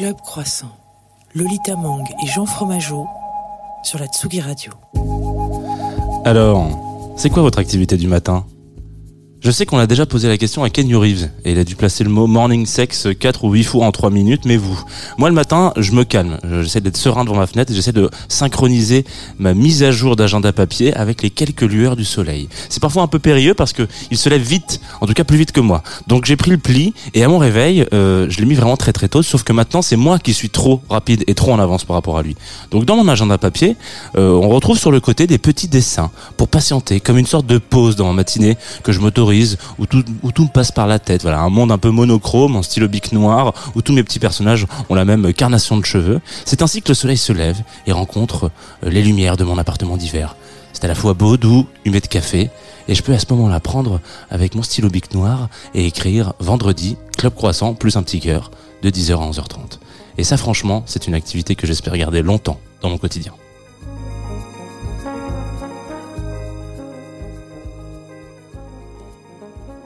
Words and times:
Club 0.00 0.16
Croissant, 0.22 0.70
Lolita 1.34 1.76
Mang 1.76 2.02
et 2.22 2.26
Jean 2.26 2.46
Fromageau 2.46 3.06
sur 3.82 3.98
la 3.98 4.06
Tsugi 4.06 4.40
Radio. 4.40 4.72
Alors, 6.24 6.66
c'est 7.16 7.28
quoi 7.28 7.42
votre 7.42 7.58
activité 7.58 7.98
du 7.98 8.08
matin? 8.08 8.46
Je 9.42 9.50
sais 9.50 9.64
qu'on 9.64 9.78
a 9.78 9.86
déjà 9.86 10.04
posé 10.04 10.28
la 10.28 10.36
question 10.36 10.62
à 10.64 10.68
Ken 10.68 10.94
Reeves 10.94 11.30
et 11.46 11.52
il 11.52 11.58
a 11.58 11.64
dû 11.64 11.74
placer 11.74 12.04
le 12.04 12.10
mot 12.10 12.26
morning 12.26 12.66
sex 12.66 13.08
4 13.18 13.44
ou 13.44 13.52
8 13.52 13.64
fois 13.64 13.86
en 13.86 13.90
3 13.90 14.10
minutes, 14.10 14.44
mais 14.44 14.58
vous 14.58 14.78
Moi 15.16 15.30
le 15.30 15.34
matin, 15.34 15.72
je 15.78 15.92
me 15.92 16.04
calme, 16.04 16.38
j'essaie 16.60 16.82
d'être 16.82 16.98
serein 16.98 17.24
devant 17.24 17.36
ma 17.36 17.46
fenêtre 17.46 17.72
et 17.72 17.74
j'essaie 17.74 17.92
de 17.92 18.10
synchroniser 18.28 19.06
ma 19.38 19.54
mise 19.54 19.82
à 19.82 19.92
jour 19.92 20.14
d'agenda 20.14 20.52
papier 20.52 20.92
avec 20.94 21.22
les 21.22 21.30
quelques 21.30 21.62
lueurs 21.62 21.96
du 21.96 22.04
soleil. 22.04 22.50
C'est 22.68 22.82
parfois 22.82 23.02
un 23.02 23.06
peu 23.06 23.18
périlleux 23.18 23.54
parce 23.54 23.72
que 23.72 23.88
il 24.10 24.18
se 24.18 24.28
lève 24.28 24.42
vite, 24.42 24.78
en 25.00 25.06
tout 25.06 25.14
cas 25.14 25.24
plus 25.24 25.38
vite 25.38 25.52
que 25.52 25.60
moi. 25.60 25.82
Donc 26.06 26.26
j'ai 26.26 26.36
pris 26.36 26.50
le 26.50 26.58
pli 26.58 26.92
et 27.14 27.24
à 27.24 27.28
mon 27.28 27.38
réveil, 27.38 27.86
euh, 27.94 28.26
je 28.28 28.40
l'ai 28.40 28.46
mis 28.46 28.54
vraiment 28.54 28.76
très 28.76 28.92
très 28.92 29.08
tôt, 29.08 29.22
sauf 29.22 29.42
que 29.42 29.54
maintenant 29.54 29.80
c'est 29.80 29.96
moi 29.96 30.18
qui 30.18 30.34
suis 30.34 30.50
trop 30.50 30.82
rapide 30.90 31.24
et 31.28 31.34
trop 31.34 31.52
en 31.52 31.58
avance 31.58 31.84
par 31.84 31.96
rapport 31.96 32.18
à 32.18 32.22
lui. 32.22 32.36
Donc 32.72 32.84
dans 32.84 32.96
mon 32.96 33.08
agenda 33.08 33.38
papier, 33.38 33.76
euh, 34.18 34.32
on 34.32 34.50
retrouve 34.50 34.78
sur 34.78 34.90
le 34.90 35.00
côté 35.00 35.26
des 35.26 35.38
petits 35.38 35.68
dessins 35.68 36.10
pour 36.36 36.48
patienter, 36.48 37.00
comme 37.00 37.16
une 37.16 37.26
sorte 37.26 37.46
de 37.46 37.56
pause 37.56 37.96
dans 37.96 38.06
ma 38.08 38.12
matinée 38.12 38.58
que 38.82 38.92
je 38.92 39.00
m'autorise 39.00 39.29
où 39.78 39.86
tout, 39.86 40.04
où 40.22 40.32
tout 40.32 40.44
me 40.44 40.48
passe 40.48 40.72
par 40.72 40.86
la 40.86 40.98
tête. 40.98 41.22
Voilà, 41.22 41.40
un 41.40 41.48
monde 41.48 41.72
un 41.72 41.78
peu 41.78 41.90
monochrome, 41.90 42.56
en 42.56 42.62
stylo 42.62 42.88
bic 42.88 43.12
noir, 43.12 43.52
où 43.74 43.82
tous 43.82 43.92
mes 43.92 44.02
petits 44.02 44.18
personnages 44.18 44.66
ont 44.88 44.94
la 44.94 45.04
même 45.04 45.32
carnation 45.32 45.76
de 45.76 45.84
cheveux. 45.84 46.20
C'est 46.44 46.62
ainsi 46.62 46.82
que 46.82 46.88
le 46.88 46.94
soleil 46.94 47.16
se 47.16 47.32
lève 47.32 47.62
et 47.86 47.92
rencontre 47.92 48.50
euh, 48.84 48.90
les 48.90 49.02
lumières 49.02 49.36
de 49.36 49.44
mon 49.44 49.58
appartement 49.58 49.96
d'hiver. 49.96 50.36
C'est 50.72 50.84
à 50.84 50.88
la 50.88 50.94
fois 50.94 51.14
beau, 51.14 51.36
doux, 51.36 51.66
humide 51.84 52.02
de 52.02 52.08
café, 52.08 52.50
et 52.88 52.94
je 52.94 53.02
peux 53.02 53.12
à 53.12 53.18
ce 53.18 53.26
moment-là 53.30 53.60
prendre 53.60 54.00
avec 54.30 54.54
mon 54.54 54.62
stylo 54.62 54.88
bic 54.88 55.14
noir 55.14 55.48
et 55.74 55.86
écrire 55.86 56.32
vendredi, 56.38 56.96
club 57.16 57.34
croissant, 57.34 57.74
plus 57.74 57.96
un 57.96 58.02
petit 58.02 58.20
cœur, 58.20 58.50
de 58.82 58.90
10h 58.90 59.12
à 59.12 59.30
11h30. 59.30 59.78
Et 60.18 60.24
ça 60.24 60.36
franchement, 60.36 60.82
c'est 60.86 61.06
une 61.06 61.14
activité 61.14 61.54
que 61.54 61.66
j'espère 61.66 61.96
garder 61.96 62.22
longtemps 62.22 62.60
dans 62.82 62.90
mon 62.90 62.98
quotidien. 62.98 63.32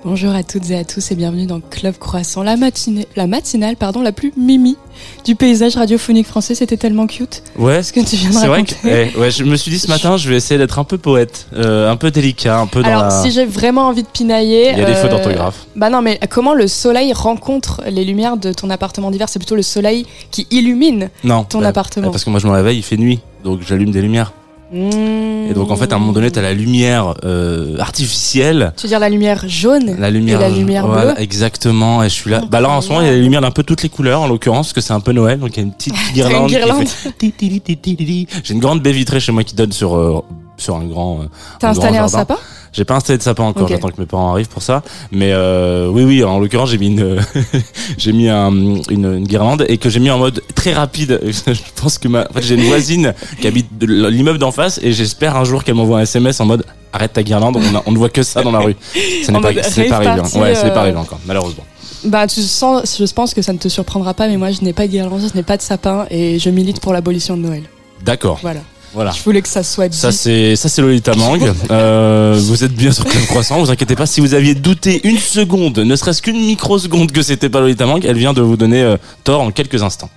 Bonjour 0.04 0.34
à 0.34 0.42
toutes 0.42 0.68
et 0.68 0.76
à 0.76 0.84
tous 0.84 1.12
et 1.12 1.14
bienvenue 1.14 1.46
dans 1.46 1.60
Club 1.60 1.96
Croissant, 1.96 2.42
la, 2.42 2.58
matinée, 2.58 3.08
la 3.16 3.26
matinale 3.26 3.74
pardon, 3.76 4.02
la 4.02 4.12
plus 4.12 4.34
mimi 4.36 4.76
du 5.24 5.34
paysage 5.34 5.76
radiophonique 5.76 6.26
français. 6.26 6.54
C'était 6.54 6.76
tellement 6.76 7.06
cute. 7.06 7.42
Ouais, 7.56 7.82
ce 7.82 7.90
que 7.90 8.00
tu 8.00 8.16
viens 8.16 8.28
de 8.28 8.34
c'est 8.34 8.46
vrai 8.46 8.64
que 8.64 8.74
eh, 8.84 9.18
ouais, 9.18 9.30
je 9.30 9.44
me 9.44 9.56
suis 9.56 9.70
dit 9.70 9.78
ce 9.78 9.88
matin, 9.88 10.18
je 10.18 10.28
vais 10.28 10.36
essayer 10.36 10.58
d'être 10.58 10.78
un 10.78 10.84
peu 10.84 10.98
poète, 10.98 11.46
euh, 11.54 11.90
un 11.90 11.96
peu 11.96 12.10
délicat, 12.10 12.60
un 12.60 12.66
peu 12.66 12.82
dans 12.82 12.88
Alors, 12.90 13.02
la... 13.04 13.22
si 13.22 13.30
j'ai 13.30 13.46
vraiment 13.46 13.88
envie 13.88 14.02
de 14.02 14.08
pinailler. 14.08 14.72
Il 14.72 14.78
y 14.78 14.82
a 14.82 14.84
des 14.84 14.92
euh, 14.92 15.00
fautes 15.00 15.10
d'orthographe. 15.10 15.64
Bah 15.74 15.88
non, 15.88 16.02
mais 16.02 16.20
comment 16.28 16.52
le 16.52 16.68
soleil 16.68 17.14
rencontre 17.14 17.80
les 17.88 18.04
lumières 18.04 18.36
de 18.36 18.52
ton 18.52 18.68
appartement 18.68 19.10
d'hiver? 19.10 19.30
C'est 19.30 19.38
plutôt 19.38 19.56
le 19.56 19.62
soleil 19.62 20.04
qui 20.30 20.46
illumine 20.50 21.08
Non, 21.24 21.44
ton 21.44 21.60
bah, 21.60 21.68
appartement. 21.68 22.10
Parce 22.10 22.24
que 22.24 22.30
moi 22.30 22.40
je 22.40 22.46
me 22.46 22.52
réveille, 22.52 22.76
il 22.76 22.82
fait 22.82 22.98
nuit, 22.98 23.20
donc 23.42 23.62
j'allume 23.66 23.90
des 23.90 24.02
lumières. 24.02 24.34
Mmh. 24.72 25.50
Et 25.50 25.54
donc 25.54 25.70
en 25.70 25.76
fait 25.76 25.92
à 25.92 25.96
un 25.96 25.98
moment 25.98 26.12
donné, 26.12 26.30
t'as 26.30 26.42
la 26.42 26.54
lumière 26.54 27.14
euh, 27.24 27.76
artificielle, 27.78 28.72
Tu 28.76 28.82
veux 28.84 28.88
dire 28.88 28.98
la 28.98 29.08
lumière 29.10 29.44
jaune 29.46 29.96
la 29.98 30.10
lumière, 30.10 30.40
et 30.40 30.44
la 30.44 30.48
lumière 30.50 30.86
voilà, 30.86 31.12
bleue 31.14 31.22
exactement. 31.22 32.02
Et 32.02 32.08
je 32.08 32.14
suis 32.14 32.30
là. 32.30 32.40
Oh, 32.42 32.46
bah 32.50 32.60
là 32.60 32.70
en 32.70 32.80
ce 32.80 32.88
moment, 32.88 33.00
il 33.02 33.06
y 33.06 33.10
a 33.10 33.12
les 33.12 33.20
lumières 33.22 33.40
d'un 33.42 33.50
peu 33.50 33.62
toutes 33.62 33.82
les 33.82 33.88
couleurs 33.88 34.22
en 34.22 34.26
l'occurrence, 34.26 34.68
parce 34.68 34.72
que 34.72 34.80
c'est 34.80 34.92
un 34.94 35.00
peu 35.00 35.12
Noël, 35.12 35.38
donc 35.38 35.50
il 35.54 35.56
y 35.58 35.60
a 35.60 35.62
une 35.64 35.72
petite 35.72 35.94
guirlande. 36.14 36.48
guirlande. 36.48 36.86
fait. 37.18 38.26
J'ai 38.42 38.54
une 38.54 38.60
grande 38.60 38.82
baie 38.82 38.92
vitrée 38.92 39.20
chez 39.20 39.32
moi 39.32 39.44
qui 39.44 39.54
donne 39.54 39.72
sur 39.72 39.96
euh, 39.96 40.22
sur 40.56 40.76
un 40.76 40.84
grand. 40.84 41.20
euh, 41.20 41.24
T'as 41.60 41.70
installé 41.70 41.96
grand 41.98 42.04
un 42.04 42.08
sapin? 42.08 42.36
J'ai 42.74 42.84
pas 42.84 42.96
installé 42.96 43.18
de 43.18 43.22
sapin 43.22 43.44
encore, 43.44 43.68
j'attends 43.68 43.88
que 43.88 44.00
mes 44.00 44.06
parents 44.06 44.32
arrivent 44.32 44.48
pour 44.48 44.62
ça. 44.62 44.82
Mais 45.12 45.30
euh, 45.32 45.88
oui, 45.88 46.02
oui, 46.04 46.24
en 46.24 46.38
l'occurrence, 46.40 46.70
j'ai 46.70 46.78
mis 46.78 46.88
une, 46.88 47.18
j'ai 47.98 48.12
mis 48.12 48.28
un, 48.28 48.50
une, 48.50 48.82
une 48.90 49.26
guirlande 49.26 49.64
et 49.68 49.78
que 49.78 49.88
j'ai 49.88 50.00
mis 50.00 50.10
en 50.10 50.18
mode 50.18 50.42
très 50.56 50.72
rapide. 50.72 51.20
Je 51.46 51.80
pense 51.80 51.98
que 51.98 52.08
ma, 52.08 52.22
en 52.28 52.32
fait, 52.32 52.42
j'ai 52.42 52.56
une 52.56 52.64
voisine 52.64 53.14
qui 53.40 53.46
habite 53.46 53.68
l'immeuble 53.80 54.38
d'en 54.38 54.50
face 54.50 54.80
et 54.82 54.92
j'espère 54.92 55.36
un 55.36 55.44
jour 55.44 55.62
qu'elle 55.62 55.76
m'envoie 55.76 55.98
un 55.98 56.02
SMS 56.02 56.40
en 56.40 56.46
mode 56.46 56.64
arrête 56.92 57.12
ta 57.12 57.22
guirlande, 57.22 57.56
on, 57.56 57.76
a- 57.76 57.82
on 57.86 57.92
ne 57.92 57.98
voit 57.98 58.08
que 58.08 58.22
ça 58.22 58.42
dans 58.42 58.52
la 58.52 58.60
rue. 58.60 58.76
Ce 58.94 59.30
n'est 59.30 59.40
pas, 59.40 59.46
arrivé. 59.48 59.60
party, 59.62 60.38
Ouais, 60.38 60.52
pas 60.54 60.66
euh, 60.66 60.76
arrivé 60.76 60.96
encore, 60.96 61.18
malheureusement. 61.26 61.64
Bah, 62.04 62.26
tu 62.26 62.40
sens, 62.42 62.98
je 62.98 63.12
pense 63.12 63.34
que 63.34 63.42
ça 63.42 63.52
ne 63.52 63.58
te 63.58 63.68
surprendra 63.68 64.14
pas, 64.14 64.28
mais 64.28 64.36
moi, 64.36 64.50
je 64.50 64.60
n'ai 64.62 64.72
pas 64.72 64.86
de 64.86 64.92
guirlande, 64.92 65.22
je 65.28 65.36
n'ai 65.36 65.42
pas 65.42 65.56
de 65.56 65.62
sapin 65.62 66.06
et 66.10 66.38
je 66.38 66.50
milite 66.50 66.80
pour 66.80 66.92
l'abolition 66.92 67.36
de 67.36 67.42
Noël. 67.42 67.62
D'accord. 68.04 68.38
Voilà. 68.42 68.60
Voilà. 68.94 69.10
Je 69.10 69.22
voulais 69.22 69.42
que 69.42 69.48
ça 69.48 69.62
soit 69.64 69.88
dit. 69.88 69.98
Ça 69.98 70.12
c'est 70.12 70.54
ça 70.56 70.68
c'est 70.68 70.80
Lolita 70.80 71.14
Mang. 71.14 71.52
Euh, 71.70 72.34
vous 72.38 72.62
êtes 72.64 72.72
bien 72.72 72.92
sur 72.92 73.04
Club 73.04 73.24
Croissant. 73.26 73.58
Vous 73.58 73.70
inquiétez 73.70 73.96
pas 73.96 74.06
si 74.06 74.20
vous 74.20 74.34
aviez 74.34 74.54
douté 74.54 75.00
une 75.06 75.18
seconde, 75.18 75.78
ne 75.80 75.96
serait-ce 75.96 76.22
qu'une 76.22 76.38
microseconde 76.46 77.10
que 77.12 77.22
c'était 77.22 77.48
pas 77.48 77.60
Lolita 77.60 77.86
Mang, 77.86 78.00
elle 78.04 78.16
vient 78.16 78.32
de 78.32 78.40
vous 78.40 78.56
donner 78.56 78.82
euh, 78.82 78.96
tort 79.24 79.40
en 79.40 79.50
quelques 79.50 79.82
instants. 79.82 80.08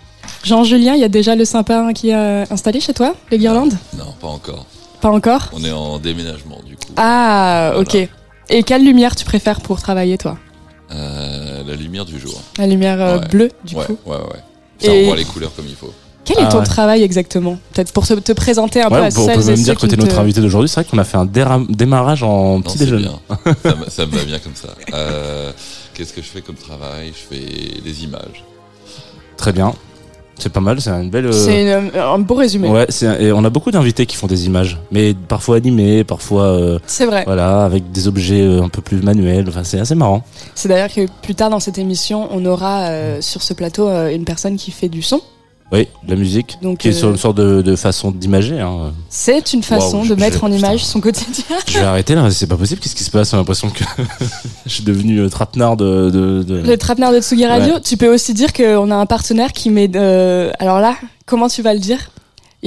Jean-Julien, 0.44 0.94
il 0.94 1.02
y 1.02 1.04
a 1.04 1.10
déjà 1.10 1.36
le 1.36 1.44
sapin 1.46 1.92
qui 1.94 2.10
est 2.10 2.16
euh, 2.16 2.46
installé 2.52 2.80
chez 2.80 2.94
toi, 2.94 3.16
les 3.32 3.38
guirlandes? 3.40 3.74
Non, 3.98 4.14
pas 4.22 4.28
encore. 4.28 4.66
Pas 5.02 5.10
encore? 5.10 5.50
On 5.54 5.64
est 5.64 5.72
en 5.72 5.98
déménagement 6.00 6.60
du 6.66 6.76
coup. 6.76 6.94
Ah, 6.96 7.72
Voilà. 7.74 7.80
ok. 7.82 8.10
Et 8.50 8.64
quelle 8.64 8.86
lumière 8.86 9.16
tu 9.16 9.26
préfères 9.26 9.60
pour 9.62 9.82
travailler, 9.82 10.18
toi? 10.18 10.38
Euh, 10.92 11.64
la 11.68 11.76
lumière 11.76 12.06
du 12.06 12.20
jour. 12.20 12.40
La 12.58 12.68
lumière 12.68 13.02
euh, 13.02 13.20
Ouais. 13.20 13.28
bleue, 13.28 13.52
du 13.66 13.76
ouais, 13.76 13.86
coup 13.86 13.98
ouais, 14.06 14.16
ouais. 14.16 14.40
Ça 14.80 14.94
Et- 14.94 15.02
revoit 15.02 15.16
les 15.18 15.26
couleurs 15.26 15.52
comme 15.56 15.66
il 15.68 15.76
faut. 15.76 15.94
Quel 16.28 16.40
est 16.40 16.44
Ah 16.46 16.52
ton 16.52 16.62
travail 16.64 17.02
exactement 17.04 17.58
Peut-être 17.74 17.92
pour 17.94 18.06
te, 18.06 18.14
te 18.14 18.32
présenter 18.34 18.82
un 18.82 18.90
peu 18.90 18.96
à 18.98 19.00
on 19.08 19.10
peut, 19.12 19.20
on 19.22 19.26
celles 19.26 19.36
peut 19.38 19.42
et 19.44 19.46
même 19.48 19.56
ceux 19.58 19.64
dire 19.64 19.76
que 19.76 19.86
t'es 19.88 19.96
ne 19.96 20.02
notre 20.02 20.16
te- 20.16 20.20
invité 20.22 20.42
d'aujourd'hui. 20.42 20.68
C'est 20.70 20.82
vrai 20.82 20.90
qu'on 20.92 20.98
a 21.00 21.04
fait 21.04 21.18
un 21.18 21.26
démarrage 21.70 22.22
en 22.24 22.56
Non, 22.58 22.62
petit 22.62 22.78
déjeuner. 22.78 23.08
ça, 23.90 24.06
me, 24.06 24.12
me 24.12 24.18
va 24.18 24.24
bien 24.26 24.40
comme 24.40 24.56
ça. 24.56 24.70
Euh, 24.94 25.52
Qu'est-ce 25.94 26.14
que 26.14 26.22
je 26.22 26.28
fais 26.28 26.42
comme 26.42 26.56
travail? 26.56 27.08
Je 27.14 27.36
fais 27.36 27.44
les 27.84 28.04
images. 28.04 28.44
Très 29.38 29.54
bien. 29.54 29.74
C'est 30.40 30.52
pas 30.54 30.60
mal, 30.60 30.80
c'est 30.80 30.92
une 30.92 31.10
belle. 31.10 31.26
euh, 31.26 31.32
C'est 31.32 31.64
une- 31.64 31.98
un 32.00 32.20
beau 32.20 32.36
résumé. 32.36 32.70
Ouais, 32.70 32.86
et 33.20 33.32
on 33.32 33.44
a 33.44 33.50
beaucoup 33.50 33.72
d'invités 33.72 34.06
qui 34.06 34.16
font 34.16 34.28
des 34.28 34.46
images, 34.46 34.78
mais 34.92 35.16
parfois 35.16 35.56
animées, 35.58 36.04
parfois 36.04 36.44
euh, 36.44 36.78
C'est 36.86 37.08
vrai. 37.08 37.24
voilà 37.26 37.64
avec 37.64 37.92
des 37.92 38.08
objets 38.08 38.42
euh, 38.44 38.62
un 38.62 38.70
peu 38.70 38.82
plus 38.84 39.02
manuels. 39.02 39.46
Enfin, 39.50 39.64
c'est 39.64 39.80
assez 39.80 39.96
marrant. 39.96 40.24
C'est 40.54 40.70
d'ailleurs 40.70 40.94
que 40.94 41.08
plus 41.24 41.34
tard 41.34 41.50
dans 41.50 41.60
cette 41.60 41.80
émission, 41.80 42.28
on 42.32 42.46
aura 42.46 42.82
euh, 42.90 43.20
sur 43.22 43.42
ce 43.42 43.56
plateau 43.56 43.88
euh, 43.88 44.14
une 44.14 44.26
personne 44.26 44.58
qui 44.58 44.70
fait 44.70 44.90
du 44.90 45.02
son. 45.02 45.22
Oui, 45.70 45.88
de 46.06 46.12
la 46.12 46.16
musique, 46.16 46.58
Donc, 46.62 46.78
qui 46.78 46.88
est 46.88 46.92
euh, 46.92 46.98
sur 46.98 47.10
une 47.10 47.18
sorte 47.18 47.36
de, 47.36 47.62
de 47.62 47.76
façon 47.76 48.12
d'imager. 48.12 48.58
Hein. 48.62 48.94
C'est 49.10 49.52
une 49.52 49.64
façon 49.64 49.98
Waouh, 49.98 50.04
de 50.08 50.16
je- 50.16 50.20
mettre 50.20 50.44
en 50.46 50.48
putain. 50.48 50.60
image 50.60 50.86
son 50.86 51.02
quotidien. 51.02 51.44
Je 51.68 51.74
vais 51.80 51.84
arrêter 51.84 52.16
là, 52.16 52.32
c'est 52.32 52.48
pas 52.48 52.56
possible. 52.56 52.80
Qu'est-ce 52.80 52.96
qui 52.96 53.04
se 53.04 53.12
passe? 53.12 53.32
J'ai 53.32 53.38
l'impression 53.38 53.70
que 53.70 53.84
je 54.66 54.72
suis 54.72 54.84
devenu 54.86 55.20
euh, 55.20 55.28
trapenard 55.30 55.76
de. 55.76 56.10
de, 56.10 56.44
de... 56.44 56.62
Le 56.62 56.78
trapenard 56.78 57.12
de 57.12 57.20
Tsugi 57.20 57.46
Radio, 57.46 57.80
tu 57.84 57.98
peux 57.98 58.14
aussi 58.14 58.34
dire 58.34 58.54
qu'on 58.54 58.90
a 58.92 58.96
un 58.96 59.06
partenaire 59.06 59.52
qui 59.52 59.70
met. 59.70 59.92
euh, 59.96 60.52
alors 60.60 60.80
là, 60.80 60.96
comment 61.26 61.50
tu 61.50 61.62
vas 61.62 61.74
le 61.74 61.82
dire? 61.82 62.12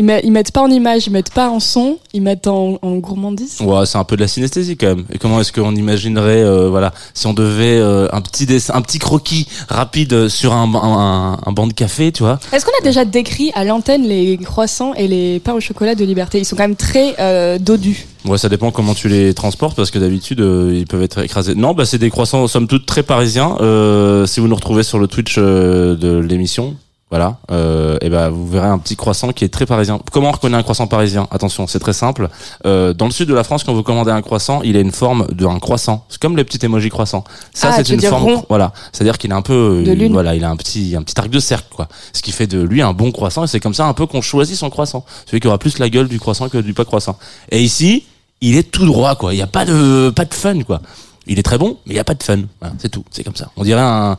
Ils, 0.00 0.04
met- 0.04 0.22
ils 0.24 0.32
mettent 0.32 0.50
pas 0.50 0.62
en 0.62 0.70
image, 0.70 1.06
ils 1.06 1.12
mettent 1.12 1.32
pas 1.32 1.50
en 1.50 1.60
son, 1.60 1.98
ils 2.14 2.22
mettent 2.22 2.46
en, 2.46 2.78
en 2.80 2.92
gourmandise. 2.96 3.60
Ouais, 3.60 3.84
c'est 3.84 3.98
un 3.98 4.04
peu 4.04 4.16
de 4.16 4.22
la 4.22 4.28
synesthésie 4.28 4.78
quand 4.78 4.86
même. 4.86 5.04
Et 5.12 5.18
comment 5.18 5.38
est-ce 5.40 5.52
qu'on 5.52 5.74
imaginerait, 5.76 6.42
euh, 6.42 6.70
voilà, 6.70 6.92
si 7.12 7.26
on 7.26 7.34
devait 7.34 7.78
euh, 7.78 8.08
un 8.12 8.22
petit 8.22 8.46
dessin, 8.46 8.74
un 8.74 8.80
petit 8.82 8.98
croquis 8.98 9.46
rapide 9.68 10.28
sur 10.28 10.54
un, 10.54 10.74
un, 10.74 11.38
un 11.44 11.52
banc 11.52 11.66
de 11.66 11.74
café, 11.74 12.12
tu 12.12 12.22
vois? 12.22 12.40
Est-ce 12.52 12.64
qu'on 12.64 12.78
a 12.80 12.82
déjà 12.82 13.04
décrit 13.04 13.52
à 13.54 13.64
l'antenne 13.64 14.04
les 14.04 14.38
croissants 14.38 14.94
et 14.94 15.06
les 15.06 15.38
pains 15.38 15.52
au 15.52 15.60
chocolat 15.60 15.94
de 15.94 16.04
Liberté? 16.04 16.38
Ils 16.38 16.46
sont 16.46 16.56
quand 16.56 16.64
même 16.64 16.76
très 16.76 17.14
euh, 17.20 17.58
dodus. 17.58 18.06
Ouais, 18.24 18.38
ça 18.38 18.48
dépend 18.48 18.70
comment 18.70 18.94
tu 18.94 19.08
les 19.08 19.34
transportes 19.34 19.76
parce 19.76 19.90
que 19.90 19.98
d'habitude 19.98 20.40
euh, 20.40 20.74
ils 20.74 20.86
peuvent 20.86 21.02
être 21.02 21.20
écrasés. 21.22 21.54
Non, 21.54 21.74
bah 21.74 21.84
c'est 21.84 21.98
des 21.98 22.10
croissants 22.10 22.46
somme 22.48 22.66
toute 22.68 22.86
très 22.86 23.02
parisiens. 23.02 23.56
Euh, 23.60 24.26
si 24.26 24.40
vous 24.40 24.48
nous 24.48 24.56
retrouvez 24.56 24.82
sur 24.82 24.98
le 24.98 25.06
Twitch 25.06 25.36
euh, 25.38 25.94
de 25.96 26.18
l'émission, 26.18 26.74
voilà, 27.10 27.38
euh, 27.50 27.98
et 28.02 28.08
ben 28.08 28.28
vous 28.30 28.46
verrez 28.46 28.68
un 28.68 28.78
petit 28.78 28.94
croissant 28.94 29.32
qui 29.32 29.44
est 29.44 29.48
très 29.48 29.66
parisien. 29.66 29.98
Comment 30.12 30.28
on 30.28 30.32
reconnaît 30.32 30.56
un 30.56 30.62
croissant 30.62 30.86
parisien? 30.86 31.26
Attention, 31.32 31.66
c'est 31.66 31.80
très 31.80 31.92
simple. 31.92 32.28
Euh, 32.66 32.92
dans 32.92 33.06
le 33.06 33.10
sud 33.10 33.28
de 33.28 33.34
la 33.34 33.42
France, 33.42 33.64
quand 33.64 33.74
vous 33.74 33.82
commandez 33.82 34.12
un 34.12 34.22
croissant, 34.22 34.62
il 34.62 34.76
a 34.76 34.80
une 34.80 34.92
forme 34.92 35.26
d'un 35.32 35.58
croissant. 35.58 36.04
C'est 36.08 36.20
comme 36.22 36.36
les 36.36 36.44
petits 36.44 36.64
émojis 36.64 36.88
croissants. 36.88 37.24
Ça, 37.52 37.70
Ah, 37.72 37.76
c'est 37.82 37.92
une 37.92 38.00
forme. 38.00 38.22
rond. 38.22 38.44
Voilà, 38.48 38.72
c'est-à-dire 38.92 39.18
qu'il 39.18 39.32
est 39.32 39.34
un 39.34 39.42
peu, 39.42 39.82
De 39.84 39.90
euh, 39.90 40.08
voilà, 40.12 40.36
il 40.36 40.44
a 40.44 40.50
un 40.50 40.56
petit, 40.56 40.94
un 40.96 41.02
petit 41.02 41.18
arc 41.18 41.30
de 41.30 41.40
cercle, 41.40 41.66
quoi. 41.74 41.88
Ce 42.12 42.22
qui 42.22 42.30
fait 42.30 42.46
de 42.46 42.60
lui 42.62 42.80
un 42.80 42.92
bon 42.92 43.10
croissant. 43.10 43.42
Et 43.42 43.48
c'est 43.48 43.58
comme 43.60 43.74
ça 43.74 43.86
un 43.86 43.92
peu 43.92 44.06
qu'on 44.06 44.22
choisit 44.22 44.56
son 44.56 44.70
croissant. 44.70 45.04
Celui 45.26 45.40
qui 45.40 45.48
aura 45.48 45.58
plus 45.58 45.78
la 45.80 45.88
gueule 45.90 46.06
du 46.06 46.20
croissant 46.20 46.48
que 46.48 46.58
du 46.58 46.74
pas 46.74 46.84
croissant. 46.84 47.18
Et 47.50 47.60
ici, 47.60 48.04
il 48.40 48.56
est 48.56 48.70
tout 48.70 48.86
droit, 48.86 49.16
quoi. 49.16 49.34
Il 49.34 49.36
n'y 49.36 49.42
a 49.42 49.48
pas 49.48 49.64
de, 49.64 50.10
pas 50.14 50.24
de 50.26 50.32
fun, 50.34 50.60
quoi. 50.62 50.80
Il 51.26 51.40
est 51.40 51.42
très 51.42 51.58
bon, 51.58 51.76
mais 51.86 51.92
il 51.92 51.96
n'y 51.96 52.00
a 52.00 52.04
pas 52.04 52.14
de 52.14 52.22
fun. 52.22 52.38
Voilà, 52.60 52.74
c'est 52.78 52.88
tout. 52.88 53.04
C'est 53.10 53.24
comme 53.24 53.34
ça. 53.36 53.50
On 53.56 53.64
dirait 53.64 53.80
un, 53.82 54.16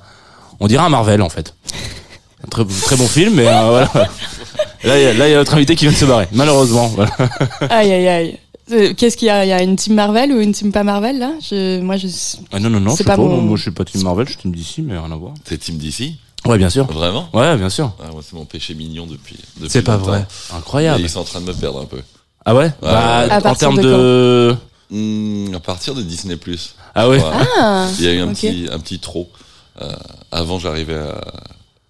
on 0.60 0.68
dirait 0.68 0.84
un 0.84 0.90
Marvel, 0.90 1.22
en 1.22 1.30
fait. 1.30 1.54
Un 2.44 2.48
très, 2.50 2.66
très 2.66 2.96
bon 2.96 3.08
film, 3.08 3.36
mais 3.36 3.48
euh, 3.48 3.62
voilà. 3.70 3.92
Là, 4.84 5.00
il 5.00 5.04
y 5.04 5.06
a- 5.08 5.14
là, 5.14 5.28
il 5.28 5.32
y 5.32 5.34
a 5.36 5.38
notre 5.38 5.54
invité 5.54 5.76
qui 5.76 5.86
vient 5.86 5.92
de 5.94 5.98
se 5.98 6.06
barrer. 6.06 6.28
Malheureusement. 6.32 6.88
Voilà. 6.90 7.12
Aïe 7.70 7.92
aïe 7.92 8.08
aïe. 8.08 8.38
Euh, 8.72 8.94
Qu'est-ce 8.96 9.18
qu'il 9.18 9.28
y 9.28 9.32
a? 9.32 9.44
Il 9.46 9.50
y 9.50 9.54
a 9.54 9.62
une 9.62 9.76
team 9.76 9.94
Marvel 9.96 10.32
ou 10.32 10.40
une 10.40 10.54
team 10.54 10.72
pas 10.72 10.84
Marvel 10.84 11.20
là? 11.20 11.32
Je, 11.42 11.82
Moi 11.82 11.98
je. 11.98 12.08
Ah, 12.52 12.60
non, 12.60 12.70
non, 12.70 12.80
non, 12.80 12.96
je 12.96 13.04
pas. 13.04 13.16
pas 13.16 13.22
mon- 13.22 13.42
Moi, 13.42 13.58
je 13.58 13.64
suis 13.64 13.72
pas 13.72 13.84
Team 13.86 14.02
Marvel, 14.04 14.26
je 14.28 14.32
suis 14.34 14.42
Team 14.42 14.52
DC, 14.54 14.78
mais 14.80 14.98
rien 14.98 15.12
à 15.12 15.16
voir. 15.16 15.34
C'est 15.46 15.58
Team 15.58 15.78
DC 15.78 16.14
Ouais, 16.46 16.58
bien 16.58 16.70
sûr. 16.72 16.86
Vraiment? 16.86 17.28
Ouais, 17.34 17.56
bien 17.58 17.70
sûr. 17.70 17.94
ah, 18.04 18.08
moi, 18.12 18.22
C'est 18.28 18.34
mon 18.36 18.46
péché 18.46 18.74
mignon 18.74 19.06
depuis. 19.06 19.36
depuis 19.58 19.70
C'est 19.70 19.84
pas 19.84 19.98
vrai. 19.98 20.26
Incroyable. 20.56 21.02
Ils 21.02 21.10
sont 21.10 21.20
en 21.20 21.24
train 21.24 21.42
de 21.42 21.46
me 21.46 21.54
perdre 21.54 21.82
un 21.82 21.86
peu. 21.86 22.02
Ah 22.46 22.56
ouais, 22.56 22.72
Bah, 22.82 22.88
ouais. 23.26 23.32
À 23.32 23.38
En 23.38 23.42
partir 23.42 23.68
termes 23.70 23.82
de 23.82 23.84
de. 23.84 24.56
Hmm, 24.96 25.54
à 25.54 25.60
partir 25.60 25.94
de 25.94 26.02
Disney+. 26.02 26.38
Ah 26.96 27.08
ouais? 27.10 27.22
Ah 27.60 27.88
Il 28.00 28.06
y 28.06 28.08
a 28.08 28.14
eu 28.14 28.20
un 28.22 28.34
petit, 28.34 28.68
un 28.72 28.80
petit 28.80 28.98
trop. 29.00 29.30
Euh, 29.82 29.92
avant, 30.32 30.58
j'arrivais 30.60 30.96
à, 30.98 31.22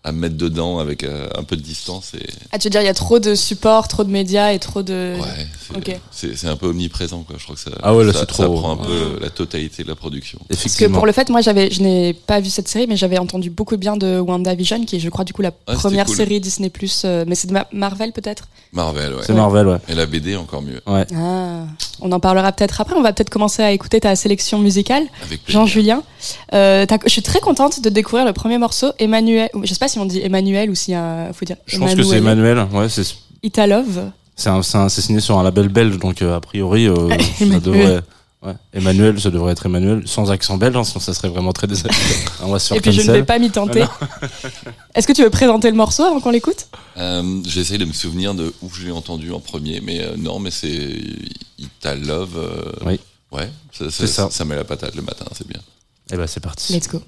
à 0.04 0.12
me 0.12 0.20
mettre 0.20 0.36
dedans 0.36 0.80
avec 0.80 1.04
euh, 1.04 1.28
un 1.38 1.44
peu 1.44 1.56
de 1.56 1.62
distance. 1.62 2.14
Et, 2.16 2.26
Ah, 2.52 2.58
tu 2.58 2.66
veux 2.66 2.70
dire, 2.72 2.82
il 2.82 2.86
y 2.86 2.90
a 2.90 2.94
trop 2.96 3.20
de 3.20 3.36
supports, 3.36 3.88
trop 3.88 4.04
de 4.04 4.10
médias 4.10 4.52
et 4.52 4.58
trop 4.58 4.82
de. 4.82 5.16
ouais, 5.20 5.48
c'est 5.70 5.78
ok. 5.78 6.00
c'est- 6.10 6.36
c'est 6.36 6.48
un 6.48 6.56
peu 6.56 6.66
omniprésent. 6.68 7.22
Quoi. 7.22 7.36
Je 7.38 7.44
crois 7.44 7.56
que 7.56 7.62
ça, 7.62 7.70
Ah 7.84 7.94
ouais, 7.96 8.04
là, 8.04 8.12
ça, 8.12 8.22
c'est 8.22 8.26
trop. 8.26 8.44
ça 8.44 8.50
prend 8.50 8.72
un 8.74 8.78
peu 8.78 9.20
la 9.22 9.30
totalité 9.30 9.84
de 9.84 9.88
la 9.90 9.96
production. 9.96 10.40
Parce 10.50 10.76
que 10.76 10.86
pour 10.86 11.06
le 11.06 11.12
fait, 11.12 11.30
moi, 11.30 11.42
j'avais, 11.42 11.70
je 11.70 11.82
n'ai 11.84 12.14
pas 12.14 12.40
vu 12.40 12.50
cette 12.50 12.68
série, 12.68 12.88
mais 12.88 12.98
j'avais 12.98 13.20
entendu 13.20 13.52
beaucoup 13.52 13.78
bien 13.78 13.96
de 13.96 14.20
WandaVision, 14.20 14.86
qui 14.86 14.96
est, 14.96 15.00
je 15.00 15.10
crois, 15.10 15.24
du 15.24 15.34
coup, 15.34 15.44
la 15.44 15.52
Ah, 15.68 15.74
première 15.76 16.08
cool. 16.08 16.16
série 16.16 16.40
Disney+, 16.40 16.72
euh, 17.06 17.24
mais 17.28 17.36
c'est 17.36 17.48
de 17.48 17.54
Ma- 17.54 17.68
Marvel, 17.72 18.12
peut-être? 18.12 18.48
Marvel, 18.74 19.14
ouais. 19.14 19.22
C'est 19.24 19.34
Marvel, 19.34 19.68
ouais. 19.68 19.78
Et 19.88 19.94
la 19.94 20.06
BD 20.08 20.36
encore 20.36 20.64
mieux. 20.64 20.82
Ouais. 20.88 21.06
Ah, 21.16 21.66
on 22.00 22.12
en 22.12 22.20
parlera 22.20 22.52
peut-être 22.54 22.82
après. 22.82 22.96
On 22.96 23.02
va 23.04 23.14
peut-être 23.14 23.30
commencer 23.30 23.62
à 23.62 23.72
écouter 23.72 24.00
ta 24.00 24.16
sélection 24.16 24.58
musicale. 24.58 25.04
Jean-Julien. 25.48 26.02
Euh, 26.54 26.86
je 27.06 27.10
suis 27.10 27.22
très 27.22 27.40
contente 27.40 27.82
de 27.82 27.90
découvrir 27.90 28.26
le 28.26 28.34
premier 28.34 28.58
morceau, 28.58 28.92
Emmanuel. 28.98 29.50
Je 29.64 29.74
sais 29.74 29.78
pas 29.80 29.90
si 29.92 30.00
on 30.00 30.06
dit 30.06 30.20
Emmanuel 30.22 30.70
ou 30.70 30.76
s'il 30.76 30.94
y 30.94 30.98
a, 30.98 31.32
faut 31.34 31.46
dire. 31.46 31.58
Je 31.68 31.78
pense 31.78 31.94
que 31.96 32.04
c'est 32.04 32.18
Emmanuel. 32.18 32.66
Ouais, 32.74 32.90
c'est 32.90 33.04
Italove. 33.44 34.12
c'est 34.36 34.50
un- 34.50 34.64
c'est 34.64 34.78
un- 34.78 34.90
c'est 34.90 35.02
signé 35.02 35.20
sur 35.20 35.38
un 35.38 35.44
label 35.44 35.68
belge, 35.70 35.98
donc 36.00 36.22
euh, 36.22 36.36
a 36.36 36.42
priori, 36.42 36.88
euh, 36.88 37.10
ça 37.10 37.44
Emmanuel. 37.46 37.62
devrait. 37.62 38.02
Ouais. 38.44 38.54
Emmanuel, 38.74 39.22
ça 39.22 39.30
devrait 39.30 39.52
être 39.52 39.68
Emmanuel, 39.68 40.02
sans 40.08 40.32
accent 40.32 40.58
belge, 40.58 40.76
hein, 40.76 40.84
sinon 40.84 41.00
ça 41.00 41.14
serait 41.14 41.30
vraiment 41.30 41.54
très 41.54 41.68
désagréable. 41.68 42.04
Et 42.76 42.82
puis 42.82 42.92
je 42.92 43.02
ne 43.04 43.12
vais 43.18 43.24
pas 43.24 43.38
m'y 43.38 43.52
tenter. 43.52 43.84
Ah 43.84 44.08
Est-ce 44.96 45.06
que 45.06 45.14
tu 45.14 45.22
veux 45.22 45.30
présenter 45.30 45.70
le 45.70 45.78
morceau 45.78 46.04
avant 46.06 46.20
qu'on 46.20 46.32
l'écoute? 46.32 46.66
Euh, 46.98 47.22
J'essaye 47.46 47.78
de 47.78 47.86
me 47.86 47.94
souvenir 47.94 48.34
de 48.34 48.52
où 48.64 48.70
je 48.74 48.86
l'ai 48.86 48.92
entendu 48.92 49.32
en 49.32 49.40
premier, 49.40 49.80
mais 49.82 50.00
euh, 50.02 50.16
non, 50.18 50.40
mais 50.40 50.50
c'est 50.50 50.90
Ita 51.60 51.94
Love. 51.96 52.36
euh, 52.38 52.72
Oui. 52.88 53.00
Ouais, 53.32 53.48
ça, 53.72 53.86
C'est 53.92 54.08
ça. 54.08 54.28
ça 54.32 54.44
met 54.44 54.56
la 54.56 54.64
patate 54.64 54.96
le 54.96 55.04
matin, 55.04 55.26
c'est 55.38 55.48
bien. 55.48 55.60
Eh 56.12 56.18
ben 56.18 56.26
c'est 56.26 56.40
parti. 56.42 56.74
Let's 56.74 56.90
go. 56.90 57.00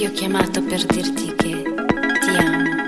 Ti 0.00 0.06
ho 0.06 0.12
chiamato 0.12 0.62
per 0.62 0.82
dirti 0.86 1.26
che 1.34 1.62
ti 2.20 2.30
amo. 2.30 2.79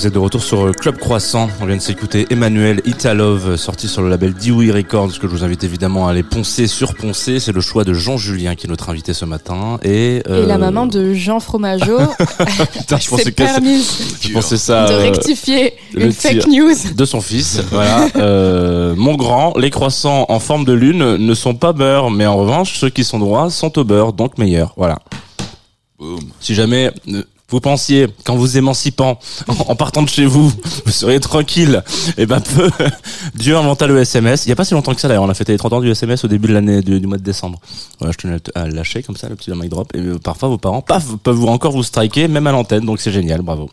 Vous 0.00 0.06
êtes 0.06 0.14
de 0.14 0.18
retour 0.18 0.42
sur 0.42 0.64
euh, 0.66 0.72
Club 0.72 0.96
Croissant. 0.96 1.50
On 1.60 1.66
vient 1.66 1.76
de 1.76 1.82
s'écouter 1.82 2.26
Emmanuel 2.30 2.80
Italove, 2.86 3.56
sorti 3.56 3.86
sur 3.86 4.00
le 4.00 4.08
label 4.08 4.32
Dewey 4.32 4.70
Records, 4.70 5.18
que 5.18 5.28
je 5.28 5.32
vous 5.32 5.44
invite 5.44 5.62
évidemment 5.62 6.08
à 6.08 6.12
aller 6.12 6.22
poncer, 6.22 6.68
surponcer. 6.68 7.38
C'est 7.38 7.52
le 7.52 7.60
choix 7.60 7.84
de 7.84 7.92
Jean 7.92 8.16
Julien 8.16 8.54
qui 8.54 8.66
est 8.66 8.70
notre 8.70 8.88
invité 8.88 9.12
ce 9.12 9.26
matin. 9.26 9.78
Et, 9.82 10.22
euh, 10.26 10.44
Et 10.44 10.46
la 10.46 10.56
maman 10.56 10.86
de 10.86 11.12
Jean 11.12 11.38
Fromageau 11.38 11.98
Putain, 12.78 12.96
je 12.96 13.08
pensais 13.10 13.30
que 13.30 13.44
je 14.22 14.32
pensais 14.32 14.56
ça 14.56 14.86
de 14.86 14.92
euh, 14.94 14.98
rectifier 15.00 15.74
le 15.92 16.06
une 16.06 16.12
fake 16.12 16.46
news. 16.46 16.94
de 16.94 17.04
son 17.04 17.20
fils. 17.20 17.60
voilà. 17.70 18.08
Euh, 18.16 18.94
mon 18.96 19.16
grand, 19.16 19.52
les 19.58 19.68
croissants 19.68 20.24
en 20.30 20.40
forme 20.40 20.64
de 20.64 20.72
lune 20.72 21.16
ne 21.16 21.34
sont 21.34 21.54
pas 21.54 21.74
beurre, 21.74 22.10
mais 22.10 22.24
en 22.24 22.38
revanche, 22.38 22.78
ceux 22.78 22.88
qui 22.88 23.04
sont 23.04 23.18
droits 23.18 23.50
sont 23.50 23.78
au 23.78 23.84
beurre, 23.84 24.14
donc 24.14 24.38
meilleurs. 24.38 24.72
Voilà. 24.78 24.98
Si 26.40 26.54
jamais 26.54 26.90
euh, 27.08 27.22
vous 27.50 27.60
pensiez 27.60 28.06
qu'en 28.24 28.36
vous 28.36 28.56
émancipant, 28.56 29.18
en, 29.68 29.76
partant 29.76 30.02
de 30.02 30.08
chez 30.08 30.26
vous, 30.26 30.52
vous 30.84 30.92
seriez 30.92 31.20
tranquille, 31.20 31.82
et 32.16 32.26
ben 32.26 32.40
peu, 32.40 32.70
Dieu 33.34 33.56
inventa 33.56 33.86
le 33.86 33.98
SMS. 34.00 34.46
Il 34.46 34.48
y 34.50 34.52
a 34.52 34.56
pas 34.56 34.64
si 34.64 34.74
longtemps 34.74 34.94
que 34.94 35.00
ça 35.00 35.08
d'ailleurs, 35.08 35.24
on 35.24 35.28
a 35.28 35.34
fêté 35.34 35.52
les 35.52 35.58
30 35.58 35.72
ans 35.74 35.80
du 35.80 35.90
SMS 35.90 36.24
au 36.24 36.28
début 36.28 36.48
de 36.48 36.54
l'année 36.54 36.82
du, 36.82 37.00
du 37.00 37.06
mois 37.06 37.18
de 37.18 37.22
décembre. 37.22 37.58
Voilà, 37.98 38.12
je 38.12 38.18
tenais 38.18 38.36
à 38.54 38.68
lâcher 38.68 39.02
comme 39.02 39.16
ça, 39.16 39.28
le 39.28 39.36
petit 39.36 39.50
mic 39.50 39.68
drop. 39.68 39.94
Et 39.94 39.98
euh, 39.98 40.18
parfois 40.18 40.48
vos 40.48 40.58
parents, 40.58 40.82
paf, 40.82 41.04
peuvent 41.22 41.36
vous 41.36 41.48
encore 41.48 41.72
vous 41.72 41.82
striker, 41.82 42.28
même 42.28 42.46
à 42.46 42.52
l'antenne, 42.52 42.84
donc 42.84 43.00
c'est 43.00 43.12
génial, 43.12 43.42
bravo. 43.42 43.70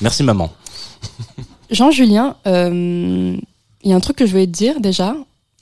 Merci 0.00 0.22
maman. 0.22 0.50
Jean-Julien, 1.70 2.36
euh, 2.46 3.36
il 3.82 3.90
y 3.90 3.92
a 3.92 3.96
un 3.96 4.00
truc 4.00 4.16
que 4.16 4.26
je 4.26 4.32
voulais 4.32 4.46
te 4.46 4.52
dire 4.52 4.80
déjà. 4.80 5.14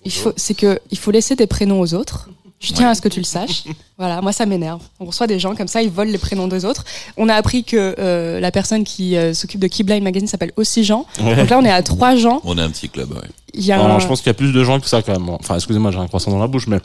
Il 0.05 0.13
faut, 0.13 0.33
c'est 0.37 0.55
que 0.55 0.79
il 0.91 0.99
faut 0.99 1.11
laisser 1.11 1.37
des 1.37 1.47
prénoms 1.47 1.81
aux 1.81 1.95
autres. 1.95 2.31
Je 2.61 2.73
tiens 2.73 2.89
à 2.91 2.95
ce 2.97 3.01
que 3.01 3.09
tu 3.09 3.21
le 3.21 3.25
saches. 3.25 3.65
Voilà, 3.99 4.21
moi 4.21 4.33
ça 4.33 4.45
m'énerve. 4.45 4.81
On 4.99 5.05
reçoit 5.05 5.29
des 5.29 5.39
gens 5.39 5.55
comme 5.55 5.69
ça, 5.69 5.81
ils 5.83 5.91
volent 5.91 6.11
les 6.11 6.19
prénoms 6.19 6.49
des 6.49 6.65
autres. 6.65 6.85
On 7.17 7.29
a 7.29 7.35
appris 7.35 7.63
que 7.63 7.95
euh, 7.99 8.41
la 8.41 8.51
personne 8.51 8.83
qui 8.85 9.17
euh, 9.17 9.33
s'occupe 9.33 9.61
de 9.61 9.69
Keyblind 9.69 10.03
Magazine 10.03 10.27
s'appelle 10.27 10.53
aussi 10.57 10.83
Jean. 10.83 11.07
Donc 11.21 11.49
là, 11.51 11.59
on 11.59 11.65
est 11.65 11.71
à 11.71 11.83
trois 11.83 12.17
Jean. 12.17 12.41
On 12.45 12.59
a 12.59 12.65
un 12.65 12.71
petit 12.71 12.89
club, 12.89 13.13
ouais. 13.13 13.29
Il 13.55 13.65
y 13.65 13.71
a 13.71 13.77
Alors, 13.77 13.97
un- 13.97 13.99
je 14.01 14.07
pense 14.09 14.19
qu'il 14.21 14.27
y 14.29 14.31
a 14.31 14.35
plus 14.35 14.53
de 14.53 14.65
gens 14.65 14.81
que 14.81 14.89
ça 14.89 15.03
quand 15.03 15.13
même. 15.13 15.29
Enfin, 15.29 15.55
excusez-moi, 15.55 15.93
j'ai 15.93 15.99
un 15.99 16.09
croissant 16.09 16.31
dans 16.33 16.39
la 16.41 16.49
bouche, 16.49 16.67
mais 16.67 16.79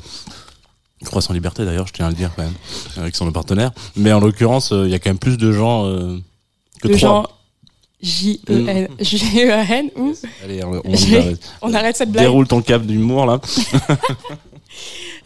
croissant 1.06 1.34
liberté 1.34 1.66
d'ailleurs, 1.66 1.88
je 1.88 1.94
tiens 1.94 2.06
à 2.06 2.10
le 2.10 2.16
dire 2.16 2.32
quand 2.36 2.44
même, 2.44 2.54
avec 2.98 3.16
son 3.16 3.30
partenaire. 3.32 3.72
Mais 3.96 4.12
en 4.14 4.20
l'occurrence, 4.20 4.72
euh, 4.72 4.86
il 4.86 4.92
y 4.92 4.96
a 4.96 5.00
quand 5.00 5.10
même 5.10 5.18
plus 5.20 5.38
de 5.38 5.52
gens 5.52 5.86
euh, 5.88 6.18
que 6.82 6.88
le 6.88 6.98
trois. 6.98 7.24
Jean 7.24 7.28
J-E-N, 8.02 8.90
G-E-N 9.00 9.90
ou 9.96 10.14
Allez, 10.44 10.62
on, 10.64 10.74
arrête. 10.94 11.40
on 11.62 11.74
arrête 11.74 11.96
cette 11.98 12.12
blague. 12.12 12.26
déroule 12.26 12.48
ton 12.48 12.62
cap 12.62 12.86
d'humour 12.86 13.26
là. 13.26 13.40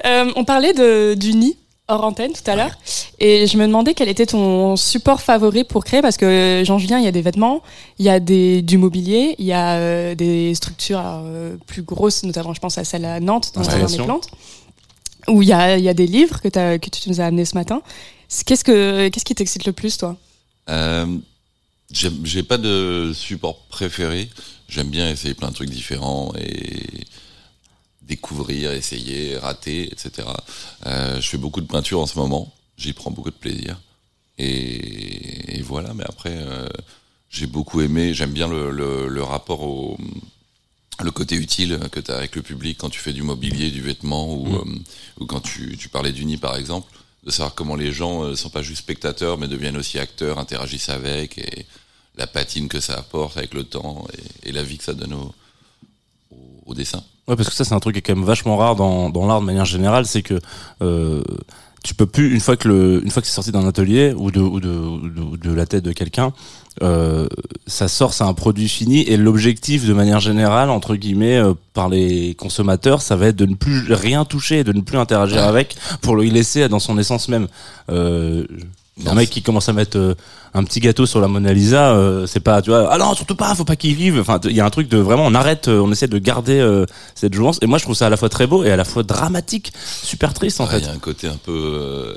Euh, 0.05 0.31
on 0.35 0.45
parlait 0.45 0.73
de, 0.73 1.15
du 1.15 1.33
nid 1.33 1.57
hors 1.89 2.03
antenne 2.03 2.33
tout 2.33 2.51
à 2.51 2.55
l'heure 2.55 2.77
et 3.19 3.47
je 3.47 3.57
me 3.57 3.65
demandais 3.65 3.93
quel 3.93 4.09
était 4.09 4.25
ton 4.25 4.75
support 4.75 5.21
favori 5.21 5.63
pour 5.63 5.85
créer 5.85 6.01
parce 6.01 6.17
que 6.17 6.61
Jean-Julien 6.65 6.99
il 6.99 7.05
y 7.05 7.07
a 7.07 7.13
des 7.13 7.21
vêtements, 7.21 7.63
il 7.97 8.05
y 8.05 8.09
a 8.09 8.19
des, 8.19 8.61
du 8.61 8.77
mobilier, 8.77 9.35
il 9.37 9.45
y 9.45 9.53
a 9.53 9.75
euh, 9.75 10.13
des 10.13 10.53
structures 10.53 11.01
euh, 11.03 11.55
plus 11.65 11.83
grosses, 11.83 12.23
notamment 12.23 12.53
je 12.53 12.59
pense 12.59 12.77
à 12.77 12.83
celle 12.83 13.05
à 13.05 13.21
Nantes 13.21 13.51
dans 13.53 13.61
le 13.61 13.65
jardin 13.65 13.79
des 13.79 13.83
Installation. 13.85 14.05
plantes 14.05 14.29
où 15.29 15.41
il 15.41 15.47
y 15.47 15.53
a, 15.53 15.77
il 15.77 15.83
y 15.83 15.89
a 15.89 15.93
des 15.93 16.07
livres 16.07 16.41
que, 16.41 16.49
tu 16.89 17.09
nous 17.09 17.21
as 17.21 17.25
amenés 17.25 17.45
ce 17.45 17.55
matin. 17.55 17.81
Qu'est-ce, 18.45 18.63
que, 18.63 19.09
qu'est-ce 19.09 19.25
qui 19.25 19.35
t'excite 19.35 19.65
le 19.65 19.73
plus 19.73 19.97
toi? 19.97 20.15
J'ai 21.91 22.43
pas 22.43 22.57
de 22.57 23.11
support 23.13 23.59
préféré. 23.69 24.29
J'aime 24.67 24.89
bien 24.89 25.09
essayer 25.09 25.33
plein 25.33 25.49
de 25.49 25.53
trucs 25.53 25.69
différents 25.69 26.33
et 26.37 27.05
découvrir, 28.07 28.71
essayer, 28.71 29.37
rater, 29.37 29.91
etc. 29.91 30.27
Euh, 30.85 31.19
je 31.21 31.27
fais 31.27 31.37
beaucoup 31.37 31.61
de 31.61 31.67
peinture 31.67 31.99
en 31.99 32.07
ce 32.07 32.17
moment. 32.17 32.53
J'y 32.77 32.93
prends 32.93 33.11
beaucoup 33.11 33.31
de 33.31 33.35
plaisir. 33.35 33.79
Et, 34.37 35.57
et 35.57 35.61
voilà. 35.61 35.93
Mais 35.93 36.05
après, 36.05 36.33
euh, 36.33 36.67
j'ai 37.29 37.47
beaucoup 37.47 37.81
aimé. 37.81 38.13
J'aime 38.13 38.31
bien 38.31 38.47
le, 38.47 38.71
le, 38.71 39.07
le 39.07 39.23
rapport 39.23 39.61
au 39.61 39.97
le 41.03 41.11
côté 41.11 41.35
utile 41.35 41.79
que 41.91 41.99
tu 41.99 42.11
as 42.11 42.15
avec 42.15 42.35
le 42.35 42.41
public 42.41 42.77
quand 42.79 42.89
tu 42.89 42.99
fais 42.99 43.13
du 43.13 43.21
mobilier, 43.21 43.69
du 43.69 43.81
vêtement 43.81 44.33
ou, 44.33 44.55
euh, 44.55 44.65
ou 45.19 45.25
quand 45.25 45.41
tu, 45.41 45.77
tu 45.77 45.89
parlais 45.89 46.11
du 46.11 46.25
nid 46.25 46.37
par 46.37 46.55
exemple, 46.55 46.91
de 47.23 47.29
savoir 47.29 47.53
comment 47.53 47.75
les 47.75 47.91
gens 47.91 48.23
euh, 48.23 48.35
sont 48.35 48.49
pas 48.49 48.63
juste 48.63 48.79
spectateurs 48.79 49.37
mais 49.37 49.47
deviennent 49.47 49.77
aussi 49.77 49.99
acteurs, 49.99 50.39
interagissent 50.39 50.89
avec 50.89 51.37
et 51.37 51.67
la 52.15 52.25
patine 52.25 52.67
que 52.67 52.79
ça 52.79 52.95
apporte 52.95 53.37
avec 53.37 53.53
le 53.53 53.63
temps 53.63 54.07
et, 54.43 54.49
et 54.49 54.51
la 54.51 54.63
vie 54.63 54.79
que 54.79 54.83
ça 54.83 54.95
donne 54.95 55.13
au, 55.13 55.35
au, 56.67 56.73
dessin. 56.73 57.03
Ouais, 57.27 57.35
parce 57.35 57.49
que 57.49 57.55
ça 57.55 57.65
c'est 57.65 57.73
un 57.73 57.79
truc 57.79 57.95
qui 57.95 57.99
est 57.99 58.01
quand 58.01 58.15
même 58.15 58.25
vachement 58.25 58.57
rare 58.57 58.75
dans, 58.75 59.09
dans 59.09 59.25
l'art 59.25 59.41
de 59.41 59.45
manière 59.45 59.65
générale, 59.65 60.05
c'est 60.05 60.21
que 60.21 60.39
euh, 60.81 61.23
tu 61.83 61.93
peux 61.93 62.05
plus 62.05 62.33
une 62.33 62.39
fois 62.39 62.57
que 62.57 62.67
le 62.67 63.01
une 63.03 63.11
fois 63.11 63.21
que 63.21 63.27
c'est 63.27 63.33
sorti 63.33 63.51
d'un 63.51 63.67
atelier 63.67 64.13
ou 64.17 64.31
de 64.31 64.41
ou 64.41 64.59
de, 64.59 64.69
ou 64.69 65.37
de, 65.37 65.53
la 65.53 65.65
tête 65.65 65.83
de 65.83 65.91
quelqu'un, 65.91 66.33
euh, 66.83 67.27
ça 67.65 67.87
sort, 67.87 68.13
c'est 68.13 68.23
un 68.23 68.33
produit 68.33 68.67
fini 68.67 69.01
et 69.03 69.15
l'objectif 69.15 69.85
de 69.85 69.93
manière 69.93 70.19
générale 70.19 70.69
entre 70.69 70.95
guillemets 70.95 71.37
euh, 71.37 71.53
par 71.73 71.89
les 71.89 72.35
consommateurs, 72.35 73.01
ça 73.01 73.15
va 73.15 73.27
être 73.27 73.35
de 73.35 73.45
ne 73.45 73.55
plus 73.55 73.93
rien 73.93 74.25
toucher, 74.25 74.59
et 74.59 74.63
de 74.63 74.73
ne 74.73 74.81
plus 74.81 74.97
interagir 74.97 75.43
avec 75.43 75.75
pour 76.01 76.15
le 76.15 76.23
laisser 76.23 76.67
dans 76.67 76.79
son 76.79 76.97
essence 76.97 77.29
même. 77.29 77.47
Euh, 77.89 78.45
un 79.05 79.13
mec 79.13 79.29
qui 79.29 79.41
commence 79.41 79.69
à 79.69 79.73
mettre 79.73 79.97
euh, 79.97 80.15
un 80.53 80.63
petit 80.63 80.79
gâteau 80.79 81.05
sur 81.05 81.19
la 81.21 81.27
Mona 81.27 81.53
Lisa, 81.53 81.91
euh, 81.95 82.25
c'est 82.25 82.39
pas, 82.39 82.61
tu 82.61 82.71
vois, 82.71 82.89
ah 82.91 82.97
non, 82.97 83.13
surtout 83.13 83.35
pas, 83.35 83.53
faut 83.53 83.63
pas 83.65 83.75
qu'il 83.75 83.93
vive. 83.95 84.19
Enfin, 84.19 84.39
il 84.45 84.55
y 84.55 84.59
a 84.59 84.65
un 84.65 84.69
truc 84.69 84.87
de 84.89 84.97
vraiment, 84.97 85.25
on 85.25 85.33
arrête, 85.35 85.67
euh, 85.67 85.79
on 85.79 85.91
essaie 85.91 86.07
de 86.07 86.17
garder 86.17 86.83
cette 87.15 87.33
jouance. 87.33 87.59
Et 87.61 87.67
moi, 87.67 87.77
je 87.77 87.83
trouve 87.83 87.95
ça 87.95 88.07
à 88.07 88.09
la 88.09 88.17
fois 88.17 88.29
très 88.29 88.47
beau 88.47 88.63
et 88.63 88.71
à 88.71 88.75
la 88.75 88.85
fois 88.85 89.03
dramatique, 89.03 89.71
super 90.03 90.33
triste 90.33 90.59
en 90.61 90.65
Ouais, 90.65 90.71
Il 90.75 90.79
fait. 90.79 90.85
y 90.85 90.89
a 90.89 90.93
un 90.93 90.99
côté 90.99 91.27
un 91.27 91.37
peu. 91.37 92.15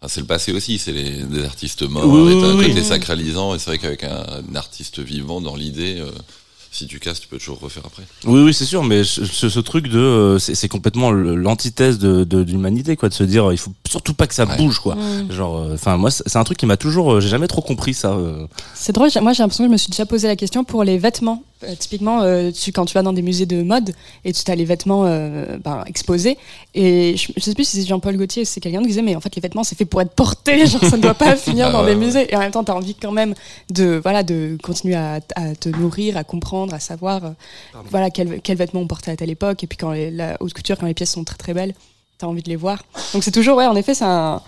enfin, 0.00 0.08
c'est 0.08 0.20
le 0.20 0.26
passé 0.26 0.52
aussi, 0.52 0.78
c'est 0.78 0.92
les, 0.92 1.22
des 1.24 1.44
artistes 1.44 1.82
morts, 1.82 2.06
Oui, 2.06 2.32
et 2.32 2.44
un 2.44 2.54
oui, 2.56 2.66
côté 2.68 2.80
oui. 2.80 2.84
sacralisant, 2.84 3.54
et 3.54 3.58
c'est 3.58 3.70
vrai 3.70 3.78
qu'avec 3.78 4.04
un, 4.04 4.24
un 4.52 4.54
artiste 4.56 5.00
vivant 5.00 5.40
dans 5.40 5.56
l'idée, 5.56 6.02
si 6.74 6.86
tu 6.88 6.98
casses, 6.98 7.20
tu 7.20 7.28
peux 7.28 7.38
toujours 7.38 7.60
refaire 7.60 7.84
après. 7.86 8.02
Oui, 8.26 8.40
oui, 8.42 8.52
c'est 8.52 8.64
sûr, 8.64 8.82
mais 8.82 9.04
ce, 9.04 9.60
truc 9.60 9.86
de, 9.88 9.98
euh, 9.98 10.38
c'est 10.40 10.54
c'est 10.56 10.68
complètement 10.68 11.10
l'antithèse 11.12 11.98
de 11.98 12.24
de- 12.24 12.42
d'humanité, 12.42 12.96
quoi, 12.96 13.08
de 13.08 13.14
se 13.14 13.22
dire, 13.24 13.52
il 13.52 13.58
faut 13.58 13.72
surtout 13.88 14.12
pas 14.14 14.26
que 14.26 14.34
ça 14.34 14.44
Ouais. 14.44 14.56
bouge, 14.56 14.80
quoi. 14.80 14.96
Genre, 15.30 15.56
euh, 15.56 15.74
enfin, 15.74 15.96
moi, 15.96 16.10
c'est 16.10 16.36
un 16.36 16.44
truc 16.44 16.58
qui 16.58 16.66
m'a 16.66 16.76
toujours, 16.76 17.12
euh, 17.14 17.20
j'ai 17.20 17.28
jamais 17.28 17.46
trop 17.46 17.62
compris 17.62 17.94
ça. 17.94 18.18
C'est 18.74 18.92
drôle, 18.92 19.10
moi 19.22 19.32
j'ai 19.32 19.42
l'impression 19.42 19.64
que 19.64 19.68
je 19.68 19.72
me 19.72 19.76
suis 19.78 19.90
déjà 19.90 20.04
posé 20.06 20.26
la 20.26 20.36
question 20.36 20.64
pour 20.64 20.82
les 20.84 20.98
vêtements. 20.98 21.42
Euh, 21.68 21.74
typiquement, 21.78 22.22
euh, 22.22 22.50
tu, 22.50 22.72
quand 22.72 22.84
tu 22.84 22.94
vas 22.94 23.02
dans 23.02 23.12
des 23.12 23.22
musées 23.22 23.46
de 23.46 23.62
mode 23.62 23.92
et 24.24 24.32
tu 24.32 24.50
as 24.50 24.54
les 24.54 24.64
vêtements 24.64 25.04
euh, 25.06 25.56
ben, 25.62 25.82
exposés, 25.86 26.36
et 26.74 27.16
je, 27.16 27.32
je 27.36 27.40
sais 27.42 27.54
plus 27.54 27.64
si 27.68 27.80
c'est 27.80 27.86
Jean-Paul 27.88 28.16
Gaultier 28.16 28.42
ou 28.42 28.44
si 28.44 28.52
c'est 28.52 28.60
quelqu'un 28.60 28.80
qui 28.82 28.88
disait, 28.88 29.02
mais 29.02 29.16
en 29.16 29.20
fait 29.20 29.34
les 29.36 29.40
vêtements 29.42 29.64
c'est 29.64 29.76
fait 29.76 29.84
pour 29.84 30.00
être 30.02 30.14
porté, 30.14 30.66
genre 30.66 30.84
ça 30.84 30.96
ne 30.96 31.02
doit 31.02 31.14
pas 31.14 31.34
finir 31.48 31.66
Ah 31.68 31.72
dans 31.72 31.84
des 31.84 31.94
musées. 31.96 32.32
Et 32.32 32.36
en 32.36 32.40
même 32.40 32.50
temps, 32.52 32.64
tu 32.64 32.70
as 32.70 32.76
envie 32.76 32.94
quand 32.94 33.12
même 33.12 33.34
de, 33.70 34.00
voilà, 34.02 34.22
de 34.22 34.56
continuer 34.62 34.94
à, 34.94 35.20
à 35.36 35.54
te 35.54 35.68
nourrir, 35.68 36.16
à 36.16 36.24
comprendre, 36.24 36.72
à 36.74 36.78
savoir 36.80 37.32
voilà, 37.90 38.10
quels 38.10 38.40
quel 38.42 38.56
vêtements 38.56 38.80
on 38.80 38.86
portait 38.86 39.10
à 39.10 39.16
telle 39.16 39.30
époque, 39.30 39.64
et 39.64 39.66
puis 39.66 39.76
quand 39.78 39.92
les- 39.92 40.10
la 40.10 40.36
haute 40.40 40.52
couture, 40.54 40.76
quand 40.78 40.86
les 40.86 40.94
pièces 40.94 41.12
sont 41.12 41.24
très 41.24 41.36
très 41.36 41.54
belles, 41.54 41.74
tu 42.18 42.24
as 42.24 42.28
envie 42.28 42.42
de 42.42 42.48
les 42.48 42.56
voir. 42.56 42.84
Donc 43.12 43.24
c'est 43.24 43.30
toujours, 43.32 43.56
ouais, 43.56 43.66
en 43.66 43.74
effet, 43.76 43.94
c'est 43.94 44.04
un, 44.04 44.40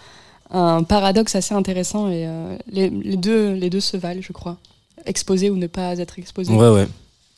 un 0.51 0.83
paradoxe 0.85 1.35
assez 1.35 1.55
intéressant 1.55 2.09
et 2.09 2.29
les, 2.71 2.89
les 2.91 3.17
deux, 3.17 3.53
les 3.53 3.71
deux 3.71 3.81
se 3.81 3.97
valent, 3.97 4.21
je 4.23 4.33
crois. 4.33 4.57
Exposé 5.05 5.51
ou 5.51 5.57
ne 5.57 5.67
pas 5.67 5.99
être 5.99 6.19
exposé. 6.19 6.53
Ouais, 6.53 6.69
ouais. 6.71 6.87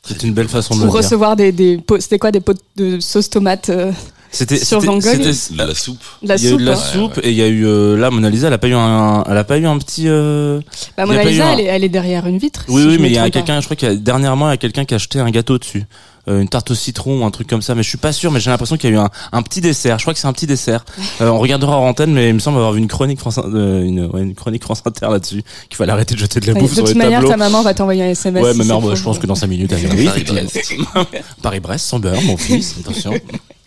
C'est 0.03 0.23
une 0.23 0.33
belle 0.33 0.47
façon 0.47 0.75
de 0.75 0.79
Pour 0.79 0.87
le 0.87 0.91
dire. 0.91 0.97
recevoir 1.03 1.35
des, 1.35 1.51
des 1.51 1.77
pots, 1.77 1.99
c'était 1.99 2.19
quoi 2.19 2.31
des 2.31 2.39
pots 2.39 2.53
de 2.77 2.99
sauce 2.99 3.29
tomate 3.29 3.69
euh, 3.69 3.91
C'était, 4.31 4.57
sur 4.57 4.79
c'était- 4.81 4.85
Van 4.85 4.97
Gogh. 4.99 5.01
c'était- 5.31 5.53
De 5.53 5.57
la 5.67 5.73
soupe. 5.75 5.97
de 6.21 6.27
la 6.27 6.35
il 6.35 6.43
y 6.43 6.45
a 6.45 6.49
eu 6.49 6.51
soupe 6.51 6.59
de 6.59 6.65
la. 6.65 6.71
Ouais, 6.71 6.77
soupe 6.77 7.17
ouais. 7.17 7.23
et 7.25 7.29
il 7.31 7.35
y 7.37 7.41
a 7.41 7.47
eu 7.47 7.65
euh, 7.65 7.97
là 7.97 8.11
Mona 8.11 8.29
Lisa 8.29 8.47
elle 8.47 8.53
a 8.53 8.57
pas 8.59 8.67
eu 8.67 8.73
un 8.75 9.23
elle 9.27 9.37
a 9.37 9.43
pas 9.43 9.57
eu 9.57 9.65
un 9.65 9.77
petit 9.79 10.03
euh, 10.07 10.59
Bah, 10.97 11.05
Mona 11.07 11.23
Lisa, 11.23 11.47
un- 11.47 11.53
elle, 11.53 11.59
est, 11.61 11.63
elle 11.65 11.83
est 11.83 11.89
derrière 11.89 12.27
une 12.27 12.37
vitre. 12.37 12.63
oui 12.67 12.81
si 12.83 12.87
oui 12.89 12.97
mais 12.99 13.07
il 13.07 13.13
y 13.15 13.17
a 13.17 13.29
quelqu'un 13.31 13.59
je 13.59 13.65
crois 13.65 13.75
qu'il 13.75 13.87
y 13.89 13.91
a 13.91 13.95
dernièrement 13.95 14.47
il 14.49 14.51
y 14.51 14.53
a 14.53 14.57
quelqu'un 14.57 14.85
qui 14.85 14.93
a 14.93 14.97
acheté 14.97 15.19
un 15.19 15.29
gâteau 15.31 15.57
dessus 15.57 15.85
Euh, 16.27 16.41
une 16.41 16.49
tarte 16.49 16.69
au 16.69 16.75
citron 16.75 17.21
ou 17.21 17.25
un 17.25 17.31
truc 17.31 17.47
comme 17.47 17.61
ça 17.63 17.73
mais 17.73 17.81
je 17.81 17.89
suis 17.89 17.97
pas 17.97 18.11
sûr 18.11 18.29
mais 18.29 18.39
j'ai 18.39 18.51
l'impression 18.51 18.77
qu'il 18.77 18.89
y 18.91 18.93
a 18.93 18.97
eu 18.97 18.99
un, 18.99 19.09
un 19.31 19.41
petit 19.41 19.61
dessert 19.61 19.97
je 19.97 20.03
crois 20.03 20.13
que 20.13 20.19
c'est 20.19 20.27
un 20.27 20.33
petit 20.33 20.45
dessert 20.47 20.85
Euh, 21.21 21.29
on 21.29 21.39
regardera 21.39 21.77
en 21.77 21.87
antenne 21.87 22.13
mais 22.13 22.27
il 22.29 22.33
me 22.35 22.39
semble 22.39 22.57
avoir 22.57 22.73
vu 22.73 22.79
une 22.81 22.87
chronique 22.87 23.19
France 23.19 23.39
euh, 23.43 23.81
une, 23.83 24.05
ouais, 24.05 24.21
une 24.21 24.35
chronique 24.35 24.61
France 24.63 24.83
Inter 24.85 25.07
là-dessus 25.09 25.41
qu'il 25.69 25.77
fallait 25.77 25.93
arrêter 25.93 26.13
de 26.13 26.19
jeter 26.19 26.39
de 26.39 26.45
la 26.47 26.53
Ouais, 26.53 26.59
bouffe 26.59 26.71
de 26.71 26.75
sur 26.75 26.83
toute 26.85 26.93
les 26.93 26.99
manière, 26.99 27.19
tableaux 27.21 27.31
ta 27.31 27.37
maman 27.37 27.61
va 27.63 27.73
t'envoyer 27.73 28.03
un 28.03 28.09
SMS. 28.09 28.43
ouais 28.43 28.51
si 28.51 28.57
ma 28.59 28.63
mère 28.65 28.79
pour- 28.79 28.95
je 28.95 29.01
pense 29.01 29.17
que 29.17 29.25
dans 29.25 29.33
5 29.35 29.47
minutes 29.47 29.71
elle 29.71 29.89
Paris-Brest 31.41 31.85
sans 31.85 31.99
beurre 31.99 32.21
mon 32.23 32.37
fils 32.37 32.75
attention 32.79 33.13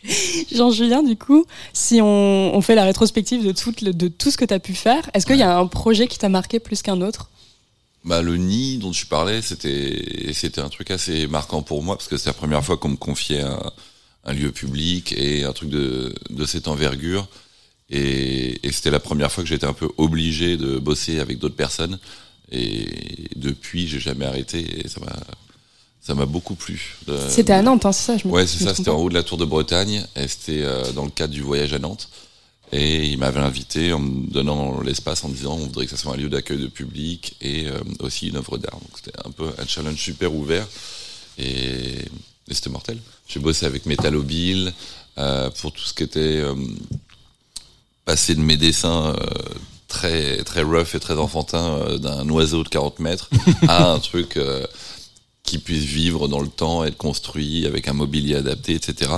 Jean-Julien, 0.52 1.02
du 1.02 1.16
coup, 1.16 1.44
si 1.72 2.00
on, 2.02 2.54
on 2.54 2.60
fait 2.60 2.74
la 2.74 2.84
rétrospective 2.84 3.44
de 3.44 3.52
tout, 3.52 3.72
le- 3.82 3.92
de 3.92 4.08
tout 4.08 4.30
ce 4.30 4.36
que 4.36 4.44
tu 4.44 4.54
as 4.54 4.58
pu 4.60 4.74
faire, 4.74 5.08
est-ce 5.14 5.26
qu'il 5.26 5.36
y 5.36 5.42
a 5.42 5.56
un 5.58 5.66
projet 5.66 6.08
qui 6.08 6.18
t'a 6.18 6.28
marqué 6.28 6.58
plus 6.60 6.82
qu'un 6.82 7.00
autre? 7.00 7.30
Bah, 8.04 8.20
le 8.22 8.36
nid 8.36 8.78
dont 8.78 8.90
tu 8.90 9.06
parlais, 9.06 9.42
c'était 9.42 10.32
c'était 10.32 10.60
un 10.60 10.68
truc 10.68 10.90
assez 10.90 11.28
marquant 11.28 11.62
pour 11.62 11.84
moi 11.84 11.96
parce 11.96 12.08
que 12.08 12.16
c'est 12.16 12.30
la 12.30 12.32
première 12.34 12.64
fois 12.64 12.76
qu'on 12.76 12.88
me 12.88 12.96
confiait 12.96 13.42
un, 13.42 13.62
un 14.24 14.32
lieu 14.32 14.50
public 14.50 15.14
et 15.16 15.44
un 15.44 15.52
truc 15.52 15.68
de, 15.70 16.12
de 16.30 16.44
cette 16.44 16.66
envergure. 16.66 17.28
Et, 17.90 18.58
et 18.66 18.72
c'était 18.72 18.90
la 18.90 18.98
première 18.98 19.30
fois 19.30 19.44
que 19.44 19.48
j'étais 19.48 19.66
un 19.66 19.72
peu 19.72 19.88
obligé 19.98 20.56
de 20.56 20.78
bosser 20.78 21.20
avec 21.20 21.38
d'autres 21.38 21.54
personnes. 21.54 21.98
Et 22.50 22.86
depuis, 23.36 23.86
j'ai 23.86 24.00
jamais 24.00 24.24
arrêté 24.26 24.80
et 24.84 24.88
ça 24.88 24.98
m'a 25.00 25.16
ça 26.04 26.14
m'a 26.14 26.26
beaucoup 26.26 26.54
plu. 26.56 26.96
de- 27.06 27.16
C'était 27.28 27.52
à 27.52 27.62
Nantes, 27.62 27.86
hein, 27.86 27.92
c'est 27.92 28.04
ça 28.12 28.16
je 28.18 28.26
me- 28.26 28.32
Ouais, 28.32 28.46
c'est 28.46 28.64
ça, 28.64 28.74
c'était 28.74 28.90
en 28.90 28.96
haut 28.96 29.08
de 29.08 29.14
la 29.14 29.22
tour 29.22 29.38
de 29.38 29.44
Bretagne 29.44 30.04
et 30.16 30.26
c'était 30.28 30.62
euh, 30.62 30.90
dans 30.92 31.04
le 31.04 31.10
cadre 31.10 31.32
du 31.32 31.42
voyage 31.42 31.72
à 31.72 31.78
Nantes. 31.78 32.08
Et 32.74 33.04
il 33.06 33.18
m'avait 33.18 33.40
invité 33.40 33.92
en 33.92 33.98
me 33.98 34.30
donnant 34.32 34.80
l'espace 34.80 35.22
en 35.24 35.28
me 35.28 35.34
disant 35.34 35.54
on 35.54 35.66
voudrait 35.66 35.84
que 35.84 35.90
ça 35.90 35.98
soit 35.98 36.14
un 36.14 36.16
lieu 36.16 36.28
d'accueil 36.30 36.58
de 36.58 36.66
public 36.68 37.36
et 37.42 37.66
euh, 37.68 37.78
aussi 38.00 38.28
une 38.28 38.36
œuvre 38.36 38.56
d'art. 38.58 38.72
Donc 38.80 38.90
c'était 38.96 39.16
un 39.24 39.30
peu 39.30 39.48
un 39.58 39.66
challenge 39.66 39.98
super 40.00 40.34
ouvert 40.34 40.66
et, 41.38 41.44
et 41.48 42.54
c'était 42.54 42.70
mortel. 42.70 42.98
J'ai 43.28 43.40
bossé 43.40 43.66
avec 43.66 43.84
Metallobile 43.86 44.72
euh, 45.18 45.50
pour 45.50 45.72
tout 45.72 45.82
ce 45.84 45.92
qui 45.92 46.02
était 46.02 46.18
euh, 46.40 46.54
passer 48.04 48.34
de 48.34 48.40
mes 48.40 48.56
dessins 48.56 49.14
euh, 49.14 49.26
très 49.88 50.42
très 50.44 50.62
rough 50.62 50.94
et 50.94 51.00
très 51.00 51.14
enfantin 51.18 51.76
euh, 51.78 51.98
d'un 51.98 52.28
oiseau 52.30 52.64
de 52.64 52.68
40 52.68 52.98
mètres 53.00 53.28
à 53.68 53.92
un 53.92 53.98
truc 53.98 54.36
euh, 54.36 54.66
qui 55.42 55.58
puisse 55.58 55.84
vivre 55.84 56.28
dans 56.28 56.40
le 56.40 56.48
temps, 56.48 56.84
être 56.84 56.96
construit 56.96 57.66
avec 57.66 57.88
un 57.88 57.92
mobilier 57.92 58.36
adapté, 58.36 58.74
etc. 58.74 59.10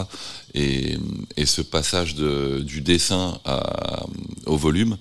Et, 0.54 0.97
ce 1.45 1.61
passage 1.62 2.14
du 2.14 2.81
dessin 2.81 3.38
au 4.47 4.57
volume, 4.57 4.97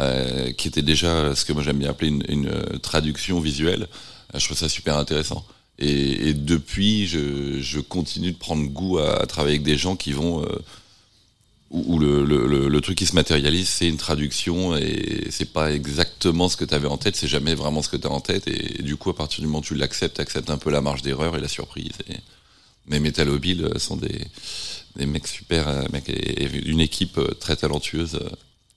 euh, 0.00 0.52
qui 0.52 0.68
était 0.68 0.82
déjà 0.82 1.34
ce 1.34 1.44
que 1.44 1.52
moi 1.52 1.62
j'aime 1.62 1.78
bien 1.78 1.90
appeler 1.90 2.08
une, 2.28 2.48
euh, 2.48 2.78
traduction 2.78 3.40
visuelle, 3.40 3.88
euh, 4.34 4.38
je 4.38 4.46
trouve 4.46 4.56
ça 4.56 4.70
super 4.70 4.96
intéressant. 4.96 5.44
Et, 5.78 6.32
depuis, 6.32 7.06
je, 7.06 7.80
continue 7.80 8.32
de 8.32 8.38
prendre 8.38 8.64
goût 8.68 8.98
à, 8.98 9.26
travailler 9.26 9.56
avec 9.56 9.64
des 9.64 9.76
gens 9.76 9.96
qui 9.96 10.12
vont 10.12 10.46
où, 11.72 11.98
le, 11.98 12.24
le, 12.24 12.80
truc 12.82 12.98
qui 12.98 13.06
se 13.06 13.14
matérialise, 13.14 13.68
c'est 13.68 13.88
une 13.88 13.96
traduction 13.96 14.76
et 14.76 15.26
c'est 15.30 15.50
pas 15.50 15.72
exactement 15.72 16.48
ce 16.48 16.56
que 16.56 16.66
tu 16.66 16.74
avais 16.74 16.86
en 16.86 16.98
tête, 16.98 17.16
c'est 17.16 17.28
jamais 17.28 17.54
vraiment 17.54 17.80
ce 17.80 17.88
que 17.88 17.96
tu 17.96 18.06
as 18.06 18.10
en 18.10 18.20
tête. 18.20 18.46
Et, 18.46 18.80
et 18.80 18.82
du 18.82 18.96
coup, 18.96 19.08
à 19.08 19.16
partir 19.16 19.40
du 19.40 19.46
moment 19.46 19.60
où 19.60 19.62
tu 19.62 19.74
l'acceptes, 19.74 20.20
acceptes 20.20 20.50
un 20.50 20.58
peu 20.58 20.70
la 20.70 20.82
marge 20.82 21.02
d'erreur 21.02 21.36
et 21.36 21.40
la 21.40 21.48
surprise. 21.48 21.92
Et, 22.08 22.16
mais 22.86 23.00
Metallobile 23.00 23.70
sont 23.78 23.96
des, 23.96 24.20
des 24.96 25.06
mecs 25.06 25.26
super, 25.26 25.68
euh, 25.68 25.82
mecs, 25.92 26.08
et, 26.08 26.48
une 26.66 26.80
équipe 26.80 27.18
euh, 27.18 27.34
très 27.38 27.56
talentueuse 27.56 28.16
euh, 28.16 28.28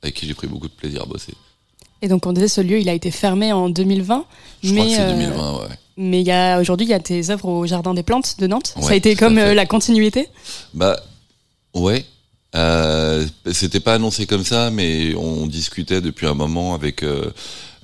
avec 0.02 0.16
qui 0.16 0.28
j'ai 0.28 0.34
pris 0.34 0.48
beaucoup 0.48 0.68
de 0.68 0.74
plaisir 0.74 1.04
à 1.04 1.06
bosser. 1.06 1.34
Et 2.02 2.08
donc 2.08 2.26
on 2.26 2.34
disait 2.34 2.48
ce 2.48 2.62
lieu, 2.62 2.80
il 2.80 2.90
a 2.90 2.94
été 2.94 3.12
fermé 3.12 3.52
en 3.52 3.70
2020. 3.70 4.26
Je 4.64 4.74
mais 4.74 4.76
crois 4.76 4.90
que 4.90 4.96
c'est 4.96 5.02
euh, 5.02 5.12
2020, 5.12 5.60
ouais. 5.60 5.76
Mais 5.98 6.22
il 6.22 6.28
y 6.28 6.32
a 6.32 6.60
aujourd'hui, 6.60 6.86
il 6.86 6.90
y 6.90 6.94
a 6.94 7.00
tes 7.00 7.30
œuvres 7.30 7.48
au 7.48 7.66
Jardin 7.66 7.94
des 7.94 8.04
Plantes 8.04 8.36
de 8.40 8.48
Nantes. 8.48 8.76
ça 8.80 8.90
a 8.90 8.96
été 8.96 9.16
comme 9.16 9.36
la 9.36 9.66
continuité? 9.66 10.28
Bah 10.74 11.00
ouais. 11.74 12.06
Euh, 12.56 13.26
c'était 13.52 13.80
pas 13.82 13.96
annoncé 13.96 14.26
comme 14.28 14.46
ça, 14.46 14.72
mais 14.72 15.14
on 15.16 15.46
discutait 15.48 16.02
depuis 16.02 16.26
un 16.28 16.34
moment 16.34 16.74
avec 16.74 17.04
euh, 17.04 17.32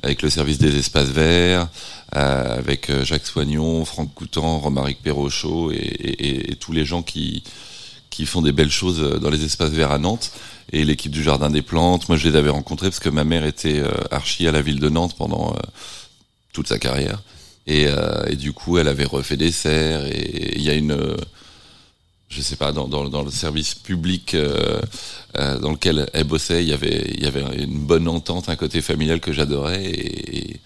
avec 0.04 0.22
le 0.24 0.30
service 0.30 0.58
des 0.58 0.78
espaces 0.78 1.10
verts, 1.10 1.68
euh, 2.16 2.58
avec 2.58 2.90
euh, 2.90 3.04
Jacques 3.06 3.26
Soignon, 3.28 3.86
Franck 3.86 4.14
Coutan, 4.16 4.60
Romaric 4.60 5.02
Perrochot 5.04 5.72
et, 5.72 5.76
et- 5.76 6.52
et- 6.52 6.56
tous 6.56 6.72
les 6.72 6.86
gens 6.86 7.04
qui 7.04 7.44
qui 8.10 8.26
font 8.26 8.42
des 8.42 8.52
belles 8.52 8.72
choses 8.72 9.00
euh, 9.02 9.20
dans 9.20 9.30
les 9.30 9.44
espaces 9.46 9.72
verts 9.72 9.92
à 9.92 9.98
Nantes 10.00 10.32
et 10.74 10.86
l'équipe 10.86 11.12
du 11.12 11.24
Jardin 11.24 11.50
des 11.50 11.62
Plantes. 11.62 12.08
Moi, 12.10 12.18
je 12.18 12.28
les 12.30 12.36
avais 12.38 12.50
rencontrés 12.50 12.88
parce 12.88 13.00
que 13.00 13.10
ma 13.10 13.24
mère 13.26 13.46
était 13.46 13.80
euh, 13.80 13.92
archi 14.10 14.48
à 14.48 14.52
la 14.52 14.62
ville 14.62 14.80
de 14.80 14.90
Nantes 14.90 15.16
pendant 15.18 15.56
toute 16.54 16.68
sa 16.68 16.80
carrière. 16.80 17.22
Et, 17.68 17.86
et 18.28 18.36
du 18.36 18.54
coup, 18.54 18.80
elle 18.80 18.88
avait 18.88 19.06
refait 19.06 19.38
des 19.38 19.52
serres 19.52 20.06
et 20.08 20.54
il 20.56 20.62
y 20.64 20.70
a 20.70 20.74
une, 20.74 20.98
je 22.32 22.42
sais 22.42 22.56
pas, 22.56 22.72
dans, 22.72 22.88
dans, 22.88 23.10
dans 23.10 23.24
le 23.24 23.30
service 23.30 23.76
public 23.76 24.34
euh, 24.34 24.82
euh, 25.38 25.60
dans 25.60 25.72
lequel 25.72 26.10
elle 26.14 26.24
bossait, 26.24 26.64
il 26.64 26.70
y 26.70 26.74
avait, 26.74 27.12
il 27.14 27.24
y 27.24 27.28
avait 27.28 27.44
une 27.64 27.80
bonne 27.86 28.08
entente, 28.08 28.50
un 28.50 28.56
côté 28.56 28.82
familial 28.82 29.20
que 29.20 29.32
j'adorais. 29.32 29.86
Et, 29.86 30.60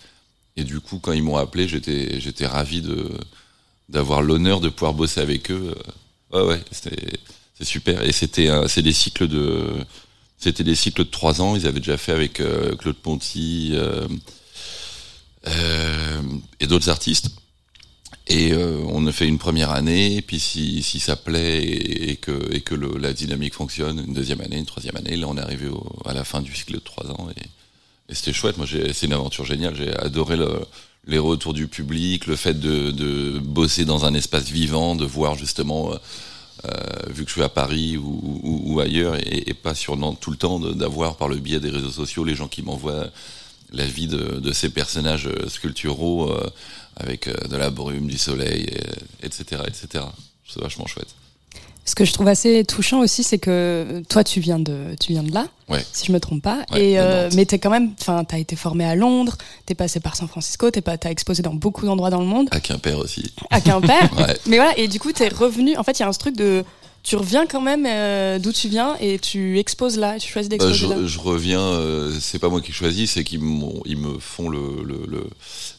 et, 0.56 0.64
du 0.64 0.80
coup, 0.80 1.00
quand 1.00 1.12
ils 1.12 1.24
m'ont 1.24 1.38
appelé, 1.38 1.68
j'étais, 1.68 2.22
j'étais 2.22 2.48
ravi 2.48 2.82
de 2.82 3.10
d'avoir 3.90 4.24
l'honneur 4.24 4.62
de 4.62 4.70
pouvoir 4.70 4.94
bosser 4.94 5.22
avec 5.22 5.52
eux. 5.52 5.76
Ouais, 6.32 6.42
ouais, 6.42 6.62
c'était, 6.72 7.20
c'est 7.58 7.66
super. 7.66 8.02
Et 8.04 8.12
c'était, 8.12 8.50
c'est 8.68 8.82
des 8.82 8.94
cycles 8.94 9.28
de, 9.28 9.76
c'était 10.38 10.64
des 10.64 10.76
cycles 10.76 11.04
de 11.04 11.10
trois 11.10 11.42
ans. 11.42 11.56
Ils 11.56 11.66
avaient 11.68 11.80
déjà 11.80 11.98
fait 11.98 12.12
avec 12.12 12.40
euh, 12.40 12.76
Claude 12.76 12.98
Ponty 12.98 13.72
euh, 13.74 14.08
euh, 15.48 16.22
et 16.60 16.68
d'autres 16.68 16.90
artistes. 16.90 17.30
Et 18.28 18.54
euh, 18.54 18.80
on 18.88 19.06
a 19.06 19.12
fait 19.12 19.28
une 19.28 19.38
première 19.38 19.70
année, 19.70 20.16
et 20.16 20.22
puis 20.24 20.40
si, 20.40 20.82
si 20.82 21.00
ça 21.00 21.16
plaît 21.16 21.64
et, 21.64 22.16
que, 22.16 22.52
et 22.54 22.62
que 22.62 22.74
le, 22.74 22.98
la 22.98 23.14
dynamique 23.14 23.54
fonctionne, 23.54 24.04
une 24.08 24.14
deuxième 24.16 24.42
année, 24.42 24.58
une 24.58 24.66
troisième 24.66 24.96
année, 24.98 25.16
là 25.16 25.28
on 25.30 25.38
est 25.38 25.42
arrivé 25.42 25.68
au- 25.68 25.96
à 26.06 26.14
la 26.14 26.24
fin 26.24 26.42
du 26.42 26.56
cycle 26.56 26.74
de 26.74 26.80
trois 26.80 27.06
ans 27.12 27.28
et, 27.38 27.42
et 28.12 28.16
c'était 28.16 28.34
chouette. 28.34 28.58
Moi, 28.58 28.66
c'est 28.68 29.06
une 29.06 29.14
aventure 29.14 29.46
géniale. 29.46 29.76
J'ai 29.76 29.96
adoré 29.98 30.38
le, 30.38 30.50
les 31.08 31.20
retours 31.20 31.54
du 31.54 31.68
public, 31.68 32.26
le 32.26 32.36
fait 32.36 32.60
de, 32.60 32.90
de 32.90 33.38
bosser 33.40 33.86
dans 33.86 34.06
un 34.06 34.14
espace 34.16 34.50
vivant, 34.50 34.96
de 34.96 35.06
voir 35.06 35.36
justement, 35.36 35.94
euh, 35.94 35.98
euh, 36.66 36.70
vu 37.10 37.24
que 37.26 37.30
je 37.30 37.34
suis 37.36 37.44
à 37.44 37.50
Paris 37.50 37.98
ou, 37.98 38.40
ou, 38.44 38.74
ou 38.74 38.80
ailleurs, 38.80 39.16
et, 39.18 39.44
et 39.50 39.54
pas 39.54 39.76
sur 39.76 39.98
Nantes 39.98 40.18
tout 40.20 40.32
le 40.32 40.38
temps, 40.38 40.60
d'avoir 40.60 41.16
par 41.18 41.28
le 41.28 41.38
biais 41.38 41.60
des 41.60 41.70
réseaux 41.70 41.92
sociaux 41.92 42.24
les 42.24 42.34
gens 42.36 42.48
qui 42.48 42.64
m'envoient 42.64 43.08
la 43.72 43.86
vie 43.86 44.08
de, 44.08 44.40
de 44.40 44.52
ces 44.52 44.70
personnages 44.70 45.28
euh, 45.28 45.48
sculpturaux 45.48 46.32
euh, 46.32 46.50
avec 46.98 47.28
euh, 47.28 47.34
de 47.50 47.56
la 47.58 47.70
brume, 47.70 48.08
du 48.08 48.18
soleil, 48.18 48.64
et- 48.72 49.26
etc., 49.26 49.62
etc. 49.68 50.04
C'est 50.48 50.62
vachement 50.62 50.86
chouette. 50.88 51.08
Ce 51.88 51.94
que 51.94 52.04
je 52.04 52.14
trouve 52.14 52.28
assez 52.28 52.64
touchant 52.66 53.00
aussi, 53.02 53.22
c'est 53.22 53.38
que 53.38 54.02
toi, 54.10 54.24
tu 54.24 54.40
viens 54.40 54.58
de, 54.58 54.96
tu 55.00 55.12
viens 55.12 55.22
de 55.22 55.32
là, 55.32 55.46
Ouais. 55.70 55.86
si 55.94 56.08
je 56.08 56.12
me 56.12 56.20
trompe 56.20 56.42
pas. 56.42 56.66
Ouais, 56.72 56.84
et 56.92 57.00
euh, 57.00 57.30
mais 57.36 57.46
t'es 57.46 57.60
quand 57.60 57.70
même, 57.70 57.94
enfin, 58.02 58.24
t'as 58.24 58.40
été 58.40 58.56
formé 58.56 58.86
à 58.86 58.96
Londres, 58.96 59.38
t'es 59.68 59.76
passé 59.76 60.00
par 60.00 60.16
San 60.16 60.28
Francisco, 60.28 60.72
t'es 60.72 60.82
pas, 60.82 60.98
t'as 60.98 61.12
exposé 61.12 61.44
dans 61.44 61.54
beaucoup 61.54 61.86
d'endroits 61.86 62.10
dans 62.10 62.22
le 62.22 62.26
monde, 62.26 62.48
À 62.52 62.60
Quimper 62.60 62.98
aussi. 62.98 63.32
à 63.52 63.62
Quimper. 63.62 64.10
Ouais. 64.18 64.36
Mais 64.48 64.56
voilà, 64.58 64.76
et 64.80 64.88
du 64.88 65.00
coup, 65.00 65.12
t'es 65.12 65.28
revenu. 65.28 65.78
En 65.78 65.84
fait, 65.84 66.00
il 66.00 66.02
y 66.02 66.06
a 66.06 66.08
un 66.08 66.12
truc 66.12 66.36
de, 66.36 66.64
tu 67.06 67.16
reviens 67.16 67.46
quand 67.46 67.62
même 67.62 67.86
euh, 67.88 68.40
d'où 68.40 68.52
tu 68.52 68.68
viens 68.68 68.98
et 69.00 69.20
tu 69.20 69.60
exposes 69.60 69.98
là, 69.98 70.18
tu 70.20 70.30
choisis 70.32 70.50
Bah, 70.50 70.58
d'exposer 70.58 70.88
là. 70.88 70.96
je, 71.02 71.06
je 71.08 71.20
reviens, 71.20 71.62
euh, 71.62 72.12
c'est 72.20 72.40
pas 72.40 72.50
moi 72.50 72.62
qui 72.62 72.72
choisis, 72.74 73.12
c'est 73.12 73.24
qu'ils 73.24 73.42
ils 73.86 73.98
me 73.98 74.18
font 74.20 74.50
le 74.50 74.84
le- 74.84 75.06
le- 75.08 75.30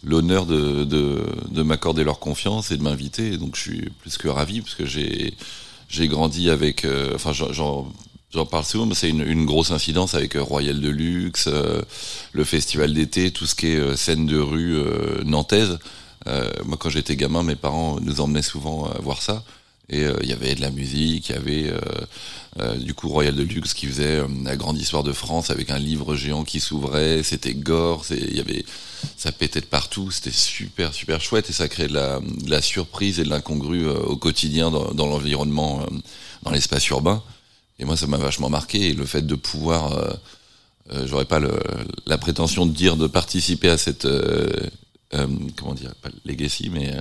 l'honneur 0.05 0.47
de, 0.47 0.85
de, 0.85 1.25
de 1.51 1.63
m'accorder 1.63 2.05
leur 2.05 2.19
confiance 2.21 2.71
et 2.71 2.77
de 2.77 2.83
m'inviter. 2.83 3.37
Donc 3.39 3.57
je 3.57 3.61
suis 3.61 3.91
plus 4.01 4.17
que 4.17 4.29
ravi 4.29 4.61
parce 4.61 4.75
que 4.75 4.87
j'ai 4.87 5.35
j'ai 5.89 6.09
grandi 6.09 6.49
avec, 6.51 6.85
euh, 6.85 7.13
enfin 7.15 7.33
j'en- 7.33 7.87
parle 8.51 8.65
souvent, 8.65 8.87
mais 8.87 8.95
c'est 8.95 9.09
une, 9.09 9.23
une 9.27 9.47
grosse 9.47 9.71
incidence 9.71 10.15
avec 10.15 10.35
Royal 10.35 10.79
de 10.81 10.91
Luxe, 10.91 11.49
le 12.33 12.45
festival 12.45 12.93
d'été, 12.93 13.31
tout 13.31 13.47
ce 13.47 13.55
qui 13.55 13.69
est 13.69 13.97
scène 13.97 14.27
de 14.27 14.39
rue 14.39 14.77
nantaise. 15.25 15.79
Moi 16.27 16.77
quand 16.79 16.91
j'étais 16.91 17.17
gamin, 17.17 17.43
mes 17.43 17.57
parents 17.57 17.99
nous 18.01 18.21
emmenaient 18.21 18.43
souvent 18.43 18.85
à 18.87 18.99
voir 19.01 19.23
ça. 19.23 19.43
Et 19.89 20.03
euh, 20.03 20.17
il 20.23 20.29
y 20.29 20.33
avait 20.33 20.55
de 20.57 20.61
la 20.61 20.71
musique, 20.71 21.29
il 21.29 21.33
y 21.33 21.39
avait 21.39 21.71
euh, 21.71 21.79
euh, 22.59 22.75
du 22.77 22.93
coup 22.93 23.09
Royal 23.09 23.35
de 23.37 23.43
Luxe 23.45 23.73
qui 23.73 23.87
faisait 23.87 24.17
euh, 24.17 24.27
la 24.45 24.57
grande 24.57 24.79
histoire 24.79 25.05
de 25.05 25.13
France 25.13 25.51
avec 25.51 25.71
un 25.71 25.79
livre 25.79 26.17
géant 26.17 26.43
qui 26.43 26.59
s'ouvrait, 26.59 27.23
c'était 27.23 27.55
gore, 27.55 28.05
c'est- 28.05 28.19
il 28.19 28.37
y 28.37 28.41
avait 28.41 28.65
ça 29.17 29.31
pétait 29.31 29.61
de 29.61 29.67
partout, 29.67 30.11
c'était 30.11 30.33
super 30.33 30.93
super 30.93 31.21
chouette. 31.21 31.51
Et 31.51 31.53
ça 31.53 31.69
créait 31.69 31.87
de 31.87 31.95
la, 31.95 32.19
de 32.21 32.51
la 32.51 32.63
surprise 32.63 33.21
et 33.21 33.25
de 33.25 33.29
l'incongru 33.31 33.87
euh, 33.87 33.95
au 33.95 34.17
quotidien 34.17 34.71
dans, 34.73 34.93
dans 34.93 35.07
l'environnement, 35.07 35.83
euh, 35.83 35.87
dans 36.43 36.51
l'espace 36.51 36.89
urbain. 36.89 37.23
Et 37.79 37.85
moi 37.85 37.97
ça 37.97 38.09
m'a 38.09 38.17
vachement 38.17 38.49
marqué. 38.51 38.89
Et 38.89 38.93
le 38.93 39.07
fait 39.07 39.23
de 39.25 39.35
pouvoir, 39.37 39.93
euh, 39.93 40.13
euh, 40.95 41.07
j'aurais 41.07 41.27
pas 41.27 41.39
le, 41.39 41.53
la 42.07 42.19
prétention 42.19 42.67
de 42.67 42.73
dire 42.73 42.97
de 42.97 43.07
participer 43.07 43.69
à 43.69 43.79
cette 43.79 44.05
euh, 44.07 44.49
euh, 45.15 45.29
comment 45.57 45.75
dire, 45.75 45.95
pas 46.03 46.09
legacy 46.25 46.71
mais 46.73 46.93
euh, 46.97 47.01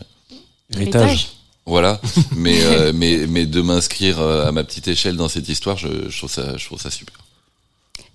Héritage. 0.75 1.29
Voilà, 1.65 1.99
mais, 2.35 2.63
euh, 2.63 2.91
mais, 2.93 3.25
mais 3.27 3.45
de 3.45 3.61
m'inscrire 3.61 4.19
euh, 4.19 4.47
à 4.47 4.51
ma 4.51 4.63
petite 4.63 4.87
échelle 4.87 5.15
dans 5.17 5.27
cette 5.29 5.49
histoire, 5.49 5.77
je, 5.77 6.09
je 6.09 6.17
trouve, 6.17 6.31
ça, 6.31 6.57
je 6.57 6.65
trouve 6.65 6.79
ça 6.79 6.91
super. 6.91 7.15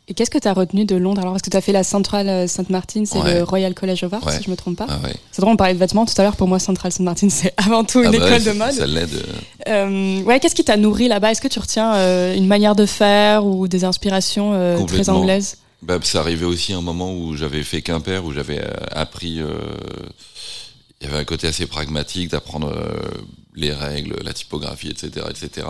Et 0.08 0.14
qu'est-ce 0.14 0.30
que 0.30 0.38
t'as 0.38 0.52
retenu 0.54 0.84
de 0.84 0.96
Londres? 0.96 1.20
Alors 1.20 1.34
Parce 1.34 1.42
que 1.42 1.50
t'as 1.50 1.60
fait 1.60 1.70
la 1.70 1.84
Centrale 1.84 2.28
euh, 2.28 2.46
St 2.48 2.68
Martin, 2.68 3.04
c'est 3.04 3.18
Ouais. 3.18 3.34
le 3.34 3.42
Royal 3.44 3.74
College 3.74 4.02
of 4.02 4.12
Art, 4.12 4.26
Ouais. 4.26 4.36
si 4.38 4.42
je 4.42 4.50
me 4.50 4.56
trompe 4.56 4.76
pas. 4.76 4.86
Ah 4.88 4.98
ouais. 5.04 5.14
C'est 5.30 5.40
drôle, 5.40 5.52
on 5.54 5.56
parlait 5.56 5.74
de 5.74 5.78
vêtements 5.78 6.04
tout 6.04 6.14
à 6.16 6.22
l'heure. 6.24 6.34
Pour 6.34 6.48
moi, 6.48 6.58
Centrale 6.58 6.90
St 6.90 7.00
Martin, 7.02 7.28
c'est 7.30 7.54
avant 7.56 7.84
tout 7.84 8.00
une 8.00 8.06
Ah 8.14 8.18
bah 8.18 8.26
école 8.28 8.42
de 8.42 8.50
mode. 8.58 8.72
Ça 8.72 8.86
l'aide. 8.86 9.24
euh, 9.68 10.20
ouais, 10.22 10.40
qu'est-ce 10.40 10.56
qui 10.56 10.64
t'a 10.64 10.76
nourri 10.76 11.06
là-bas? 11.06 11.30
Est-ce 11.30 11.40
que 11.40 11.46
tu 11.46 11.60
retiens 11.60 11.94
euh, 11.94 12.34
une 12.34 12.48
manière 12.48 12.74
de 12.74 12.86
faire 12.86 13.46
ou 13.46 13.68
des 13.68 13.84
inspirations 13.84 14.50
euh, 14.54 14.84
très 14.84 15.10
anglaises? 15.10 15.58
Bah, 15.82 15.98
ça 16.02 16.18
arrivait 16.18 16.44
aussi 16.46 16.72
un 16.72 16.80
moment 16.82 17.12
où 17.14 17.36
j'avais 17.36 17.62
fait 17.62 17.80
Quimper, 17.80 18.24
où 18.24 18.32
j'avais 18.32 18.60
appris. 18.90 19.40
Il 21.00 21.06
y 21.06 21.10
avait 21.10 21.18
un 21.20 21.24
côté 21.24 21.46
assez 21.46 21.66
pragmatique 21.66 22.30
d'apprendre 22.30 22.74
les 23.60 23.72
règles, 23.72 24.16
la 24.24 24.32
typographie, 24.32 24.88
etc., 24.88 25.26
etc. 25.28 25.66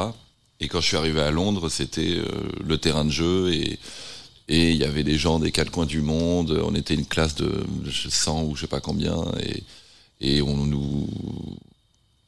Et 0.61 0.69
quand 0.69 0.81
je 0.81 0.87
suis 0.87 0.97
arrivé 0.97 1.21
à 1.21 1.31
Londres, 1.31 1.69
c'était 1.69 2.17
euh, 2.17 2.25
le 2.65 2.79
terrain 2.79 3.05
de 3.05 3.11
jeu 3.11 3.53
et 3.53 3.79
et 4.53 4.71
il 4.73 4.77
y 4.79 4.85
avait 4.85 5.05
des 5.05 5.17
gens 5.17 5.39
des 5.39 5.53
quatre 5.53 5.71
coins 5.71 5.87
du 5.87 6.01
monde. 6.01 6.61
On 6.65 6.75
était 6.75 6.95
une 6.95 7.07
classe 7.07 7.37
de 7.37 7.65
100 7.89 8.43
ou 8.43 8.57
je 8.57 8.63
sais 8.63 8.67
pas 8.67 8.81
combien 8.81 9.25
et 9.41 9.63
et 10.21 10.43
on 10.43 10.57
nous 10.67 11.09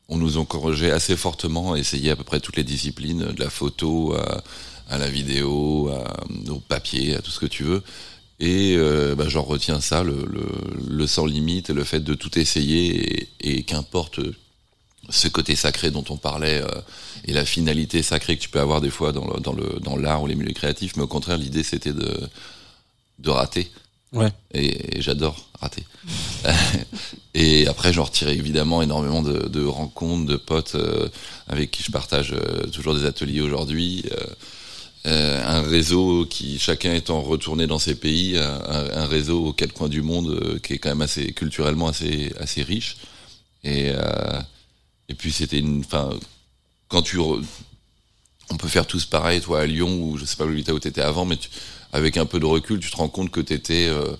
on 0.08 0.18
nous 0.18 0.36
encourageait 0.36 0.90
assez 0.90 1.16
fortement 1.16 1.72
à 1.72 1.78
essayer 1.78 2.10
à 2.10 2.16
peu 2.16 2.24
près 2.24 2.40
toutes 2.40 2.56
les 2.56 2.64
disciplines, 2.64 3.32
de 3.32 3.40
la 3.40 3.50
photo 3.50 4.14
à, 4.14 4.42
à 4.90 4.98
la 4.98 5.08
vidéo, 5.08 5.88
à, 5.88 6.24
au 6.50 6.60
papier, 6.60 7.16
à 7.16 7.22
tout 7.22 7.30
ce 7.30 7.40
que 7.40 7.46
tu 7.46 7.64
veux. 7.64 7.82
Et 8.38 8.74
euh, 8.76 9.14
bah, 9.14 9.28
j'en 9.28 9.42
retiens 9.42 9.80
ça, 9.80 10.02
le, 10.02 10.26
le, 10.86 11.06
sans 11.06 11.24
limite, 11.24 11.70
le 11.70 11.84
fait 11.84 12.00
de 12.00 12.14
tout 12.14 12.38
essayer 12.38 13.28
et 13.40 13.62
qu'importe 13.62 14.20
ce 15.10 15.28
côté 15.28 15.56
sacré 15.56 15.90
dont 15.90 16.04
on 16.10 16.16
parlait 16.16 16.62
euh, 16.62 16.80
et 17.24 17.32
la 17.32 17.44
finalité 17.44 18.02
sacrée 18.02 18.36
que 18.36 18.42
tu 18.42 18.48
peux 18.48 18.60
avoir 18.60 18.80
des 18.80 18.90
fois 18.90 19.12
dans 19.12 19.26
le, 19.26 19.40
dans 19.40 19.52
le 19.52 19.78
dans 19.80 19.96
l'art 19.96 20.22
ou 20.22 20.26
les 20.26 20.34
milieux 20.34 20.52
créatifs, 20.54 20.96
mais 20.96 21.02
au 21.02 21.08
contraire 21.08 21.38
l'idée 21.38 21.62
c'était 21.64 21.92
de 21.92 22.20
de 23.18 23.30
rater. 23.30 23.70
Ouais. 24.12 24.30
Et, 24.52 24.98
et 24.98 25.02
j'adore 25.02 25.48
rater. 25.60 25.84
et 27.34 27.66
après 27.66 27.92
j'en 27.92 28.04
retirais 28.04 28.34
évidemment 28.36 28.82
énormément 28.82 29.22
de, 29.22 29.48
de 29.48 29.64
rencontres, 29.64 30.26
de 30.26 30.36
potes 30.36 30.74
euh, 30.74 31.08
avec 31.48 31.70
qui 31.70 31.82
je 31.82 31.90
partage 31.90 32.32
euh, 32.32 32.66
toujours 32.66 32.94
des 32.94 33.04
ateliers 33.06 33.40
aujourd'hui. 33.40 34.04
euh, 34.12 34.26
euh, 35.04 35.42
un 35.44 35.62
réseau 35.62 36.26
qui 36.26 36.60
chacun 36.60 36.94
étant 36.94 37.22
retourné 37.22 37.66
dans 37.66 37.80
ses 37.80 37.96
pays, 37.96 38.38
un, 38.38 38.60
un- 39.00 39.06
réseau 39.06 39.46
aux 39.46 39.52
quatre 39.52 39.72
coins 39.72 39.88
du 39.88 40.00
monde 40.00 40.28
euh, 40.28 40.58
qui 40.60 40.74
est 40.74 40.78
quand 40.78 40.90
même 40.90 41.00
assez 41.02 41.32
culturellement 41.32 41.88
assez 41.88 42.32
assez 42.38 42.62
riche. 42.62 42.98
Et 43.64 43.90
euh, 43.90 44.40
et 45.08 45.14
puis 45.14 45.32
c'était 45.32 45.58
une, 45.58 45.80
enfin 45.80 46.10
quand 46.88 47.02
tu 47.02 47.18
re- 47.18 47.42
on 48.50 48.56
peut 48.56 48.68
faire 48.68 48.86
tous 48.86 49.06
pareil, 49.06 49.40
toi 49.40 49.60
à 49.60 49.66
Lyon 49.66 50.02
ou 50.02 50.18
je 50.18 50.24
sais 50.24 50.36
pas 50.36 50.44
où 50.44 50.78
t'étais 50.78 51.00
avant, 51.00 51.24
mais 51.24 51.36
tu- 51.36 51.48
avec 51.92 52.16
un 52.16 52.26
peu 52.26 52.38
de 52.40 52.46
recul, 52.46 52.80
tu 52.80 52.90
te 52.90 52.96
rends 52.96 53.08
compte 53.08 53.30
que 53.30 53.40
t'étais 53.40 53.86
euh, 53.88 54.14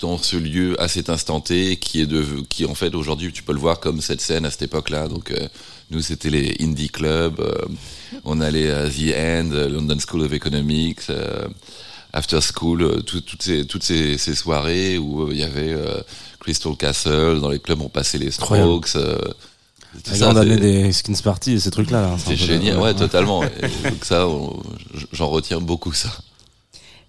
dans 0.00 0.16
ce 0.18 0.36
lieu 0.36 0.80
à 0.80 0.86
cet 0.88 1.10
instant 1.10 1.40
T 1.40 1.76
qui 1.76 2.00
est 2.00 2.06
de 2.06 2.24
qui 2.48 2.64
en 2.66 2.74
fait 2.74 2.94
aujourd'hui 2.94 3.32
tu 3.32 3.42
peux 3.42 3.52
le 3.52 3.58
voir 3.58 3.80
comme 3.80 4.00
cette 4.00 4.20
scène 4.20 4.44
à 4.44 4.50
cette 4.50 4.62
époque-là. 4.62 5.08
Donc 5.08 5.30
euh, 5.32 5.48
nous 5.90 6.00
c'était 6.02 6.30
les 6.30 6.56
indie 6.60 6.88
clubs, 6.90 7.40
euh, 7.40 7.52
on 8.24 8.40
allait 8.40 8.70
à 8.70 8.88
The 8.88 9.12
End, 9.16 9.50
euh, 9.52 9.68
London 9.68 9.98
School 10.06 10.22
of 10.22 10.32
Economics, 10.32 11.00
After 12.12 12.40
School, 12.40 13.02
tout- 13.04 13.20
toutes 13.20 13.42
ces 13.42 13.66
toutes 13.66 13.82
ces, 13.82 14.16
ces 14.18 14.34
soirées 14.34 14.98
où 14.98 15.30
il 15.30 15.38
y 15.38 15.42
avait 15.42 15.76
Crystal 16.40 16.74
Castle, 16.76 17.40
dans 17.40 17.50
les 17.50 17.58
clubs 17.58 17.80
on 17.82 17.88
passait 17.88 18.18
les. 18.18 18.30
Strokes. 18.30 18.96
euh, 18.96 19.18
tout 20.04 20.14
ça, 20.14 20.30
année 20.30 20.56
des 20.56 20.92
skins 20.92 21.16
party 21.22 21.52
et 21.52 21.60
ces 21.60 21.70
trucs-là. 21.70 22.00
Là, 22.02 22.16
c'est 22.24 22.36
génial, 22.36 22.78
ouais, 22.78 22.94
totalement. 22.94 23.42
Et 23.84 23.90
donc 23.90 24.04
ça, 24.04 24.26
on- 24.28 24.62
j'en 25.12 25.28
retiens 25.28 25.60
beaucoup 25.60 25.92
ça. 25.92 26.10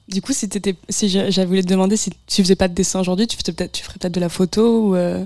Du 0.07 0.21
coup, 0.21 0.33
si, 0.33 0.49
t'étais- 0.49 0.75
si 0.89 1.07
j'a- 1.09 1.29
j'avais 1.29 1.47
voulu 1.47 1.61
te 1.61 1.67
demander 1.67 1.95
si 1.97 2.09
tu 2.25 2.41
faisais 2.41 2.55
pas 2.55 2.67
de 2.67 2.73
dessin 2.73 2.99
aujourd'hui, 2.99 3.27
tu, 3.27 3.37
faisais 3.37 3.51
peut-être- 3.51 3.71
tu 3.73 3.83
ferais 3.83 3.95
peut-être 3.99 4.13
de 4.13 4.19
la 4.19 4.29
photo 4.29 4.79
ou, 4.87 4.95
euh, 4.95 5.23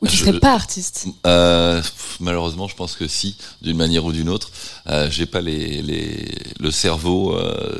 ou 0.00 0.06
tu 0.06 0.16
Je- 0.16 0.24
serais 0.24 0.40
pas 0.40 0.54
artiste. 0.54 1.06
Euh, 1.26 1.82
malheureusement, 2.20 2.66
je 2.66 2.74
pense 2.74 2.96
que 2.96 3.06
si, 3.06 3.36
d'une 3.60 3.76
manière 3.76 4.04
ou 4.06 4.12
d'une 4.12 4.30
autre, 4.30 4.50
euh, 4.86 5.10
j'ai 5.10 5.26
pas 5.26 5.42
les, 5.42 5.82
les, 5.82 6.26
le 6.58 6.70
cerveau 6.70 7.36
euh, 7.36 7.76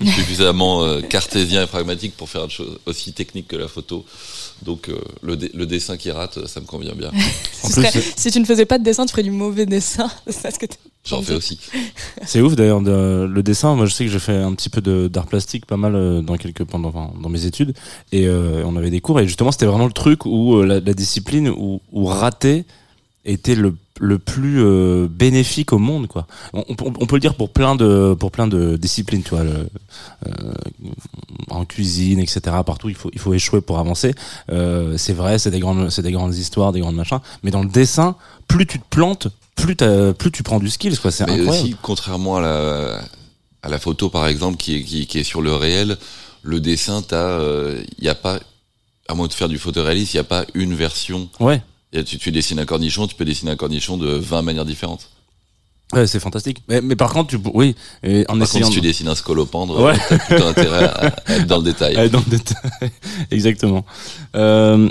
suffisamment 0.14 0.84
euh, 0.84 1.00
cartésien 1.02 1.62
et 1.64 1.66
pragmatique 1.66 2.16
pour 2.16 2.28
faire 2.30 2.44
une 2.44 2.50
chose 2.50 2.78
aussi 2.86 3.12
technique 3.12 3.48
que 3.48 3.56
la 3.56 3.68
photo. 3.68 4.06
Donc 4.62 4.88
euh, 4.88 4.98
le, 5.22 5.36
le 5.54 5.66
dessin 5.66 5.96
qui 5.96 6.10
rate, 6.10 6.46
ça 6.46 6.60
me 6.60 6.66
convient 6.66 6.94
bien. 6.94 7.10
En 7.64 7.68
plus, 7.68 7.82
serait- 7.82 8.02
si 8.16 8.30
tu 8.30 8.40
ne 8.40 8.44
faisais 8.44 8.66
pas 8.66 8.78
de 8.78 8.84
dessin, 8.84 9.06
tu 9.06 9.12
ferais 9.12 9.22
du 9.22 9.30
mauvais 9.30 9.64
dessin. 9.66 10.10
J'en 11.06 11.20
fais 11.22 11.34
aussi. 11.34 11.58
C'est 12.26 12.40
ouf 12.40 12.56
d'ailleurs 12.56 12.80
de- 12.80 13.26
le 13.30 13.42
dessin. 13.42 13.74
Moi, 13.74 13.84
je 13.86 13.92
sais 13.94 14.04
que 14.06 14.10
j'ai 14.10 14.18
fait 14.18 14.36
un 14.36 14.54
petit 14.54 14.68
peu 14.70 14.80
de- 14.80 15.08
d'art 15.08 15.26
plastique, 15.26 15.66
pas 15.66 15.76
mal 15.76 15.94
euh, 15.94 16.22
dans 16.22 16.36
quelques 16.36 16.64
pendant 16.64 16.88
enfin, 16.90 17.12
dans 17.22 17.28
mes 17.28 17.44
études, 17.46 17.74
et 18.12 18.26
euh, 18.26 18.62
on 18.66 18.76
avait 18.76 18.90
des 18.90 19.00
cours. 19.00 19.20
Et 19.20 19.26
justement, 19.26 19.52
c'était 19.52 19.66
vraiment 19.66 19.86
le 19.86 19.92
truc 19.92 20.24
où 20.26 20.56
euh, 20.56 20.64
la, 20.66 20.80
la 20.80 20.94
discipline 20.94 21.48
où, 21.50 21.80
où 21.92 22.04
rater 22.06 22.64
était 23.26 23.54
le 23.54 23.74
le 24.00 24.18
plus 24.18 24.60
euh, 24.60 25.06
bénéfique 25.08 25.72
au 25.72 25.78
monde 25.78 26.08
quoi. 26.08 26.26
On, 26.52 26.64
on- 26.68 26.92
on 27.00 27.06
peut 27.06 27.14
le 27.16 27.20
dire 27.20 27.34
pour 27.36 27.50
plein 27.50 27.76
de 27.76 28.14
pour 28.18 28.30
plein 28.32 28.46
de 28.48 28.76
disciplines, 28.76 29.22
tu 29.22 29.30
vois, 29.30 29.44
le, 29.44 29.68
euh, 30.26 30.52
en 31.50 31.64
cuisine, 31.64 32.18
etc. 32.18 32.40
Partout, 32.66 32.88
il 32.88 32.94
faut 32.96 33.10
il 33.12 33.20
faut 33.20 33.34
échouer 33.34 33.60
pour 33.60 33.78
avancer. 33.78 34.14
Euh, 34.50 34.96
c'est 34.96 35.12
vrai, 35.12 35.38
c'est 35.38 35.50
des 35.52 35.60
grandes 35.60 35.90
c'est 35.90 36.02
des 36.02 36.12
grandes 36.12 36.34
histoires, 36.34 36.72
des 36.72 36.80
grandes 36.80 36.96
machins. 36.96 37.20
Mais 37.44 37.50
dans 37.52 37.62
le 37.62 37.68
dessin, 37.68 38.16
plus 38.48 38.66
tu 38.66 38.78
te 38.80 38.84
plantes, 38.90 39.28
plus 39.54 39.76
tu 39.76 40.42
prends 40.42 40.58
du 40.58 40.70
skills 40.70 40.98
quoi. 40.98 41.10
C'est 41.10 41.22
incroyable. 41.24 41.48
aussi, 41.50 41.76
contrairement 41.80 42.36
à 42.38 42.40
la, 42.40 43.00
à 43.62 43.68
la 43.68 43.78
photo, 43.78 44.10
par 44.10 44.26
exemple, 44.26 44.56
qui 44.56 44.76
est, 44.76 44.82
qui, 44.82 45.06
qui 45.06 45.18
est 45.20 45.24
sur 45.24 45.40
le 45.40 45.54
réel, 45.54 45.96
le 46.42 46.58
dessin, 46.60 47.00
t'as, 47.00 47.38
il 47.98 48.04
y 48.04 48.08
a 48.08 48.14
pas, 48.16 48.40
à 49.08 49.14
moins 49.14 49.28
de 49.28 49.32
faire 49.32 49.48
du 49.48 49.58
photoréalisme, 49.58 50.10
il 50.14 50.16
n'y 50.16 50.20
a 50.20 50.24
pas 50.24 50.44
une 50.54 50.74
version. 50.74 51.28
Ouais. 51.40 51.62
A- 51.94 52.02
Tu, 52.02 52.18
tu 52.18 52.30
dessines 52.32 52.58
un 52.58 52.64
cornichon, 52.66 53.06
tu 53.06 53.14
peux 53.14 53.24
dessiner 53.24 53.50
un 53.52 53.56
cornichon 53.56 53.96
de 53.96 54.08
20 54.08 54.42
manières 54.42 54.64
différentes. 54.64 55.10
Ouais, 55.92 56.06
c'est 56.06 56.18
fantastique. 56.18 56.62
Mais, 56.66 56.80
mais 56.80 56.96
par 56.96 57.12
contre, 57.12 57.28
tu, 57.30 57.38
oui, 57.52 57.76
et 58.02 58.24
en 58.28 58.34
Par 58.38 58.42
essayant 58.42 58.64
contre, 58.66 58.74
si 58.74 58.80
tu 58.80 58.80
de- 58.80 58.86
dessines 58.88 59.06
un 59.08 59.14
scolopendre, 59.14 59.80
Ouais. 59.80 59.94
t'as 60.08 60.18
plutôt 60.18 60.46
intérêt 60.46 60.84
à, 60.84 61.12
à 61.26 61.34
être 61.36 61.46
dans 61.46 61.58
le 61.58 61.62
détail. 61.62 61.94
aller 61.96 62.08
dans 62.08 62.20
le 62.26 62.30
détail. 62.30 62.90
Exactement. 63.30 63.84
Euh, 64.34 64.90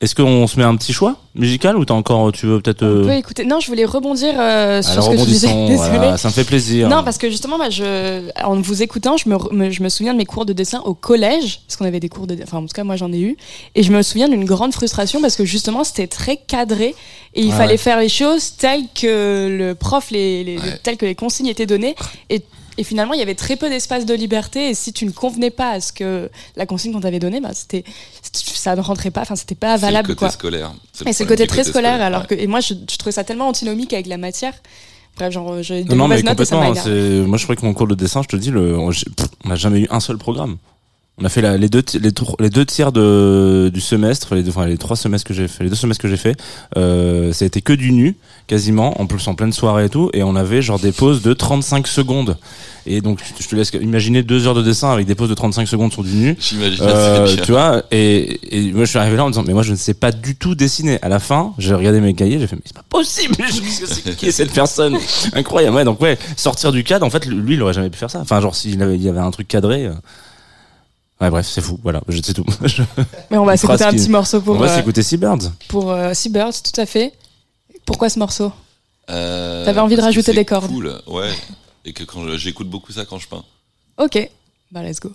Est-ce 0.00 0.14
qu'on 0.14 0.46
se 0.46 0.56
met 0.58 0.64
un 0.64 0.76
petit 0.76 0.92
choix 0.92 1.16
musical 1.34 1.76
ou 1.76 1.84
t'as 1.84 1.94
encore, 1.94 2.30
tu 2.30 2.46
veux 2.46 2.60
peut-être. 2.60 2.82
On 2.84 2.86
euh, 2.86 3.04
peut 3.04 3.14
écouter. 3.14 3.44
Non, 3.44 3.58
je 3.58 3.66
voulais 3.66 3.84
rebondir 3.84 4.32
euh, 4.38 4.80
sur 4.80 4.92
Alors 4.92 5.04
ce 5.06 5.10
que 5.10 5.16
tu 5.22 5.26
disais. 5.26 5.48
voilà, 5.76 6.16
ça 6.16 6.28
me 6.28 6.32
fait 6.32 6.44
plaisir. 6.44 6.88
Non, 6.88 7.02
parce 7.02 7.18
que 7.18 7.28
justement, 7.30 7.56
je, 7.68 8.30
en 8.44 8.60
vous 8.60 8.82
écoutant, 8.82 9.16
je 9.16 9.28
me, 9.28 9.70
je 9.70 9.82
me 9.82 9.88
souviens 9.88 10.12
de 10.12 10.18
mes 10.18 10.24
cours 10.24 10.46
de 10.46 10.52
dessin 10.52 10.80
au 10.84 10.94
collège, 10.94 11.62
parce 11.66 11.76
qu'on 11.76 11.84
avait 11.84 11.98
des 11.98 12.08
cours 12.08 12.28
de, 12.28 12.36
enfin, 12.42 12.58
en 12.58 12.62
tout 12.62 12.68
cas, 12.74 12.84
moi, 12.84 12.94
j'en 12.94 13.12
ai 13.12 13.18
eu, 13.20 13.36
et 13.74 13.82
je 13.82 13.90
me 13.90 14.02
souviens 14.02 14.28
d'une 14.28 14.44
grande 14.44 14.72
frustration 14.72 15.20
parce 15.20 15.34
que 15.34 15.44
justement, 15.44 15.82
c'était 15.82 16.06
très 16.06 16.36
cadré 16.36 16.94
et 17.34 17.42
il 17.42 17.50
Ah 17.52 17.56
fallait 17.56 17.72
ouais. 17.72 17.76
faire 17.76 17.98
les 17.98 18.08
choses 18.08 18.52
telles 18.56 18.84
que 18.94 19.48
le 19.50 19.74
prof, 19.74 20.10
les, 20.12 20.44
les- 20.44 20.58
Ouais. 20.58 20.78
telles 20.82 20.96
que 20.96 21.06
les 21.06 21.14
consignes 21.16 21.48
étaient 21.48 21.66
données, 21.66 21.94
et, 22.30 22.40
et 22.78 22.84
finalement, 22.84 23.12
il 23.12 23.18
y 23.18 23.22
avait 23.22 23.34
très 23.34 23.56
peu 23.56 23.68
d'espace 23.68 24.06
de 24.06 24.14
liberté, 24.14 24.70
et 24.70 24.74
si 24.74 24.92
tu 24.92 25.04
ne 25.04 25.10
convenais 25.10 25.50
pas 25.50 25.72
à 25.72 25.80
ce 25.80 25.92
que 25.92 26.30
la 26.56 26.64
consigne 26.64 26.92
qu'on 26.92 27.00
t'avait 27.00 27.18
donnée, 27.18 27.40
bah, 27.40 27.50
c'était, 27.52 27.84
ça 28.32 28.74
ne 28.76 28.80
rentrait 28.80 29.10
pas, 29.10 29.22
enfin, 29.22 29.36
c'était 29.36 29.54
pas 29.54 29.76
C'est 29.76 29.82
le 29.82 29.86
valable, 29.88 30.08
côté 30.08 30.18
quoi. 30.20 30.30
scolaire. 30.30 30.72
Et 31.04 31.12
c'est 31.12 31.24
le 31.24 31.28
côté 31.28 31.46
très 31.46 31.64
scolaire, 31.64 31.92
scolaire, 31.94 32.06
alors 32.06 32.22
ouais. 32.22 32.26
que 32.28 32.34
et 32.34 32.46
moi 32.46 32.60
je, 32.60 32.74
je 32.90 32.96
trouvais 32.96 33.12
ça 33.12 33.24
tellement 33.24 33.48
antinomique 33.48 33.92
avec 33.92 34.06
la 34.06 34.16
matière. 34.16 34.54
Bref, 35.16 35.32
genre 35.32 35.62
j'ai 35.62 35.82
des 35.82 35.88
Non, 35.90 35.96
non, 35.96 36.08
mais 36.08 36.22
notes 36.22 36.40
et 36.40 36.44
ça 36.44 36.56
complètement. 36.56 36.82
c'est- 36.84 37.26
Moi, 37.26 37.36
je 37.38 37.42
crois 37.42 37.56
que 37.56 37.66
mon 37.66 37.74
cours 37.74 37.88
de 37.88 37.96
dessin, 37.96 38.22
je 38.22 38.28
te 38.28 38.36
dis, 38.36 38.50
le, 38.52 38.78
on 38.78 38.90
n'a 39.44 39.56
jamais 39.56 39.80
eu 39.80 39.86
un 39.90 39.98
seul 40.00 40.16
programme. 40.16 40.56
On 41.20 41.24
a 41.24 41.28
fait 41.28 41.40
la- 41.40 41.56
les 41.56 41.68
deux 41.68 41.82
les, 42.00 42.48
deux 42.50 42.64
tiers 42.64 42.92
de 42.92 43.70
du 43.74 43.80
semestre, 43.80 44.36
les 44.36 44.44
deux, 44.44 44.50
enfin, 44.50 44.66
les 44.66 44.78
trois 44.78 44.94
semestres 44.94 45.26
que 45.26 45.34
j'ai 45.34 45.48
fait, 45.48 45.64
les 45.64 45.70
deux 45.70 45.74
semestres 45.74 46.00
que 46.00 46.08
j'ai 46.08 46.16
fait, 46.16 46.36
euh, 46.76 47.32
ça 47.32 47.44
a 47.44 47.46
été 47.46 47.60
que 47.60 47.72
du 47.72 47.90
nu, 47.90 48.16
quasiment, 48.46 49.00
en 49.00 49.06
plus 49.06 49.26
en 49.26 49.34
pleine 49.34 49.52
soirée 49.52 49.86
et 49.86 49.88
tout, 49.88 50.10
et 50.14 50.22
on 50.22 50.36
avait 50.36 50.62
genre 50.62 50.78
des 50.78 50.92
pauses 50.92 51.20
de 51.22 51.32
35 51.32 51.88
secondes. 51.88 52.36
Et 52.86 53.00
donc, 53.00 53.18
je 53.38 53.46
te 53.48 53.54
laisse 53.56 53.70
imaginer 53.82 54.22
deux 54.22 54.46
heures 54.46 54.54
de 54.54 54.62
dessin 54.62 54.90
avec 54.92 55.06
des 55.06 55.14
pauses 55.16 55.28
de 55.28 55.34
35 55.34 55.66
secondes 55.66 55.92
sur 55.92 56.04
du 56.04 56.12
nu. 56.14 56.36
J'imagine 56.38 56.84
Euh, 56.86 57.26
bien. 57.34 57.44
tu 57.44 57.50
vois, 57.50 57.82
et, 57.90 58.38
et 58.56 58.72
moi 58.72 58.84
je 58.84 58.90
suis 58.90 58.98
arrivé 59.00 59.16
là 59.16 59.24
en 59.24 59.30
disant, 59.30 59.42
mais 59.44 59.52
moi 59.54 59.64
je 59.64 59.72
ne 59.72 59.76
sais 59.76 59.94
pas 59.94 60.12
du 60.12 60.36
tout 60.36 60.54
dessiner. 60.54 60.98
À 61.02 61.08
la 61.08 61.18
fin, 61.18 61.52
j'ai 61.58 61.74
regardé 61.74 62.00
mes 62.00 62.14
cahiers, 62.14 62.38
j'ai 62.38 62.46
fait, 62.46 62.54
mais 62.56 62.62
c'est 62.64 62.76
pas 62.76 62.84
possible, 62.88 63.34
je 63.38 63.60
me 63.60 64.14
qui 64.14 64.26
est 64.26 64.30
cette 64.30 64.52
personne 64.52 64.96
Incroyable, 65.32 65.74
ouais, 65.76 65.84
donc 65.84 66.00
ouais, 66.00 66.16
sortir 66.36 66.70
du 66.70 66.84
cadre, 66.84 67.04
en 67.04 67.10
fait, 67.10 67.26
lui, 67.26 67.54
il 67.54 67.62
aurait 67.62 67.72
jamais 67.74 67.90
pu 67.90 67.98
faire 67.98 68.10
ça. 68.10 68.20
Enfin, 68.20 68.40
genre, 68.40 68.54
s'il 68.54 68.80
avait, 68.82 68.94
il 68.94 69.02
y 69.02 69.08
avait 69.08 69.18
un 69.18 69.32
truc 69.32 69.48
cadré. 69.48 69.86
euh, 69.86 69.92
Ouais, 71.20 71.30
bref, 71.30 71.46
c'est 71.48 71.60
fou, 71.60 71.78
voilà, 71.82 72.00
je 72.08 72.22
sais 72.22 72.32
tout. 72.32 72.44
Mais 73.30 73.36
on 73.38 73.44
va 73.44 73.56
s'écouter 73.56 73.82
un 73.84 73.90
qui- 73.90 73.96
petit 73.96 74.08
morceau 74.08 74.40
pour 74.40 74.54
On 74.54 74.58
va 74.58 74.70
euh, 74.72 74.76
s'écouter 74.76 75.02
Seabirds. 75.02 75.50
pour 75.68 75.90
euh, 75.90 76.14
Seabirds, 76.14 76.62
tout 76.62 76.80
à 76.80 76.86
fait. 76.86 77.12
Pourquoi 77.84 78.08
ce 78.08 78.18
morceau 78.20 78.52
Euh, 79.10 79.64
T'avais 79.64 79.80
envie 79.80 79.96
de 79.96 80.00
rajouter 80.02 80.26
c'est 80.32 80.34
des 80.34 80.44
cordes. 80.44 80.70
Cool, 80.70 80.94
ouais. 81.08 81.30
Et 81.84 81.92
que 81.92 82.04
quand 82.04 82.36
j'écoute 82.36 82.68
beaucoup 82.70 82.92
ça 82.92 83.04
quand 83.04 83.18
je 83.18 83.26
peins. 83.26 83.44
Ok, 83.96 84.30
bah 84.70 84.82
let's 84.84 85.00
go. 85.00 85.10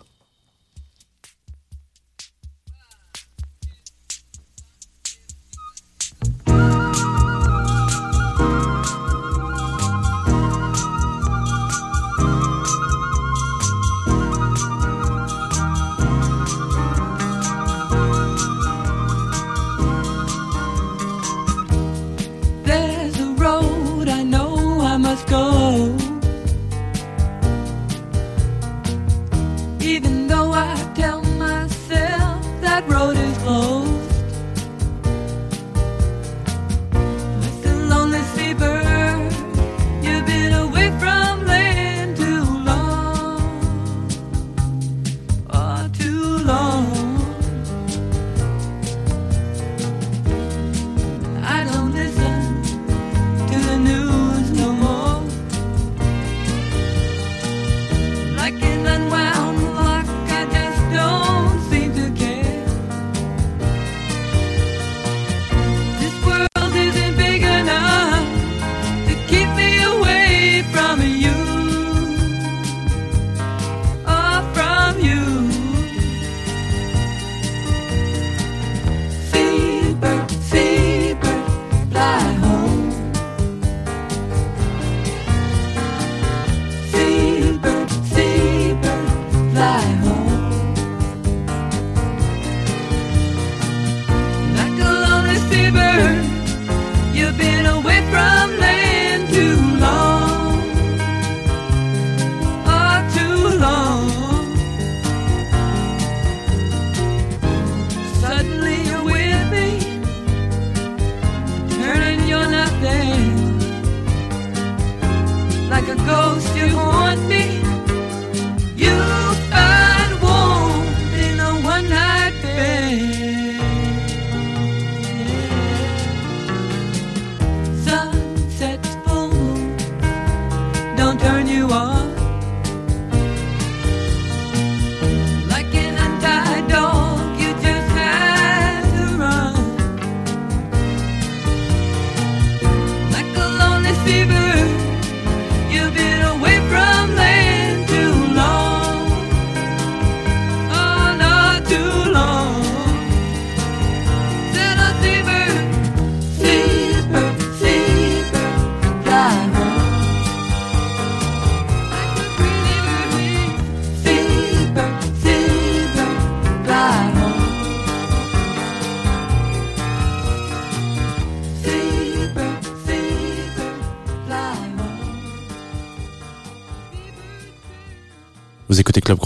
Turn 131.24 131.48
you 131.48 131.70
on. 131.72 132.03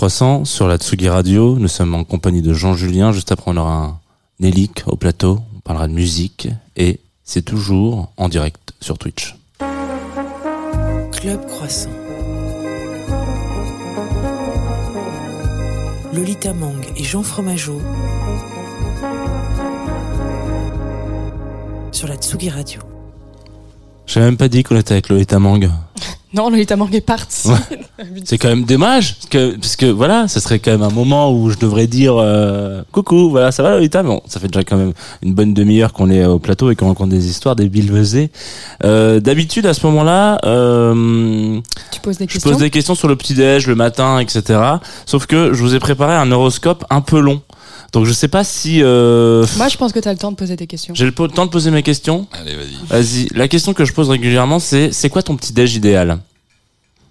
300 0.08 0.46
sur 0.46 0.70
la 0.70 0.78
Tsugi 0.78 1.10
Radio. 1.10 1.60
Nous 1.60 1.67
sommes 1.67 1.93
en 1.93 2.06
compagnie 2.06 2.41
de 2.41 2.54
Jean-Julien. 2.54 3.12
Juste 3.12 3.34
après, 3.34 3.52
on 3.52 3.58
aura 3.58 3.74
un 3.74 4.00
Nélic 4.39 4.84
au 4.86 4.96
plateau. 4.96 5.41
On 5.58 5.60
parlera 5.60 5.89
de 5.89 5.91
musique. 5.91 6.48
Et 6.78 7.02
c'est 7.26 7.41
toujours 7.41 8.10
en 8.15 8.30
direct 8.30 8.74
sur 8.80 8.98
Twitch. 8.98 9.36
Club 11.12 11.46
Croissant. 11.48 11.89
Lolita 16.13 16.54
Mang 16.54 16.80
et 16.96 17.04
Jean 17.04 17.22
Fromageau. 17.22 17.82
Sur 21.91 22.08
la 22.08 22.15
Tsugi 22.15 22.50
Radio. 22.50 22.80
J'avais 24.06 24.28
même 24.28 24.38
pas 24.38 24.48
dit 24.48 24.63
qu'on 24.63 24.78
était 24.78 24.93
avec 24.93 25.10
Lolita 25.10 25.38
Mang. 25.38 25.70
Non, 26.33 26.49
Lolita 26.49 26.75
Mang 26.75 26.93
est 26.93 27.01
parti. 27.01 27.49
C'est 28.25 28.38
quand 28.38 28.49
même 28.49 28.65
dommage, 28.65 29.15
parce 29.15 29.27
que, 29.27 29.55
parce 29.55 29.75
que 29.75 29.86
voilà, 29.86 30.27
ce 30.27 30.39
serait 30.39 30.60
quand 30.60 30.71
même 30.71 30.83
un 30.83 30.89
moment 30.89 31.31
où 31.31 31.49
je 31.49 31.57
devrais 31.57 31.88
dire 31.88 32.15
euh, 32.17 32.83
coucou, 32.91 33.29
voilà, 33.29 33.51
ça 33.51 33.63
va 33.63 33.71
Lolita? 33.71 34.03
Mais 34.03 34.10
Bon, 34.10 34.21
ça 34.27 34.39
fait 34.39 34.47
déjà 34.47 34.63
quand 34.63 34.75
même 34.77 34.93
une 35.23 35.33
bonne 35.33 35.53
demi-heure 35.53 35.93
qu'on 35.93 36.10
est 36.10 36.25
au 36.25 36.38
plateau 36.39 36.69
et 36.69 36.75
qu'on 36.75 36.89
raconte 36.89 37.10
des 37.10 37.27
histoires, 37.29 37.55
des 37.55 37.69
bilvesées. 37.69 38.29
Euh, 38.83 39.19
D'habitude, 39.19 39.65
à 39.65 39.73
ce 39.73 39.86
moment-là, 39.88 40.39
euh, 40.45 41.60
tu 41.91 42.01
poses 42.01 42.17
des 42.17 42.25
je 42.27 42.33
questions? 42.33 42.51
pose 42.51 42.60
des 42.60 42.69
questions 42.69 42.95
sur 42.95 43.07
le 43.07 43.15
petit-déj, 43.15 43.67
le 43.67 43.75
matin, 43.75 44.19
etc. 44.19 44.60
Sauf 45.05 45.25
que 45.27 45.53
je 45.53 45.62
vous 45.63 45.75
ai 45.75 45.79
préparé 45.79 46.13
un 46.13 46.31
horoscope 46.31 46.86
un 46.89 47.01
peu 47.01 47.19
long. 47.19 47.41
Donc 47.93 48.06
je 48.06 48.12
sais 48.13 48.28
pas 48.28 48.43
si... 48.43 48.82
Euh, 48.84 49.45
Moi, 49.58 49.67
je 49.69 49.78
pense 49.78 49.93
que 49.93 50.00
tu 50.00 50.08
as 50.08 50.13
le 50.13 50.19
temps 50.19 50.32
de 50.32 50.36
poser 50.36 50.56
des 50.56 50.67
questions. 50.67 50.93
j'ai 50.93 51.06
le 51.06 51.12
temps 51.13 51.45
de 51.45 51.52
poser 51.52 51.71
mes 51.71 51.84
questions. 51.84 52.28
Allez, 52.34 52.56
vas-y. 52.56 52.88
Vas-y, 52.89 53.28
la 53.34 53.47
question 53.47 53.73
que 53.73 53.86
je 53.86 53.93
pose 53.93 54.10
régulièrement, 54.10 54.60
c'est 54.60 54.91
c'est 54.91 55.10
quoi 55.10 55.23
ton 55.23 55.36
petit-déj 55.36 55.76
idéal? 55.76 56.19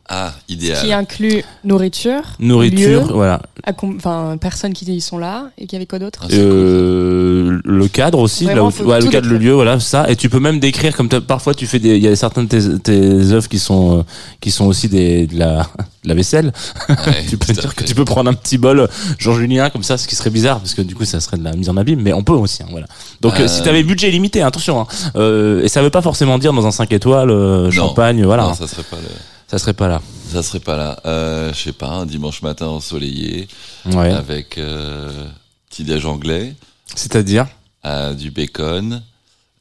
Ah, 0.09 0.33
idéal. 0.49 0.85
Qui 0.85 0.93
inclut 0.93 1.43
nourriture, 1.65 2.23
Nourriture, 2.39 3.07
lieu, 3.09 3.13
voilà. 3.13 3.43
enfin 3.67 4.37
personnes 4.41 4.73
qui 4.73 4.85
y 4.85 5.01
sont 5.01 5.19
là 5.19 5.51
et 5.59 5.63
qu'il 5.67 5.73
y 5.73 5.77
avait 5.77 5.87
quoi 5.87 5.99
d'autre 5.99 6.21
Ah, 6.23 6.27
cool, 6.29 6.39
Euh, 6.39 7.61
le 7.65 7.89
cadre 7.89 8.21
aussi, 8.21 8.45
Vraiment, 8.45 8.69
là 8.71 8.85
où, 8.85 8.89
ouais, 8.89 9.01
le 9.01 9.09
cadre, 9.09 9.29
le 9.29 9.39
lieu, 9.39 9.53
voilà, 9.53 9.81
ça. 9.81 10.09
Et 10.09 10.15
tu 10.15 10.29
peux 10.29 10.39
même 10.39 10.61
décrire 10.61 10.97
comme 10.97 11.09
parfois 11.09 11.55
tu 11.55 11.67
fais 11.67 11.81
des, 11.81 11.97
il 11.97 12.03
y 12.03 12.09
a 12.09 12.15
certaines 12.15 12.47
de 12.47 12.77
tes, 12.77 12.79
tes 12.79 13.33
œuvres 13.33 13.49
qui 13.49 13.59
sont, 13.59 13.99
euh, 13.99 14.03
qui 14.41 14.53
sont 14.53 14.67
aussi 14.67 14.89
des, 14.89 15.27
de 15.27 15.39
la, 15.39 15.67
de 16.05 16.09
la 16.09 16.15
vaisselle. 16.15 16.53
ça. 16.87 16.95
Ouais, 17.07 17.25
tu 17.29 17.37
peux 17.37 17.53
dire 17.53 17.75
que 17.75 17.83
tu 17.83 17.95
peux 17.97 18.05
prendre 18.05 18.31
un 18.31 18.35
petit 18.35 18.59
bol 18.59 18.89
Jean 19.19 19.35
Julien 19.35 19.71
comme 19.71 19.83
ça, 19.83 19.99
ce 19.99 20.07
qui 20.07 20.15
serait 20.15 20.31
bizarre 20.31 20.61
parce 20.61 20.75
que 20.75 20.83
du 20.83 20.95
coup 20.95 21.05
ça 21.05 21.19
serait 21.19 21.37
de 21.37 21.43
la 21.45 21.53
mise 21.55 21.69
en 21.69 21.77
abîme, 21.77 22.01
mais 22.01 22.13
on 22.13 22.23
peut 22.23 22.33
aussi, 22.33 22.63
hein, 22.63 22.67
voilà. 22.71 22.87
Donc 23.23 23.41
euh, 23.41 23.45
Euh, 23.45 23.49
si 23.49 23.63
t'avais 23.63 23.83
budget 23.83 24.11
limité, 24.11 24.43
attention, 24.43 24.81
hein, 24.83 24.87
euh, 25.17 25.65
et 25.65 25.69
ça 25.69 25.83
veut 25.83 25.91
pas 25.91 26.03
forcément 26.03 26.39
dire 26.39 26.53
dans 26.53 26.67
un 26.67 26.71
5 26.71 26.93
étoiles, 26.93 27.31
euh, 27.31 27.65
Non. 27.65 27.71
champagne, 27.73 28.25
voilà, 28.25 28.45
Non, 28.45 28.55
ça 28.55 28.67
serait 28.69 28.83
pas 28.85 28.97
le... 28.97 29.09
ça 29.49 29.59
serait 29.59 29.75
pas 29.75 29.89
là. 29.89 30.01
Ça 30.33 30.43
serait 30.43 30.61
pas 30.61 30.77
là. 30.77 31.01
Euh, 31.07 31.53
je 31.53 31.59
sais 31.59 31.73
pas, 31.73 31.89
un 31.89 32.07
dimanche 32.07 32.43
matin 32.43 32.67
ensoleillé, 32.67 33.49
Ouais. 33.87 34.13
avec 34.13 34.59
euh, 34.59 35.27
petit 35.71 35.85
déj 35.85 36.05
anglais, 36.07 36.55
C'est-à-dire, 36.95 37.47
euh, 37.85 38.15
du 38.15 38.31
bacon, 38.31 39.03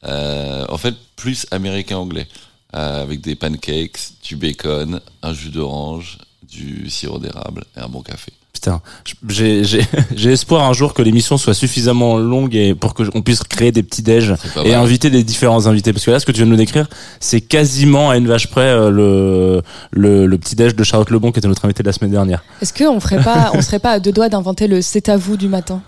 euh, 0.04 0.64
en 0.68 0.76
fait 0.78 0.94
plus 1.16 1.46
américain-anglais, 1.50 2.26
avec 2.72 3.20
des 3.22 3.36
pancakes, 3.36 3.98
du 4.22 4.36
bacon, 4.36 5.00
un 5.22 5.32
jus 5.32 5.48
d'orange, 5.50 6.18
du 6.42 6.90
sirop 6.90 7.18
d'érable 7.18 7.64
et 7.76 7.80
un 7.80 7.88
bon 7.88 8.02
café. 8.02 8.32
Putain, 8.56 8.80
j'ai 9.28 9.64
j'ai 9.64 9.82
j'ai 10.16 10.32
espoir 10.32 10.64
un 10.64 10.72
jour 10.72 10.94
que 10.94 11.02
l'émission 11.02 11.36
soit 11.36 11.52
suffisamment 11.52 12.16
longue 12.16 12.54
et 12.54 12.74
pour 12.74 12.94
que 12.94 13.02
on 13.14 13.20
puisse 13.20 13.42
créer 13.42 13.70
des 13.70 13.82
petits 13.82 14.00
déj 14.00 14.32
et 14.64 14.72
inviter 14.72 15.10
des 15.10 15.22
différents 15.22 15.66
invités 15.66 15.92
parce 15.92 16.06
que 16.06 16.10
là 16.10 16.18
ce 16.20 16.24
que 16.24 16.32
tu 16.32 16.38
viens 16.38 16.46
de 16.46 16.50
nous 16.52 16.56
décrire 16.56 16.88
c'est 17.20 17.42
quasiment 17.42 18.08
à 18.08 18.16
une 18.16 18.26
vache 18.26 18.46
près 18.46 18.62
euh, 18.62 18.88
le 18.90 19.62
le, 19.90 20.26
le 20.26 20.38
petit 20.38 20.56
déj 20.56 20.74
de 20.74 20.84
Charlotte 20.84 21.10
Lebon 21.10 21.32
qui 21.32 21.38
était 21.38 21.48
notre 21.48 21.66
invité 21.66 21.82
de 21.82 21.88
la 21.88 21.92
semaine 21.92 22.12
dernière. 22.12 22.42
Est-ce 22.62 22.72
qu'on 22.72 22.98
ferait 22.98 23.22
pas, 23.22 23.50
on 23.52 23.60
serait 23.60 23.78
pas 23.78 23.90
à 23.92 24.00
deux 24.00 24.12
doigts 24.12 24.30
d'inventer 24.30 24.68
le 24.68 24.80
c'est 24.80 25.10
à 25.10 25.18
vous 25.18 25.36
du 25.36 25.48
matin? 25.48 25.82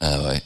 Ah 0.00 0.18
ouais. 0.28 0.40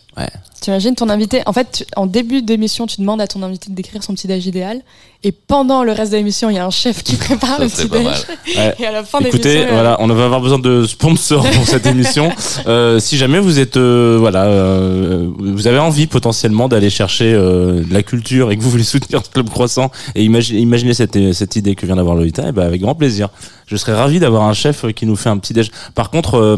T'imagines 0.60 0.94
ton 0.94 1.08
invité 1.08 1.42
En 1.46 1.52
fait, 1.52 1.70
tu- 1.70 1.84
en 1.96 2.06
début 2.06 2.42
d'émission, 2.42 2.86
tu 2.86 3.00
demandes 3.00 3.20
à 3.20 3.26
ton 3.28 3.42
invité 3.44 3.70
de 3.70 3.74
décrire 3.76 4.02
son 4.02 4.12
petit 4.14 4.26
déj 4.26 4.46
idéal, 4.46 4.80
et 5.24 5.32
pendant 5.32 5.82
le 5.82 5.90
reste 5.92 6.12
de 6.12 6.16
l'émission, 6.16 6.48
il 6.48 6.54
y 6.54 6.58
a 6.58 6.64
un 6.66 6.70
chef 6.70 7.02
qui 7.02 7.16
prépare 7.16 7.56
Ça 7.56 7.64
le 7.64 7.68
petit 7.68 7.88
pas 7.88 7.98
déj. 7.98 8.04
mal. 8.06 8.16
Ouais. 8.56 8.74
Et 8.78 8.86
à 8.86 8.92
la 8.92 9.02
fin 9.02 9.20
de 9.20 9.26
Écoutez, 9.26 9.48
l'émission, 9.54 9.74
voilà, 9.74 9.96
on 10.00 10.06
va 10.06 10.24
avoir 10.24 10.40
besoin 10.40 10.58
de 10.60 10.84
sponsors 10.86 11.48
pour 11.50 11.66
cette 11.66 11.86
émission. 11.94 12.30
Euh, 12.66 13.00
si 13.00 13.16
jamais 13.16 13.40
vous 13.40 13.58
êtes, 13.58 13.76
euh, 13.76 14.16
voilà, 14.20 14.44
euh, 14.44 15.28
vous 15.38 15.66
avez 15.66 15.78
envie 15.80 16.06
potentiellement 16.06 16.68
d'aller 16.68 16.90
chercher 16.90 17.32
euh, 17.34 17.82
de 17.82 17.92
la 17.92 18.02
culture 18.04 18.52
et 18.52 18.56
que 18.56 18.62
vous 18.62 18.70
voulez 18.70 18.84
soutenir 18.84 19.24
ce 19.24 19.30
club 19.30 19.50
croissant 19.50 19.90
et 20.14 20.22
imaginer, 20.24 20.60
imaginer 20.60 20.94
cette, 20.94 21.32
cette 21.32 21.56
idée 21.56 21.74
que 21.74 21.84
vient 21.84 21.96
d'avoir 21.96 22.14
Lolita, 22.14 22.48
et 22.48 22.52
ben 22.52 22.66
avec 22.66 22.80
grand 22.80 22.94
plaisir. 22.94 23.28
Je 23.66 23.76
serais 23.76 23.94
ravi 23.94 24.18
d'avoir 24.18 24.44
un 24.44 24.54
chef 24.54 24.86
qui 24.94 25.04
nous 25.04 25.14
fait 25.16 25.28
un 25.28 25.36
petit 25.36 25.52
déj. 25.52 25.70
Par 25.94 26.08
contre, 26.08 26.36
euh, 26.36 26.56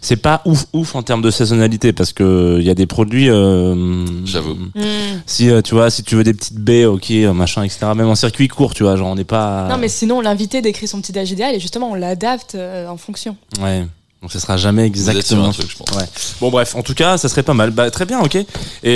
c'est 0.00 0.16
pas 0.16 0.40
ouf 0.46 0.64
ouf 0.72 0.94
en 0.94 1.02
termes 1.02 1.20
de 1.20 1.30
saisonnalité 1.30 1.92
parce 1.92 2.14
que 2.14 2.56
il 2.58 2.64
y 2.66 2.70
a 2.70 2.74
des 2.74 2.86
produits. 2.86 3.28
Euh, 3.28 4.06
J'avoue. 4.24 4.54
hmm. 4.54 4.80
Si 5.26 5.50
euh, 5.50 5.60
tu 5.60 5.74
vois, 5.74 5.90
si 5.90 6.02
tu 6.02 6.16
veux 6.16 6.24
des 6.24 6.32
petites 6.32 6.58
baies, 6.58 6.86
ok, 6.86 7.10
machin, 7.34 7.62
etc. 7.62 7.88
Même 7.96 8.08
en 8.08 8.14
circuit 8.14 8.46
court, 8.48 8.74
tu 8.74 8.82
vois, 8.82 8.96
genre 8.96 9.08
on 9.08 9.14
n'est 9.14 9.24
pas. 9.24 9.66
Non, 9.68 9.78
mais 9.78 9.88
sinon, 9.88 10.20
l'invité 10.20 10.60
décrit 10.60 10.86
son 10.86 11.00
petit 11.00 11.12
déj 11.12 11.30
idéal, 11.30 11.54
et 11.54 11.60
justement, 11.60 11.90
on 11.90 11.94
l'adapte 11.94 12.54
euh, 12.54 12.86
en 12.88 12.96
fonction. 12.98 13.36
Ouais. 13.60 13.86
Donc 14.22 14.32
ça 14.32 14.40
sera 14.40 14.56
jamais 14.56 14.84
exactement. 14.84 15.46
un 15.46 15.52
truc, 15.52 15.70
je 15.70 15.76
pense. 15.76 15.88
Ouais. 15.96 16.04
Bon 16.40 16.50
bref, 16.50 16.74
en 16.74 16.82
tout 16.82 16.94
cas, 16.94 17.16
ça 17.16 17.28
serait 17.28 17.42
pas 17.42 17.54
mal. 17.54 17.70
Bah 17.70 17.90
très 17.90 18.04
bien, 18.06 18.20
ok. 18.20 18.34
Et 18.34 18.46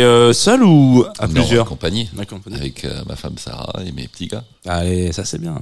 euh, 0.02 0.32
seul 0.32 0.62
ou 0.62 1.04
à 1.18 1.26
Non, 1.26 1.34
plusieurs 1.34 1.66
accompagné. 1.66 2.08
D'accord. 2.14 2.40
Avec 2.52 2.84
euh, 2.84 3.02
ma 3.06 3.16
femme 3.16 3.38
Sarah 3.38 3.72
et 3.86 3.92
mes 3.92 4.08
petits 4.08 4.26
gars. 4.26 4.44
Allez, 4.66 5.12
ça 5.12 5.24
c'est 5.24 5.40
bien. 5.40 5.56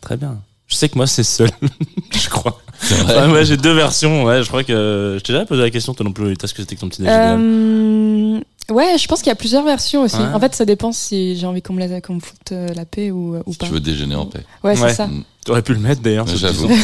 Très 0.00 0.16
bien. 0.16 0.38
Je 0.66 0.76
sais 0.76 0.88
que 0.88 0.96
moi 0.96 1.06
c'est 1.06 1.24
seul, 1.24 1.50
je 2.18 2.28
crois. 2.30 2.60
C'est 2.80 2.94
vrai. 2.94 3.26
Ouais, 3.26 3.32
ouais, 3.32 3.44
j'ai 3.44 3.56
deux 3.58 3.74
versions. 3.74 4.24
Ouais, 4.24 4.42
je 4.42 4.48
crois 4.48 4.64
que 4.64 5.16
je 5.18 5.22
t'ai 5.22 5.32
déjà 5.34 5.44
posé 5.44 5.60
la 5.60 5.70
question 5.70 5.92
toi 5.94 6.04
non 6.04 6.12
plus. 6.12 6.36
T'as 6.36 6.46
ce 6.46 6.54
que 6.54 6.62
c'était 6.62 6.76
que 6.76 6.80
ton 6.80 6.88
petit 6.88 7.02
déj 7.02 7.10
idéal 7.10 7.38
Euh, 7.40 8.40
ouais, 8.70 8.96
je 8.98 9.06
pense 9.08 9.20
qu'il 9.20 9.28
y 9.28 9.32
a 9.32 9.36
plusieurs 9.36 9.64
versions 9.64 10.02
aussi. 10.02 10.16
Ouais. 10.16 10.32
En 10.34 10.40
fait, 10.40 10.54
ça 10.54 10.64
dépend 10.64 10.92
si 10.92 11.36
j'ai 11.36 11.46
envie 11.46 11.62
qu'on 11.62 11.72
me, 11.74 11.86
me 11.86 12.20
foute 12.20 12.52
euh, 12.52 12.68
la 12.74 12.84
paix 12.84 13.10
ou, 13.10 13.36
ou 13.46 13.52
Si 13.52 13.58
pas. 13.58 13.66
tu 13.66 13.72
veux 13.72 13.80
déjeuner 13.80 14.14
en 14.14 14.26
paix. 14.26 14.44
Ouais, 14.64 14.76
c'est 14.76 14.82
Ouais. 14.82 14.94
ça. 14.94 15.06
Mm. 15.06 15.24
T'aurais 15.44 15.62
pu 15.62 15.72
le 15.74 15.80
mettre 15.80 16.02
d'ailleurs. 16.02 16.26
J'avoue. 16.26 16.68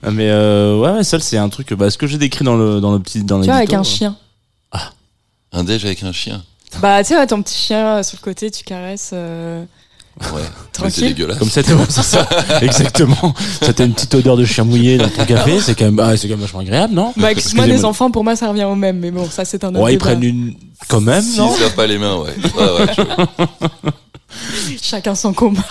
Ah, 0.00 0.12
Mais 0.12 0.28
euh, 0.30 0.78
ouais, 0.78 0.92
ouais, 0.92 1.02
seul 1.04 1.20
c'est 1.20 1.38
un 1.38 1.48
truc. 1.48 1.72
Bah, 1.74 1.90
ce 1.90 1.98
que 1.98 2.06
j'ai 2.06 2.18
décrit 2.18 2.44
dans 2.44 2.56
le 2.56 2.80
dans 2.80 2.92
le 2.92 3.00
petit 3.00 3.24
dans 3.24 3.40
Tu 3.40 3.46
vois, 3.46 3.56
avec 3.56 3.72
un 3.72 3.80
euh, 3.80 3.84
chien. 3.84 4.16
Un 5.50 5.64
déj 5.64 5.84
avec 5.86 6.02
un 6.04 6.12
chien. 6.12 6.42
Bah, 6.80 7.02
tu 7.02 7.08
sais, 7.08 7.16
ouais, 7.16 7.26
ton 7.26 7.42
petit 7.42 7.56
chien 7.58 7.96
euh, 7.98 8.02
sur 8.04 8.16
le 8.20 8.22
côté, 8.22 8.50
tu 8.50 8.62
caresses. 8.62 9.10
euh, 9.12 9.64
Ouais. 10.20 10.42
Mais 10.80 10.90
c'est 10.90 11.00
Tranquille. 11.00 11.08
dégueulasse. 11.14 11.38
Comme 11.38 11.50
ça, 11.50 11.62
c'est 11.62 12.02
ça, 12.02 12.28
exactement. 12.62 13.34
Ça 13.60 13.72
t'as 13.72 13.84
une 13.84 13.94
petite 13.94 14.14
odeur 14.14 14.36
de 14.36 14.44
chien 14.44 14.62
mouillé 14.64 14.96
dans 14.96 15.08
ton 15.08 15.24
café, 15.24 15.58
c'est 15.60 15.74
quand 15.76 15.86
même, 15.86 15.98
ah, 15.98 16.16
c'est 16.16 16.28
quand 16.28 16.34
même 16.34 16.40
vachement 16.42 16.60
agréable, 16.60 16.94
non? 16.94 17.12
Bah, 17.16 17.32
excuse-moi, 17.32 17.64
Excusez-moi. 17.64 17.66
des 17.66 17.84
enfants, 17.84 18.10
pour 18.12 18.22
moi, 18.22 18.36
ça 18.36 18.48
revient 18.48 18.64
au 18.64 18.76
même. 18.76 18.98
Mais 19.00 19.10
bon, 19.10 19.28
ça, 19.28 19.44
c'est 19.44 19.64
un 19.64 19.70
autre 19.70 19.80
Ouais, 19.80 19.94
ils 19.94 19.98
prennent 19.98 20.22
une, 20.22 20.54
quand 20.86 21.00
même, 21.00 21.22
S'ils 21.22 21.38
non? 21.40 21.52
se 21.54 21.60
lavent 21.62 21.74
pas 21.74 21.86
les 21.88 21.98
mains, 21.98 22.16
ouais. 22.16 22.30
Ouais, 22.56 22.78
ouais, 22.86 22.92
je- 22.96 24.76
Chacun 24.82 25.14
son 25.16 25.32
combat. 25.32 25.62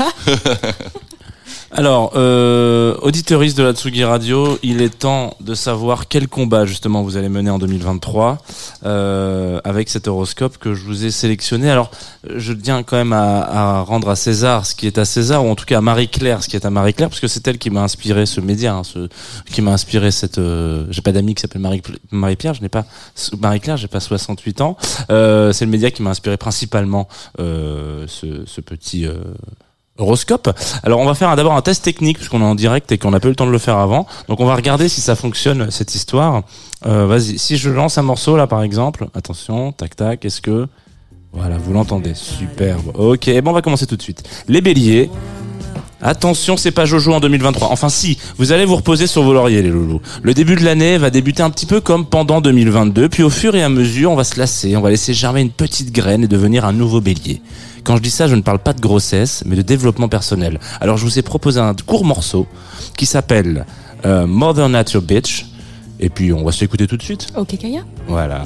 Alors, 1.72 2.14
euh, 2.16 2.96
auditeuriste 3.02 3.58
de 3.58 3.64
la 3.64 3.74
Tsugi 3.74 4.06
Radio, 4.06 4.58
il 4.64 4.82
est 4.82 5.00
temps 5.00 5.36
de 5.42 5.54
savoir 5.54 6.08
quel 6.08 6.30
combat 6.30 6.66
justement 6.66 7.04
vous 7.04 7.18
allez 7.18 7.28
mener 7.28 7.50
en 7.50 7.60
2023 7.60 8.38
euh, 8.86 9.60
avec 9.66 9.90
cet 9.90 10.08
horoscope 10.08 10.58
que 10.60 10.74
je 10.74 10.86
vous 10.86 11.04
ai 11.06 11.12
sélectionné. 11.12 11.70
Alors, 11.70 11.92
je 12.34 12.54
tiens 12.54 12.84
quand 12.84 12.96
même 12.96 13.12
à, 13.12 13.42
à 13.42 13.82
rendre 13.82 14.08
à 14.10 14.16
César 14.16 14.66
ce 14.66 14.76
qui 14.76 14.88
est 14.88 14.98
à 14.98 15.04
César, 15.04 15.44
ou 15.46 15.50
en 15.50 15.56
tout 15.56 15.66
cas 15.66 15.80
à 15.80 15.82
Marie-Claire 15.82 16.42
ce 16.42 16.48
qui 16.48 16.56
est 16.56 16.66
à 16.66 16.70
Marie-Claire, 16.70 17.10
parce 17.10 17.20
que 17.20 17.28
c'est 17.28 17.46
elle 17.50 17.58
qui 17.58 17.70
m'a 17.70 17.84
inspiré 17.84 18.26
ce 18.26 18.40
média, 18.40 18.74
hein, 18.74 18.84
ce, 18.86 19.10
qui 19.52 19.62
m'a 19.62 19.72
inspiré 19.74 20.12
cette... 20.12 20.38
euh, 20.38 20.86
j'ai 20.90 21.02
pas 21.02 21.12
d'amis 21.12 21.36
qui 21.36 21.42
s'appelle 21.42 21.62
Marie- 21.62 21.82
Marie-Pierre, 22.12 22.54
je 22.54 22.62
n'ai 22.62 22.70
pas... 22.70 22.86
Marie-Claire, 23.38 23.76
j'ai 23.76 23.90
pas 23.90 24.00
68 24.00 24.62
ans. 24.62 24.78
Euh, 25.10 25.52
c'est 25.52 25.66
le 25.66 25.72
média 25.72 25.92
qui 25.92 26.02
m'a 26.02 26.12
inspiré 26.12 26.38
principalement 26.38 27.10
euh, 27.42 28.06
ce, 28.08 28.46
ce 28.46 28.62
petit... 28.62 29.06
horoscope. 29.98 30.50
Alors 30.84 31.00
on 31.00 31.06
va 31.06 31.14
faire 31.14 31.36
d'abord 31.36 31.54
un 31.54 31.62
test 31.62 31.84
technique 31.84 32.18
puisqu'on 32.18 32.42
est 32.42 32.46
en 32.46 32.56
direct 32.56 32.92
et 32.92 32.98
qu'on 32.98 33.12
n'a 33.12 33.20
pas 33.20 33.28
eu 33.28 33.32
le 33.32 33.36
temps 33.36 33.48
de 33.48 33.52
le 33.52 33.58
faire 33.58 33.78
avant. 33.78 34.06
Donc 34.28 34.40
on 34.40 34.46
va 34.46 34.56
regarder 34.56 34.90
si 34.90 35.02
ça 35.02 35.16
fonctionne 35.16 35.72
cette 35.72 35.96
histoire. 35.96 36.44
Euh, 36.86 37.06
Vas-y, 37.08 37.38
si 37.38 37.58
je 37.58 37.70
lance 37.70 37.98
un 37.98 38.04
morceau 38.04 38.38
là 38.38 38.48
par 38.48 38.64
exemple, 38.64 39.08
attention, 39.14 39.72
tac 39.72 39.96
tac, 39.96 40.26
est-ce 40.26 40.42
que 40.42 40.68
voilà, 41.34 41.58
vous 41.58 41.74
l'entendez 41.74 42.14
Superbe. 42.16 42.92
Ok, 42.96 43.30
bon 43.42 43.52
on 43.52 43.54
va 43.54 43.62
commencer 43.62 43.86
tout 43.86 43.98
de 43.98 44.02
suite. 44.02 44.24
Les 44.48 44.62
béliers. 44.62 45.10
Attention, 46.00 46.58
c'est 46.58 46.72
pas 46.72 46.86
Jojo 46.86 47.12
en 47.14 47.20
2023. 47.20 47.70
Enfin 47.72 47.90
si, 47.90 48.20
vous 48.38 48.52
allez 48.52 48.66
vous 48.66 48.76
reposer 48.76 49.08
sur 49.08 49.24
vos 49.24 49.34
lauriers 49.34 49.64
les 49.64 49.70
loulous. 49.70 50.00
Le 50.22 50.34
début 50.36 50.56
de 50.56 50.64
l'année 50.64 50.98
va 51.00 51.10
débuter 51.10 51.42
un 51.42 51.50
petit 51.50 51.66
peu 51.66 51.82
comme 51.82 52.06
pendant 52.06 52.40
2022, 52.40 53.10
puis 53.10 53.24
au 53.24 53.32
fur 53.32 53.56
et 53.56 53.64
à 53.64 53.70
mesure, 53.70 54.12
on 54.12 54.16
va 54.16 54.24
se 54.24 54.38
lasser, 54.40 54.76
on 54.78 54.82
va 54.82 54.92
laisser 54.92 55.14
germer 55.16 55.42
une 55.42 55.50
petite 55.50 55.92
graine 55.92 56.24
et 56.24 56.28
devenir 56.28 56.66
un 56.66 56.74
nouveau 56.74 57.02
bélier. 57.02 57.42
Quand 57.88 57.96
je 57.96 58.02
dis 58.02 58.12
ça, 58.12 58.28
je 58.28 58.36
ne 58.36 58.42
parle 58.42 58.60
pas 58.60 58.74
de 58.74 58.82
grossesse, 58.82 59.44
mais 59.46 59.56
de 59.56 59.62
développement 59.62 60.10
personnel. 60.10 60.60
Alors 60.82 60.98
je 60.98 61.06
vous 61.06 61.20
ai 61.20 61.22
proposé 61.22 61.62
un 61.62 61.74
court 61.74 62.04
morceau 62.04 62.46
qui 62.98 63.06
s'appelle 63.06 63.66
euh, 64.06 64.28
Mother 64.28 64.68
Nature 64.68 65.02
Bitch, 65.02 65.46
et 66.02 66.10
puis 66.10 66.34
on 66.34 66.44
va 66.44 66.52
se 66.52 66.60
l'écouter 66.60 66.86
tout 66.86 66.98
de 66.98 67.02
suite. 67.02 67.28
Ok, 67.38 67.58
Kaya 67.58 67.86
Voilà. 68.10 68.44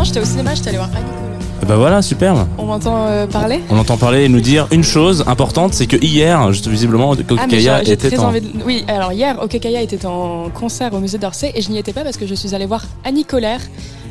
Non, 0.00 0.04
j'étais 0.04 0.20
au 0.20 0.24
cinéma, 0.24 0.54
j'étais 0.54 0.68
allé 0.68 0.78
voir 0.78 0.88
Annie. 0.94 1.68
Bah 1.68 1.76
voilà, 1.76 2.00
superbe. 2.00 2.46
On 2.56 2.64
m'entend 2.64 3.06
euh, 3.06 3.26
parler 3.26 3.60
On 3.68 3.76
entend 3.76 3.98
parler 3.98 4.24
et 4.24 4.28
nous 4.30 4.40
dire 4.40 4.66
une 4.70 4.82
chose 4.82 5.24
importante, 5.26 5.74
c'est 5.74 5.86
que 5.86 5.98
hier, 6.02 6.50
juste 6.54 6.68
visiblement, 6.68 7.12
Ah, 7.12 7.46
j'ai 7.50 7.92
était 7.92 8.08
très 8.08 8.18
en... 8.18 8.28
envie 8.28 8.40
de- 8.40 8.48
Oui, 8.64 8.82
alors 8.88 9.12
hier, 9.12 9.38
Okekaya 9.42 9.82
était 9.82 10.06
en 10.06 10.48
concert 10.48 10.94
au 10.94 11.00
musée 11.00 11.18
d'Orsay 11.18 11.52
et 11.54 11.60
je 11.60 11.70
n'y 11.70 11.76
étais 11.76 11.92
pas 11.92 12.02
parce 12.02 12.16
que 12.16 12.26
je 12.26 12.34
suis 12.34 12.54
allée 12.54 12.64
voir 12.64 12.86
Annie 13.04 13.26
Colère, 13.26 13.60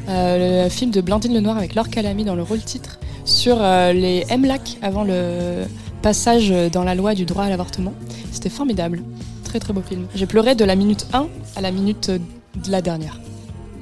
euh, 0.09 0.65
le 0.65 0.69
film 0.69 0.91
de 0.91 1.01
Blandine 1.01 1.33
Lenoir 1.33 1.57
avec 1.57 1.73
Laure 1.73 1.89
Calamy 1.89 2.23
dans 2.23 2.35
le 2.35 2.43
rôle 2.43 2.59
titre, 2.59 2.99
sur 3.25 3.57
euh, 3.59 3.91
les 3.91 4.27
MLAC 4.37 4.77
avant 4.83 5.03
le 5.03 5.63
passage 6.03 6.53
dans 6.71 6.83
la 6.83 6.93
loi 6.93 7.15
du 7.15 7.25
droit 7.25 7.45
à 7.45 7.49
l'avortement. 7.49 7.93
C'était 8.31 8.49
formidable. 8.49 9.01
Très 9.43 9.57
très 9.57 9.73
beau 9.73 9.81
film. 9.81 10.05
J'ai 10.13 10.27
pleuré 10.27 10.53
de 10.53 10.65
la 10.65 10.75
minute 10.75 11.07
1 11.13 11.25
à 11.55 11.61
la 11.61 11.71
minute 11.71 12.11
de 12.11 12.71
la 12.71 12.83
dernière. 12.83 13.19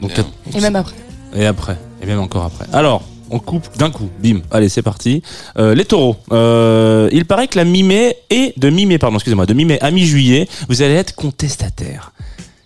Donc. 0.01 0.13
Et 0.55 0.61
même 0.61 0.77
après. 0.77 0.95
Et 1.35 1.45
après, 1.45 1.77
et 2.01 2.05
même 2.05 2.19
encore 2.19 2.45
après. 2.45 2.65
Alors, 2.73 3.03
on 3.29 3.39
coupe 3.39 3.65
d'un 3.77 3.89
coup, 3.89 4.09
bim. 4.21 4.39
Allez, 4.51 4.69
c'est 4.69 4.81
parti. 4.81 5.21
Euh, 5.57 5.75
les 5.75 5.85
taureaux. 5.85 6.15
Euh, 6.31 7.09
il 7.11 7.25
paraît 7.25 7.47
que 7.47 7.57
la 7.57 7.65
mi-mai 7.65 8.17
et 8.29 8.53
de 8.57 8.69
mi-mai, 8.69 8.97
pardon, 8.97 9.17
excusez-moi, 9.17 9.45
de 9.45 9.53
mi-mai 9.53 9.79
à 9.81 9.91
mi-juillet, 9.91 10.47
vous 10.69 10.81
allez 10.81 10.93
être 10.93 11.15
contestataire. 11.15 12.13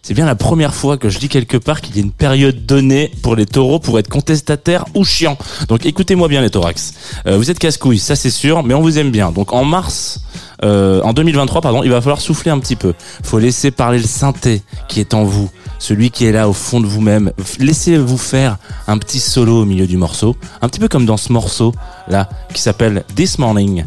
C'est 0.03 0.15
bien 0.15 0.25
la 0.25 0.35
première 0.35 0.73
fois 0.73 0.97
que 0.97 1.09
je 1.09 1.19
lis 1.19 1.29
quelque 1.29 1.57
part 1.57 1.79
qu'il 1.79 1.95
y 1.95 1.99
a 1.99 2.01
une 2.01 2.11
période 2.11 2.65
donnée 2.65 3.11
pour 3.21 3.35
les 3.35 3.45
taureaux 3.45 3.77
pour 3.77 3.99
être 3.99 4.09
contestataire 4.09 4.83
ou 4.95 5.03
chiant. 5.03 5.37
Donc 5.67 5.85
écoutez-moi 5.85 6.27
bien 6.27 6.41
les 6.41 6.49
thorax. 6.49 6.93
Euh, 7.27 7.37
vous 7.37 7.51
êtes 7.51 7.59
casse-couilles, 7.59 7.99
ça 7.99 8.15
c'est 8.15 8.31
sûr, 8.31 8.63
mais 8.63 8.73
on 8.73 8.81
vous 8.81 8.97
aime 8.97 9.11
bien. 9.11 9.31
Donc 9.31 9.53
en 9.53 9.63
mars, 9.63 10.21
en 10.63 11.13
2023, 11.13 11.61
pardon, 11.61 11.83
il 11.83 11.89
va 11.89 12.01
falloir 12.01 12.21
souffler 12.21 12.51
un 12.51 12.59
petit 12.59 12.75
peu. 12.75 12.93
Faut 13.23 13.39
laisser 13.39 13.71
parler 13.71 13.99
le 13.99 14.07
synthé 14.07 14.61
qui 14.87 14.99
est 14.99 15.13
en 15.13 15.23
vous, 15.23 15.49
celui 15.81 16.11
qui 16.11 16.25
est 16.25 16.31
là 16.31 16.47
au 16.47 16.53
fond 16.53 16.79
de 16.79 16.85
vous-même. 16.85 17.33
Laissez-vous 17.59 18.17
faire 18.17 18.57
un 18.87 18.99
petit 18.99 19.19
solo 19.19 19.63
au 19.63 19.65
milieu 19.65 19.87
du 19.87 19.97
morceau, 19.97 20.37
un 20.61 20.69
petit 20.69 20.79
peu 20.79 20.87
comme 20.87 21.07
dans 21.07 21.17
ce 21.17 21.33
morceau 21.33 21.73
là 22.07 22.29
qui 22.53 22.61
s'appelle 22.61 23.03
This 23.15 23.39
Morning 23.39 23.83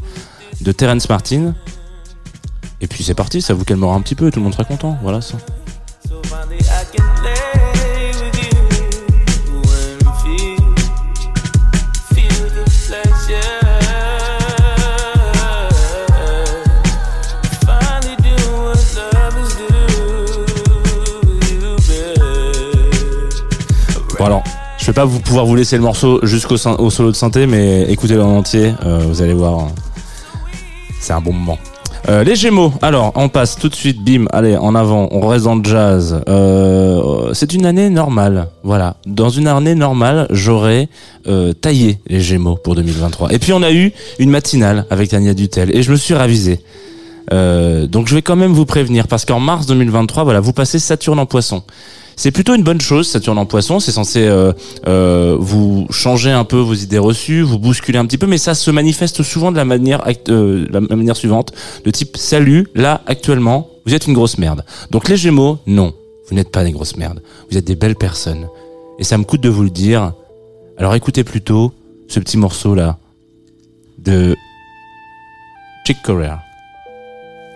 de 0.60 0.72
Terence 0.72 1.08
Martin. 1.08 1.54
Et 2.80 2.88
puis 2.88 3.04
c'est 3.04 3.14
parti, 3.14 3.40
ça 3.40 3.54
vous 3.54 3.64
calmera 3.64 3.94
un 3.94 4.00
petit 4.00 4.16
peu, 4.16 4.30
tout 4.32 4.40
le 4.40 4.44
monde 4.44 4.52
sera 4.52 4.64
content. 4.64 4.98
Voilà 5.02 5.20
ça. 5.20 5.36
Bon 24.24 24.28
alors, 24.28 24.44
je 24.78 24.86
vais 24.86 24.94
pas 24.94 25.04
vous 25.04 25.20
pouvoir 25.20 25.44
vous 25.44 25.54
laisser 25.54 25.76
le 25.76 25.82
morceau 25.82 26.18
jusqu'au 26.22 26.56
solo 26.56 27.10
de 27.10 27.14
synthé, 27.14 27.46
mais 27.46 27.82
écoutez-le 27.90 28.22
en 28.22 28.38
entier, 28.38 28.72
euh, 28.82 29.00
vous 29.06 29.20
allez 29.20 29.34
voir, 29.34 29.58
euh, 29.58 29.68
c'est 30.98 31.12
un 31.12 31.20
bon 31.20 31.34
moment. 31.34 31.58
Euh, 32.08 32.24
les 32.24 32.34
Gémeaux. 32.34 32.72
Alors, 32.80 33.12
on 33.16 33.28
passe 33.28 33.56
tout 33.56 33.68
de 33.68 33.74
suite, 33.74 34.02
bim, 34.02 34.24
allez, 34.32 34.56
en 34.56 34.74
avant, 34.74 35.08
on 35.10 35.28
reste 35.28 35.44
dans 35.44 35.56
le 35.56 35.62
jazz. 35.62 36.22
Euh, 36.26 37.34
c'est 37.34 37.52
une 37.52 37.66
année 37.66 37.90
normale, 37.90 38.48
voilà. 38.62 38.96
Dans 39.04 39.28
une 39.28 39.46
année 39.46 39.74
normale, 39.74 40.26
j'aurais 40.30 40.88
taillé 41.60 41.98
les 42.06 42.22
Gémeaux 42.22 42.56
pour 42.56 42.76
2023. 42.76 43.30
Et 43.30 43.38
puis 43.38 43.52
on 43.52 43.62
a 43.62 43.72
eu 43.72 43.92
une 44.18 44.30
matinale 44.30 44.86
avec 44.88 45.10
Tania 45.10 45.34
Dutel, 45.34 45.76
et 45.76 45.82
je 45.82 45.92
me 45.92 45.96
suis 45.96 46.14
ravisé. 46.14 46.60
Donc 47.30 48.08
je 48.08 48.14
vais 48.14 48.22
quand 48.22 48.36
même 48.36 48.54
vous 48.54 48.64
prévenir 48.64 49.06
parce 49.06 49.26
qu'en 49.26 49.40
mars 49.40 49.66
2023, 49.66 50.24
voilà, 50.24 50.40
vous 50.40 50.54
passez 50.54 50.78
Saturne 50.78 51.18
en 51.18 51.26
Poisson. 51.26 51.62
C'est 52.16 52.30
plutôt 52.30 52.54
une 52.54 52.62
bonne 52.62 52.80
chose, 52.80 53.08
Saturne 53.08 53.38
en 53.38 53.46
Poisson. 53.46 53.80
C'est 53.80 53.92
censé 53.92 54.26
euh, 54.26 54.52
euh, 54.86 55.36
vous 55.38 55.86
changer 55.90 56.30
un 56.30 56.44
peu 56.44 56.56
vos 56.56 56.74
idées 56.74 56.98
reçues, 56.98 57.42
vous 57.42 57.58
bousculer 57.58 57.98
un 57.98 58.06
petit 58.06 58.18
peu, 58.18 58.26
mais 58.26 58.38
ça 58.38 58.54
se 58.54 58.70
manifeste 58.70 59.22
souvent 59.22 59.52
de 59.52 59.56
la 59.56 59.64
manière, 59.64 60.04
euh, 60.28 60.66
la 60.70 60.80
manière 60.80 61.16
suivante, 61.16 61.52
de 61.84 61.90
type 61.90 62.16
salut. 62.16 62.66
Là, 62.74 63.02
actuellement, 63.06 63.68
vous 63.86 63.94
êtes 63.94 64.06
une 64.06 64.14
grosse 64.14 64.38
merde. 64.38 64.64
Donc 64.90 65.08
les 65.08 65.16
Gémeaux, 65.16 65.58
non, 65.66 65.92
vous 66.28 66.34
n'êtes 66.34 66.50
pas 66.50 66.64
des 66.64 66.72
grosses 66.72 66.96
merdes. 66.96 67.22
Vous 67.50 67.58
êtes 67.58 67.66
des 67.66 67.76
belles 67.76 67.96
personnes. 67.96 68.48
Et 68.98 69.04
ça 69.04 69.18
me 69.18 69.24
coûte 69.24 69.40
de 69.40 69.48
vous 69.48 69.64
le 69.64 69.70
dire. 69.70 70.12
Alors 70.78 70.94
écoutez 70.94 71.24
plutôt 71.24 71.72
ce 72.08 72.20
petit 72.20 72.36
morceau 72.36 72.74
là 72.74 72.98
de 73.98 74.34
Chick 75.86 76.02
Corea 76.02 76.40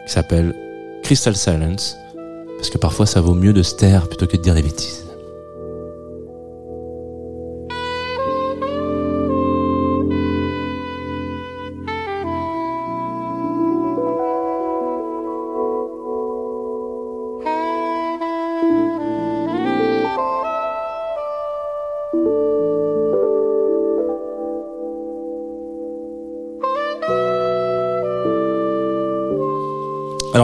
qui 0.07 0.13
s'appelle 0.13 0.55
Crystal 1.03 1.37
Silence, 1.37 1.97
parce 2.59 2.71
que 2.71 2.79
parfois 2.79 3.07
ça 3.07 3.21
vaut 3.21 3.35
mieux 3.35 3.53
de 3.53 3.63
se 3.63 3.75
taire 3.75 4.09
plutôt 4.09 4.27
que 4.27 4.37
de 4.37 4.43
dire 4.43 4.55
des 4.55 4.63
bêtises. 4.63 5.08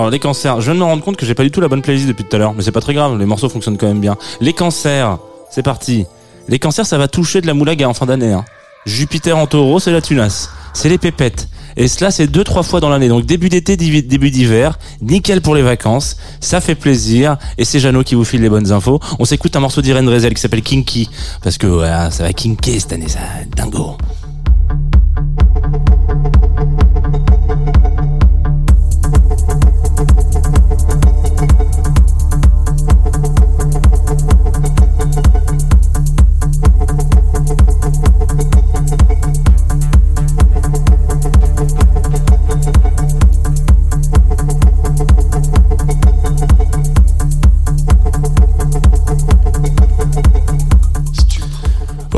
Alors 0.04 0.10
les 0.10 0.18
cancers, 0.18 0.60
je 0.60 0.66
viens 0.66 0.74
de 0.74 0.80
me 0.80 0.84
rendre 0.84 1.02
compte 1.02 1.16
que 1.16 1.24
j'ai 1.24 1.32
pas 1.32 1.44
du 1.44 1.50
tout 1.50 1.62
la 1.62 1.68
bonne 1.68 1.80
playlist 1.80 2.06
depuis 2.06 2.24
tout 2.24 2.36
à 2.36 2.38
l'heure, 2.38 2.52
mais 2.52 2.62
c'est 2.62 2.72
pas 2.72 2.82
très 2.82 2.92
grave, 2.92 3.18
les 3.18 3.24
morceaux 3.24 3.48
fonctionnent 3.48 3.78
quand 3.78 3.86
même 3.86 4.00
bien. 4.00 4.18
Les 4.42 4.52
cancers, 4.52 5.16
c'est 5.48 5.62
parti. 5.62 6.04
Les 6.46 6.58
cancers, 6.58 6.84
ça 6.84 6.98
va 6.98 7.08
toucher 7.08 7.40
de 7.40 7.46
la 7.46 7.54
moulaga 7.54 7.88
en 7.88 7.94
fin 7.94 8.04
d'année. 8.04 8.34
Hein. 8.34 8.44
Jupiter 8.84 9.38
en 9.38 9.46
taureau, 9.46 9.80
c'est 9.80 9.92
la 9.92 10.02
tunasse. 10.02 10.50
C'est 10.74 10.90
les 10.90 10.98
pépettes. 10.98 11.48
Et 11.78 11.88
cela, 11.88 12.10
c'est 12.10 12.26
deux, 12.26 12.44
trois 12.44 12.62
fois 12.62 12.80
dans 12.80 12.90
l'année. 12.90 13.08
Donc 13.08 13.24
début 13.24 13.48
d'été, 13.48 13.78
début 13.78 14.30
d'hiver, 14.30 14.78
nickel 15.00 15.40
pour 15.40 15.54
les 15.54 15.62
vacances. 15.62 16.18
Ça 16.38 16.60
fait 16.60 16.74
plaisir. 16.74 17.38
Et 17.56 17.64
c'est 17.64 17.80
Jeannot 17.80 18.02
qui 18.04 18.14
vous 18.14 18.24
file 18.24 18.42
les 18.42 18.50
bonnes 18.50 18.72
infos. 18.72 19.00
On 19.18 19.24
s'écoute 19.24 19.56
un 19.56 19.60
morceau 19.60 19.80
d'Irène 19.80 20.04
Drezel 20.04 20.34
qui 20.34 20.40
s'appelle 20.42 20.62
Kinky. 20.62 21.08
Parce 21.42 21.56
que 21.56 21.66
voilà, 21.66 22.10
ça 22.10 22.24
va 22.24 22.34
kinker 22.34 22.78
cette 22.78 22.92
année, 22.92 23.08
ça. 23.08 23.20
Dingo. 23.56 23.96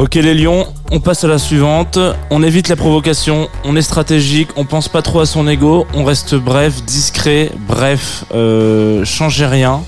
Ok 0.07 0.15
les 0.15 0.35
lions, 0.35 0.69
on 0.93 1.01
passe 1.01 1.25
à 1.25 1.27
la 1.27 1.37
suivante. 1.37 1.99
On 2.31 2.45
évite 2.45 2.69
la 2.69 2.77
provocation, 2.77 3.49
on 3.65 3.75
est 3.75 3.83
stratégique, 3.83 4.51
on 4.55 4.65
pense 4.65 4.89
pas 4.89 5.03
trop 5.03 5.19
à 5.19 5.27
son 5.27 5.49
ego, 5.49 5.85
on 5.95 6.05
reste 6.05 6.37
bref, 6.37 6.85
discret, 6.85 7.51
bref, 7.67 8.25
euh, 8.33 9.05
changez 9.05 9.47
rien. 9.47 9.81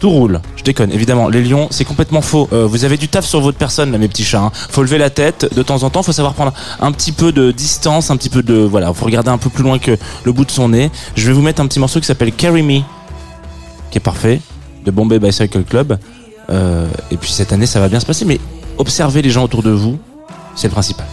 Tout 0.00 0.10
roule, 0.10 0.40
je 0.56 0.64
déconne, 0.64 0.90
évidemment. 0.90 1.28
Les 1.28 1.40
lions, 1.44 1.68
c'est 1.70 1.84
complètement 1.84 2.20
faux. 2.20 2.48
Euh, 2.52 2.66
vous 2.66 2.84
avez 2.84 2.96
du 2.96 3.06
taf 3.06 3.24
sur 3.24 3.40
votre 3.40 3.56
personne, 3.56 3.92
là, 3.92 3.98
mes 3.98 4.08
petits 4.08 4.24
chats. 4.24 4.40
hein. 4.40 4.50
Faut 4.70 4.82
lever 4.82 4.98
la 4.98 5.08
tête 5.08 5.54
de 5.54 5.62
temps 5.62 5.84
en 5.84 5.90
temps. 5.90 6.02
Faut 6.02 6.10
savoir 6.10 6.34
prendre 6.34 6.52
un 6.80 6.90
petit 6.90 7.12
peu 7.12 7.30
de 7.30 7.52
distance, 7.52 8.10
un 8.10 8.16
petit 8.16 8.28
peu 8.28 8.42
de 8.42 8.54
voilà. 8.54 8.92
Faut 8.92 9.04
regarder 9.04 9.30
un 9.30 9.38
peu 9.38 9.50
plus 9.50 9.62
loin 9.62 9.78
que 9.78 9.96
le 10.24 10.32
bout 10.32 10.44
de 10.44 10.50
son 10.50 10.70
nez. 10.70 10.90
Je 11.14 11.28
vais 11.28 11.32
vous 11.32 11.42
mettre 11.42 11.62
un 11.62 11.68
petit 11.68 11.78
morceau 11.78 12.00
qui 12.00 12.06
s'appelle 12.06 12.32
Carry 12.32 12.64
Me, 12.64 12.80
qui 13.92 13.98
est 13.98 14.00
parfait, 14.00 14.40
de 14.84 14.90
Bombay 14.90 15.20
Bicycle 15.20 15.62
Club. 15.62 15.96
Euh, 16.50 16.88
et 17.12 17.16
puis 17.16 17.30
cette 17.30 17.52
année, 17.52 17.66
ça 17.66 17.78
va 17.78 17.88
bien 17.88 18.00
se 18.00 18.06
passer. 18.06 18.24
Mais 18.24 18.40
observez 18.78 19.22
les 19.22 19.30
gens 19.30 19.44
autour 19.44 19.62
de 19.62 19.70
vous, 19.70 19.98
c'est 20.54 20.68
le 20.68 20.72
principal. 20.72 21.06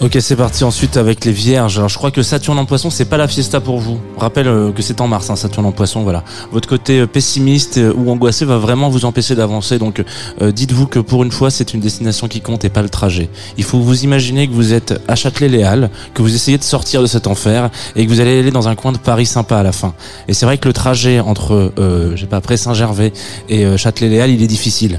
Ok, 0.00 0.16
c'est 0.18 0.36
parti 0.36 0.64
ensuite 0.64 0.96
avec 0.96 1.26
les 1.26 1.32
vierges. 1.32 1.76
Alors, 1.76 1.90
je 1.90 1.98
crois 1.98 2.10
que 2.10 2.22
Saturne 2.22 2.58
en 2.58 2.64
poisson, 2.64 2.88
c'est 2.88 3.04
pas 3.04 3.18
la 3.18 3.28
fiesta 3.28 3.60
pour 3.60 3.78
vous. 3.78 4.00
Rappelle 4.16 4.48
euh, 4.48 4.72
que 4.72 4.80
c'est 4.80 5.02
en 5.02 5.08
mars, 5.08 5.28
hein, 5.28 5.36
Saturne 5.36 5.66
en 5.66 5.72
poisson, 5.72 6.02
voilà. 6.04 6.24
Votre 6.52 6.66
côté 6.66 7.00
euh, 7.00 7.06
pessimiste 7.06 7.76
euh, 7.76 7.92
ou 7.94 8.10
angoissé 8.10 8.46
va 8.46 8.56
vraiment 8.56 8.88
vous 8.88 9.04
empêcher 9.04 9.34
d'avancer. 9.34 9.78
Donc, 9.78 10.02
euh, 10.40 10.52
dites-vous 10.52 10.86
que 10.86 11.00
pour 11.00 11.22
une 11.22 11.30
fois, 11.30 11.50
c'est 11.50 11.74
une 11.74 11.80
destination 11.80 12.28
qui 12.28 12.40
compte 12.40 12.64
et 12.64 12.70
pas 12.70 12.80
le 12.80 12.88
trajet. 12.88 13.28
Il 13.58 13.64
faut 13.64 13.78
vous 13.78 14.02
imaginer 14.02 14.48
que 14.48 14.54
vous 14.54 14.72
êtes 14.72 14.98
à 15.06 15.16
Châtelet-Léal, 15.16 15.90
que 16.14 16.22
vous 16.22 16.34
essayez 16.34 16.56
de 16.56 16.62
sortir 16.62 17.02
de 17.02 17.06
cet 17.06 17.26
enfer 17.26 17.68
et 17.94 18.06
que 18.06 18.10
vous 18.10 18.20
allez 18.20 18.38
aller 18.38 18.50
dans 18.52 18.68
un 18.68 18.76
coin 18.76 18.92
de 18.92 18.98
Paris 18.98 19.26
sympa 19.26 19.58
à 19.58 19.62
la 19.62 19.72
fin. 19.72 19.92
Et 20.28 20.32
c'est 20.32 20.46
vrai 20.46 20.56
que 20.56 20.66
le 20.66 20.72
trajet 20.72 21.20
entre, 21.20 21.74
euh, 21.78 22.12
je 22.16 22.22
sais 22.22 22.26
pas, 22.26 22.38
après 22.38 22.56
Saint-Gervais 22.56 23.12
et 23.50 23.66
euh, 23.66 23.76
Châtelet-Léal, 23.76 24.30
il 24.30 24.42
est 24.42 24.46
difficile. 24.46 24.98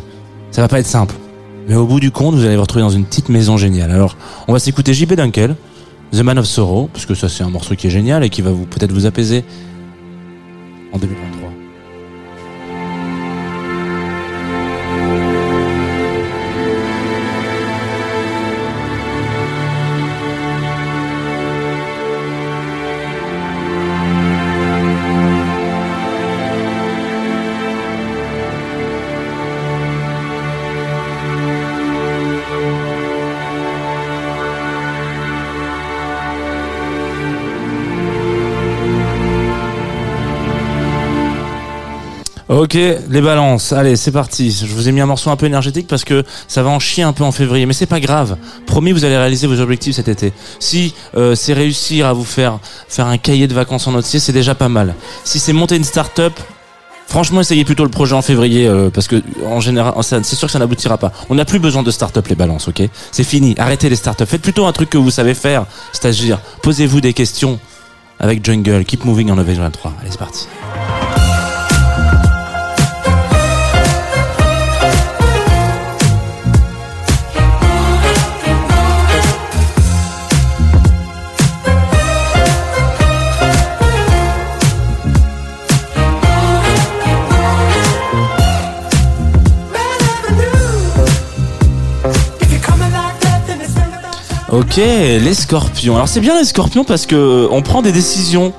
Ça 0.52 0.62
va 0.62 0.68
pas 0.68 0.78
être 0.78 0.86
simple. 0.86 1.16
Mais 1.68 1.76
au 1.76 1.86
bout 1.86 2.00
du 2.00 2.12
compte, 2.12 2.36
vous 2.36 2.46
allez 2.46 2.56
vous 2.56 2.62
retrouver 2.62 2.84
dans 2.84 2.90
une 2.90 3.06
petite 3.06 3.30
maison 3.30 3.58
géniale. 3.58 3.92
Alors, 3.92 4.18
on 4.48 4.54
va 4.54 4.60
s'écouter 4.60 4.94
JP 4.94 5.14
Dunkel, 5.14 5.56
The 6.12 6.22
Man 6.22 6.40
of 6.40 6.46
Sorrow, 6.46 6.90
parce 6.92 7.06
que 7.06 7.16
ça 7.16 7.30
c'est 7.30 7.44
un 7.44 7.50
morceau 7.50 7.76
qui 7.76 7.88
est 7.88 7.92
génial 7.92 8.24
et 8.24 8.30
qui 8.30 8.42
va 8.42 8.52
peut-être 8.52 8.92
vous 8.92 9.06
apaiser 9.06 9.44
en 10.92 10.98
2023. 10.98 11.41
Ok, 42.62 42.76
les 42.76 43.22
balances. 43.22 43.74
Allez, 43.74 43.96
c'est 43.96 44.12
parti. 44.12 44.52
Je 44.52 44.72
vous 44.72 44.88
ai 44.88 44.92
mis 44.92 45.02
un 45.02 45.08
morceau 45.08 45.32
un 45.32 45.36
peu 45.36 45.48
énergétique 45.48 45.88
parce 45.88 46.04
que 46.04 46.24
ça 46.48 46.62
va 46.62 46.70
en 46.70 46.78
chier 46.78 47.02
un 47.02 47.12
peu 47.12 47.24
en 47.24 47.32
février, 47.32 47.66
mais 47.66 47.74
c'est 47.74 47.88
pas 47.88 48.00
grave. 48.00 48.38
Promis, 48.68 48.92
vous 48.92 49.04
allez 49.04 49.18
réaliser 49.18 49.48
vos 49.48 49.60
objectifs 49.60 49.96
cet 49.96 50.08
été. 50.08 50.32
Si 50.60 50.94
euh, 51.18 51.34
c'est 51.34 51.54
réussir 51.54 52.06
à 52.06 52.14
vous 52.14 52.24
faire 52.24 52.60
faire 52.88 53.08
un 53.08 53.18
cahier 53.18 53.48
de 53.48 53.56
vacances 53.56 53.88
en 53.88 53.96
entier, 53.96 54.20
c'est 54.20 54.32
déjà 54.32 54.54
pas 54.54 54.70
mal. 54.70 54.94
Si 55.24 55.40
c'est 55.40 55.54
monter 55.54 55.76
une 55.76 55.84
start-up, 55.84 56.34
franchement, 57.08 57.42
essayez 57.42 57.66
plutôt 57.66 57.84
le 57.84 57.90
projet 57.90 58.14
en 58.14 58.22
février 58.22 58.68
euh, 58.68 58.92
parce 58.92 59.08
que 59.08 59.24
en 59.44 59.60
général, 59.60 59.96
c'est 60.04 60.24
sûr 60.24 60.48
que 60.48 60.52
ça 60.52 60.60
n'aboutira 60.60 61.00
pas. 61.00 61.12
On 61.32 61.36
n'a 61.36 61.46
plus 61.46 61.58
besoin 61.58 61.82
de 61.82 61.90
start-up 61.90 62.28
les 62.28 62.36
balances, 62.36 62.68
ok? 62.68 62.84
C'est 63.12 63.24
fini. 63.24 63.56
Arrêtez 63.58 63.90
les 63.90 63.96
start-up. 63.96 64.30
Faites 64.30 64.44
plutôt 64.44 64.68
un 64.68 64.72
truc 64.72 64.92
que 64.92 65.00
vous 65.00 65.10
savez 65.10 65.34
faire, 65.34 65.66
c'est-à-dire 65.94 66.40
posez-vous 66.62 67.02
des 67.02 67.14
questions 67.14 67.60
avec 68.20 68.46
Jungle. 68.46 68.86
Keep 68.86 69.06
moving 69.06 69.32
en 69.32 69.36
2023. 69.36 69.96
Allez, 70.00 70.12
c'est 70.12 70.20
parti. 70.20 70.48
Ok, 94.52 94.76
les 94.76 95.34
scorpions. 95.34 95.96
Alors 95.96 96.10
c'est 96.10 96.20
bien 96.20 96.38
les 96.38 96.44
scorpions 96.44 96.84
parce 96.84 97.06
que 97.06 97.16
euh, 97.16 97.48
on 97.52 97.62
prend 97.62 97.82
des 97.82 97.94
décisions 97.94 98.52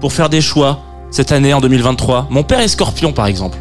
pour 0.00 0.12
faire 0.12 0.28
des 0.28 0.40
choix 0.40 0.80
cette 1.12 1.30
année 1.30 1.54
en 1.54 1.60
2023. 1.60 2.26
Mon 2.30 2.42
père 2.42 2.58
est 2.58 2.66
scorpion 2.66 3.12
par 3.12 3.26
exemple. 3.26 3.56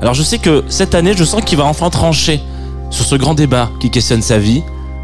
Alors 0.00 0.14
je 0.14 0.22
sais 0.22 0.38
que 0.38 0.62
cette 0.68 0.94
année, 0.94 1.14
je 1.16 1.24
sens 1.24 1.42
qu'il 1.42 1.58
va 1.58 1.64
enfin 1.64 1.90
trancher 1.90 2.40
sur 2.90 3.04
ce 3.04 3.16
grand 3.16 3.34
débat 3.34 3.68
qui 3.80 3.90
questionne 3.90 4.22
sa 4.22 4.38
vie. 4.38 4.62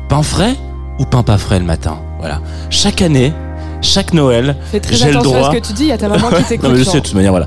Pain 0.08 0.22
frais 0.22 0.54
ou 1.00 1.04
pain 1.04 1.24
pas 1.24 1.36
frais 1.36 1.58
le 1.58 1.64
matin? 1.64 1.98
Voilà. 2.20 2.40
Chaque 2.70 3.02
année, 3.02 3.32
chaque 3.84 4.12
Noël, 4.12 4.56
j'ai 4.90 5.12
le 5.12 5.22
droit. 5.22 5.48
à 5.48 5.52
ce 5.52 5.58
que 5.58 5.66
tu 5.66 5.72
dis, 5.72 5.84
il 5.84 5.88
y 5.88 5.92
a 5.92 5.98
ta 5.98 6.08
maman 6.08 6.28
qui 6.28 6.58
non, 6.62 6.70
mais 6.70 6.78
je 6.78 6.84
sais 6.84 7.00
de 7.00 7.04
toute 7.04 7.14
manière, 7.14 7.32
voilà. 7.32 7.46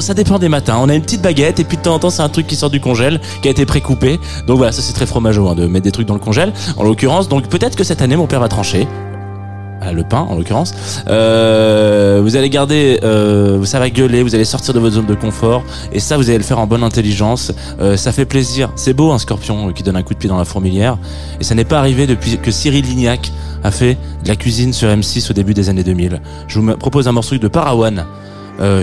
Ça 0.00 0.14
dépend 0.14 0.38
des 0.38 0.48
matins. 0.48 0.78
On 0.80 0.88
a 0.88 0.94
une 0.94 1.02
petite 1.02 1.22
baguette 1.22 1.60
et 1.60 1.64
puis 1.64 1.76
de 1.76 1.82
temps 1.82 1.94
en 1.94 1.98
temps, 1.98 2.10
c'est 2.10 2.22
un 2.22 2.28
truc 2.28 2.46
qui 2.46 2.56
sort 2.56 2.70
du 2.70 2.80
congèle, 2.80 3.20
qui 3.42 3.48
a 3.48 3.50
été 3.50 3.66
précoupé. 3.66 4.18
Donc 4.46 4.56
voilà, 4.56 4.72
ça 4.72 4.82
c'est 4.82 4.92
très 4.92 5.06
fromageau 5.06 5.48
hein, 5.48 5.54
de 5.54 5.66
mettre 5.66 5.84
des 5.84 5.92
trucs 5.92 6.06
dans 6.06 6.14
le 6.14 6.20
congèle, 6.20 6.52
en 6.76 6.82
l'occurrence. 6.82 7.28
Donc 7.28 7.48
peut-être 7.48 7.76
que 7.76 7.84
cette 7.84 8.02
année, 8.02 8.16
mon 8.16 8.26
père 8.26 8.40
va 8.40 8.48
trancher. 8.48 8.86
Voilà, 9.78 9.92
le 9.92 10.02
pain, 10.02 10.20
en 10.20 10.34
l'occurrence. 10.34 10.74
Euh, 11.08 12.20
vous 12.22 12.36
allez 12.36 12.50
garder, 12.50 12.98
euh, 13.04 13.64
ça 13.64 13.78
va 13.78 13.90
gueuler, 13.90 14.22
vous 14.22 14.34
allez 14.34 14.44
sortir 14.44 14.74
de 14.74 14.80
votre 14.80 14.96
zone 14.96 15.06
de 15.06 15.14
confort, 15.14 15.62
et 15.92 16.00
ça, 16.00 16.16
vous 16.16 16.28
allez 16.28 16.38
le 16.38 16.44
faire 16.44 16.58
en 16.58 16.66
bonne 16.66 16.82
intelligence. 16.82 17.52
Euh, 17.80 17.96
ça 17.96 18.12
fait 18.12 18.24
plaisir. 18.24 18.70
C'est 18.76 18.92
beau, 18.92 19.12
un 19.12 19.18
scorpion 19.18 19.68
euh, 19.68 19.72
qui 19.72 19.82
donne 19.82 19.96
un 19.96 20.02
coup 20.02 20.14
de 20.14 20.18
pied 20.18 20.28
dans 20.28 20.38
la 20.38 20.44
fourmilière, 20.44 20.98
et 21.40 21.44
ça 21.44 21.54
n'est 21.54 21.64
pas 21.64 21.78
arrivé 21.78 22.06
depuis 22.06 22.38
que 22.38 22.50
Cyril 22.50 22.84
Lignac 22.84 23.32
a 23.62 23.70
fait 23.70 23.96
de 24.24 24.28
la 24.28 24.36
cuisine 24.36 24.72
sur 24.72 24.88
M6 24.88 25.30
au 25.30 25.34
début 25.34 25.54
des 25.54 25.68
années 25.68 25.84
2000. 25.84 26.20
Je 26.48 26.58
vous 26.58 26.76
propose 26.76 27.06
un 27.08 27.12
morceau 27.12 27.36
de 27.36 27.48
Parawan, 27.48 28.04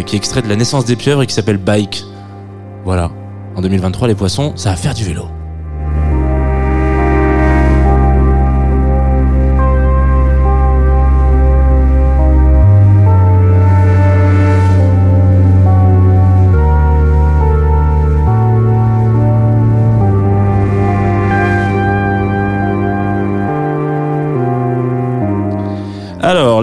qui 0.06 0.16
est 0.16 0.18
extrait 0.18 0.41
de 0.41 0.48
la 0.48 0.56
naissance 0.56 0.86
des 0.86 0.96
pieuvres 0.96 1.24
et 1.24 1.28
qui 1.28 1.34
s'appelle 1.34 1.58
Bike. 1.58 2.06
Voilà. 2.86 3.12
En 3.56 3.62
2023, 3.62 4.08
les 4.08 4.16
poissons, 4.16 4.54
ça 4.56 4.70
va 4.70 4.76
faire 4.76 4.93
du 4.93 5.04
vélo. 5.04 5.35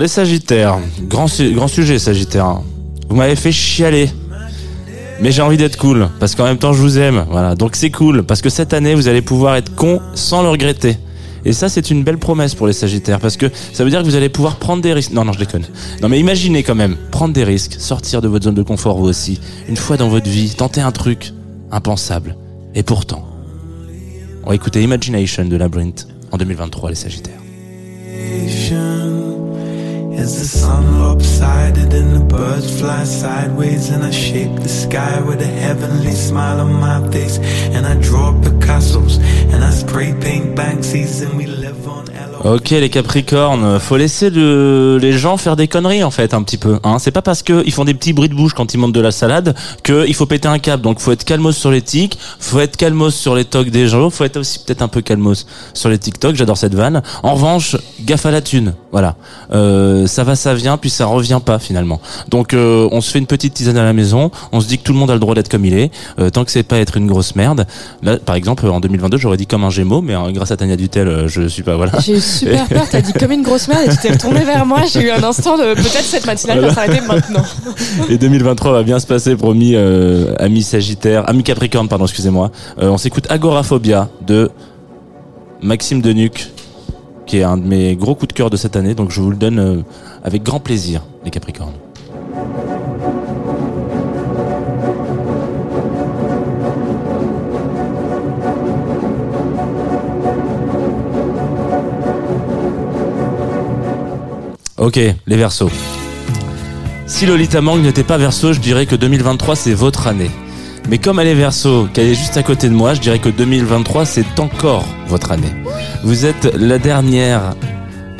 Les 0.02 0.08
Sagittaires. 0.08 0.78
Grand, 1.08 1.28
su- 1.28 1.52
grand 1.52 1.68
sujet, 1.68 1.98
Sagittaire. 1.98 2.60
Vous 3.08 3.16
m'avez 3.16 3.36
fait 3.36 3.52
chialer. 3.52 4.10
Mais 5.20 5.30
j'ai 5.30 5.42
envie 5.42 5.56
d'être 5.56 5.76
cool, 5.76 6.08
parce 6.18 6.34
qu'en 6.34 6.44
même 6.44 6.58
temps, 6.58 6.72
je 6.72 6.82
vous 6.82 6.98
aime. 6.98 7.24
Voilà. 7.30 7.54
Donc 7.54 7.76
c'est 7.76 7.90
cool, 7.90 8.24
parce 8.24 8.42
que 8.42 8.48
cette 8.50 8.72
année, 8.74 8.94
vous 8.96 9.06
allez 9.06 9.22
pouvoir 9.22 9.54
être 9.56 9.74
con 9.76 10.00
sans 10.14 10.42
le 10.42 10.48
regretter. 10.48 10.96
Et 11.44 11.52
ça, 11.52 11.68
c'est 11.68 11.90
une 11.90 12.02
belle 12.02 12.18
promesse 12.18 12.54
pour 12.56 12.66
les 12.66 12.72
Sagittaires, 12.72 13.20
parce 13.20 13.36
que 13.36 13.46
ça 13.72 13.84
veut 13.84 13.90
dire 13.90 14.00
que 14.00 14.04
vous 14.06 14.16
allez 14.16 14.28
pouvoir 14.28 14.56
prendre 14.56 14.82
des 14.82 14.92
risques. 14.92 15.12
Non, 15.12 15.24
non, 15.24 15.32
je 15.32 15.38
déconne. 15.38 15.64
Non, 16.00 16.08
mais 16.08 16.18
imaginez 16.18 16.62
quand 16.64 16.74
même, 16.74 16.96
prendre 17.12 17.32
des 17.34 17.44
risques, 17.44 17.76
sortir 17.78 18.20
de 18.20 18.26
votre 18.28 18.44
zone 18.44 18.54
de 18.54 18.62
confort, 18.62 18.98
vous 18.98 19.06
aussi. 19.08 19.40
Une 19.68 19.76
fois 19.76 19.96
dans 19.96 20.08
votre 20.08 20.28
vie, 20.28 20.50
tenter 20.50 20.80
un 20.80 20.92
truc 20.92 21.32
impensable. 21.70 22.36
Et 22.74 22.82
pourtant, 22.82 23.24
on 24.44 24.48
va 24.50 24.54
écouter 24.56 24.82
Imagination 24.82 25.44
de 25.44 25.56
Labyrinth 25.56 26.08
en 26.32 26.36
2023, 26.38 26.90
les 26.90 26.96
Sagittaires. 26.96 27.38
As 30.22 30.38
the 30.38 30.46
sun 30.46 31.00
lopsided 31.00 31.92
and 31.92 32.14
the 32.14 32.24
birds 32.24 32.78
fly 32.78 33.02
sideways 33.02 33.90
and 33.90 34.04
I 34.04 34.12
shake 34.12 34.54
the 34.54 34.68
sky 34.68 35.20
with 35.20 35.42
a 35.42 35.52
heavenly 35.66 36.12
smile 36.12 36.60
on 36.60 36.74
my 36.74 37.10
face 37.10 37.38
and 37.74 37.84
I 37.84 38.00
draw 38.00 38.30
Picasso's 38.40 39.18
and 39.52 39.64
I 39.64 39.70
spray 39.70 40.14
paint 40.20 40.54
Banksies 40.54 41.26
and 41.26 41.36
we 41.36 41.46
live 41.46 41.88
on. 41.88 42.11
Ok 42.44 42.70
les 42.70 42.90
Capricornes, 42.90 43.78
faut 43.78 43.96
laisser 43.96 44.28
le- 44.28 44.98
les 45.00 45.12
gens 45.12 45.36
faire 45.36 45.54
des 45.54 45.68
conneries 45.68 46.02
en 46.02 46.10
fait 46.10 46.34
un 46.34 46.42
petit 46.42 46.56
peu. 46.56 46.80
Hein. 46.82 46.96
C'est 46.98 47.12
pas 47.12 47.22
parce 47.22 47.44
qu'ils 47.44 47.70
font 47.72 47.84
des 47.84 47.94
petits 47.94 48.12
bruits 48.12 48.28
de 48.28 48.34
bouche 48.34 48.52
quand 48.52 48.74
ils 48.74 48.78
montent 48.78 48.92
de 48.94 49.00
la 49.00 49.12
salade 49.12 49.54
qu'il 49.84 50.12
faut 50.14 50.26
péter 50.26 50.48
un 50.48 50.58
câble. 50.58 50.82
Donc 50.82 50.98
faut 50.98 51.12
être 51.12 51.22
calmos 51.22 51.56
sur 51.56 51.70
les 51.70 51.82
tics, 51.82 52.18
faut 52.40 52.58
être 52.58 52.76
calmos 52.76 53.14
sur 53.14 53.36
les 53.36 53.44
tocs 53.44 53.70
des 53.70 53.86
gens, 53.86 54.10
faut 54.10 54.24
être 54.24 54.38
aussi 54.38 54.58
peut-être 54.58 54.82
un 54.82 54.88
peu 54.88 55.02
calmos 55.02 55.46
sur 55.72 55.88
les 55.88 55.98
TikTok. 55.98 56.34
J'adore 56.34 56.56
cette 56.56 56.74
vanne. 56.74 57.02
En 57.22 57.34
revanche, 57.34 57.76
gaffe 58.04 58.26
à 58.26 58.32
la 58.32 58.40
thune. 58.40 58.74
Voilà, 58.90 59.14
euh, 59.52 60.06
ça 60.08 60.24
va, 60.24 60.34
ça 60.34 60.52
vient, 60.52 60.76
puis 60.76 60.90
ça 60.90 61.06
revient 61.06 61.40
pas 61.44 61.60
finalement. 61.60 62.00
Donc 62.28 62.54
euh, 62.54 62.88
on 62.90 63.00
se 63.00 63.10
fait 63.12 63.20
une 63.20 63.26
petite 63.26 63.54
tisane 63.54 63.76
à 63.78 63.84
la 63.84 63.92
maison. 63.92 64.32
On 64.50 64.60
se 64.60 64.66
dit 64.66 64.78
que 64.78 64.82
tout 64.82 64.92
le 64.92 64.98
monde 64.98 65.10
a 65.10 65.14
le 65.14 65.20
droit 65.20 65.36
d'être 65.36 65.48
comme 65.48 65.64
il 65.64 65.74
est, 65.74 65.92
euh, 66.18 66.28
tant 66.28 66.44
que 66.44 66.50
c'est 66.50 66.64
pas 66.64 66.78
être 66.78 66.96
une 66.96 67.06
grosse 67.06 67.36
merde. 67.36 67.66
Là, 68.02 68.16
par 68.18 68.34
exemple, 68.34 68.66
en 68.66 68.80
2022, 68.80 69.16
j'aurais 69.16 69.36
dit 69.36 69.46
comme 69.46 69.62
un 69.62 69.70
Gémeaux, 69.70 70.02
mais 70.02 70.14
hein, 70.14 70.32
grâce 70.32 70.50
à 70.50 70.56
Tania 70.56 70.74
Dutel, 70.76 71.06
euh, 71.06 71.28
je 71.28 71.46
suis 71.46 71.62
pas 71.62 71.76
voilà. 71.76 71.92
Super 72.32 72.66
peur, 72.68 72.84
t'as 72.90 73.00
dit 73.00 73.12
comme 73.12 73.32
une 73.32 73.42
grosse 73.42 73.68
merde 73.68 73.82
et 73.86 73.90
tu 73.90 73.96
t'es 73.96 74.12
retourné 74.12 74.44
vers 74.44 74.66
moi. 74.66 74.80
J'ai 74.90 75.02
eu 75.02 75.10
un 75.10 75.22
instant 75.22 75.56
de 75.56 75.74
peut-être 75.74 76.04
cette 76.04 76.26
matinale 76.26 76.60
va 76.60 76.74
s'arrêter 76.74 77.00
maintenant. 77.00 77.44
Et 78.08 78.18
2023 78.18 78.72
va 78.72 78.82
bien 78.82 78.98
se 78.98 79.06
passer, 79.06 79.36
promis, 79.36 79.72
euh, 79.74 80.34
amis 80.38 80.62
Sagittaire, 80.62 81.28
amis 81.28 81.42
Capricorne, 81.42 81.88
pardon, 81.88 82.04
excusez-moi. 82.04 82.50
Euh, 82.80 82.88
on 82.88 82.98
s'écoute 82.98 83.26
Agoraphobia 83.30 84.08
de 84.26 84.50
Maxime 85.62 86.00
Denuc, 86.00 86.50
qui 87.26 87.38
est 87.38 87.42
un 87.42 87.56
de 87.56 87.66
mes 87.66 87.96
gros 87.96 88.14
coups 88.14 88.28
de 88.28 88.32
cœur 88.32 88.50
de 88.50 88.56
cette 88.56 88.76
année, 88.76 88.94
donc 88.94 89.10
je 89.10 89.20
vous 89.20 89.30
le 89.30 89.36
donne 89.36 89.58
euh, 89.58 89.82
avec 90.24 90.42
grand 90.42 90.60
plaisir, 90.60 91.02
les 91.24 91.30
Capricornes. 91.30 91.72
Ok, 104.82 104.98
les 105.28 105.36
Verseaux. 105.36 105.70
Si 107.06 107.24
Lolita 107.24 107.60
Mang 107.60 107.80
n'était 107.80 108.02
pas 108.02 108.18
Verseau, 108.18 108.52
je 108.52 108.58
dirais 108.58 108.84
que 108.84 108.96
2023 108.96 109.54
c'est 109.54 109.74
votre 109.74 110.08
année. 110.08 110.32
Mais 110.88 110.98
comme 110.98 111.20
elle 111.20 111.28
est 111.28 111.36
Verseau, 111.36 111.86
qu'elle 111.94 112.08
est 112.08 112.16
juste 112.16 112.36
à 112.36 112.42
côté 112.42 112.68
de 112.68 112.74
moi, 112.74 112.92
je 112.94 113.00
dirais 113.00 113.20
que 113.20 113.28
2023 113.28 114.04
c'est 114.04 114.40
encore 114.40 114.84
votre 115.06 115.30
année. 115.30 115.52
Vous 116.02 116.26
êtes 116.26 116.52
la 116.56 116.80
dernière, 116.80 117.54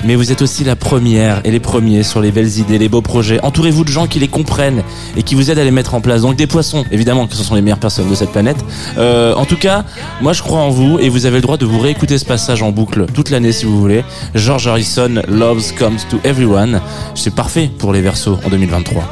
mais 0.05 0.15
vous 0.15 0.33
êtes 0.33 0.43
aussi 0.43 0.65
la 0.65 0.77
première 0.77 1.41
et 1.45 1.51
les 1.51 1.61
premiers 1.61 2.03
sur 2.03 2.21
les 2.21 2.31
belles 2.31 2.59
idées, 2.59 2.79
les 2.79 2.89
beaux 2.89 3.03
projets. 3.03 3.41
Entourez-vous 3.43 3.85
de 3.85 3.89
gens 3.89 4.07
qui 4.07 4.19
les 4.19 4.29
comprennent 4.29 4.83
et 5.17 5.23
qui 5.23 5.35
vous 5.35 5.51
aident 5.51 5.59
à 5.59 5.65
les 5.65 5.71
mettre 5.71 5.95
en 5.95 6.01
place. 6.01 6.23
Donc 6.23 6.37
des 6.37 6.47
poissons, 6.47 6.85
évidemment 6.91 7.27
que 7.27 7.35
ce 7.35 7.43
sont 7.43 7.55
les 7.55 7.63
meilleures 7.63 7.79
personnes 7.79 8.09
de 8.09 8.15
cette 8.15 8.33
planète. 8.33 8.59
Euh, 8.99 9.35
en 9.35 9.45
tout 9.45 9.57
cas, 9.57 9.85
moi 10.21 10.33
je 10.33 10.43
crois 10.43 10.61
en 10.61 10.71
vous 10.71 10.99
et 10.99 11.09
vous 11.09 11.27
avez 11.27 11.37
le 11.37 11.43
droit 11.43 11.57
de 11.57 11.67
vous 11.67 11.79
réécouter 11.79 12.19
ce 12.19 12.25
passage 12.25 12.63
en 12.63 12.71
boucle 12.71 13.07
toute 13.13 13.31
l'année 13.31 13.53
si 13.53 13.65
vous 13.65 13.81
voulez. 13.81 14.05
George 14.35 14.67
Harrison, 14.67 15.23
Love 15.29 15.63
Comes 15.79 15.99
to 16.11 16.19
Everyone. 16.25 16.81
C'est 17.15 17.35
parfait 17.35 17.71
pour 17.79 17.93
les 17.93 18.01
Verseaux 18.01 18.39
en 18.45 18.49
2023. 18.49 19.05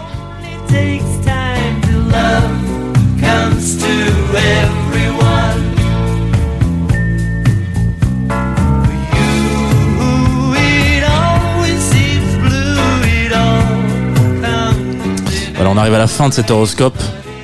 On 15.71 15.77
arrive 15.77 15.95
à 15.95 15.99
la 15.99 16.07
fin 16.07 16.29
de 16.29 16.35
cet 16.35 16.51
horoscope 16.51 16.99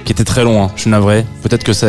qui 0.05 0.12
était 0.12 0.24
très 0.24 0.45
long, 0.45 0.62
hein. 0.62 0.70
je 0.77 0.83
suis 0.83 0.91
navré. 0.91 1.24
Peut-être 1.43 1.64
que 1.64 1.72
ça, 1.72 1.89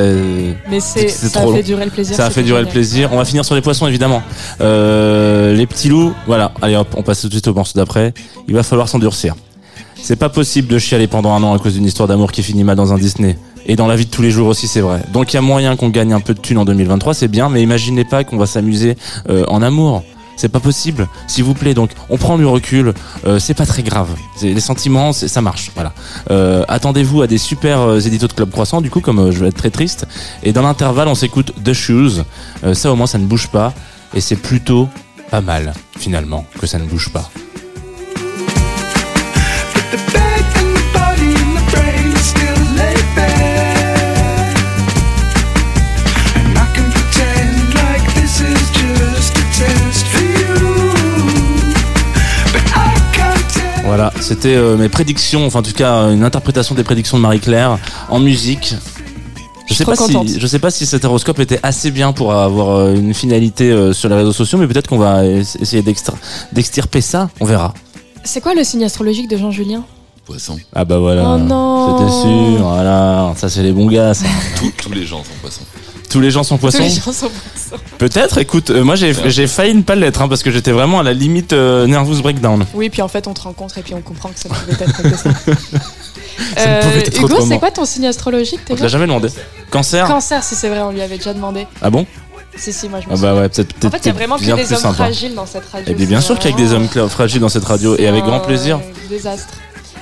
Mais 0.69 0.79
c'est, 0.79 1.07
ça 1.07 1.29
trop 1.39 1.51
a 1.51 1.55
fait 1.55 1.61
long. 1.61 1.67
durer 1.67 1.85
le 1.85 1.91
plaisir. 1.91 2.15
ça 2.15 2.25
a 2.25 2.29
fait 2.29 2.43
durer 2.43 2.61
le 2.61 2.67
plaisir. 2.67 3.09
On 3.13 3.17
va 3.17 3.25
finir 3.25 3.45
sur 3.45 3.53
les 3.55 3.61
poissons 3.61 3.85
évidemment. 3.87 4.23
Euh, 4.61 5.53
les 5.55 5.67
petits 5.67 5.89
loups, 5.89 6.13
voilà. 6.25 6.51
Allez 6.61 6.75
hop, 6.75 6.87
on 6.97 7.03
passe 7.03 7.21
tout 7.21 7.27
de 7.27 7.33
suite 7.33 7.47
au 7.47 7.53
morceau 7.53 7.73
d'après. 7.75 8.13
Il 8.47 8.55
va 8.55 8.63
falloir 8.63 8.89
s'endurcir. 8.89 9.35
C'est 10.01 10.15
pas 10.15 10.29
possible 10.29 10.67
de 10.67 10.79
chialer 10.79 11.07
pendant 11.07 11.33
un 11.33 11.43
an 11.43 11.53
à 11.55 11.59
cause 11.59 11.73
d'une 11.73 11.85
histoire 11.85 12.07
d'amour 12.07 12.31
qui 12.31 12.41
finit 12.43 12.63
mal 12.63 12.75
dans 12.75 12.93
un 12.93 12.97
Disney. 12.97 13.37
Et 13.65 13.75
dans 13.75 13.87
la 13.87 13.95
vie 13.95 14.05
de 14.05 14.11
tous 14.11 14.21
les 14.21 14.31
jours 14.31 14.47
aussi, 14.47 14.67
c'est 14.67 14.81
vrai. 14.81 15.01
Donc 15.11 15.33
il 15.33 15.35
y 15.35 15.39
a 15.39 15.41
moyen 15.41 15.75
qu'on 15.75 15.89
gagne 15.89 16.13
un 16.13 16.19
peu 16.21 16.33
de 16.33 16.39
thunes 16.39 16.57
en 16.57 16.65
2023, 16.65 17.13
c'est 17.13 17.27
bien, 17.27 17.49
mais 17.49 17.61
imaginez 17.61 18.05
pas 18.05 18.23
qu'on 18.23 18.37
va 18.37 18.45
s'amuser 18.45 18.95
euh, 19.29 19.43
en 19.47 19.61
amour. 19.61 20.03
C'est 20.37 20.49
pas 20.49 20.59
possible, 20.61 21.07
s'il 21.27 21.43
vous 21.43 21.53
plaît. 21.53 21.73
Donc, 21.73 21.91
on 22.09 22.17
prend 22.17 22.37
du 22.37 22.45
recul. 22.45 22.93
euh, 23.25 23.39
c'est 23.39 23.53
pas 23.55 23.65
très 23.65 23.83
grave. 23.83 24.09
Les 24.41 24.59
sentiments, 24.61 25.11
ça 25.11 25.41
marche. 25.41 25.71
Voilà. 25.75 25.91
Euh, 26.31 26.63
Attendez-vous 26.69 27.23
à 27.23 27.27
des 27.27 27.37
super 27.37 27.81
euh, 27.81 27.99
éditos 27.99 28.27
de 28.27 28.33
Club 28.33 28.51
Croissant, 28.51 28.79
du 28.79 28.89
coup, 28.89 29.01
comme 29.01 29.31
je 29.31 29.39
vais 29.39 29.47
être 29.49 29.57
très 29.57 29.71
triste. 29.71 30.05
Et 30.43 30.53
dans 30.53 30.61
l'intervalle, 30.61 31.07
on 31.09 31.15
s'écoute 31.15 31.51
The 31.63 31.73
Shoes. 31.73 32.23
Ça, 32.73 32.91
au 32.91 32.95
moins, 32.95 33.07
ça 33.07 33.17
ne 33.17 33.25
bouge 33.25 33.47
pas. 33.47 33.73
Et 34.13 34.21
c'est 34.21 34.35
plutôt 34.37 34.87
pas 35.29 35.41
mal, 35.41 35.73
finalement, 35.97 36.45
que 36.61 36.67
ça 36.67 36.79
ne 36.79 36.85
bouge 36.85 37.09
pas. 37.09 37.29
Voilà, 53.97 54.13
c'était 54.21 54.53
euh, 54.55 54.77
mes 54.77 54.89
prédictions, 54.89 55.47
enfin 55.47 55.57
en 55.57 55.63
tout 55.63 55.73
cas 55.73 56.11
une 56.11 56.23
interprétation 56.23 56.75
des 56.75 56.83
prédictions 56.83 57.17
de 57.17 57.23
Marie-Claire 57.23 57.79
en 58.09 58.19
musique. 58.19 58.75
Je 59.67 59.73
sais, 59.73 59.85
pas 59.85 59.95
si, 59.95 60.39
je 60.39 60.45
sais 60.45 60.59
pas 60.59 60.69
si 60.69 60.85
cet 60.85 61.03
horoscope 61.03 61.39
était 61.39 61.59
assez 61.63 61.89
bien 61.89 62.13
pour 62.13 62.31
avoir 62.31 62.75
euh, 62.77 62.93
une 62.93 63.15
finalité 63.15 63.71
euh, 63.71 63.93
sur 63.93 64.07
les 64.07 64.13
réseaux 64.13 64.33
sociaux, 64.33 64.59
mais 64.59 64.67
peut-être 64.67 64.87
qu'on 64.87 64.99
va 64.99 65.25
es- 65.25 65.39
essayer 65.59 65.81
d'extra- 65.81 66.13
d'extirper 66.53 67.01
ça, 67.01 67.31
on 67.39 67.45
verra. 67.45 67.73
C'est 68.23 68.39
quoi 68.39 68.53
le 68.53 68.63
signe 68.63 68.83
astrologique 68.85 69.27
de 69.31 69.35
Jean 69.35 69.49
Julien 69.49 69.83
Poisson. 70.27 70.59
Ah 70.75 70.85
bah 70.85 70.99
voilà, 70.99 71.33
Oh 71.33 71.37
non. 71.39 71.97
c'était 71.97 72.11
sûr, 72.21 72.67
voilà, 72.67 73.33
ça 73.35 73.49
c'est 73.49 73.63
les 73.63 73.71
bons 73.71 73.87
gars. 73.87 74.13
ça. 74.13 74.27
Tous- 74.59 74.71
tous 74.77 74.91
les 74.91 75.07
gens 75.07 75.23
sont 75.23 75.31
poissons. 75.41 75.61
Tous 76.09 76.19
les 76.21 76.31
gens 76.31 76.43
sont 76.43 76.55
Tous 76.55 76.61
poissons 76.61 76.79
les 76.83 76.89
gens 76.89 77.11
sont 77.11 77.29
poissons. 77.29 77.83
Peut-être, 77.97 78.37
écoute, 78.37 78.69
euh, 78.69 78.83
moi 78.83 78.95
j'ai 78.95 79.13
j'ai 79.29 79.47
failli 79.47 79.75
ne 79.75 79.81
pas 79.81 79.95
l'être, 79.95 80.21
hein, 80.21 80.27
parce 80.29 80.41
que 80.43 80.51
j'étais 80.51 80.71
vraiment 80.71 80.99
à 80.99 81.03
la 81.03 81.13
limite 81.13 81.53
euh, 81.53 81.85
nervous 81.87 82.21
breakdown. 82.21 82.65
Oui, 82.73 82.89
puis 82.89 83.01
en 83.01 83.07
fait, 83.07 83.27
on 83.27 83.33
te 83.33 83.41
rencontre 83.41 83.77
et 83.77 83.81
puis 83.81 83.93
on 83.93 84.01
comprend 84.01 84.29
que 84.29 84.39
ça 84.39 84.47
ne 84.49 84.53
pouvait 84.53 84.85
être 84.85 85.01
que 85.03 85.15
ça. 85.17 85.29
Ça 86.55 86.67
ne 86.77 86.81
pouvait 86.83 86.99
être 86.99 87.17
Hugo, 87.17 87.25
autrement. 87.25 87.45
c'est 87.49 87.57
quoi 87.59 87.71
ton 87.71 87.83
signe 87.85 88.05
astrologique 88.05 88.59
On 88.65 88.67
te 88.67 88.73
déjà 88.73 88.83
l'a 88.83 88.89
jamais 88.89 89.07
demandé. 89.07 89.27
Cancer 89.71 90.07
Cancer, 90.07 90.43
si 90.43 90.53
c'est 90.53 90.69
vrai, 90.69 90.81
on 90.81 90.91
lui 90.91 91.01
avait 91.01 91.17
déjà 91.17 91.33
demandé. 91.33 91.65
Ah 91.81 91.89
bon? 91.89 92.05
Si, 92.55 92.71
si, 92.71 92.87
moi 92.89 92.99
je 93.01 93.07
me 93.07 93.13
Ah 93.13 93.15
souviens. 93.15 93.33
bah 93.33 93.41
ouais, 93.41 93.49
peut-être 93.49 93.85
En 93.85 93.89
fait, 93.89 93.97
il 94.03 94.05
y 94.05 94.09
a 94.09 94.13
vraiment 94.13 94.37
que 94.37 94.43
des 94.43 94.51
hommes 94.51 94.79
sympa. 94.79 94.93
fragiles 94.93 95.33
dans 95.33 95.47
cette 95.47 95.65
radio. 95.71 95.85
Eh 95.89 95.93
bien, 95.95 96.05
bien 96.05 96.19
c'est 96.21 96.27
sûr 96.27 96.37
qu'il 96.39 96.51
y 96.51 96.53
a 96.53 96.55
que 96.55 96.61
des 96.61 96.67
vraiment- 96.67 96.85
hommes 96.85 97.07
cla- 97.07 97.09
fragiles 97.09 97.41
dans 97.41 97.49
cette 97.49 97.65
radio, 97.65 97.95
et 97.97 98.07
avec 98.07 98.23
un 98.23 98.27
grand 98.27 98.39
plaisir. 98.39 98.79
Désastre. 99.09 99.47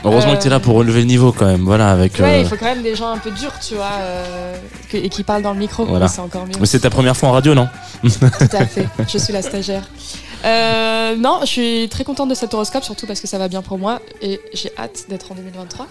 Heureusement 0.05 0.33
Euh, 0.33 0.35
que 0.37 0.43
t'es 0.43 0.49
là 0.49 0.59
pour 0.59 0.75
relever 0.75 0.99
le 1.01 1.05
niveau 1.07 1.31
quand 1.31 1.45
même, 1.45 1.63
voilà, 1.65 1.89
avec... 1.91 2.13
Ouais, 2.19 2.23
euh, 2.23 2.39
il 2.41 2.45
faut 2.47 2.55
quand 2.57 2.65
même 2.65 2.83
des 2.83 2.95
gens 2.95 3.09
un 3.09 3.17
peu 3.17 3.31
durs, 3.31 3.53
tu 3.59 3.75
vois, 3.75 3.89
euh, 3.99 4.55
que- 4.89 4.97
et 4.97 5.09
qui 5.09 5.23
parlent 5.23 5.41
dans 5.41 5.53
le 5.53 5.59
micro, 5.59 5.85
Voilà. 5.85 6.07
c'est 6.07 6.21
encore 6.21 6.45
mieux. 6.45 6.53
Mais 6.59 6.65
c'est 6.65 6.79
ta 6.79 6.89
première 6.89 7.17
fois 7.17 7.29
en 7.29 7.31
radio, 7.33 7.53
non 7.55 7.67
Tout 8.03 8.09
à 8.55 8.65
fait, 8.65 8.87
je 9.07 9.17
suis 9.17 9.33
la 9.33 9.41
stagiaire. 9.41 9.83
Euh, 10.45 11.15
non, 11.15 11.39
je 11.41 11.47
suis 11.47 11.89
très 11.89 12.03
contente 12.03 12.29
de 12.29 12.35
cet 12.35 12.53
horoscope, 12.53 12.83
surtout 12.83 13.07
parce 13.07 13.19
que 13.19 13.27
ça 13.27 13.37
va 13.39 13.47
bien 13.47 13.61
pour 13.63 13.79
moi 13.79 13.99
et 14.21 14.39
j'ai 14.53 14.71
hâte 14.77 15.05
d'être 15.09 15.31
en 15.31 15.35
2023. 15.35 15.87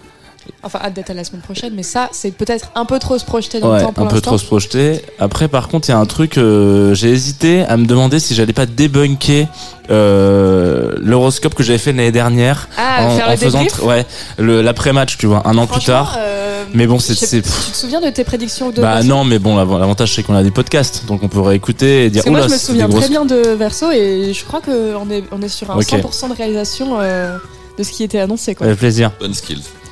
Enfin, 0.62 0.78
hâte 0.82 0.94
d'être 0.94 1.10
à 1.10 1.14
la 1.14 1.24
semaine 1.24 1.42
prochaine, 1.42 1.72
mais 1.74 1.82
ça, 1.82 2.08
c'est 2.12 2.30
peut-être 2.30 2.70
un 2.74 2.84
peu 2.86 2.98
trop 2.98 3.18
se 3.18 3.24
projeter 3.24 3.60
dans 3.60 3.70
Ouais, 3.72 3.78
le 3.80 3.84
temps 3.84 3.92
pour 3.92 4.06
un 4.06 4.08
peu 4.08 4.20
trop 4.20 4.38
se 4.38 4.44
projeter. 4.46 5.00
Après, 5.18 5.48
par 5.48 5.68
contre, 5.68 5.88
il 5.88 5.92
y 5.92 5.94
a 5.94 5.98
un 5.98 6.06
truc, 6.06 6.38
euh, 6.38 6.94
j'ai 6.94 7.10
hésité 7.10 7.64
à 7.64 7.76
me 7.76 7.84
demander 7.86 8.18
si 8.18 8.34
j'allais 8.34 8.52
pas 8.54 8.64
débunker 8.66 9.46
euh, 9.90 10.92
l'horoscope 11.02 11.54
que 11.54 11.62
j'avais 11.62 11.78
fait 11.78 11.92
l'année 11.92 12.12
dernière 12.12 12.68
Ah, 12.76 13.04
en, 13.06 13.10
faire 13.16 13.28
en 13.28 13.30
le 13.32 13.36
faisant 13.36 13.64
ouais, 13.82 14.06
l'après-match, 14.38 15.18
tu 15.18 15.26
vois, 15.26 15.42
un 15.46 15.56
an 15.58 15.66
plus 15.66 15.84
tard. 15.84 16.16
euh, 16.18 16.64
Mais 16.74 16.86
bon, 16.86 16.98
c'est... 16.98 17.14
Tu 17.14 17.42
te 17.42 17.48
souviens 17.76 18.00
de 18.00 18.10
tes 18.10 18.24
prédictions 18.24 18.70
de 18.70 18.80
Bah 18.80 19.02
non, 19.02 19.24
mais 19.24 19.38
bon, 19.38 19.56
l'av- 19.56 19.78
l'avantage 19.78 20.14
c'est 20.14 20.22
qu'on 20.22 20.34
a 20.34 20.42
des 20.42 20.50
podcasts, 20.50 21.04
donc 21.06 21.22
on 21.22 21.28
peut 21.28 21.40
réécouter 21.40 22.06
et 22.06 22.10
dire 22.10 22.22
moi, 22.26 22.38
Oula, 22.40 22.48
je 22.48 22.52
me 22.54 22.58
souviens 22.58 22.88
très 22.88 23.08
bien 23.08 23.24
de 23.24 23.36
Verso 23.54 23.90
et 23.90 24.32
je 24.32 24.44
crois 24.44 24.60
qu'on 24.60 25.10
est, 25.10 25.24
on 25.30 25.42
est 25.42 25.48
sur 25.48 25.70
un 25.70 25.76
Ok. 25.76 25.82
100% 25.84 26.30
de 26.30 26.34
réalisation 26.36 26.96
euh, 27.00 27.36
de 27.78 27.82
ce 27.82 27.90
qui 27.92 28.02
était 28.04 28.20
annoncé. 28.20 28.54
Quoi. 28.54 28.66
Avec 28.66 28.78
plaisir. 28.78 29.10
Bonne. 29.20 29.32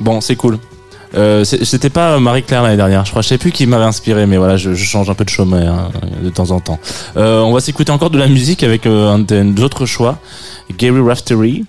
Bon, 0.01 0.20
c'est 0.20 0.37
cool. 0.37 0.59
Euh, 1.14 1.45
c'est- 1.45 1.64
C'était 1.64 1.91
pas 1.91 2.18
Marie-Claire 2.18 2.62
l'année 2.62 2.76
dernière, 2.76 3.05
je 3.05 3.11
crois. 3.11 3.20
Je 3.22 3.28
sais 3.28 3.39
plus 3.39 3.53
qui 3.53 3.66
m'avait 3.66 3.85
inspiré, 3.85 4.26
mais 4.26 4.39
voilà, 4.39 4.57
je, 4.57 4.72
je 4.72 4.85
change 4.85 5.11
un 5.11 5.14
peu 5.14 5.24
de 5.24 5.30
chemin 5.30 5.66
hein, 5.66 5.91
de 6.22 6.30
temps 6.30 6.51
en 6.53 6.61
temps. 6.61 6.78
Euh, 7.16 7.41
on 7.43 7.53
va 7.53 7.61
s'écouter 7.61 7.93
encore 7.93 8.09
de 8.11 8.18
la 8.18 8.28
musique 8.28 8.62
avec 8.62 8.87
euh, 8.87 9.11
un 9.12 9.18
de 9.18 9.43
nos 9.43 9.62
autres 9.62 9.85
choix, 9.85 10.18
Gary 10.78 11.01
Raftery. 11.01 11.64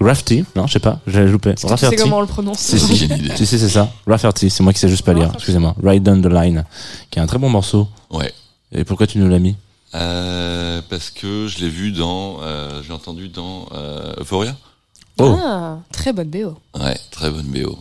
Rafty, 0.00 0.44
non, 0.56 0.66
je 0.66 0.72
sais 0.72 0.78
pas, 0.80 0.98
j'ai 1.06 1.24
loupé. 1.26 1.54
Tu 1.54 1.62
sais 1.62 1.68
Rafferty. 1.68 1.94
comment 1.96 2.16
on 2.18 2.20
le 2.22 2.26
prononce 2.26 2.58
Si, 2.58 2.80
si, 2.80 2.96
J'ai 2.96 3.06
une 3.06 3.18
idée. 3.18 3.30
si, 3.36 3.46
si, 3.46 3.56
c'est 3.56 3.68
ça. 3.68 3.88
Rafferty, 4.06 4.50
c'est 4.50 4.64
moi 4.64 4.72
qui 4.72 4.80
sais 4.80 4.88
juste 4.88 5.04
pas 5.04 5.12
lire, 5.12 5.30
excusez-moi. 5.34 5.76
Ride 5.84 6.02
Down 6.02 6.20
the 6.20 6.26
Line, 6.26 6.64
qui 7.10 7.20
est 7.20 7.22
un 7.22 7.26
très 7.26 7.38
bon 7.38 7.48
morceau. 7.48 7.86
Ouais. 8.10 8.32
Et 8.72 8.82
pourquoi 8.82 9.06
tu 9.06 9.18
nous 9.18 9.28
l'as 9.28 9.38
mis? 9.38 9.54
Euh, 9.94 10.80
parce 10.90 11.10
que 11.10 11.46
je 11.46 11.60
l'ai 11.60 11.68
vu 11.68 11.92
dans, 11.92 12.38
euh, 12.42 12.80
j'ai 12.84 12.92
entendu 12.92 13.28
dans 13.28 13.68
euh, 13.74 14.14
Euphoria. 14.18 14.56
Oh, 15.18 15.36
Ah, 15.38 15.78
très 15.92 16.12
bonne 16.12 16.28
BO. 16.30 16.56
Ouais, 16.78 16.98
très 17.10 17.30
bonne 17.30 17.46
BO. 17.46 17.78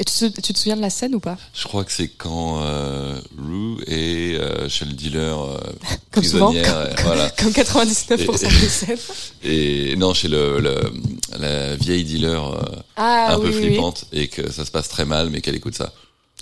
Et 0.00 0.04
tu 0.04 0.12
te, 0.30 0.40
tu 0.40 0.52
te 0.52 0.58
souviens 0.58 0.76
de 0.76 0.80
la 0.80 0.90
scène 0.90 1.14
ou 1.16 1.20
pas? 1.20 1.36
Je 1.54 1.64
crois 1.66 1.84
que 1.84 1.90
c'est 1.90 2.06
quand 2.08 2.62
euh, 2.62 3.20
Rue 3.36 3.82
est 3.88 4.36
euh, 4.38 4.68
chez 4.68 4.84
le 4.84 4.92
dealer 4.92 5.36
euh, 5.40 5.58
Comme 6.12 6.22
souvent, 6.22 6.52
comme- 6.52 6.56
euh, 6.64 6.94
voilà. 7.02 7.30
Comme 7.38 7.50
99% 7.50 8.14
Et- 8.16 8.60
des 8.60 8.68
scènes. 8.68 8.98
Et 9.42 9.96
non, 9.96 10.14
chez 10.14 10.28
le, 10.28 10.60
le- 10.60 10.92
la 11.38 11.74
vieille 11.76 12.04
dealer 12.04 12.40
euh, 12.54 12.62
Ah 12.96 13.34
un 13.34 13.38
oui, 13.38 13.42
peu 13.42 13.48
oui, 13.50 13.54
oui. 13.62 13.66
flippante 13.70 14.04
et 14.12 14.28
que 14.28 14.50
ça 14.52 14.64
se 14.64 14.70
passe 14.70 14.88
très 14.88 15.04
mal, 15.04 15.30
mais 15.30 15.40
qu'elle 15.40 15.56
écoute 15.56 15.74
ça 15.74 15.92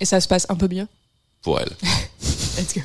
Et 0.01 0.05
ça 0.05 0.21
se 0.21 0.29
passe 0.29 0.47
un 0.51 0.55
peu 0.57 0.69
mieux. 0.69 0.87
pour 1.41 1.59
elle. 1.59 1.71
Let's 2.59 2.75
go. 2.75 2.83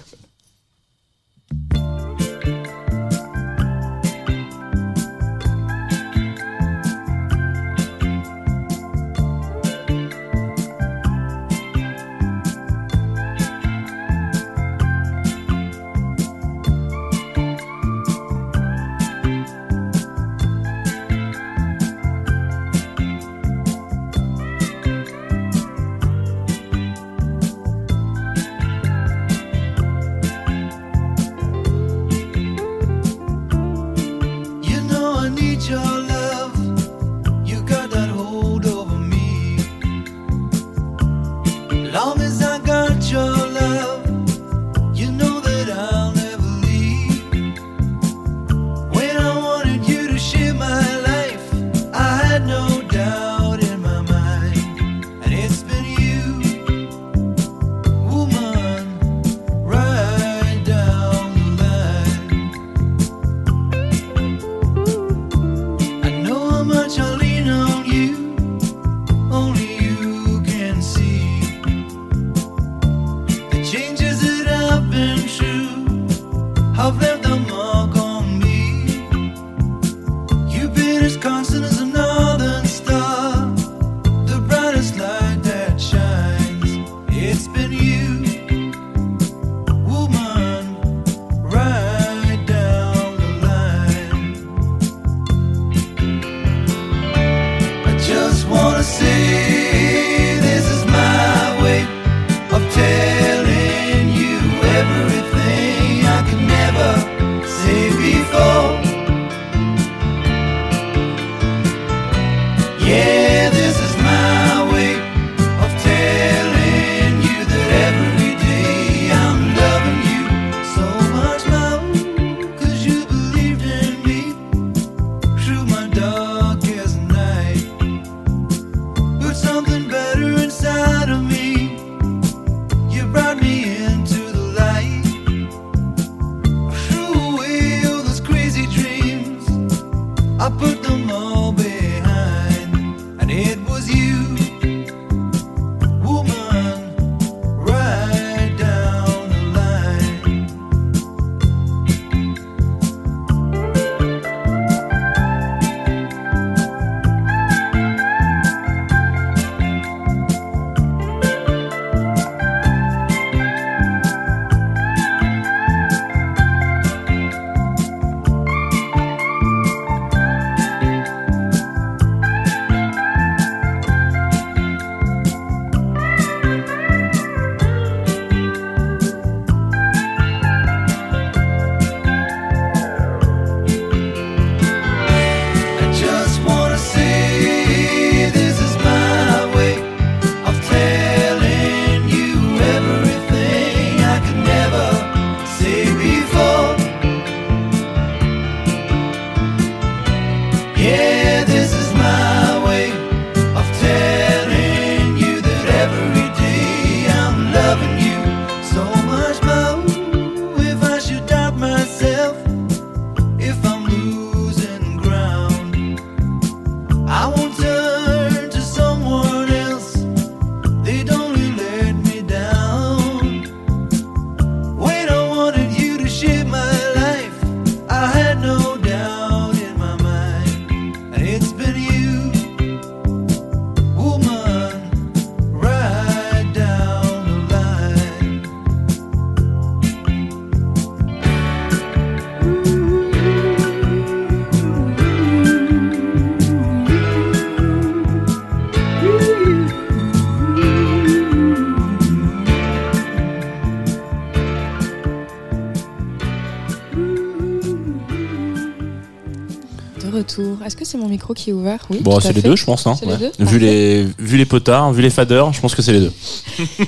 Est-ce 260.72 260.78
que 260.78 260.86
c'est 260.86 260.98
mon 260.98 261.10
micro 261.10 261.34
qui 261.34 261.50
est 261.50 261.54
ouvert 261.54 261.80
Oui. 261.90 261.98
Bon, 262.00 262.18
c'est 262.22 262.32
les 262.32 262.42
deux, 262.42 262.56
je 262.56 262.64
pense. 262.64 262.88
Hein, 262.88 262.96
les 263.06 263.18
deux 263.18 263.32
vu, 263.40 263.60
les, 263.60 264.08
vu 264.18 264.38
les 264.38 264.46
potards, 264.46 264.94
vu 264.94 265.02
les 265.02 265.10
fadeurs, 265.10 265.52
je 265.52 265.60
pense 265.60 265.76
que 265.76 265.82
c'est 265.82 265.92
les 265.92 266.00
deux. 266.00 266.14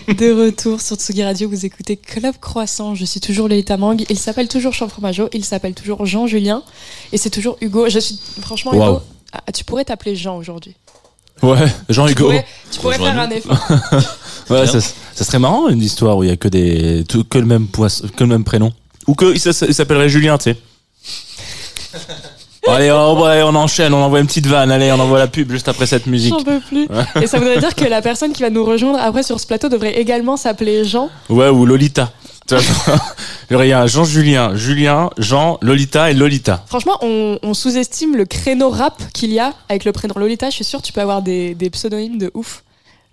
De 0.13 0.45
retour 0.45 0.79
sur 0.79 0.95
Tsugi 0.95 1.21
Radio, 1.21 1.49
vous 1.49 1.65
écoutez 1.65 1.97
Club 1.97 2.33
Croissant. 2.39 2.95
Je 2.95 3.03
suis 3.03 3.19
toujours 3.19 3.49
Lolita 3.49 3.75
Mang. 3.75 4.01
Il 4.09 4.17
s'appelle 4.17 4.47
toujours 4.47 4.71
Jean 4.71 4.87
Fromageau. 4.87 5.27
Il 5.33 5.43
s'appelle 5.43 5.73
toujours 5.73 6.05
Jean-Julien. 6.05 6.63
Et 7.11 7.17
c'est 7.17 7.29
toujours 7.29 7.57
Hugo. 7.59 7.89
Je 7.89 7.99
suis, 7.99 8.17
franchement. 8.39 8.73
Hugo, 8.73 9.01
ah, 9.33 9.51
tu 9.51 9.65
pourrais 9.65 9.83
t'appeler 9.83 10.15
Jean 10.15 10.37
aujourd'hui. 10.37 10.77
Ouais, 11.41 11.57
Jean 11.89 12.05
Tu 12.05 12.13
Hugo. 12.13 12.23
pourrais, 12.23 12.45
tu 12.71 12.79
pourrais 12.79 12.97
faire 12.99 13.19
un 13.19 13.29
effort. 13.31 13.67
Ouais, 14.49 14.65
ça, 14.65 14.79
ça 14.79 15.23
serait 15.25 15.39
marrant 15.39 15.67
une 15.67 15.81
histoire 15.81 16.15
où 16.17 16.23
il 16.23 16.29
y 16.29 16.31
a 16.31 16.37
que 16.37 16.47
des 16.47 17.03
tout- 17.07 17.23
que 17.25 17.37
le 17.37 17.45
même 17.45 17.67
poisson, 17.67 18.07
que 18.15 18.23
le 18.23 18.29
même 18.29 18.43
prénom, 18.45 18.71
ou 19.07 19.13
que 19.15 19.33
il 19.33 19.73
s'appellerait 19.73 20.07
Julien, 20.09 20.37
tu 20.37 20.53
sais. 20.53 20.57
Allez, 22.67 22.91
on, 22.91 23.55
enchaîne, 23.55 23.93
on 23.93 24.01
envoie 24.01 24.19
une 24.19 24.27
petite 24.27 24.47
vanne, 24.47 24.71
allez, 24.71 24.91
on 24.91 24.99
envoie 24.99 25.19
la 25.19 25.27
pub 25.27 25.51
juste 25.51 25.67
après 25.67 25.85
cette 25.85 26.07
musique. 26.07 26.33
J'en 26.33 26.43
peux 26.43 26.59
plus. 26.59 26.87
Et 27.21 27.27
ça 27.27 27.37
voudrait 27.37 27.59
dire 27.59 27.75
que 27.75 27.85
la 27.85 28.01
personne 28.01 28.31
qui 28.31 28.41
va 28.41 28.49
nous 28.49 28.63
rejoindre 28.63 28.99
après 28.99 29.23
sur 29.23 29.39
ce 29.39 29.47
plateau 29.47 29.69
devrait 29.69 29.99
également 29.99 30.37
s'appeler 30.37 30.85
Jean. 30.85 31.09
Ouais, 31.29 31.49
ou 31.49 31.65
Lolita. 31.65 32.11
Tu 32.47 32.55
vois, 32.55 32.63
Il 33.49 33.53
y 33.53 33.55
aurait 33.55 33.71
un 33.71 33.87
Jean-Julien, 33.87 34.55
Julien, 34.55 35.09
Jean, 35.17 35.57
Lolita 35.61 36.11
et 36.11 36.13
Lolita. 36.13 36.63
Franchement, 36.67 36.97
on, 37.01 37.37
on 37.41 37.53
sous-estime 37.53 38.15
le 38.15 38.25
créneau 38.25 38.69
rap 38.69 39.01
qu'il 39.13 39.31
y 39.31 39.39
a 39.39 39.53
avec 39.69 39.85
le 39.85 39.91
prénom 39.91 40.15
Lolita. 40.17 40.49
Je 40.49 40.55
suis 40.55 40.65
sûre 40.65 40.81
que 40.81 40.85
tu 40.85 40.93
peux 40.93 41.01
avoir 41.01 41.21
des, 41.21 41.55
des 41.55 41.69
pseudonymes 41.69 42.17
de 42.17 42.31
ouf. 42.33 42.63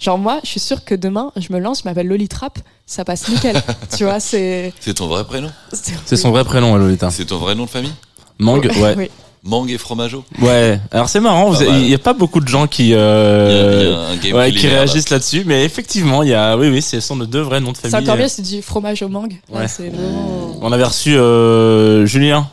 Genre 0.01 0.17
moi, 0.17 0.41
je 0.43 0.49
suis 0.49 0.61
sûre 0.61 0.85
que 0.85 0.95
demain, 0.95 1.31
je 1.37 1.53
me 1.53 1.59
lance, 1.59 1.83
je 1.85 1.89
m'appelle 1.89 2.07
Lolitrap, 2.09 2.59
ça 2.87 3.05
passe 3.05 3.29
nickel. 3.29 3.63
tu 3.97 4.05
vois, 4.05 4.19
c'est... 4.19 4.73
C'est 4.81 4.95
ton 4.95 5.09
vrai 5.09 5.25
prénom? 5.25 5.51
C'est 5.73 6.17
son 6.17 6.31
vrai 6.31 6.43
prénom, 6.43 6.75
Lolita. 6.77 7.11
C'est 7.11 7.27
ton 7.27 7.37
vrai 7.37 7.55
nom 7.55 7.67
de 7.67 7.71
famille? 7.71 7.93
Mang, 8.39 8.65
ouais. 8.65 8.95
Oui. 8.97 9.11
Mang 9.43 9.67
et 9.71 9.79
Fromageau 9.79 10.23
Ouais. 10.41 10.79
Alors 10.91 11.09
c'est 11.09 11.21
marrant, 11.21 11.59
il 11.61 11.89
y 11.89 11.95
a 11.95 11.99
pas 11.99 12.13
beaucoup 12.13 12.41
de 12.41 12.49
gens 12.49 12.67
qui, 12.67 12.85
Il 12.85 12.89
y 12.91 12.95
a- 12.95 12.99
euh, 12.99 14.17
y 14.23 14.31
a 14.33 14.37
ouais, 14.37 14.53
qui 14.53 14.67
réagissent 14.69 15.09
là-dessus, 15.11 15.45
mais 15.47 15.65
effectivement, 15.65 16.23
il 16.23 16.29
y 16.29 16.35
a, 16.35 16.57
oui, 16.59 16.69
oui, 16.69 16.83
ce 16.83 17.01
sont 17.01 17.17
nos 17.17 17.25
deux 17.27 17.41
vrais 17.41 17.61
noms 17.61 17.73
de 17.73 17.77
famille. 17.79 17.91
C'est 17.91 17.97
encore 18.03 18.15
Euh, 18.17 18.23
mieux, 18.25 18.29
c'est 18.29 18.43
du 18.43 18.61
fromage 18.61 19.03
au 19.03 19.09
mangue. 19.09 19.35
Ouais. 19.51 19.67
c'est 19.69 19.89
vraiment... 19.89 20.59
On 20.61 20.71
avait 20.73 20.85
reçu 20.85 21.17
euh, 21.17 22.05
Julien. 22.07 22.47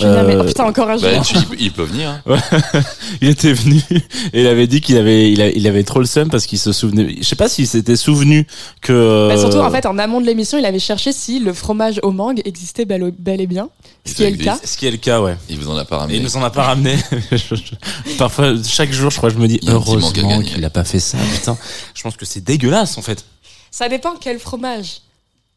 Euh, 0.00 0.40
oh, 0.40 0.44
putain, 0.44 0.64
encore 0.64 0.88
un 0.88 0.96
Bah, 0.96 1.20
tu- 1.20 1.36
il, 1.58 1.70
peut- 1.70 1.82
venir. 1.82 2.08
hein. 2.26 2.36
il 3.20 3.28
était 3.28 3.52
venu 3.52 3.78
et 4.32 4.40
il 4.40 4.46
avait 4.46 4.66
dit 4.66 4.80
qu'il 4.80 4.96
avait, 4.96 5.30
il, 5.30 5.66
avait 5.66 5.84
trop 5.84 5.98
le 6.00 6.06
seum 6.06 6.30
parce 6.30 6.46
qu'il 6.46 6.58
se 6.58 6.72
souvenait. 6.72 7.16
Je 7.18 7.24
sais 7.24 7.36
pas 7.36 7.46
s'il 7.46 7.66
s'était 7.66 7.96
souvenu 7.96 8.46
que. 8.80 9.28
Bah, 9.28 9.36
surtout, 9.36 9.58
en 9.58 9.70
fait, 9.70 9.84
en 9.84 9.98
amont 9.98 10.22
de 10.22 10.26
l'émission, 10.26 10.56
il 10.56 10.64
avait 10.64 10.78
cherché 10.78 11.12
si 11.12 11.40
le 11.40 11.52
fromage 11.52 12.00
au 12.02 12.10
mangue 12.10 12.40
existait 12.46 12.86
bel, 12.86 13.12
et 13.40 13.46
bien. 13.46 13.68
Ce 14.06 14.14
qui 14.14 14.22
est 14.24 14.30
le 14.30 14.38
cas. 14.38 14.58
Ce 14.64 14.78
qui 14.78 14.86
est 14.86 14.90
le 14.90 14.96
cas, 14.96 15.20
ouais. 15.20 15.36
Il 15.50 15.58
vous 15.58 15.68
en 15.68 15.76
a 15.76 15.84
pas 15.84 15.96
Et 15.96 15.98
ramené. 16.00 16.16
il 16.16 16.22
nous 16.22 16.36
en 16.38 16.42
a 16.42 16.50
pas 16.50 16.62
ramené. 16.62 16.96
Parfois, 18.18 18.54
chaque 18.66 18.92
jour, 18.92 19.10
je 19.10 19.16
crois, 19.18 19.28
je 19.30 19.36
me 19.36 19.46
dis 19.46 19.60
heureusement 19.66 20.10
qu'il 20.42 20.64
a 20.64 20.70
pas 20.70 20.84
fait 20.84 21.00
ça. 21.00 21.18
Putain, 21.34 21.56
je 21.94 22.02
pense 22.02 22.16
que 22.16 22.24
c'est 22.24 22.42
dégueulasse 22.42 22.96
en 22.96 23.02
fait. 23.02 23.24
Ça 23.70 23.88
dépend 23.90 24.14
quel 24.20 24.38
fromage. 24.38 25.02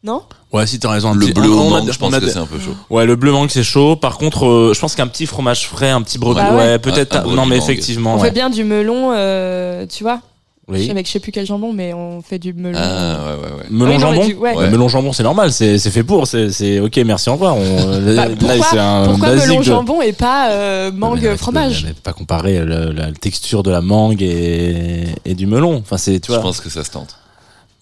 Non 0.06 0.22
Ouais, 0.54 0.68
si 0.68 0.80
t'as 0.80 0.90
raison. 0.92 1.14
Le 1.14 1.28
bleu 1.28 1.50
au 1.50 1.68
mangue, 1.70 1.92
je 1.92 1.98
pense 1.98 2.16
que 2.16 2.30
c'est 2.30 2.38
un 2.38 2.46
peu 2.46 2.60
chaud. 2.60 2.76
Ouais, 2.90 3.06
le 3.06 3.16
bleu 3.16 3.32
mangue 3.32 3.50
c'est 3.50 3.64
chaud. 3.64 3.96
Par 3.96 4.18
contre, 4.18 4.46
euh, 4.46 4.72
je 4.74 4.80
pense 4.80 4.96
qu'un 4.96 5.08
petit 5.08 5.26
fromage 5.26 5.68
frais, 5.68 5.90
un 5.90 6.02
petit 6.02 6.18
brebis, 6.20 6.40
Ah 6.44 6.52
ouais, 6.54 6.58
ouais. 6.58 6.80
peut-être. 6.80 7.26
Non, 7.26 7.46
mais 7.46 7.56
mangue. 7.58 7.64
effectivement, 7.64 8.14
On 8.14 8.18
ouais. 8.20 8.28
fait 8.28 8.34
bien 8.34 8.50
du 8.50 8.64
melon, 8.64 9.12
euh, 9.14 9.86
tu 9.88 10.04
vois 10.04 10.22
Oui. 10.70 10.90
Avec 10.90 11.08
je 11.08 11.12
sais 11.12 11.20
plus 11.20 11.32
quel 11.32 11.46
jambon, 11.46 11.74
mais 11.74 11.94
on 11.94 12.22
fait 12.22 12.40
du 12.40 12.54
melon. 12.54 12.78
Ah, 12.82 13.18
ouais, 13.26 13.34
ouais, 13.44 13.58
ouais. 13.58 13.66
Melon 13.70 13.94
non, 13.94 14.00
jambon. 14.00 14.26
du- 14.28 14.36
ouais. 14.36 14.70
Melon 14.70 14.88
jambon, 14.88 15.12
c'est 15.14 15.24
normal, 15.24 15.52
c'est 15.52 15.78
c'est 15.80 15.92
fait 15.92 16.04
pour, 16.04 16.26
c'est 16.28 16.52
c'est 16.52 16.80
ok, 16.80 16.96
merci, 17.06 17.30
au 17.30 17.34
revoir. 17.34 17.58
On, 17.58 18.00
Bah, 18.16 18.28
là, 18.28 18.30
pourquoi 18.40 18.66
c'est 18.72 18.80
un 18.80 19.08
pourquoi 19.10 19.36
melon 19.36 19.58
de- 19.58 19.64
jambon 19.64 20.02
et 20.02 20.14
pas 20.14 20.52
euh, 20.52 20.92
mangue 20.94 21.20
Mais, 21.24 21.30
mais, 21.32 21.38
fromage 21.38 21.84
mais, 21.84 21.90
mais 21.90 21.96
pas 22.02 22.14
comparer 22.14 22.60
le- 22.60 22.92
la 22.94 23.12
texture 23.12 23.62
de 23.64 23.72
la 23.72 23.82
mangue 23.82 24.22
et, 24.22 25.06
et 25.26 25.34
du 25.36 25.48
melon. 25.48 25.76
Enfin, 25.84 25.98
c'est 25.98 26.20
tu 26.20 26.28
Je 26.32 26.34
vois. 26.34 26.44
pense 26.44 26.62
que 26.62 26.70
ça 26.70 26.84
se 26.84 26.92
tente. 26.92 27.16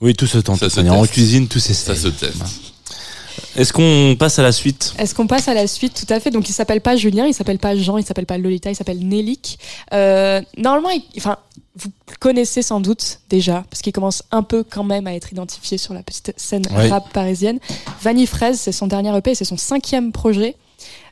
Oui, 0.02 0.14
tout 0.16 0.28
se 0.28 0.38
tente. 0.38 0.60
Ça 0.60 0.70
se 0.70 0.80
est 0.82 0.89
en 0.89 1.02
teste. 1.02 1.14
cuisine, 1.14 1.48
tout 1.48 1.60
c'est 1.60 1.74
Ça 1.74 1.96
se 1.96 2.08
teste. 2.10 2.41
Est-ce 3.56 3.72
qu'on 3.74 4.16
passe 4.18 4.38
à 4.39 4.44
la 4.44 4.52
suite? 4.52 4.94
Est-ce 4.98 5.14
qu'on 5.16 5.28
passe 5.28 5.48
à 5.48 5.54
la 5.54 5.68
suite? 5.68 6.06
Tout 6.06 6.12
à 6.14 6.20
fait. 6.20 6.30
Donc, 6.32 6.50
il 6.50 6.54
s'appelle 6.54 6.82
pas 6.82 6.96
Julien, 6.96 7.26
il 7.26 7.34
s'appelle 7.34 7.60
pas 7.60 7.76
Jean, 7.76 7.98
il 7.98 8.06
s'appelle 8.06 8.26
pas 8.26 8.38
Lolita, 8.38 8.70
il 8.70 8.76
s'appelle 8.76 9.00
Nélic. 9.00 9.58
Euh, 9.94 10.41
normalement, 10.58 10.89
il- 10.89 11.04
enfin, 11.18 11.38
vous 11.76 11.89
le 12.10 12.16
connaissez 12.20 12.62
sans 12.62 12.80
doute 12.80 13.20
déjà, 13.30 13.64
parce 13.70 13.82
qu'il 13.82 13.94
commence 13.94 14.24
un 14.32 14.44
peu 14.44 14.64
quand 14.64 14.84
même 14.84 15.08
à 15.08 15.14
être 15.16 15.32
identifié 15.32 15.78
sur 15.78 15.94
la 15.94 16.04
petite 16.04 16.34
scène 16.38 16.64
Oui. 16.76 16.88
rap 16.89 17.12
parisienne. 17.12 17.60
Vanille 18.02 18.28
Fraise, 18.28 18.60
c'est 18.60 18.72
son 18.72 18.88
dernier 18.88 19.16
EP, 19.18 19.34
c'est 19.36 19.46
son 19.46 19.58
cinquième 19.58 20.12
projet. 20.12 20.56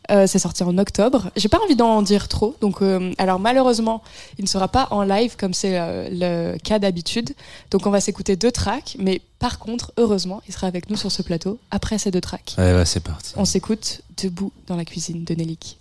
Euh, 0.09 0.25
c'est 0.25 0.39
sorti 0.39 0.63
en 0.63 0.77
octobre. 0.77 1.29
J'ai 1.35 1.47
pas 1.47 1.59
envie 1.63 1.75
d'en 1.75 2.01
dire 2.01 2.27
trop, 2.27 2.55
donc 2.59 2.81
euh, 2.81 3.13
alors 3.17 3.39
malheureusement, 3.39 4.01
il 4.39 4.43
ne 4.43 4.49
sera 4.49 4.67
pas 4.67 4.87
en 4.89 5.03
live 5.03 5.35
comme 5.37 5.53
c'est 5.53 5.79
euh, 5.79 6.09
le 6.11 6.57
cas 6.57 6.79
d'habitude. 6.79 7.33
Donc 7.69 7.85
on 7.85 7.91
va 7.91 8.01
s'écouter 8.01 8.35
deux 8.35 8.51
tracks, 8.51 8.95
mais 8.99 9.21
par 9.37 9.59
contre, 9.59 9.93
heureusement, 9.97 10.41
il 10.47 10.53
sera 10.53 10.67
avec 10.67 10.89
nous 10.89 10.95
sur 10.95 11.11
ce 11.11 11.21
plateau 11.21 11.59
après 11.69 11.99
ces 11.99 12.09
deux 12.09 12.21
tracks. 12.21 12.55
Ouais, 12.57 12.73
ouais, 12.73 12.85
c'est 12.85 12.99
parti. 12.99 13.33
On 13.37 13.45
s'écoute 13.45 14.01
debout 14.21 14.51
dans 14.67 14.75
la 14.75 14.85
cuisine 14.85 15.23
de 15.23 15.35
Nelik. 15.35 15.77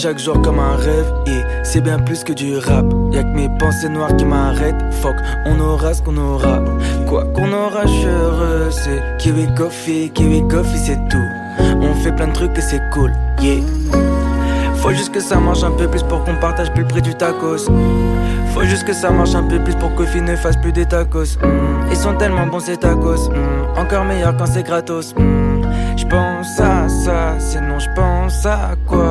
Chaque 0.00 0.18
jour 0.18 0.40
comme 0.40 0.58
un 0.58 0.76
rêve 0.76 1.12
et 1.26 1.42
c'est 1.62 1.80
bien 1.82 1.98
plus 1.98 2.24
que 2.24 2.32
du 2.32 2.56
rap. 2.56 2.86
Y'a 3.12 3.22
que 3.22 3.28
mes 3.36 3.48
pensées 3.58 3.88
noires 3.88 4.16
qui 4.16 4.24
m'arrêtent. 4.24 4.82
Fuck, 5.02 5.16
on 5.46 5.60
aura 5.60 5.92
ce 5.92 6.00
qu'on 6.02 6.16
aura. 6.16 6.58
Quoi 7.06 7.24
qu'on 7.34 7.52
aura, 7.52 7.82
je 7.82 7.88
suis 7.92 8.06
heureux. 8.06 8.70
C'est 8.70 9.02
Kiwi 9.18 9.46
Coffee, 9.54 10.10
Kiwi 10.14 10.46
Coffee, 10.48 10.78
c'est 10.78 10.98
tout. 11.10 11.28
On 11.82 11.94
fait 11.96 12.12
plein 12.12 12.28
de 12.28 12.32
trucs 12.32 12.56
et 12.56 12.60
c'est 12.62 12.80
cool. 12.92 13.12
Yeah. 13.42 13.60
Faut 14.76 14.90
juste 14.90 15.12
que 15.12 15.20
ça 15.20 15.36
marche 15.36 15.62
un 15.62 15.72
peu 15.72 15.86
plus 15.86 16.02
pour 16.02 16.24
qu'on 16.24 16.36
partage 16.36 16.72
plus 16.72 16.82
le 16.82 16.88
prix 16.88 17.02
du 17.02 17.14
tacos. 17.14 17.66
Faut 18.54 18.62
juste 18.64 18.84
que 18.86 18.94
ça 18.94 19.10
marche 19.10 19.34
un 19.34 19.42
peu 19.44 19.58
plus 19.58 19.74
pour 19.74 19.90
que 19.94 19.98
Kofi 20.04 20.22
ne 20.22 20.34
fasse 20.36 20.56
plus 20.56 20.72
des 20.72 20.86
tacos. 20.86 21.36
Mm, 21.42 21.90
Ils 21.90 21.96
sont 21.96 22.14
tellement 22.14 22.46
bons 22.46 22.60
ces 22.60 22.78
tacos. 22.78 23.28
Mm, 23.28 23.78
Encore 23.78 24.04
meilleur 24.04 24.34
quand 24.36 24.46
c'est 24.46 24.62
gratos. 24.62 25.14
Mm, 25.14 25.62
Je 25.98 26.06
pense 26.06 26.58
à 26.58 26.88
ça, 26.88 27.34
sinon 27.38 27.78
je 27.78 27.88
pense 27.94 28.46
à 28.46 28.70
quoi? 28.86 29.09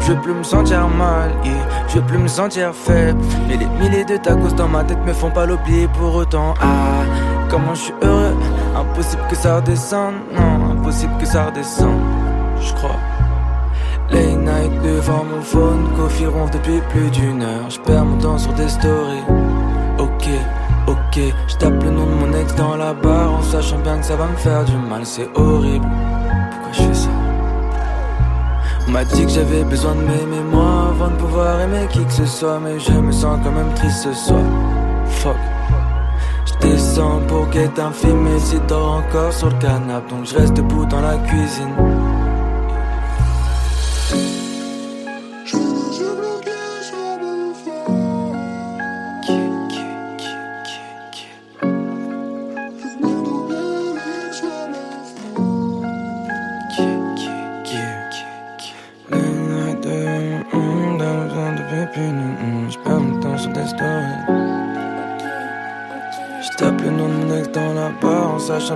Je 0.00 0.12
veux 0.12 0.20
plus 0.20 0.32
me 0.32 0.42
sentir 0.42 0.88
mal, 0.88 1.30
yeah. 1.44 1.52
je 1.88 1.98
veux 1.98 2.06
plus 2.06 2.18
me 2.18 2.28
sentir 2.28 2.72
faible. 2.74 3.20
Mais 3.48 3.56
les 3.56 3.66
milliers 3.66 4.04
de 4.04 4.16
tacos 4.16 4.54
dans 4.56 4.68
ma 4.68 4.82
tête 4.82 4.98
me 5.06 5.12
font 5.12 5.30
pas 5.30 5.46
l'oublier 5.46 5.88
pour 5.88 6.14
autant. 6.14 6.54
Ah, 6.60 7.04
comment 7.48 7.74
je 7.74 7.82
suis 7.82 7.94
heureux, 8.02 8.34
impossible 8.76 9.22
que 9.28 9.36
ça 9.36 9.56
redescende. 9.56 10.14
Non, 10.34 10.72
impossible 10.72 11.12
que 11.20 11.26
ça 11.26 11.46
redescende, 11.46 12.00
je 12.60 12.72
crois. 12.74 12.96
Late 14.10 14.38
night 14.38 14.82
devant 14.82 15.24
mon 15.24 15.42
phone, 15.42 15.88
coffee 15.96 16.26
ronfle 16.26 16.54
depuis 16.54 16.80
plus 16.88 17.10
d'une 17.10 17.42
heure. 17.42 17.68
Je 17.68 17.78
perds 17.78 18.04
mon 18.04 18.18
temps 18.18 18.38
sur 18.38 18.52
des 18.54 18.68
stories. 18.68 19.22
Ok, 19.98 20.28
ok, 20.88 21.20
je 21.46 21.56
tape 21.56 21.82
le 21.84 21.90
nom 21.90 22.06
de 22.06 22.12
mon 22.12 22.32
ex 22.40 22.54
dans 22.56 22.76
la 22.76 22.92
barre 22.94 23.34
en 23.34 23.42
sachant 23.42 23.78
bien 23.78 23.98
que 23.98 24.04
ça 24.06 24.16
va 24.16 24.26
me 24.26 24.36
faire 24.36 24.64
du 24.64 24.76
mal. 24.76 25.02
C'est 25.04 25.28
horrible. 25.36 25.86
Pourquoi 26.50 26.72
je 26.72 26.82
fais 26.82 26.94
ça? 26.94 27.19
M'a 28.90 29.04
dit 29.04 29.24
que 29.24 29.30
j'avais 29.30 29.62
besoin 29.64 29.94
de 29.94 30.00
m'aimer 30.00 30.42
moi 30.50 30.88
avant 30.90 31.08
de 31.08 31.16
pouvoir 31.16 31.60
aimer 31.60 31.86
qui 31.90 32.04
que 32.04 32.12
ce 32.12 32.26
soit, 32.26 32.58
mais 32.60 32.78
je 32.80 32.92
me 32.92 33.12
sens 33.12 33.38
quand 33.44 33.52
même 33.52 33.72
triste 33.74 34.02
ce 34.04 34.12
soir. 34.12 34.42
Fuck. 35.06 35.36
Je 36.46 36.68
descends 36.68 37.20
pour 37.28 37.48
qu'être 37.50 37.78
un 37.78 37.92
film, 37.92 38.26
si 38.38 38.58
dors 38.66 38.94
encore 38.94 39.32
sur 39.32 39.48
le 39.48 39.58
canapé, 39.58 40.10
donc 40.10 40.26
je 40.26 40.36
reste 40.36 40.54
debout 40.54 40.86
dans 40.86 41.00
la 41.00 41.16
cuisine. 41.18 41.99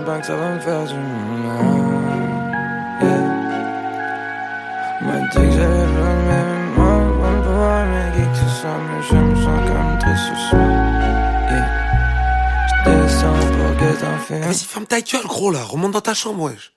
Que 0.05 0.27
ça 0.27 0.37
va 0.37 0.51
me 0.51 0.61
faire 0.61 0.85
du 0.85 0.95
mal. 0.95 1.01
Yeah. 3.01 3.25
On 5.01 5.07
m'a 5.07 5.19
dit 5.19 5.29
que 5.35 5.41
besoin 5.41 6.15
de 6.15 6.25
mes 6.29 6.45
moi 6.77 7.31
pouvoir 7.43 7.81
aimer 7.85 8.13
qui 8.15 8.23
que 8.29 8.37
ce 8.37 8.49
soit, 8.61 8.79
mais 8.87 9.03
je 9.03 9.15
me 9.15 9.35
sens 9.37 9.61
comme 9.67 9.99
triste 9.99 10.25
ce 10.29 10.35
soir. 10.51 10.71
Yeah. 11.51 11.69
Je 12.69 12.91
descends 12.91 13.41
pour 13.57 13.71
que 13.79 14.01
t'en 14.01 14.19
fais. 14.19 14.41
Vas-y, 14.41 14.65
ferme 14.65 14.87
ta 14.87 15.01
gueule, 15.01 15.27
gros, 15.27 15.51
là. 15.51 15.63
Remonte 15.63 15.93
dans 15.93 16.01
ta 16.01 16.15
chambre, 16.15 16.43
wesh. 16.43 16.73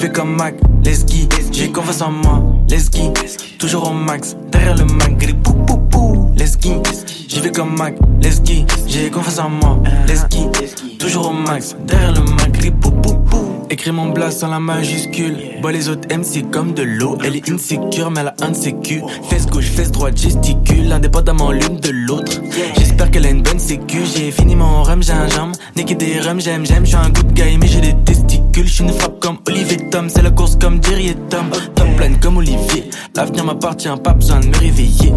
Vais 0.00 0.12
comme 0.12 0.36
Mac, 0.36 0.54
let's 0.84 1.04
go. 1.04 1.28
J'ai 1.52 1.70
confiance 1.70 2.00
en 2.00 2.10
moi, 2.10 2.42
let's 2.70 2.90
go. 2.90 3.12
Toujours 3.58 3.90
au 3.90 3.92
max, 3.92 4.34
derrière 4.50 4.76
le 4.76 4.84
Mac, 4.86 5.18
gris 5.18 5.34
pou 5.34 5.52
pou 5.52 5.76
pou, 5.90 6.30
let's 6.36 6.56
go. 6.58 6.82
J'y 7.28 7.40
vais 7.40 7.52
comme 7.52 7.76
Mac, 7.76 7.94
let's 8.22 8.40
go. 8.40 8.64
J'ai 8.86 9.10
confiance 9.10 9.38
en 9.38 9.50
moi, 9.50 9.78
let's 10.08 10.26
go. 10.30 10.50
Toujours 10.98 11.30
au 11.30 11.32
max, 11.32 11.76
derrière 11.86 12.12
le 12.12 12.22
Mac, 12.22 12.52
gris 12.52 12.70
pou 12.70 12.90
pou 12.90 13.14
pou. 13.14 13.50
Écris 13.68 13.92
mon 13.92 14.08
blast 14.08 14.40
sans 14.40 14.48
la 14.48 14.58
majuscule. 14.58 15.36
Bois 15.62 15.70
les 15.70 15.88
autres 15.88 16.08
MC 16.08 16.50
comme 16.50 16.74
de 16.74 16.82
l'eau. 16.82 17.16
Elle 17.24 17.36
est 17.36 17.48
insécure, 17.48 18.10
mais 18.10 18.20
elle 18.20 18.26
a 18.26 18.34
un 18.40 18.52
culs. 18.82 19.04
Fesse 19.28 19.46
gauche, 19.46 19.70
fesse 19.70 19.92
droite, 19.92 20.20
gesticule. 20.20 20.90
Indépendamment 20.90 21.52
l'une 21.52 21.76
de 21.76 21.90
l'autre. 21.90 22.40
J'espère 22.76 23.12
qu'elle 23.12 23.26
a 23.26 23.30
une 23.30 23.42
bonne 23.42 23.60
sécu. 23.60 24.00
J'ai 24.12 24.32
fini 24.32 24.56
mon 24.56 24.82
rhum, 24.82 25.04
gingembre. 25.04 25.56
Niquer 25.76 25.94
des 25.94 26.18
rhums, 26.18 26.40
j'aime, 26.40 26.66
j'aime. 26.66 26.84
J'suis 26.84 26.96
un 26.96 27.10
good 27.10 27.32
guy, 27.32 27.58
mais 27.58 27.68
j'ai 27.68 27.80
des 27.80 27.94
testicules. 28.60 28.66
J'suis 28.66 28.84
une 28.84 28.92
frappe 28.92 29.20
comme 29.20 29.38
Olivier 29.46 29.90
Tom. 29.90 30.08
C'est 30.08 30.22
la 30.22 30.30
course 30.30 30.56
comme 30.56 30.82
Jerry 30.82 31.08
et 31.08 31.16
Tom. 31.28 31.50
Top 31.90 31.96
pleine 31.96 32.18
comme 32.20 32.36
Olivier. 32.38 32.90
L'avenir 33.16 33.44
m'appartient, 33.44 33.88
pas 34.02 34.12
besoin 34.12 34.40
de 34.40 34.46
me 34.46 34.56
réveiller. 34.56 35.12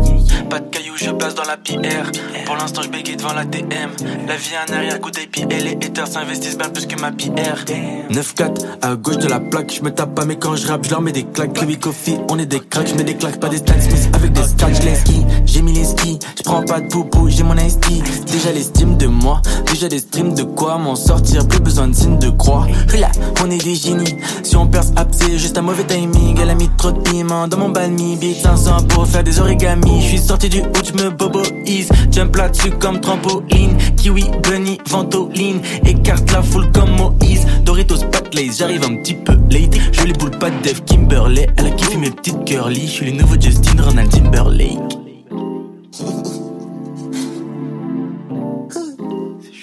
Pas 0.49 0.59
de 0.59 0.69
cailloux, 0.69 0.97
je 0.97 1.11
passe 1.11 1.35
dans 1.35 1.43
la 1.43 1.57
pierre. 1.57 2.11
Pour 2.45 2.55
l'instant, 2.55 2.81
je 2.81 2.89
bégaye 2.89 3.15
devant 3.15 3.33
la 3.33 3.45
DM. 3.45 3.91
La 4.27 4.35
vie 4.35 4.55
a 4.55 4.71
un 4.71 4.77
arrière-goût 4.77 5.11
et 5.49 5.59
les 5.61 5.71
haters 5.71 6.07
s'investissent 6.07 6.57
bien 6.57 6.69
plus 6.69 6.85
que 6.85 6.99
ma 6.99 7.11
pierre. 7.11 7.65
9-4 8.09 8.65
à 8.81 8.95
gauche 8.95 9.17
de 9.17 9.27
la 9.27 9.39
plaque, 9.39 9.73
je 9.73 9.81
me 9.83 9.91
tape 9.91 10.15
pas 10.15 10.25
mais 10.25 10.35
quand 10.35 10.55
je 10.55 10.67
rappe, 10.67 10.85
je 10.85 10.89
leur 10.89 11.01
mets 11.01 11.11
des 11.11 11.23
claques. 11.23 11.53
Chloé 11.53 11.75
Coffee, 11.77 12.17
on 12.29 12.39
est 12.39 12.45
des 12.45 12.59
cracks, 12.59 12.87
je 12.87 12.95
mets 12.95 13.03
des 13.03 13.15
claques, 13.15 13.39
pas 13.39 13.49
des 13.49 13.57
Stan 13.57 13.79
Smith 13.79 14.09
avec 14.13 14.31
des 14.33 14.43
scratchs. 14.43 14.83
Les 14.83 14.95
skis, 14.95 15.25
j'ai 15.45 15.61
mis 15.61 15.73
les 15.73 15.85
skis, 15.85 16.19
je 16.37 16.43
prends 16.43 16.63
pas 16.63 16.79
de 16.79 16.87
poupou, 16.87 17.29
j'ai 17.29 17.43
mon 17.43 17.57
esti. 17.57 18.01
Déjà 18.31 18.51
l'estime 18.51 18.97
de 18.97 19.07
moi, 19.07 19.41
déjà 19.71 19.87
des 19.87 19.99
streams 19.99 20.33
de 20.33 20.43
quoi 20.43 20.77
m'en 20.77 20.95
sortir, 20.95 21.47
plus 21.47 21.59
besoin 21.59 21.87
de 21.87 21.95
signe 21.95 22.19
de 22.19 22.29
croix. 22.29 22.67
Là, 22.97 23.09
on 23.43 23.49
est 23.49 23.63
des 23.63 23.75
génies, 23.75 24.17
si 24.43 24.55
on 24.55 24.67
perce 24.67 24.91
c'est 25.11 25.37
juste 25.37 25.57
un 25.57 25.61
mauvais 25.61 25.83
timing. 25.83 26.37
Elle 26.41 26.49
a 26.49 26.55
trop 26.77 26.91
de 26.91 26.99
piment 26.99 27.47
dans 27.47 27.57
mon 27.57 27.69
balmi, 27.69 28.15
beat 28.15 28.37
500 28.37 28.87
pour 28.89 29.07
faire 29.07 29.23
des 29.23 29.39
origamis. 29.39 30.01
Je 30.01 30.07
suis 30.07 30.17
sorti 30.17 30.49
du 30.49 30.61
haut, 30.61 30.83
je 30.83 31.09
boboise, 31.09 31.89
jump 32.11 32.35
là-dessus 32.35 32.71
comme 32.71 32.99
trampoline. 32.99 33.77
Kiwi, 33.97 34.25
bunny, 34.43 34.77
ventoline, 34.89 35.61
écarte 35.85 36.31
la 36.31 36.41
foule 36.41 36.71
comme 36.71 36.91
Moïse. 36.95 37.45
Doritos, 37.63 38.05
pat 38.11 38.33
lace, 38.35 38.57
j'arrive 38.59 38.83
un 38.83 38.95
petit 38.97 39.15
peu 39.15 39.33
late. 39.49 39.75
Je 39.91 40.05
les 40.05 40.13
boules 40.13 40.37
pas 40.37 40.49
de 40.49 40.61
Def 40.61 40.83
Kimberley, 40.85 41.47
elle 41.57 41.67
a 41.67 41.71
kiffé 41.71 41.97
mes 41.97 42.11
petites 42.11 42.45
curly. 42.45 42.87
Je 42.87 42.91
suis 42.91 43.11
le 43.11 43.17
nouveau 43.17 43.35
Justin 43.39 43.81
Ronald 43.81 44.09
Timberlake. 44.09 44.79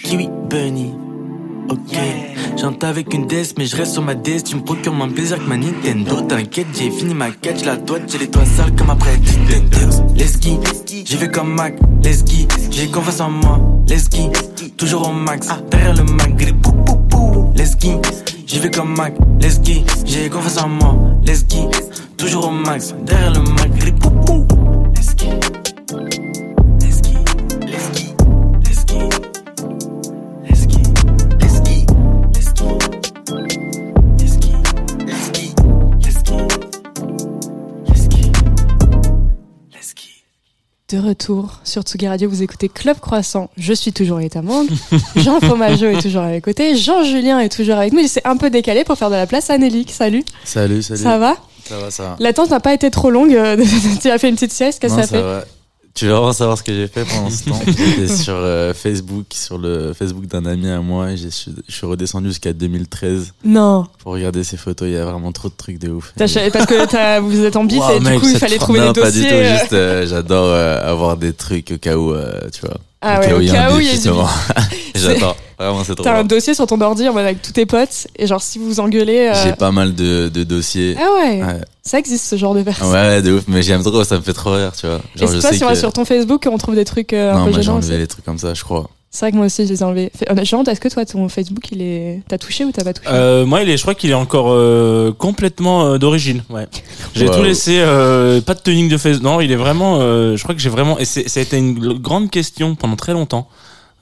Kiwi, 0.05 0.29
bunny. 0.49 1.10
Ok, 1.71 1.97
j'entends 2.57 2.89
avec 2.89 3.15
une 3.15 3.29
desk, 3.29 3.55
mais 3.57 3.67
je 3.67 3.77
reste 3.77 3.93
sur 3.93 4.03
ma 4.03 4.17
desk. 4.17 4.47
Tu 4.47 4.57
me 4.57 4.63
procures 4.63 4.93
moins 4.93 5.09
plaisir 5.09 5.39
que 5.39 5.45
ma 5.45 5.57
Nintendo. 5.57 6.21
T'inquiète, 6.23 6.67
j'ai 6.77 6.91
fini 6.91 7.15
ma 7.15 7.31
catch, 7.31 7.65
la 7.65 7.77
droite, 7.77 8.03
j'ai 8.09 8.19
les 8.19 8.29
toits 8.29 8.45
sales 8.45 8.75
comme 8.75 8.91
après 8.91 9.17
Nintendo. 9.19 9.79
Let's 10.17 10.41
go, 10.41 10.61
j'y 11.05 11.17
vais 11.17 11.29
comme 11.29 11.55
Mac, 11.55 11.75
let's 12.03 12.25
go. 12.25 12.49
J'ai 12.73 12.89
confiance 12.89 13.21
en 13.21 13.31
moi, 13.31 13.61
let's 13.89 14.11
go. 14.11 14.33
Toujours 14.77 15.09
au 15.09 15.13
max, 15.13 15.47
derrière 15.71 15.95
le 15.95 16.03
Mac. 16.03 16.31
Let's 17.57 17.77
go, 17.77 18.03
j'y 18.47 18.59
vais 18.59 18.71
comme 18.71 18.97
Mac, 18.97 19.15
let's 19.41 19.61
go. 19.61 19.85
J'ai 20.05 20.29
confiance 20.29 20.61
en 20.61 20.69
moi, 20.69 20.97
let's 21.25 21.47
go. 21.47 21.71
Toujours 22.17 22.49
au 22.49 22.51
max, 22.51 22.95
derrière 23.07 23.33
le 23.33 23.43
Mac, 23.43 23.71
De 40.91 40.99
retour 40.99 41.61
sur 41.63 41.83
Tsugi 41.83 42.09
Radio, 42.09 42.29
vous 42.29 42.43
écoutez 42.43 42.69
Club 42.69 42.99
Croissant. 42.99 43.49
Je 43.57 43.73
suis 43.73 43.93
toujours 43.93 44.19
Rita 44.19 44.43
Mang. 44.43 44.67
Jean 45.17 45.39
Fromageau 45.39 45.87
est 45.87 46.03
toujours 46.03 46.23
à 46.23 46.29
mes 46.29 46.41
côtés. 46.41 46.75
Jean-Julien 46.75 47.39
est 47.39 47.49
toujours 47.49 47.77
avec 47.77 47.93
nous. 47.93 48.01
Il 48.01 48.09
s'est 48.09 48.23
un 48.25 48.37
peu 48.37 48.51
décalé 48.51 48.83
pour 48.83 48.99
faire 48.99 49.09
de 49.09 49.15
la 49.15 49.29
place 49.29 49.51
à 49.51 49.59
Nelly. 49.59 49.87
Salut. 49.89 50.25
Salut, 50.43 50.83
salut. 50.83 51.01
Ça 51.01 51.17
va 51.17 51.37
Ça 51.65 51.79
va, 51.79 51.91
ça 51.93 52.03
va. 52.03 52.17
L'attente 52.19 52.51
n'a 52.51 52.59
pas 52.59 52.75
été 52.75 52.91
trop 52.91 53.11
longue. 53.11 53.39
tu 54.03 54.11
as 54.11 54.19
fait 54.19 54.31
une 54.31 54.35
petite 54.35 54.51
sieste. 54.51 54.81
Qu'est-ce 54.81 54.97
que 54.97 55.03
ça 55.03 55.07
fait 55.07 55.23
va. 55.23 55.45
Tu 56.01 56.07
veux 56.07 56.13
vraiment 56.13 56.33
savoir 56.33 56.57
ce 56.57 56.63
que 56.63 56.73
j'ai 56.73 56.89
fait 56.89 57.05
pendant 57.05 57.29
ce 57.29 57.45
temps 57.45 57.61
J'étais 57.67 58.09
sur 58.09 58.33
euh, 58.35 58.73
Facebook, 58.73 59.27
sur 59.35 59.59
le 59.59 59.93
Facebook 59.93 60.25
d'un 60.27 60.47
ami 60.47 60.71
à 60.71 60.81
moi. 60.81 61.11
et 61.11 61.19
Je 61.19 61.29
suis 61.29 61.87
redescendu 61.87 62.29
jusqu'à 62.29 62.55
2013 62.55 63.35
Non. 63.45 63.87
pour 63.99 64.13
regarder 64.15 64.43
ses 64.43 64.57
photos. 64.57 64.89
Il 64.89 64.95
y 64.95 64.97
a 64.97 65.05
vraiment 65.05 65.31
trop 65.31 65.51
de 65.51 65.55
trucs 65.55 65.79
de 65.79 65.91
ouf. 65.91 66.15
Parce 66.17 66.33
que 66.33 67.21
vous 67.21 67.45
êtes 67.45 67.55
en 67.57 67.65
bif 67.65 67.81
Wow, 67.81 67.91
et 67.97 67.99
du 67.99 68.05
mec, 68.07 68.19
coup 68.21 68.29
il 68.31 68.39
fallait 68.39 68.57
trouver 68.57 68.81
non, 68.81 68.93
des 68.93 69.01
pas 69.03 69.11
du 69.11 69.19
dossiers. 69.19 69.29
tout. 69.31 69.37
euh. 69.45 69.59
Juste, 69.59 69.73
euh, 69.75 70.07
j'adore 70.07 70.47
euh, 70.47 70.91
avoir 70.91 71.19
des 71.19 71.35
trucs 71.35 71.71
au 71.71 71.77
cas 71.77 71.97
où, 71.99 72.15
tu 72.51 72.63
vois. 72.63 72.79
Ah 73.03 73.19
au 73.19 73.21
ouais, 73.21 73.27
cas 73.29 73.35
où 73.35 73.37
au 73.37 73.41
il 73.43 73.47
y 73.47 73.51
a 73.51 73.53
cas 73.53 73.75
où 73.75 73.81
il 73.81 73.87
y 73.87 73.91
a 73.91 73.93
du 73.93 74.11
bif. 74.11 74.53
j'adore. 74.95 75.37
Vraiment, 75.61 75.85
c'est 75.85 75.95
trop 75.95 76.03
T'as 76.05 76.19
un 76.21 76.25
dossier 76.25 76.55
sur 76.55 76.67
ton 76.67 76.81
ordi 76.81 77.09
en 77.09 77.13
mode 77.13 77.25
avec 77.25 77.43
tous 77.43 77.53
tes 77.53 77.67
potes 77.67 78.07
et 78.17 78.27
genre 78.27 78.41
si 78.43 78.59
vous 78.59 78.67
vous 78.67 78.81
engueulez. 78.81 79.31
euh, 79.33 79.43
J'ai 79.45 79.53
pas 79.53 79.71
mal 79.71 79.95
de, 79.95 80.29
de 80.33 80.43
dossiers. 80.43 80.97
Ah 80.99 81.09
ouais. 81.21 81.43
Ouais. 81.43 81.61
Ça 81.83 81.99
existe 81.99 82.25
ce 82.25 82.37
genre 82.37 82.55
de 82.55 82.63
personnes. 82.63 82.91
Ouais, 82.91 83.21
de 83.23 83.33
ouf, 83.35 83.45
mais 83.49 83.63
j'aime 83.63 83.83
trop, 83.83 84.03
ça 84.05 84.17
me 84.17 84.23
fait 84.23 84.33
trop 84.33 84.53
rire, 84.55 84.73
tu 84.79 84.87
vois. 84.87 85.01
Et 85.17 85.19
Genre, 85.19 85.29
je 85.29 85.35
c'est 85.35 85.41
toi 85.41 85.51
sais 85.51 85.57
si 85.59 85.65
on 85.65 85.67
va 85.67 85.73
que... 85.75 85.79
sur 85.79 85.93
ton 85.93 86.05
Facebook 86.05 86.49
on 86.51 86.57
trouve 86.59 86.75
des 86.75 86.85
trucs 86.85 87.13
euh, 87.13 87.33
un 87.33 87.39
non, 87.39 87.45
peu 87.45 87.51
moi 87.51 87.59
j'ai 87.59 87.63
gênants 87.65 87.77
enlevé 87.77 87.99
les 87.99 88.07
trucs 88.07 88.25
comme 88.25 88.39
ça, 88.39 88.55
je 88.55 88.65
crois. 88.65 88.89
C'est 89.13 89.25
vrai 89.27 89.33
que 89.33 89.37
moi 89.39 89.47
aussi 89.47 89.65
je 89.67 89.73
les 89.73 89.81
ai 89.81 89.83
enlevés. 89.83 90.13
Fait- 90.17 90.31
euh, 90.31 90.45
Jean, 90.45 90.63
est-ce 90.63 90.81
que 90.81 90.87
toi 90.89 91.05
ton 91.05 91.29
Facebook 91.29 91.65
il 91.73 91.83
est 91.83 92.23
t'as 92.29 92.39
touché 92.39 92.65
ou 92.65 92.71
t'as 92.71 92.85
pas 92.85 92.93
touché? 92.93 93.09
Euh, 93.11 93.45
moi, 93.45 93.61
il 93.63 93.69
est, 93.69 93.77
je 93.77 93.83
crois 93.83 93.97
qu'il 93.97 94.09
est 94.11 94.15
encore 94.15 94.47
euh, 94.53 95.11
complètement 95.13 95.85
euh, 95.87 95.99
d'origine. 95.99 96.45
Ouais. 96.49 96.69
J'ai 97.17 97.27
Wow. 97.29 97.35
tout 97.35 97.43
laissé, 97.43 97.79
euh, 97.81 98.41
pas 98.41 98.55
de 98.55 98.61
tuning 98.61 98.89
de 98.89 98.97
face. 98.97 99.21
Non, 99.21 99.41
il 99.41 99.51
est 99.51 99.57
vraiment. 99.57 99.99
euh, 100.01 100.37
je 100.37 100.43
crois 100.45 100.55
que 100.55 100.61
j'ai 100.61 100.69
vraiment. 100.71 100.97
Et 101.01 101.05
ça 101.05 101.21
a 101.21 101.43
été 101.43 101.57
une 101.59 101.99
grande 101.99 102.31
question 102.31 102.77
pendant 102.77 102.95
très 102.97 103.13
longtemps. 103.13 103.49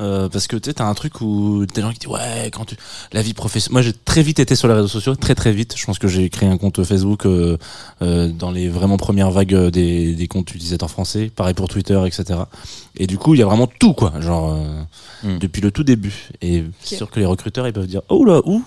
Euh, 0.00 0.28
parce 0.28 0.46
que 0.46 0.56
tu 0.56 0.70
sais, 0.70 0.74
t'as 0.74 0.84
un 0.86 0.94
truc 0.94 1.20
où 1.20 1.64
t'as 1.66 1.74
des 1.74 1.82
gens 1.82 1.92
qui 1.92 1.98
disent 1.98 2.08
ouais, 2.08 2.50
quand 2.52 2.64
tu 2.64 2.76
la 3.12 3.20
vie 3.22 3.34
professionnelle. 3.34 3.72
Moi, 3.72 3.82
j'ai 3.82 3.92
très 3.92 4.22
vite 4.22 4.38
été 4.38 4.54
sur 4.54 4.68
les 4.68 4.74
réseaux 4.74 4.86
sociaux, 4.88 5.16
très 5.16 5.34
très 5.34 5.52
vite. 5.52 5.74
Je 5.76 5.84
pense 5.86 5.98
que 5.98 6.06
j'ai 6.08 6.28
créé 6.30 6.48
un 6.48 6.56
compte 6.56 6.82
Facebook 6.84 7.26
euh, 7.26 7.56
euh, 8.02 8.28
dans 8.28 8.50
les 8.52 8.68
vraiment 8.68 8.96
premières 8.96 9.30
vagues 9.30 9.54
euh, 9.54 9.70
des, 9.70 10.14
des 10.14 10.28
comptes 10.28 10.50
utilisateurs 10.54 10.90
français. 10.90 11.30
Pareil 11.34 11.54
pour 11.54 11.68
Twitter, 11.68 12.00
etc. 12.06 12.40
Et 12.96 13.06
du 13.06 13.18
coup, 13.18 13.34
il 13.34 13.40
y 13.40 13.42
a 13.42 13.46
vraiment 13.46 13.66
tout 13.66 13.92
quoi, 13.92 14.12
genre 14.20 14.52
euh, 14.54 14.64
Mm. 15.24 15.38
depuis 15.38 15.60
le 15.60 15.72
tout 15.72 15.82
début. 15.82 16.28
Et 16.42 16.62
c'est 16.80 16.94
sûr 16.94 17.10
que 17.10 17.18
les 17.18 17.26
recruteurs 17.26 17.66
ils 17.66 17.72
peuvent 17.72 17.88
dire 17.88 18.02
oh 18.08 18.24
là 18.24 18.40
où? 18.44 18.62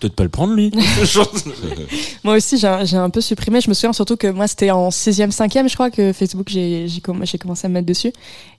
Peut-être 0.00 0.14
pas 0.16 0.24
le 0.24 0.28
prendre 0.28 0.54
lui. 0.54 0.72
Moi 2.24 2.36
aussi 2.36 2.58
j'ai 2.58 2.66
un, 2.66 2.84
j'ai 2.84 2.96
un 2.96 3.10
peu 3.10 3.20
supprimé. 3.20 3.60
Je 3.60 3.68
me 3.68 3.74
souviens 3.74 3.92
surtout 3.92 4.16
que 4.16 4.26
moi 4.26 4.48
c'était 4.48 4.70
en 4.72 4.88
6ème, 4.88 5.30
5ème 5.30 5.68
je 5.68 5.74
crois 5.74 5.90
que 5.90 6.12
Facebook 6.12 6.48
j'ai 6.48 6.88
j'ai 6.88 7.00
comm- 7.00 7.24
j'ai 7.24 7.38
commencé 7.38 7.66
à 7.66 7.68
me 7.68 7.74
mettre 7.74 7.86
dessus. 7.86 8.12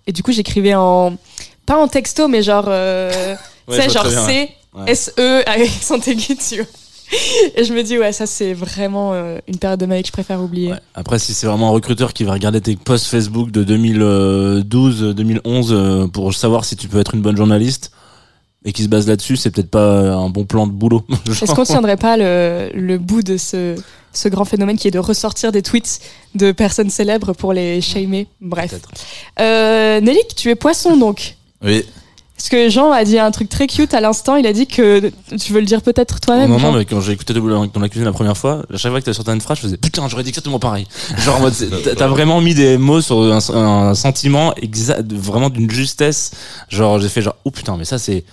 Et 0.07 0.11
du 0.11 0.23
coup 0.23 0.31
j'écrivais 0.31 0.73
en 0.73 1.15
pas 1.65 1.77
en 1.77 1.87
texto 1.87 2.27
mais 2.27 2.41
genre 2.41 2.65
euh, 2.67 3.35
Ouais, 3.67 3.75
tu 3.77 3.83
sais 3.83 3.89
genre 3.89 4.07
bien, 4.07 4.25
C 4.25 4.31
ouais. 4.31 4.81
Ouais. 4.81 4.91
S 4.91 5.13
E 5.19 5.43
avec 5.45 5.69
son 5.81 5.99
aigu 5.99 6.35
dessus. 6.35 6.63
Et 7.55 7.63
je 7.63 7.73
me 7.73 7.83
dis 7.83 7.97
ouais 7.97 8.11
ça 8.11 8.25
c'est 8.25 8.53
vraiment 8.53 9.13
euh, 9.13 9.37
une 9.47 9.57
période 9.57 9.79
de 9.79 9.85
ma 9.85 9.97
vie 9.97 10.01
que 10.01 10.07
je 10.07 10.13
préfère 10.13 10.41
oublier. 10.41 10.71
Ouais. 10.71 10.79
Après, 10.93 11.19
si 11.19 11.33
c'est 11.33 11.47
vraiment 11.47 11.67
un 11.69 11.71
recruteur 11.71 12.13
qui 12.13 12.23
va 12.23 12.33
regarder 12.33 12.61
tes 12.61 12.75
posts 12.75 13.07
Facebook 13.07 13.51
de 13.51 13.63
2012, 13.63 15.15
2011 15.15 15.69
euh, 15.71 16.07
pour 16.07 16.33
savoir 16.33 16.65
si 16.65 16.75
tu 16.75 16.87
peux 16.87 16.99
être 16.99 17.15
une 17.15 17.21
bonne 17.21 17.37
journaliste 17.37 17.91
et 18.67 18.73
qui 18.73 18.83
se 18.83 18.89
base 18.89 19.07
là-dessus, 19.07 19.37
c'est 19.37 19.49
peut-être 19.49 19.71
pas 19.71 20.11
un 20.13 20.29
bon 20.29 20.43
plan 20.43 20.67
de 20.67 20.73
boulot. 20.73 21.01
Est-ce 21.29 21.53
qu'on 21.53 21.61
ne 21.61 21.65
tiendrait 21.65 21.95
pas 21.95 22.17
le, 22.17 22.69
le 22.73 22.97
bout 22.97 23.23
de 23.23 23.37
ce, 23.37 23.75
ce 24.11 24.27
grand 24.27 24.43
phénomène 24.43 24.77
qui 24.77 24.89
est 24.89 24.91
de 24.91 24.99
ressortir 24.99 25.53
des 25.53 25.61
tweets 25.61 26.01
de 26.35 26.51
personnes 26.51 26.89
célèbres 26.89 27.31
pour 27.31 27.53
les 27.53 27.79
shamer? 27.79 28.27
Bref. 28.41 28.75
Euh, 29.39 30.01
Nelly, 30.01 30.19
tu 30.35 30.49
es 30.49 30.55
poisson 30.55 30.97
donc 30.97 31.37
Oui. 31.63 31.85
Parce 32.35 32.49
que 32.49 32.69
Jean 32.69 32.91
a 32.91 33.05
dit 33.05 33.17
un 33.17 33.31
truc 33.31 33.47
très 33.47 33.67
cute 33.67 33.93
à 33.93 34.01
l'instant. 34.01 34.35
Il 34.35 34.45
a 34.45 34.51
dit 34.53 34.67
que 34.67 35.11
tu 35.39 35.53
veux 35.53 35.61
le 35.61 35.65
dire 35.65 35.81
peut-être 35.81 36.19
toi-même. 36.19 36.51
non, 36.51 36.59
non, 36.59 36.73
mais 36.73 36.83
quand 36.83 36.99
j'ai 36.99 37.13
écouté 37.13 37.33
dans 37.33 37.69
la 37.79 37.89
cuisine 37.89 38.05
la 38.05 38.11
première 38.11 38.37
fois, 38.37 38.63
à 38.71 38.75
chaque 38.77 38.91
fois 38.91 38.99
que 38.99 39.05
t'as 39.05 39.13
sorti 39.13 39.31
une 39.31 39.41
phrase, 39.41 39.57
je 39.57 39.63
faisais 39.63 39.77
putain, 39.77 40.07
j'aurais 40.09 40.23
dit 40.23 40.29
exactement 40.29 40.59
pareil. 40.59 40.85
Genre 41.19 41.37
en 41.37 41.39
mode, 41.39 41.53
t'as 41.97 42.07
vraiment 42.07 42.41
mis 42.41 42.53
des 42.53 42.77
mots 42.77 43.01
sur 43.01 43.21
un, 43.21 43.39
un 43.55 43.95
sentiment 43.95 44.53
exact, 44.55 45.11
vraiment 45.13 45.49
d'une 45.49 45.71
justesse. 45.71 46.31
Genre, 46.67 46.99
j'ai 46.99 47.09
fait 47.09 47.21
genre, 47.21 47.37
oh 47.45 47.49
putain, 47.49 47.75
mais 47.77 47.85
ça 47.85 47.97
c'est, 47.97 48.23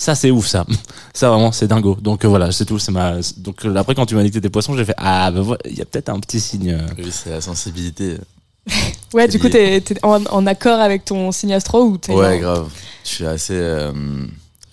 ça 0.00 0.14
c'est 0.14 0.30
ouf 0.30 0.46
ça. 0.46 0.64
Ça 1.12 1.28
vraiment, 1.28 1.50
c'est 1.52 1.66
dingo. 1.66 1.96
Donc 2.00 2.24
euh, 2.24 2.28
voilà, 2.28 2.52
c'est 2.52 2.64
tout. 2.64 2.78
C'est 2.78 2.92
ma. 2.92 3.16
Donc 3.38 3.64
euh, 3.64 3.74
après, 3.74 3.94
quand 3.96 4.06
tu 4.06 4.14
m'as 4.14 4.22
dit 4.22 4.28
que 4.30 4.34
t'étais 4.34 4.48
poisson, 4.48 4.76
j'ai 4.76 4.84
fait 4.84 4.94
ah 4.96 5.30
bah 5.32 5.40
voilà, 5.42 5.60
il 5.66 5.76
y 5.76 5.82
a 5.82 5.84
peut-être 5.84 6.08
un 6.08 6.20
petit 6.20 6.38
signe. 6.40 6.70
euh, 6.72 6.86
Oui, 6.96 7.08
c'est 7.10 7.30
la 7.30 7.40
sensibilité. 7.40 8.16
Ouais, 9.14 9.26
du 9.26 9.38
coup, 9.38 9.48
t'es 9.48 9.80
t'es 9.80 9.96
en, 10.04 10.22
en 10.26 10.46
accord 10.46 10.78
avec 10.80 11.04
ton 11.06 11.32
signe 11.32 11.54
astro 11.54 11.82
ou 11.82 11.96
t'es 11.98 12.12
Ouais, 12.12 12.38
genre- 12.40 12.54
grave. 12.56 12.68
Je 13.04 13.08
suis 13.08 13.26
assez. 13.26 13.54
euh, 13.54 13.90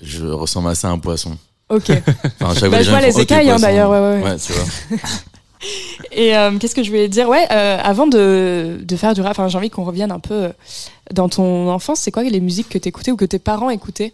je 0.01 0.26
ressemble 0.26 0.67
assez 0.69 0.86
à 0.86 0.89
un 0.91 0.99
poisson. 0.99 1.38
Ok. 1.69 1.89
Enfin, 2.41 2.67
Bah, 2.69 2.84
je 2.84 2.89
vois 2.91 2.99
les 3.01 3.17
écailles, 3.19 3.49
hein, 3.49 3.57
d'ailleurs, 3.57 3.89
ouais, 3.89 3.99
ouais, 3.99 4.21
ouais. 4.21 4.32
Ouais, 4.32 4.38
tu 4.38 4.51
vois. 4.53 4.99
Et 6.11 6.36
euh, 6.38 6.51
qu'est-ce 6.59 6.76
que 6.76 6.84
je 6.84 6.89
voulais 6.89 7.07
dire? 7.07 7.28
Ouais, 7.30 7.47
euh, 7.51 7.80
avant 7.82 8.05
de, 8.07 8.78
de 8.84 8.95
faire 8.97 9.13
du 9.13 9.21
rap, 9.21 9.32
enfin, 9.32 9.47
j'ai 9.47 9.57
envie 9.57 9.69
qu'on 9.69 9.84
revienne 9.86 10.11
un 10.11 10.19
peu 10.19 10.49
dans 11.13 11.28
ton 11.30 11.69
enfance. 11.69 11.99
C'est 12.01 12.11
quoi 12.11 12.23
les 12.23 12.39
musiques 12.41 12.69
que 12.69 12.78
t'écoutais 12.78 13.11
ou 13.11 13.15
que 13.15 13.26
tes 13.26 13.39
parents 13.39 13.69
écoutaient? 13.69 14.13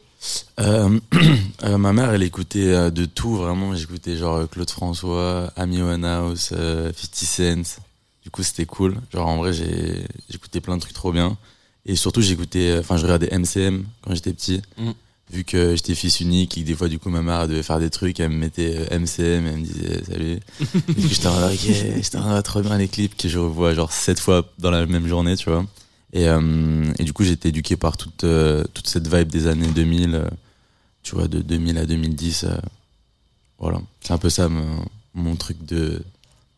Euh, 0.60 1.00
euh, 1.64 1.78
ma 1.78 1.94
mère, 1.94 2.12
elle 2.12 2.24
écoutait 2.24 2.74
euh, 2.74 2.90
de 2.92 3.06
tout, 3.06 3.36
vraiment. 3.36 3.76
J'écoutais 3.76 4.18
genre 4.18 4.48
Claude 4.50 4.70
François, 4.70 5.52
Amy 5.56 5.82
Winehouse, 5.82 6.50
euh, 6.54 6.92
50 6.96 7.66
Cent. 7.66 7.82
Du 8.24 8.30
coup, 8.30 8.44
c'était 8.44 8.66
cool. 8.66 8.98
Genre, 9.12 9.28
en 9.28 9.38
vrai, 9.38 9.52
j'écoutais 9.54 10.62
plein 10.62 10.76
de 10.76 10.82
trucs 10.82 10.94
trop 10.94 11.12
bien. 11.12 11.38
Et 11.86 11.96
surtout, 11.96 12.22
j'écoutais, 12.22 12.78
enfin, 12.80 12.98
je 12.98 13.04
regardais 13.04 13.36
MCM 13.36 13.86
quand 14.02 14.14
j'étais 14.14 14.34
petit. 14.34 14.62
Mm. 14.78 14.92
Vu 15.32 15.46
que 15.46 15.76
j'étais 15.76 15.96
fils 15.96 16.20
unique 16.20 16.58
et 16.58 16.62
que 16.62 16.68
des 16.68 16.76
fois, 16.76 16.90
du 16.90 17.00
coup, 17.00 17.10
ma 17.10 17.22
mère 17.22 17.48
devait 17.48 17.64
faire 17.64 17.80
des 17.80 17.90
trucs, 17.90 18.20
elle 18.20 18.30
me 18.30 18.36
mettait 18.36 18.88
MCM, 18.92 19.48
elle 19.48 19.58
me 19.58 19.64
disait 19.64 20.04
salut. 20.04 20.40
et 20.60 20.94
puis, 20.94 21.10
j'étais 21.10 21.28
en 21.28 21.40
mode, 21.40 21.54
ok, 21.54 21.60
j'étais 21.96 22.18
en 22.18 22.42
trop 22.42 22.62
bien 22.62 22.78
les 22.78 22.90
clips 22.90 23.16
que 23.16 23.30
je 23.30 23.40
revois 23.40 23.74
genre 23.74 23.92
sept 23.92 24.20
fois 24.20 24.46
dans 24.60 24.72
la 24.72 24.86
même 24.86 25.08
journée, 25.08 25.38
tu 25.38 25.50
vois. 25.50 25.66
Et, 26.14 26.28
euh, 26.28 26.84
et 27.00 27.04
du 27.04 27.14
coup, 27.14 27.24
j'ai 27.24 27.32
été 27.32 27.50
éduqué 27.50 27.76
par 27.78 27.96
toute, 27.98 28.24
euh, 28.26 28.64
toute 28.74 28.88
cette 28.88 29.08
vibe 29.08 29.30
des 29.30 29.48
années 29.48 29.68
2000, 29.68 30.16
euh, 30.16 30.26
tu 31.04 31.16
vois, 31.16 31.28
de 31.28 31.40
2000 31.40 31.78
à 31.78 31.86
2010. 31.86 32.44
euh, 32.46 32.50
voilà. 33.60 33.80
C'est 34.02 34.14
un 34.14 34.18
peu 34.18 34.30
ça 34.30 34.50
mon, 34.50 34.66
mon 35.14 35.36
truc 35.36 35.64
de 35.66 36.02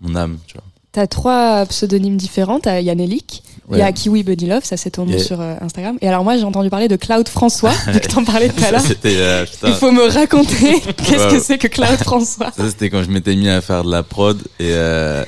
mon 0.01 0.16
âme, 0.16 0.38
tu 0.47 0.56
vois. 0.56 0.64
T'as 0.91 1.08
trois 1.08 1.66
pseudonymes 1.66 2.18
différents. 2.18 2.60
T'as 2.60 2.80
Yannelik, 2.80 3.41
il 3.72 3.78
y 3.78 3.82
a 3.82 3.86
Ouais. 3.86 3.93
Kiwi 3.93 4.22
Bunny 4.24 4.45
Love, 4.45 4.64
ça 4.64 4.78
c'est 4.78 4.91
ton 4.91 5.06
nom 5.06 5.14
Yeah. 5.14 5.24
sur 5.24 5.41
euh, 5.41 5.56
Instagram. 5.60 5.97
Et 6.01 6.08
alors 6.08 6.24
moi 6.24 6.38
j'ai 6.38 6.43
entendu 6.43 6.70
parler 6.70 6.88
de 6.88 6.95
Cloud 6.97 7.28
François, 7.28 7.72
vu 7.88 7.99
que 7.99 8.08
t'en 8.08 8.24
parlais 8.24 8.49
tout 8.49 8.64
à 8.64 8.72
l'heure. 8.72 8.84
euh. 9.06 9.45
Il 9.66 9.74
faut 9.74 9.91
me 9.91 10.04
raconter 10.08 10.80
qu'est-ce 10.97 11.12
Ouais. 11.28 11.32
que 11.32 11.39
c'est 11.39 11.58
que 11.58 11.68
Cloud 11.68 11.97
François. 11.97 12.51
Ça, 12.56 12.68
c'était 12.70 12.91
quand 12.91 13.01
je 13.01 13.10
m'étais 13.10 13.36
mis 13.36 13.49
à 13.49 13.60
faire 13.62 13.84
de 13.84 13.89
la 13.89 14.04
prod 14.04 14.38
et, 14.60 14.70
euh, 14.74 15.26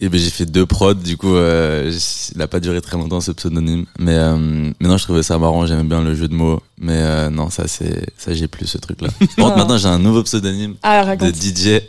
et 0.00 0.08
ben, 0.08 0.18
j'ai 0.18 0.30
fait 0.30 0.44
deux 0.46 0.66
prods. 0.66 0.94
Du 0.94 1.16
coup, 1.16 1.34
euh, 1.34 1.92
il 2.34 2.42
a 2.42 2.48
pas 2.48 2.60
duré 2.60 2.80
très 2.80 2.96
longtemps 2.96 3.20
ce 3.20 3.30
pseudonyme. 3.32 3.86
Mais, 3.98 4.14
euh, 4.14 4.36
mais 4.80 4.88
non, 4.88 4.96
je 4.98 5.04
trouvais 5.04 5.22
ça 5.22 5.38
marrant. 5.38 5.66
J'aimais 5.66 5.84
bien 5.84 6.02
le 6.02 6.14
jeu 6.14 6.28
de 6.28 6.34
mots. 6.34 6.60
Mais 6.78 6.96
euh, 6.96 7.30
non, 7.30 7.48
ça, 7.48 7.68
c'est, 7.68 8.06
ça, 8.18 8.34
j'ai 8.34 8.48
plus 8.48 8.66
ce 8.66 8.78
truc-là. 8.78 9.08
Par 9.36 9.46
contre, 9.46 9.56
maintenant, 9.56 9.78
j'ai 9.78 9.88
un 9.88 9.98
nouveau 10.00 10.22
pseudonyme 10.24 10.74
Ah 10.82 11.14
de. 11.16 11.28
DJ 11.28 11.80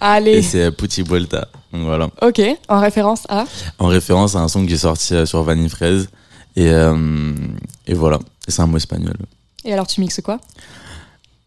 Allez. 0.00 0.38
et 0.38 0.42
c'est 0.42 0.62
euh, 0.64 0.70
Putti 0.70 1.02
Vuelta. 1.02 1.48
Donc 1.72 1.82
voilà. 1.82 2.08
Ok, 2.22 2.40
en 2.68 2.80
référence 2.80 3.24
à? 3.28 3.44
En 3.78 3.88
référence 3.88 4.34
à 4.36 4.40
un 4.40 4.48
son 4.48 4.62
que 4.64 4.70
j'ai 4.70 4.78
sorti 4.78 5.14
sur 5.26 5.42
Vanille 5.42 5.68
Fraise. 5.68 6.08
Et, 6.56 6.70
et 7.86 7.94
voilà. 7.94 8.18
Et 8.46 8.50
c'est 8.50 8.62
un 8.62 8.66
mot 8.66 8.78
espagnol. 8.78 9.14
Et 9.64 9.72
alors 9.72 9.86
tu 9.86 10.00
mixes 10.00 10.20
quoi? 10.24 10.40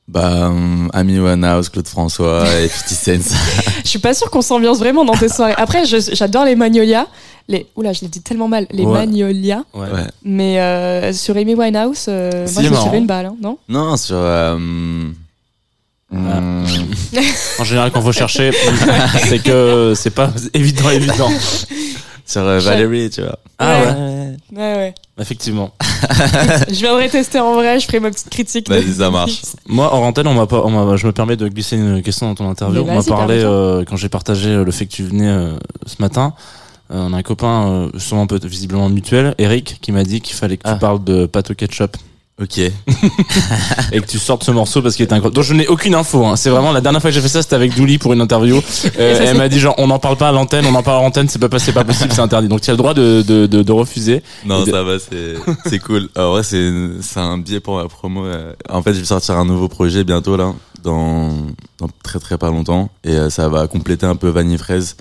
Bah, 0.07 0.51
Amy 0.93 1.19
Winehouse, 1.19 1.69
Claude 1.69 1.87
François 1.87 2.43
et 2.59 2.67
50 2.67 3.21
Cent. 3.23 3.35
Je 3.83 3.89
suis 3.89 3.99
pas 3.99 4.13
sûre 4.13 4.29
qu'on 4.29 4.41
s'ambiance 4.41 4.79
vraiment 4.79 5.05
dans 5.05 5.15
tes 5.15 5.29
soirées. 5.29 5.53
Après, 5.57 5.83
j'adore 5.85 6.43
les 6.45 6.55
Magnolias. 6.55 7.07
Les, 7.47 7.65
oula, 7.75 7.91
je 7.93 8.01
l'ai 8.01 8.07
dit 8.07 8.21
tellement 8.21 8.47
mal. 8.47 8.67
Les 8.71 8.83
Ouais. 8.83 8.91
Magnolias. 8.93 9.63
Ouais. 9.73 9.89
Ouais. 9.91 10.05
Mais 10.23 10.59
euh, 10.59 11.11
sur 11.13 11.35
Amy 11.37 11.55
Winehouse, 11.55 12.05
euh, 12.07 12.45
moi 12.53 12.61
je 12.61 12.67
me 12.67 12.69
marrant. 12.71 12.81
suis 12.83 12.91
fait 12.91 12.97
une 12.97 13.07
balle, 13.07 13.25
hein, 13.27 13.35
non? 13.41 13.57
Non, 13.69 13.97
sur. 13.97 14.15
Euh, 14.17 14.53
hum, 14.55 15.15
En 17.59 17.63
général, 17.63 17.91
quand 17.91 18.01
faut 18.01 18.11
chercher, 18.11 18.51
c'est 19.29 19.41
que 19.41 19.93
c'est 19.95 20.09
pas 20.11 20.31
évident, 20.53 20.89
évident. 20.89 21.29
sur 22.25 22.41
euh, 22.41 22.59
Valérie, 22.59 23.09
tu 23.09 23.21
vois. 23.21 23.39
Ah 23.59 23.79
Ouais. 23.81 23.87
ouais. 23.87 24.20
Ouais, 24.51 24.57
ouais. 24.75 24.95
Effectivement. 25.19 25.71
je 26.67 26.73
viendrai 26.79 27.07
tester 27.09 27.39
en 27.39 27.53
vrai, 27.53 27.79
je 27.79 27.85
ferai 27.85 27.99
ma 27.99 28.09
petite 28.11 28.29
critique. 28.29 28.67
Vas-y, 28.69 28.93
ça 28.95 29.09
marche. 29.09 29.41
Moi, 29.67 29.93
en 29.93 29.99
antenne, 30.03 30.27
on 30.27 30.33
m'a 30.33 30.45
pas, 30.47 30.61
on 30.65 30.69
m'a- 30.69 30.95
je 30.97 31.07
me 31.07 31.11
permets 31.13 31.37
de 31.37 31.47
glisser 31.47 31.77
une 31.77 32.01
question 32.01 32.27
dans 32.27 32.35
ton 32.35 32.49
interview. 32.49 32.81
On 32.87 32.95
m'a 32.95 33.03
parlé, 33.03 33.41
euh, 33.43 33.85
quand 33.85 33.95
j'ai 33.95 34.09
partagé 34.09 34.49
euh, 34.49 34.63
le 34.65 34.71
fait 34.71 34.85
que 34.87 34.91
tu 34.91 35.03
venais 35.03 35.27
euh, 35.29 35.53
ce 35.85 35.95
matin, 36.01 36.33
euh, 36.91 37.05
on 37.07 37.13
a 37.13 37.17
un 37.17 37.21
copain, 37.23 37.67
euh, 37.69 37.89
sûrement 37.99 38.27
peut 38.27 38.39
visiblement 38.43 38.89
mutuel, 38.89 39.35
Eric, 39.37 39.77
qui 39.81 39.91
m'a 39.93 40.03
dit 40.03 40.19
qu'il 40.21 40.35
fallait 40.35 40.57
que 40.57 40.63
tu 40.63 40.69
Ah. 40.69 40.75
parles 40.75 41.03
de 41.03 41.25
pâte 41.27 41.51
au 41.51 41.53
ketchup 41.53 41.95
Ok. 42.41 42.57
et 43.91 44.01
que 44.01 44.05
tu 44.07 44.17
sortes 44.17 44.43
ce 44.43 44.51
morceau 44.51 44.81
parce 44.81 44.95
qu'il 44.95 45.03
est 45.05 45.13
incroyable. 45.13 45.35
Donc 45.35 45.43
je 45.43 45.53
n'ai 45.53 45.67
aucune 45.67 45.93
info. 45.93 46.25
Hein. 46.25 46.35
C'est 46.35 46.49
vraiment 46.49 46.71
la 46.71 46.81
dernière 46.81 46.99
fois 47.01 47.11
que 47.11 47.13
j'ai 47.15 47.21
fait 47.21 47.27
ça, 47.27 47.41
c'était 47.43 47.55
avec 47.55 47.75
Douli 47.75 47.97
pour 47.99 48.13
une 48.13 48.21
interview. 48.21 48.57
Euh, 48.97 49.15
ça, 49.15 49.23
elle 49.25 49.37
m'a 49.37 49.47
dit 49.49 49.59
genre 49.59 49.75
on 49.77 49.87
n'en 49.87 49.99
parle 49.99 50.17
pas 50.17 50.29
à 50.29 50.31
l'antenne, 50.31 50.65
on 50.65 50.73
en 50.73 50.81
parle 50.81 50.99
à 50.99 51.03
l'antenne, 51.03 51.29
c'est 51.29 51.37
pas 51.39 51.49
pas- 51.49 51.59
c'est 51.59 51.71
pas 51.73 51.83
possible, 51.83 52.11
c'est 52.13 52.19
interdit. 52.21 52.47
Donc 52.47 52.61
tu 52.61 52.69
as 52.69 52.73
le 52.73 52.77
droit 52.77 52.93
de, 52.93 53.21
de, 53.21 53.45
de, 53.45 53.61
de 53.61 53.71
refuser. 53.71 54.23
Non, 54.45 54.65
ça 54.65 54.81
va, 54.83 54.97
c'est 54.97 55.35
c'est 55.67 55.79
cool. 55.79 56.09
En 56.15 56.31
vrai, 56.31 56.43
c'est 56.43 56.71
c'est 57.01 57.19
un 57.19 57.37
biais 57.37 57.59
pour 57.59 57.77
la 57.77 57.87
promo. 57.87 58.25
euh. 58.25 58.53
En 58.69 58.81
fait, 58.81 58.93
je 58.93 58.99
vais 58.99 59.05
sortir 59.05 59.37
un 59.37 59.45
nouveau 59.45 59.67
projet 59.67 60.03
bientôt 60.03 60.35
là, 60.35 60.53
dans 60.83 61.29
dans 61.77 61.89
très 62.03 62.19
très 62.19 62.37
pas 62.39 62.49
longtemps, 62.49 62.89
et 63.03 63.11
euh, 63.11 63.29
ça 63.29 63.49
va 63.49 63.67
compléter 63.67 64.05
un 64.07 64.15
peu 64.15 64.29
Vanille 64.29 64.57
Fraise. 64.57 64.95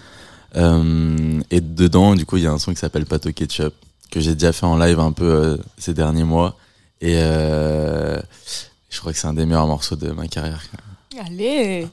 Euh, 0.57 1.41
et 1.51 1.61
dedans, 1.61 2.15
du 2.15 2.27
coup, 2.27 2.37
il 2.37 2.43
y 2.43 2.47
a 2.47 2.53
un 2.53 2.59
son 2.59 2.73
qui 2.73 2.79
s'appelle 2.81 3.07
Pato 3.07 3.31
Ketchup 3.33 3.73
que 4.11 4.19
j'ai 4.21 4.35
déjà 4.35 4.53
fait 4.53 4.67
en 4.67 4.77
live 4.77 4.99
un 4.99 5.13
peu 5.13 5.25
euh, 5.25 5.57
ces 5.79 5.95
derniers 5.95 6.25
mois, 6.25 6.57
et 7.01 7.15
euh, 7.17 8.19
je 8.91 9.01
crois 9.01 9.13
que 9.13 9.19
c'est 9.19 9.27
un 9.27 9.35
des 9.35 9.47
meilleurs 9.47 9.67
morceaux 9.67 9.97
de 9.97 10.11
ma 10.11 10.27
carrière. 10.27 10.63
Allez 11.27 11.87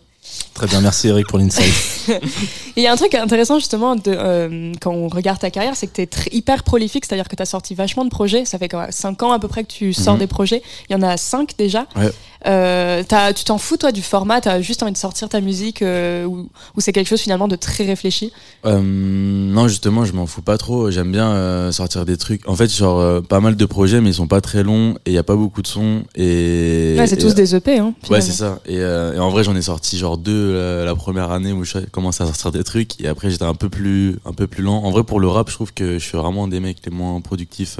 Très 0.53 0.67
bien, 0.67 0.81
merci 0.81 1.07
Eric 1.07 1.25
pour 1.27 1.39
l'insight. 1.39 1.73
Il 2.75 2.83
y 2.83 2.87
a 2.87 2.91
un 2.91 2.97
truc 2.97 3.15
intéressant 3.15 3.59
justement 3.59 3.95
de, 3.95 4.01
euh, 4.07 4.73
quand 4.81 4.91
on 4.91 5.07
regarde 5.07 5.39
ta 5.39 5.49
carrière, 5.49 5.75
c'est 5.77 5.87
que 5.87 5.93
tu 5.93 6.01
es 6.01 6.09
hyper 6.35 6.63
prolifique, 6.63 7.05
c'est-à-dire 7.05 7.29
que 7.29 7.35
tu 7.37 7.41
as 7.41 7.45
sorti 7.45 7.75
vachement 7.75 8.03
de 8.03 8.09
projets. 8.09 8.43
Ça 8.43 8.57
fait 8.59 8.69
5 8.89 9.23
ans 9.23 9.31
à 9.31 9.39
peu 9.39 9.47
près 9.47 9.63
que 9.63 9.71
tu 9.71 9.93
sors 9.93 10.15
Mhm. 10.15 10.19
des 10.19 10.27
projets. 10.27 10.61
Il 10.89 10.93
y 10.93 10.95
en 10.97 11.01
a 11.01 11.15
5 11.15 11.51
déjà. 11.57 11.85
Ouais. 11.95 12.11
Euh, 12.47 13.03
t'as- 13.07 13.33
tu 13.33 13.43
t'en 13.43 13.57
fous 13.57 13.77
toi 13.77 13.91
du 13.91 14.01
format, 14.01 14.39
tu 14.41 14.47
as 14.49 14.61
juste 14.61 14.81
envie 14.83 14.91
de 14.93 14.97
sortir 14.97 15.27
ta 15.27 15.41
musique 15.41 15.81
euh, 15.81 16.25
ou, 16.25 16.47
ou 16.75 16.79
c'est 16.81 16.93
quelque 16.93 17.07
chose 17.07 17.19
finalement 17.21 17.47
de 17.47 17.55
très 17.55 17.85
réfléchi? 17.85 18.31
Euh, 18.65 18.79
non, 18.81 19.67
justement, 19.67 20.05
je 20.05 20.13
m'en 20.13 20.25
fous 20.27 20.41
pas 20.41 20.57
trop. 20.57 20.89
J'aime 20.89 21.11
bien 21.11 21.29
euh, 21.31 21.71
sortir 21.71 22.05
des 22.05 22.15
trucs. 22.17 22.47
En 22.47 22.55
fait, 22.55 22.73
genre 22.73 23.21
pas 23.23 23.39
mal 23.41 23.55
de 23.55 23.65
projets, 23.65 23.99
mais 24.01 24.11
ils 24.11 24.13
sont 24.15 24.27
pas 24.27 24.41
très 24.41 24.63
longs 24.63 24.95
et 25.05 25.11
il 25.11 25.13
y 25.13 25.17
a 25.17 25.23
pas 25.23 25.35
beaucoup 25.35 25.61
de 25.61 25.67
sons. 25.67 26.03
Et 26.15 26.95
Ouais, 26.97 27.07
c'est 27.07 27.17
tous 27.17 27.35
des 27.35 27.55
EP. 27.55 27.79
Hein, 27.79 27.93
Ouais, 28.09 28.21
c'est 28.21 28.31
ça. 28.31 28.59
Et, 28.65 28.75
et 28.77 29.19
en 29.19 29.29
vrai, 29.29 29.43
j'en 29.43 29.55
ai 29.55 29.61
sorti 29.61 29.97
genre 29.97 30.17
deux 30.17 30.53
la, 30.53 30.85
la 30.85 30.95
première 30.95 31.31
année 31.31 31.51
où 31.51 31.63
je 31.65 31.79
commençais 31.91 32.23
à 32.23 32.27
sortir 32.27 32.51
des 32.51 32.63
trucs. 32.63 32.99
Et 33.01 33.07
après, 33.07 33.29
j'étais 33.29 33.43
un 33.43 33.55
peu 33.55 33.69
plus 33.69 34.17
un 34.25 34.33
peu 34.33 34.47
plus 34.47 34.63
lent. 34.63 34.83
En 34.83 34.91
vrai, 34.91 35.03
pour 35.03 35.19
le 35.19 35.27
rap, 35.27 35.49
je 35.49 35.55
trouve 35.55 35.73
que 35.73 35.99
je 35.99 36.03
suis 36.03 36.17
vraiment 36.17 36.45
un 36.45 36.47
des 36.47 36.59
mecs 36.59 36.77
les 36.85 36.91
moins 36.91 37.19
productifs 37.21 37.77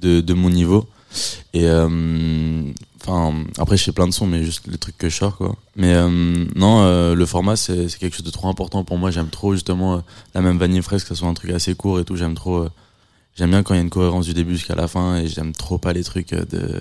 de, 0.00 0.20
de 0.20 0.34
mon 0.34 0.50
niveau. 0.50 0.86
Et 1.54 1.64
euh, 1.66 1.88
enfin, 3.02 3.44
après, 3.58 3.76
je 3.76 3.84
fais 3.84 3.92
plein 3.92 4.06
de 4.06 4.12
sons, 4.12 4.26
mais 4.26 4.42
juste 4.44 4.66
les 4.66 4.78
trucs 4.78 4.96
que 4.98 5.08
je 5.08 5.16
sors, 5.16 5.36
quoi. 5.36 5.54
Mais 5.76 5.92
euh, 5.94 6.08
non, 6.54 6.82
euh, 6.82 7.14
le 7.14 7.26
format, 7.26 7.56
c'est 7.56 7.88
c'est 7.88 7.98
quelque 7.98 8.14
chose 8.16 8.24
de 8.26 8.30
trop 8.30 8.48
important 8.48 8.84
pour 8.84 8.98
moi. 8.98 9.10
J'aime 9.10 9.28
trop, 9.28 9.52
justement, 9.54 9.96
euh, 9.96 10.00
la 10.34 10.40
même 10.40 10.58
vanille 10.58 10.82
fraise, 10.82 11.02
que 11.02 11.08
ce 11.10 11.14
soit 11.16 11.28
un 11.28 11.34
truc 11.34 11.50
assez 11.50 11.74
court 11.74 12.00
et 12.00 12.04
tout. 12.04 12.16
J'aime 12.16 12.34
trop. 12.34 12.56
euh, 12.64 12.70
j'aime 13.36 13.50
bien 13.50 13.62
quand 13.62 13.74
il 13.74 13.78
y 13.78 13.80
a 13.80 13.82
une 13.82 13.90
cohérence 13.90 14.26
du 14.26 14.34
début 14.34 14.54
jusqu'à 14.56 14.74
la 14.74 14.88
fin. 14.88 15.16
Et 15.16 15.28
j'aime 15.28 15.52
trop 15.52 15.78
pas 15.78 15.92
les 15.92 16.04
trucs 16.04 16.32
euh, 16.32 16.44
de 16.44 16.80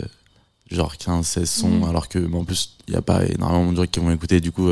genre 0.70 0.98
15, 0.98 1.26
16 1.26 1.50
sons. 1.50 1.70
Mhm. 1.70 1.84
Alors 1.86 2.10
que, 2.10 2.20
bon, 2.20 2.42
en 2.42 2.44
plus, 2.46 2.72
il 2.88 2.94
y 2.94 2.98
a 2.98 3.02
pas 3.02 3.26
énormément 3.26 3.72
de 3.72 3.78
gens 3.78 3.86
qui 3.88 4.00
vont 4.00 4.12
écouter. 4.12 4.40
Du 4.42 4.52
coup, 4.52 4.70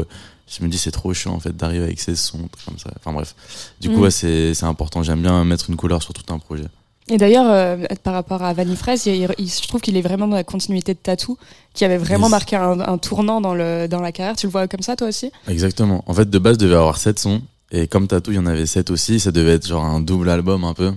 je 0.47 0.63
me 0.63 0.67
dis, 0.69 0.77
c'est 0.77 0.91
trop 0.91 1.13
chiant, 1.13 1.33
en 1.33 1.39
fait, 1.39 1.55
d'arriver 1.55 1.85
avec 1.85 1.99
16 1.99 2.19
sons, 2.19 2.49
comme 2.65 2.77
ça. 2.79 2.91
Enfin, 2.99 3.13
bref. 3.13 3.33
Du 3.81 3.89
coup, 3.89 3.95
Mhm. 3.97 4.01
ouais, 4.01 4.11
c'est 4.11 4.53
c'est 4.53 4.65
important. 4.65 5.03
J'aime 5.03 5.21
bien 5.21 5.43
mettre 5.45 5.69
une 5.69 5.75
couleur 5.75 6.01
sur 6.03 6.13
tout 6.13 6.33
un 6.33 6.39
projet. 6.39 6.65
Et 7.09 7.17
d'ailleurs, 7.17 7.45
euh, 7.49 7.77
par 8.03 8.13
rapport 8.13 8.41
à 8.41 8.53
Vanille 8.53 8.75
Fraise, 8.75 9.05
il- 9.05 9.27
il- 9.37 9.47
je 9.47 9.67
trouve 9.67 9.79
qu'il 9.81 9.95
est 9.95 10.01
vraiment 10.01 10.27
dans 10.27 10.35
la 10.35 10.43
continuité 10.43 10.93
de 10.95 10.99
Tattoo, 10.99 11.37
qui 11.73 11.85
avait 11.85 11.97
vraiment 11.99 12.25
Yes. 12.27 12.31
marqué 12.31 12.55
un, 12.55 12.79
un 12.79 12.97
tournant 12.97 13.41
dans, 13.41 13.53
le, 13.53 13.87
dans 13.87 14.01
la 14.01 14.11
carrière. 14.11 14.35
Tu 14.35 14.47
le 14.47 14.51
vois 14.51 14.67
comme 14.67 14.81
ça 14.81 14.95
toi 14.95 15.07
aussi? 15.09 15.31
Exactement. 15.47 16.03
En 16.07 16.13
fait, 16.15 16.27
de 16.29 16.39
base, 16.39 16.57
devait 16.57 16.73
avoir 16.75 16.97
7 16.97 17.19
sons. 17.19 17.41
Et 17.71 17.87
comme 17.87 18.07
Tattoo, 18.07 18.31
il 18.31 18.35
y 18.35 18.39
en 18.39 18.47
avait 18.47 18.65
7 18.65 18.89
aussi. 18.89 19.19
Ça 19.19 19.31
devait 19.31 19.51
être 19.53 19.67
genre 19.67 19.85
un 19.85 19.99
double 19.99 20.29
album 20.29 20.63
un 20.63 20.73
peu. 20.73 20.93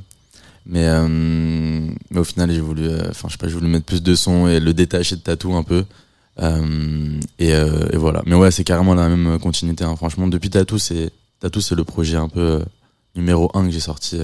Mais, 0.65 0.85
euh, 0.87 1.07
mais 1.09 2.19
au 2.21 2.25
final, 2.25 2.51
j'ai 2.51 2.61
voulu, 2.61 2.87
euh, 2.89 3.09
enfin, 3.11 3.29
je 3.29 3.33
sais 3.33 3.39
pas, 3.39 3.49
j'ai 3.49 3.55
voulu 3.55 3.69
mettre 3.69 3.87
plus 3.87 4.03
de 4.03 4.15
sons 4.15 4.49
et 4.49 4.61
le 4.61 4.73
détacher 4.75 5.17
de 5.17 5.21
Tattoo 5.21 5.55
un 5.55 5.63
peu. 5.63 5.85
Et, 7.39 7.49
et 7.51 7.97
voilà. 7.97 8.23
Mais 8.27 8.35
ouais, 8.35 8.51
c'est 8.51 8.65
carrément 8.65 8.95
la 8.95 9.09
même 9.09 9.39
continuité. 9.39 9.85
hein. 9.85 9.97
Franchement, 9.97 10.27
depuis 10.29 10.51
Tattoo, 10.51 10.79
c'est 10.79 11.11
Tattoo, 11.41 11.61
c'est 11.61 11.75
le 11.75 11.85
projet 11.85 12.17
un 12.17 12.29
peu 12.29 12.63
numéro 13.17 13.51
1 13.55 13.65
que 13.67 13.71
j'ai 13.73 13.81
sorti, 13.81 14.19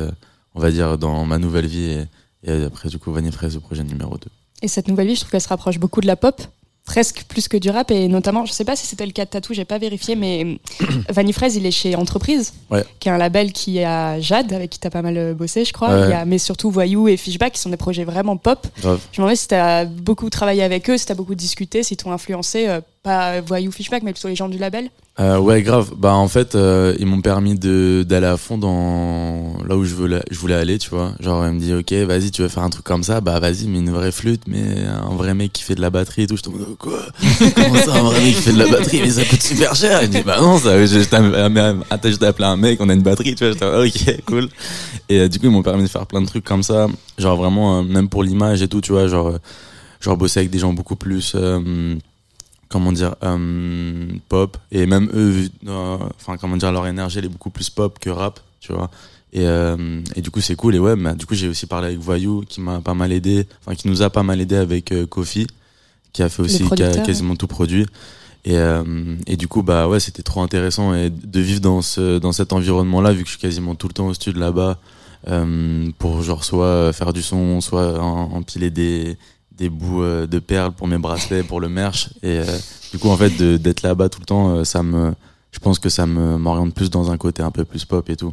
on 0.54 0.60
va 0.60 0.70
dire, 0.70 0.98
dans 0.98 1.24
ma 1.24 1.38
nouvelle 1.38 1.66
vie. 1.66 2.04
Et, 2.44 2.52
et 2.52 2.64
après, 2.64 2.88
du 2.88 2.98
coup, 2.98 3.12
Vanille 3.12 3.32
Fraise, 3.32 3.54
le 3.54 3.60
projet 3.60 3.82
numéro 3.84 4.16
2. 4.16 4.26
Et 4.62 4.68
cette 4.68 4.88
nouvelle 4.88 5.08
vie, 5.08 5.14
je 5.14 5.20
trouve 5.20 5.30
qu'elle 5.32 5.40
se 5.40 5.48
rapproche 5.48 5.78
beaucoup 5.78 6.00
de 6.00 6.06
la 6.06 6.16
pop, 6.16 6.40
presque 6.86 7.24
plus 7.28 7.48
que 7.48 7.56
du 7.56 7.70
rap. 7.70 7.90
Et 7.90 8.08
notamment, 8.08 8.44
je 8.46 8.52
sais 8.52 8.64
pas 8.64 8.76
si 8.76 8.86
c'était 8.86 9.06
le 9.06 9.12
cas 9.12 9.24
de 9.24 9.30
Tattoo, 9.30 9.52
j'ai 9.54 9.64
pas 9.64 9.78
vérifié, 9.78 10.16
mais 10.16 10.58
Vanille 11.10 11.32
Fraise, 11.32 11.56
il 11.56 11.64
est 11.66 11.70
chez 11.70 11.96
Entreprise, 11.96 12.52
Ouais. 12.70 12.84
qui 13.00 13.08
est 13.08 13.12
un 13.12 13.18
label 13.18 13.52
qui 13.52 13.82
a 13.82 14.20
Jade, 14.20 14.52
avec 14.52 14.70
qui 14.70 14.78
t'as 14.78 14.90
pas 14.90 15.02
mal 15.02 15.16
euh, 15.16 15.34
bossé, 15.34 15.64
je 15.64 15.72
crois. 15.72 15.88
Ouais. 15.88 16.06
Il 16.06 16.10
y 16.10 16.12
a, 16.12 16.24
mais 16.24 16.38
surtout 16.38 16.70
Voyou 16.70 17.08
et 17.08 17.16
Fishback, 17.16 17.54
qui 17.54 17.60
sont 17.60 17.70
des 17.70 17.76
projets 17.76 18.04
vraiment 18.04 18.36
pop. 18.36 18.66
Je 18.82 18.88
me 18.88 18.98
demandais 19.16 19.36
si 19.36 19.48
t'as 19.48 19.84
beaucoup 19.86 20.28
travaillé 20.30 20.62
avec 20.62 20.88
eux, 20.90 20.96
si 20.98 21.06
t'as 21.06 21.14
beaucoup 21.14 21.34
discuté, 21.34 21.82
si 21.82 21.96
t'ont 21.96 22.12
influencé, 22.12 22.68
euh, 22.68 22.80
pas 23.04 23.40
Voyou, 23.42 23.70
Fishback, 23.70 24.02
mais 24.02 24.12
plutôt 24.12 24.26
les 24.28 24.34
gens 24.34 24.48
du 24.48 24.58
label. 24.58 24.90
Euh, 25.20 25.38
ouais, 25.38 25.62
grave. 25.62 25.92
Bah 25.96 26.14
en 26.14 26.26
fait, 26.26 26.56
euh, 26.56 26.96
ils 26.98 27.06
m'ont 27.06 27.20
permis 27.20 27.54
de 27.54 28.04
d'aller 28.08 28.26
à 28.26 28.36
fond 28.36 28.58
dans 28.58 29.52
là 29.68 29.76
où 29.76 29.84
je 29.84 29.94
voulais 29.94 30.22
je 30.32 30.36
voulais 30.40 30.54
aller, 30.56 30.78
tu 30.78 30.90
vois. 30.90 31.12
Genre, 31.20 31.46
ils 31.46 31.52
me 31.52 31.60
dit 31.60 31.72
ok, 31.72 31.92
vas-y, 32.08 32.32
tu 32.32 32.42
veux 32.42 32.48
faire 32.48 32.64
un 32.64 32.70
truc 32.70 32.84
comme 32.84 33.04
ça, 33.04 33.20
bah 33.20 33.38
vas-y, 33.38 33.68
mais 33.68 33.78
une 33.78 33.90
vraie 33.90 34.10
flûte, 34.10 34.42
mais 34.48 34.64
un 34.86 35.14
vrai 35.14 35.34
mec 35.34 35.52
qui 35.52 35.62
fait 35.62 35.76
de 35.76 35.80
la 35.80 35.90
batterie 35.90 36.22
et 36.22 36.26
tout. 36.26 36.36
Je 36.36 36.42
te 36.42 36.48
dis 36.50 36.56
quoi? 36.78 36.98
Comment 37.54 37.74
ça, 37.76 37.94
un 37.94 38.02
vrai 38.02 38.20
mec 38.22 38.34
qui 38.34 38.42
fait 38.42 38.52
de 38.52 38.58
la 38.58 38.66
batterie? 38.68 39.00
Mais 39.02 39.10
ça 39.10 39.24
coûte 39.24 39.42
super 39.42 39.74
cher. 39.76 40.02
Il 40.02 40.08
me 40.08 40.14
dit 40.14 40.22
bah 40.22 40.38
non, 40.40 40.58
ça. 40.58 40.84
Je, 40.84 40.98
je 40.98 41.04
t'ai 41.04 41.16
attends, 41.90 42.10
je 42.10 42.16
t'ai 42.16 42.26
appelé 42.26 42.48
un 42.48 42.56
mec, 42.56 42.80
on 42.80 42.88
a 42.88 42.94
une 42.94 43.02
batterie, 43.02 43.36
tu 43.36 43.44
vois. 43.48 43.84
J'étais 43.84 44.10
ok, 44.16 44.24
cool. 44.26 44.48
Et 45.08 45.20
euh, 45.20 45.28
du 45.28 45.38
coup, 45.38 45.46
ils 45.46 45.52
m'ont 45.52 45.62
permis 45.62 45.84
de 45.84 45.88
faire 45.88 46.06
plein 46.06 46.22
de 46.22 46.26
trucs 46.26 46.44
comme 46.44 46.64
ça, 46.64 46.88
genre 47.18 47.36
vraiment 47.36 47.78
euh, 47.78 47.82
même 47.82 48.08
pour 48.08 48.24
l'image 48.24 48.62
et 48.62 48.68
tout, 48.68 48.80
tu 48.80 48.90
vois, 48.92 49.06
genre. 49.06 49.28
euh, 49.28 49.38
genre 50.00 50.16
bosser 50.18 50.40
avec 50.40 50.50
des 50.50 50.58
gens 50.58 50.72
beaucoup 50.74 50.96
plus 50.96 51.32
euh, 51.34 51.94
comment 52.74 52.90
dire 52.90 53.14
euh, 53.22 54.06
pop. 54.28 54.56
Et 54.72 54.84
même 54.86 55.08
eux 55.14 55.48
euh, 55.68 55.96
enfin 56.16 56.36
comment 56.36 56.56
dire 56.56 56.72
leur 56.72 56.88
énergie 56.88 57.18
elle 57.20 57.26
est 57.26 57.28
beaucoup 57.28 57.50
plus 57.50 57.70
pop 57.70 58.00
que 58.00 58.10
rap 58.10 58.40
tu 58.58 58.72
vois. 58.72 58.90
Et, 59.32 59.46
euh, 59.46 60.00
et 60.16 60.22
du 60.22 60.32
coup 60.32 60.40
c'est 60.40 60.56
cool. 60.56 60.74
Et 60.74 60.80
ouais 60.80 60.96
bah, 60.96 61.14
du 61.14 61.24
coup 61.24 61.36
j'ai 61.36 61.46
aussi 61.46 61.66
parlé 61.66 61.86
avec 61.86 62.00
Voyou 62.00 62.42
qui 62.48 62.60
m'a 62.60 62.80
pas 62.80 62.94
mal 62.94 63.12
aidé 63.12 63.46
enfin 63.60 63.76
qui 63.76 63.86
nous 63.86 64.02
a 64.02 64.10
pas 64.10 64.24
mal 64.24 64.40
aidé 64.40 64.56
avec 64.56 64.90
euh, 64.90 65.06
Kofi 65.06 65.46
qui 66.12 66.24
a 66.24 66.28
fait 66.28 66.42
aussi 66.42 66.58
qui 66.58 66.62
a 66.64 66.66
producteur, 66.66 67.06
quasiment 67.06 67.36
tout 67.36 67.46
produit. 67.46 67.86
Et, 68.44 68.58
euh, 68.58 69.14
et 69.28 69.36
du 69.36 69.46
coup 69.46 69.62
bah 69.62 69.86
ouais 69.86 70.00
c'était 70.00 70.24
trop 70.24 70.42
intéressant 70.42 70.94
et 70.94 71.10
de 71.10 71.40
vivre 71.40 71.60
dans 71.60 71.80
ce 71.80 72.18
dans 72.18 72.32
cet 72.32 72.52
environnement 72.52 73.00
là 73.00 73.12
vu 73.12 73.20
que 73.22 73.26
je 73.26 73.34
suis 73.34 73.40
quasiment 73.40 73.76
tout 73.76 73.86
le 73.86 73.94
temps 73.94 74.08
au 74.08 74.14
studio 74.14 74.40
là-bas 74.40 74.78
pour 75.98 76.22
genre 76.22 76.44
soit 76.44 76.92
faire 76.92 77.12
du 77.12 77.22
son 77.22 77.60
soit 77.60 78.00
empiler 78.00 78.70
des 78.70 79.16
des 79.56 79.68
bouts 79.68 80.02
euh, 80.02 80.26
de 80.26 80.38
perles 80.38 80.72
pour 80.72 80.86
mes 80.88 80.98
bracelets 80.98 81.42
pour 81.44 81.60
le 81.60 81.68
merch 81.68 82.08
et 82.22 82.38
euh, 82.40 82.44
du 82.92 82.98
coup 82.98 83.08
en 83.08 83.16
fait 83.16 83.30
d'être 83.40 83.82
là-bas 83.82 84.08
tout 84.08 84.20
le 84.20 84.26
temps 84.26 84.50
euh, 84.56 84.64
ça 84.64 84.82
me 84.82 85.12
je 85.52 85.58
pense 85.60 85.78
que 85.78 85.88
ça 85.88 86.04
m'oriente 86.06 86.74
plus 86.74 86.90
dans 86.90 87.10
un 87.12 87.16
côté 87.16 87.42
un 87.42 87.52
peu 87.52 87.64
plus 87.64 87.84
pop 87.84 88.08
et 88.10 88.16
tout 88.16 88.32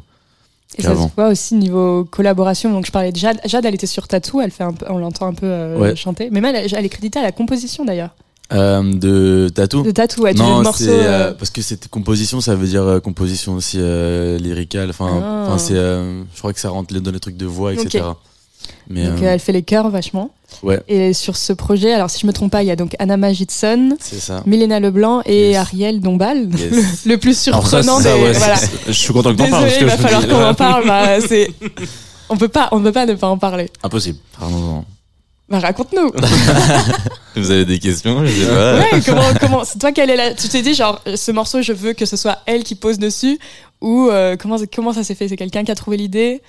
Et 0.77 0.81
ça 0.81 0.95
se 0.95 1.01
voit 1.15 1.27
aussi 1.27 1.53
niveau 1.53 2.03
collaboration. 2.05 2.71
Donc 2.73 2.87
je 2.87 2.91
parlais 2.91 3.11
de 3.11 3.17
Jade. 3.17 3.39
Jade, 3.45 3.63
elle 3.65 3.75
était 3.75 3.85
sur 3.85 4.07
Tattoo. 4.07 4.41
Elle 4.41 4.49
fait 4.49 4.63
un 4.63 4.73
peu, 4.73 4.85
on 4.89 4.97
l'entend 4.97 5.27
un 5.27 5.33
peu 5.35 5.45
euh, 5.45 5.77
Ouais. 5.77 5.95
chanter. 5.95 6.29
Mais 6.31 6.41
même, 6.41 6.55
elle, 6.55 6.73
elle 6.73 6.85
est 6.85 6.89
créditée 6.89 7.19
à 7.19 7.23
la 7.23 7.31
composition 7.31 7.85
d'ailleurs. 7.85 8.15
euh, 8.53 8.81
de 8.95 9.49
tatou 9.53 9.83
De 9.83 9.91
Tattoo, 9.91 10.23
ouais, 10.23 10.33
tu 10.33 10.39
non 10.41 10.57
le 10.57 10.63
morceau. 10.63 10.83
c'est 10.85 11.05
euh, 11.05 11.33
parce 11.33 11.51
que 11.51 11.61
c'était 11.61 11.87
composition 11.89 12.41
ça 12.41 12.55
veut 12.55 12.65
dire 12.67 12.99
composition 13.03 13.53
aussi 13.53 13.77
lyricale 13.77 14.89
enfin 14.89 15.09
Ah. 15.23 15.43
enfin 15.45 15.57
c'est 15.59 15.75
je 15.75 16.37
crois 16.39 16.53
que 16.53 16.59
ça 16.59 16.69
rentre 16.69 16.91
dans 16.99 17.11
les 17.11 17.19
trucs 17.19 17.37
de 17.37 17.45
voix 17.45 17.71
etc 17.73 18.03
mais 18.89 19.05
donc 19.05 19.21
euh, 19.21 19.25
euh, 19.25 19.33
elle 19.33 19.39
fait 19.39 19.51
les 19.51 19.61
chœurs 19.63 19.89
vachement. 19.89 20.31
ouais 20.63 20.79
Et 20.87 21.13
sur 21.13 21.35
ce 21.37 21.53
projet, 21.53 21.93
alors 21.93 22.09
si 22.09 22.19
je 22.21 22.27
me 22.27 22.33
trompe 22.33 22.51
pas, 22.51 22.63
il 22.63 22.67
y 22.67 22.71
a 22.71 22.75
donc 22.75 22.95
Anna 22.99 23.17
Magidson, 23.17 23.95
Milena 24.45 24.79
Leblanc 24.79 25.21
et 25.25 25.49
Yes. 25.51 25.57
Ariel 25.57 25.99
Dombal. 26.01 26.49
Yes. 26.57 27.05
le 27.05 27.17
plus 27.17 27.33
ça, 27.35 27.51
surprenant 27.51 27.99
ça, 27.99 28.13
des. 28.15 28.21
ouais, 28.21 28.31
voilà. 28.33 28.55
c'est- 28.57 28.69
je 28.87 28.91
suis 28.91 29.13
content 29.13 29.31
que 29.33 29.37
t'en 29.37 29.49
parles 29.49 29.69
il 29.79 29.85
va 29.85 29.97
falloir 29.97 30.27
qu'on 30.27 30.43
en 30.43 30.53
parle. 30.53 30.85
bah, 30.87 31.21
c'est... 31.27 31.49
On 32.29 32.37
peut 32.37 32.47
pas, 32.47 32.69
on 32.71 32.79
ne 32.79 32.83
peut 32.85 32.91
pas 32.93 33.05
ne 33.05 33.13
pas 33.15 33.27
en 33.27 33.37
parler. 33.37 33.69
Impossible. 33.83 34.19
Bah, 35.49 35.59
raconte-nous. 35.59 36.11
vous 37.35 37.51
avez 37.51 37.65
des 37.65 37.79
questions 37.79 38.25
je 38.25 38.31
sais 38.31 38.47
pas 38.47 38.79
Ouais, 38.79 39.01
comment, 39.05 39.21
comment, 39.39 39.63
c'est 39.65 39.79
toi 39.79 39.91
quelle 39.91 40.09
est 40.09 40.35
tu 40.35 40.47
t'es 40.47 40.61
dit 40.61 40.73
genre, 40.73 41.01
ce 41.13 41.31
morceau, 41.31 41.61
je 41.61 41.73
veux 41.73 41.91
que 41.93 42.05
ce 42.05 42.15
soit 42.15 42.37
elle 42.45 42.63
qui 42.63 42.75
pose 42.75 42.97
dessus, 42.99 43.37
ou 43.81 44.07
euh, 44.09 44.37
comment, 44.37 44.55
comment 44.73 44.93
ça 44.93 45.03
s'est 45.03 45.15
fait? 45.15 45.27
C'est 45.27 45.35
quelqu'un 45.35 45.63
qui 45.65 45.71
a 45.71 45.75
trouvé 45.75 45.97
l'idée? 45.97 46.41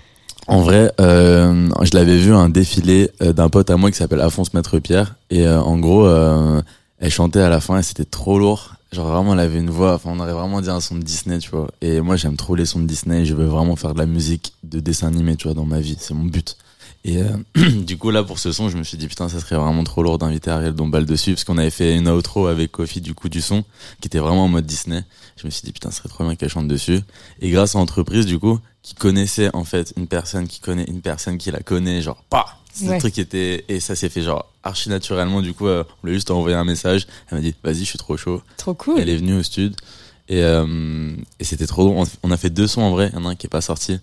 En 0.49 0.63
vrai, 0.63 0.93
euh, 1.01 1.69
je 1.83 1.97
l'avais 1.97 2.17
vu 2.19 2.35
un 2.35 2.49
défilé 2.49 3.11
euh, 3.23 3.33
d'un 3.33 3.49
pote 3.49 3.71
à 3.71 3.77
moi 3.77 3.91
qui 3.91 3.97
s'appelle 3.97 4.21
Afonso 4.21 4.51
Maître 4.55 4.79
Pierre 4.81 5.15
et 5.31 5.47
euh, 5.47 5.61
en 5.61 5.79
gros, 5.79 6.07
euh, 6.07 6.61
elle 6.99 7.11
chantait 7.11 7.41
à 7.41 7.49
la 7.49 7.61
fin 7.61 7.79
et 7.79 7.83
c'était 7.83 8.05
trop 8.05 8.39
lourd. 8.39 8.75
Genre 8.93 9.09
vraiment, 9.09 9.33
elle 9.33 9.41
avait 9.41 9.59
une 9.59 9.71
voix. 9.71 9.95
Enfin, 9.95 10.11
on 10.13 10.21
aurait 10.21 10.33
vraiment 10.33 10.61
dit 10.61 10.69
un 10.69 10.81
son 10.81 10.97
de 10.97 11.03
Disney, 11.03 11.39
tu 11.39 11.51
vois. 11.51 11.69
Et 11.81 12.01
moi, 12.01 12.17
j'aime 12.17 12.37
trop 12.37 12.55
les 12.55 12.67
sons 12.67 12.81
de 12.81 12.87
Disney. 12.87 13.25
Je 13.25 13.35
veux 13.35 13.47
vraiment 13.47 13.75
faire 13.77 13.95
de 13.95 13.99
la 13.99 14.07
musique 14.07 14.53
de 14.65 14.81
dessin 14.81 15.09
animé, 15.09 15.37
tu 15.37 15.49
vois, 15.49 15.55
dans 15.55 15.65
ma 15.65 15.81
vie. 15.81 15.97
C'est 15.99 16.13
mon 16.13 16.25
but. 16.25 16.57
Et 17.05 17.19
euh, 17.19 17.37
du 17.83 17.97
coup, 17.97 18.11
là, 18.11 18.23
pour 18.23 18.39
ce 18.39 18.53
son, 18.53 18.69
je 18.69 18.77
me 18.77 18.85
suis 18.85 18.97
dit 18.97 19.09
putain, 19.09 19.29
ça 19.29 19.41
serait 19.41 19.57
vraiment 19.57 19.83
trop 19.85 20.03
lourd 20.03 20.19
d'inviter 20.19 20.51
Ariel 20.51 20.75
Dombal 20.75 21.05
dessus 21.05 21.33
parce 21.33 21.45
qu'on 21.45 21.59
avait 21.59 21.71
fait 21.71 21.97
une 21.97 22.09
outro 22.09 22.47
avec 22.47 22.71
Kofi 22.71 23.01
du 23.01 23.15
coup 23.15 23.29
du 23.29 23.41
son 23.41 23.65
qui 24.01 24.09
était 24.09 24.19
vraiment 24.19 24.45
en 24.45 24.49
mode 24.49 24.67
Disney. 24.67 25.03
Je 25.37 25.47
me 25.47 25.51
suis 25.51 25.63
dit 25.65 25.73
putain, 25.73 25.91
ce 25.91 25.99
serait 25.99 26.09
trop 26.09 26.25
bien 26.25 26.37
qu'elle 26.37 26.49
chante 26.49 26.69
dessus. 26.69 27.01
Et 27.41 27.51
grâce 27.51 27.75
à 27.75 27.79
l'entreprise, 27.79 28.27
du 28.27 28.39
coup, 28.39 28.61
qui 28.83 28.95
connaissait 28.95 29.51
en 29.55 29.65
fait 29.65 29.93
une 29.97 30.07
personne 30.09 30.49
qui 30.49 30.61
connaît 30.61 30.85
une 30.85 31.01
personne 31.03 31.39
qui 31.39 31.51
la 31.51 31.61
connaît, 31.61 32.03
genre, 32.03 32.23
pas 32.31 32.59
C'est 32.75 32.89
Ouais. 32.89 32.95
le 32.95 33.01
truc 33.01 33.13
qui 33.15 33.21
était. 33.21 33.65
Et 33.69 33.81
ça 33.81 33.95
s'est 33.95 34.09
fait 34.09 34.23
genre 34.23 34.47
archi 34.63 34.89
naturellement. 34.89 35.43
Du 35.43 35.53
coup, 35.53 35.67
euh, 35.67 35.85
on 36.03 36.07
lui 36.07 36.13
a 36.13 36.15
juste 36.15 36.31
envoyé 36.31 36.57
un 36.57 36.65
message. 36.65 37.07
Elle 37.31 37.37
m'a 37.39 37.43
dit, 37.43 37.55
vas-y, 37.63 37.81
je 37.81 37.85
suis 37.85 37.99
trop 37.99 38.17
chaud. 38.17 38.41
Trop 38.57 38.73
cool. 38.75 38.99
Elle 38.99 39.11
est 39.11 39.17
venue 39.17 39.37
au 39.37 39.43
stud. 39.43 39.77
Et, 40.29 40.43
euh, 40.43 41.15
et 41.39 41.45
c'était 41.45 41.67
trop 41.67 41.85
drôle. 41.85 42.07
On- 42.23 42.31
a 42.31 42.37
fait 42.39 42.49
deux 42.49 42.67
sons 42.67 42.81
en 42.81 42.91
vrai. 42.91 43.11
Il 43.13 43.19
y 43.19 43.23
en 43.23 43.27
a 43.27 43.31
un 43.31 43.35
qui 43.35 43.47
est 43.47 43.51
pas 43.51 43.61
sorti. 43.61 43.99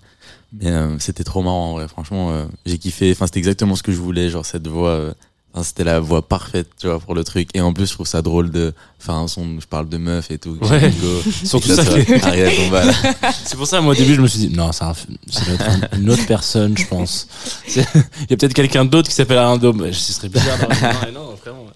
Mais 0.54 0.68
euh, 0.70 1.00
c'était 1.00 1.24
trop 1.24 1.42
marrant 1.42 1.72
en 1.72 1.74
vrai. 1.74 1.88
Franchement, 1.88 2.30
euh, 2.32 2.46
j'ai 2.68 2.78
kiffé. 2.78 3.12
Enfin, 3.12 3.26
c'était 3.26 3.40
exactement 3.40 3.76
ce 3.76 3.82
que 3.82 3.92
je 3.92 3.98
voulais. 4.00 4.30
Genre, 4.30 4.46
cette 4.46 4.68
voix. 4.68 5.16
Euh, 5.56 5.60
enfin, 5.60 5.64
c'était 5.64 5.84
la 5.84 6.00
voix 6.00 6.22
parfaite, 6.28 6.68
tu 6.80 6.88
vois, 6.88 7.00
pour 7.00 7.16
le 7.16 7.24
truc. 7.24 7.50
Et 7.54 7.62
en 7.62 7.74
plus, 7.74 7.88
je 7.88 7.94
trouve 7.94 8.08
ça 8.08 8.22
drôle 8.22 8.52
de 8.52 8.74
faire 9.00 9.16
un 9.16 9.28
son 9.28 9.42
où 9.44 9.62
je 9.62 9.66
parle 9.68 9.90
de 9.90 9.98
meuf 9.98 10.30
et 10.32 10.38
tout. 10.38 10.56
que 10.56 10.66
Ouais. 10.66 10.92
Surtout 11.46 11.72
Et 11.72 11.76
ça 11.76 11.84
Dombal. 12.58 12.94
C'est 13.46 13.56
pour 13.58 13.68
ça, 13.68 13.82
moi, 13.82 13.94
au 13.94 13.96
début, 13.96 14.16
je 14.16 14.22
me 14.22 14.28
suis 14.28 14.40
dit, 14.40 14.50
non, 14.56 14.72
ça 14.72 14.94
doit 15.46 15.54
être 15.56 15.70
un- 15.70 15.98
une 15.98 16.10
autre 16.10 16.26
personne, 16.26 16.78
je 16.78 16.86
pense. 16.88 17.28
Il 17.76 17.82
y 18.30 18.34
a 18.34 18.38
peut-être 18.38 18.54
quelqu'un 18.54 18.86
d'autre 18.86 19.10
qui 19.10 19.16
s'appelle 19.16 19.38
Alain 19.38 19.58
Dôme. 19.58 19.92
Ce 19.94 20.14
serait 20.14 20.30
bizarre 20.30 20.58
non, 21.14 21.22
non, 21.22 21.36
vraiment. 21.44 21.64
ouais. 21.64 21.70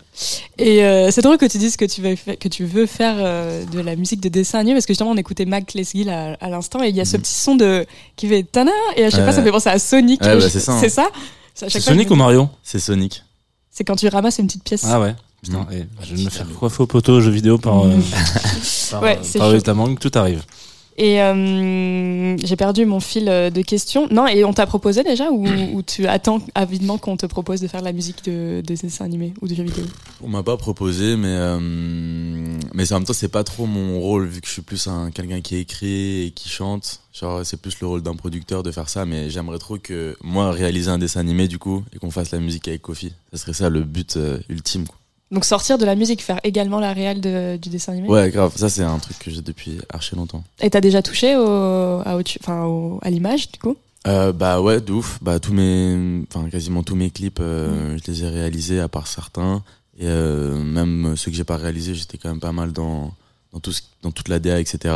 Et 0.60 0.84
euh, 0.86 1.10
c'est 1.10 1.22
drôle 1.22 1.38
que 1.38 1.46
tu 1.48 1.58
dises 1.58 1.76
que 1.76 1.86
tu 1.86 2.02
veux, 2.02 2.16
fa- 2.16 2.36
que 2.36 2.48
tu 2.48 2.66
veux 2.66 2.86
faire 2.86 3.16
euh, 3.18 3.66
de 3.66 3.80
la 3.80 3.96
musique 3.96 4.22
de 4.22 4.30
dessin 4.30 4.60
animé 4.60 4.76
parce 4.76 4.86
que 4.86 4.94
justement 4.94 5.10
on 5.10 5.18
écoutait 5.18 5.46
Mac 5.46 5.74
Lesgill 5.74 6.08
à, 6.10 6.34
à 6.40 6.50
l'instant 6.50 6.84
et 6.84 6.90
il 6.90 6.96
y 6.96 7.02
a 7.02 7.06
ce 7.06 7.18
Mhm. 7.18 7.24
petit 7.24 7.34
son 7.34 7.56
de 7.56 7.84
qui 8.16 8.28
fait 8.28 8.44
tana 8.44 8.70
et 8.96 9.06
à 9.06 9.10
chaque 9.10 9.24
fois 9.24 9.32
ça 9.34 9.40
me 9.40 9.46
fait 9.46 9.52
penser 9.52 9.70
à 9.70 9.80
Sonic. 9.80 10.22
Ouais, 10.22 10.38
bah, 10.38 10.48
c'est 10.48 10.60
ça, 10.60 10.74
hein. 10.74 10.78
C'est 10.80 10.90
ça 10.90 11.08
fois, 11.56 11.68
Sonic 11.82 12.12
ou 12.12 12.16
Mario? 12.16 12.48
C'est 12.62 12.78
Sonic. 12.80 13.23
C'est 13.74 13.84
quand 13.84 13.96
tu 13.96 14.08
ramasses 14.08 14.38
une 14.38 14.46
petite 14.46 14.64
pièce. 14.64 14.86
Ah 14.88 15.00
ouais. 15.02 15.16
Putain, 15.42 15.68
Mm. 15.70 15.74
et 15.74 15.88
je 16.04 16.16
vais 16.16 16.24
me 16.24 16.30
faire 16.30 16.48
coiffer 16.58 16.84
au 16.84 16.88
poteau 16.88 17.20
jeux 17.20 17.32
vidéo 17.32 17.58
par, 17.58 17.84
euh, 17.86 17.98
par, 18.92 19.02
Ouais, 19.02 19.18
euh, 19.18 19.24
c'est 19.24 19.40
par. 19.40 19.50
Rita 19.50 19.74
Mang, 19.74 19.98
tout 20.00 20.12
arrive. 20.16 20.44
Et 20.98 21.22
euh, 21.22 22.38
j'ai 22.38 22.56
perdu 22.56 22.86
mon 22.86 23.00
fil 23.00 23.28
euh, 23.28 23.50
de 23.50 23.62
questions. 23.62 24.08
Non, 24.12 24.28
et 24.28 24.44
on 24.44 24.54
t'a 24.54 24.68
proposé 24.68 25.04
déjà 25.04 25.32
ou, 25.32 25.82
tu 25.82 26.08
attends 26.08 26.40
avidement 26.54 26.98
qu'on 26.98 27.18
te 27.18 27.26
propose 27.26 27.62
de 27.62 27.68
faire 27.68 27.82
la 27.82 27.94
musique 27.94 28.24
de, 28.26 28.62
de 28.62 28.76
dessins 28.76 29.04
animés 29.04 29.34
ou 29.42 29.48
de 29.48 29.56
jeux 29.56 29.64
vidéo? 29.64 29.86
On 30.22 30.28
m'a 30.28 30.44
pas 30.44 30.56
proposé, 30.58 31.16
mais 31.18 31.28
euh, 31.30 31.60
mais 32.74 32.92
en 32.94 32.98
même 32.98 33.06
temps 33.06 33.14
c'est 33.14 33.28
pas 33.28 33.44
trop 33.44 33.66
mon 33.66 34.00
rôle 34.00 34.28
vu 34.28 34.42
que 34.42 34.48
je 34.48 34.54
suis 34.54 34.62
plus 34.62 34.88
un 34.88 35.10
quelqu'un 35.10 35.42
qui 35.42 35.56
écrit 35.56 36.28
et 36.28 36.32
qui 36.32 36.50
chante. 36.50 37.02
Genre 37.12 37.44
c'est 37.44 37.58
plus 37.58 37.80
le 37.80 37.88
rôle 37.88 38.02
d'un 38.02 38.16
producteur 38.16 38.62
de 38.62 38.72
faire 38.72 38.90
ça, 38.90 39.06
mais 39.06 39.30
j'aimerais 39.30 39.60
trop 39.60 39.78
que 39.78 40.16
moi 40.24 40.52
réaliser 40.52 40.90
un 40.90 41.00
dessin 41.00 41.22
animé 41.22 41.48
du 41.48 41.58
coup 41.58 41.84
et 41.94 41.98
qu'on 41.98 42.12
fasse 42.12 42.32
la 42.32 42.40
musique 42.40 42.68
avec 42.68 42.82
Kofi. 42.84 43.14
Ça 43.32 43.40
serait 43.40 43.54
ça 43.54 43.70
le 43.70 43.82
but 43.82 44.18
ultime. 44.50 44.86
Quoi. 44.86 44.98
Donc 45.34 45.46
sortir 45.46 45.78
de 45.80 45.86
la 45.86 45.96
musique, 45.96 46.22
faire 46.22 46.40
également 46.44 46.80
la 46.80 46.94
réelle 46.94 47.20
de- 47.20 47.58
du 47.58 47.70
dessin 47.70 47.94
animé 47.94 48.08
Ouais, 48.08 48.30
grave. 48.30 48.54
Ça 48.56 48.70
c'est 48.70 48.84
un 48.84 49.00
truc 49.00 49.18
que 49.20 49.32
j'ai 49.32 49.42
depuis 49.42 49.80
archi 49.92 50.16
longtemps. 50.16 50.44
Et 50.62 50.70
t'as 50.70 50.80
déjà 50.82 51.02
touché 51.02 51.36
au, 51.36 51.44
à, 51.44 52.18
au- 52.68 53.00
à 53.02 53.10
l'image 53.10 53.52
du 53.52 53.58
coup? 53.60 53.76
Euh, 54.06 54.32
bah 54.32 54.62
ouais, 54.62 54.80
de 54.80 54.92
ouf. 54.94 55.18
Bah 55.22 55.40
tous 55.40 55.54
mes, 55.54 56.22
enfin 56.30 56.48
quasiment 56.50 56.84
tous 56.84 56.96
mes 56.96 57.10
clips, 57.10 57.40
euh, 57.42 57.98
je 57.98 58.12
les 58.12 58.24
ai 58.24 58.30
réalisés 58.30 58.80
à 58.80 58.88
part 58.88 59.08
certains. 59.08 59.64
Et 59.98 60.06
euh, 60.08 60.62
même 60.62 61.16
ceux 61.16 61.32
que 61.32 61.38
j'ai 61.38 61.44
pas 61.44 61.58
réalisés, 61.58 61.96
j'étais 61.96 62.18
quand 62.18 62.30
même 62.30 62.40
pas 62.40 62.52
mal 62.52 62.72
dans 62.72 63.12
dans 63.54 63.60
tout 63.60 63.72
ce, 63.72 63.82
dans 64.02 64.12
toute 64.12 64.30
la 64.30 64.40
DA, 64.40 64.60
etc. 64.60 64.94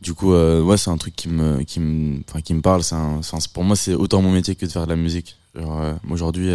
Du 0.00 0.14
coup, 0.14 0.32
ouais, 0.32 0.76
c'est 0.78 0.90
un 0.90 0.96
truc 0.96 1.14
qui 1.14 1.28
me 1.28 1.62
qui 1.62 1.78
me, 1.80 2.20
enfin 2.28 2.40
qui 2.40 2.54
me 2.54 2.60
parle. 2.62 2.82
C'est 2.82 2.96
pour 3.52 3.62
moi, 3.64 3.76
c'est 3.76 3.94
autant 3.94 4.22
mon 4.22 4.32
métier 4.32 4.54
que 4.56 4.64
de 4.66 4.70
faire 4.70 4.84
de 4.86 4.90
la 4.90 4.96
musique. 4.96 5.36
Genre, 5.54 5.94
aujourd'hui, 6.10 6.50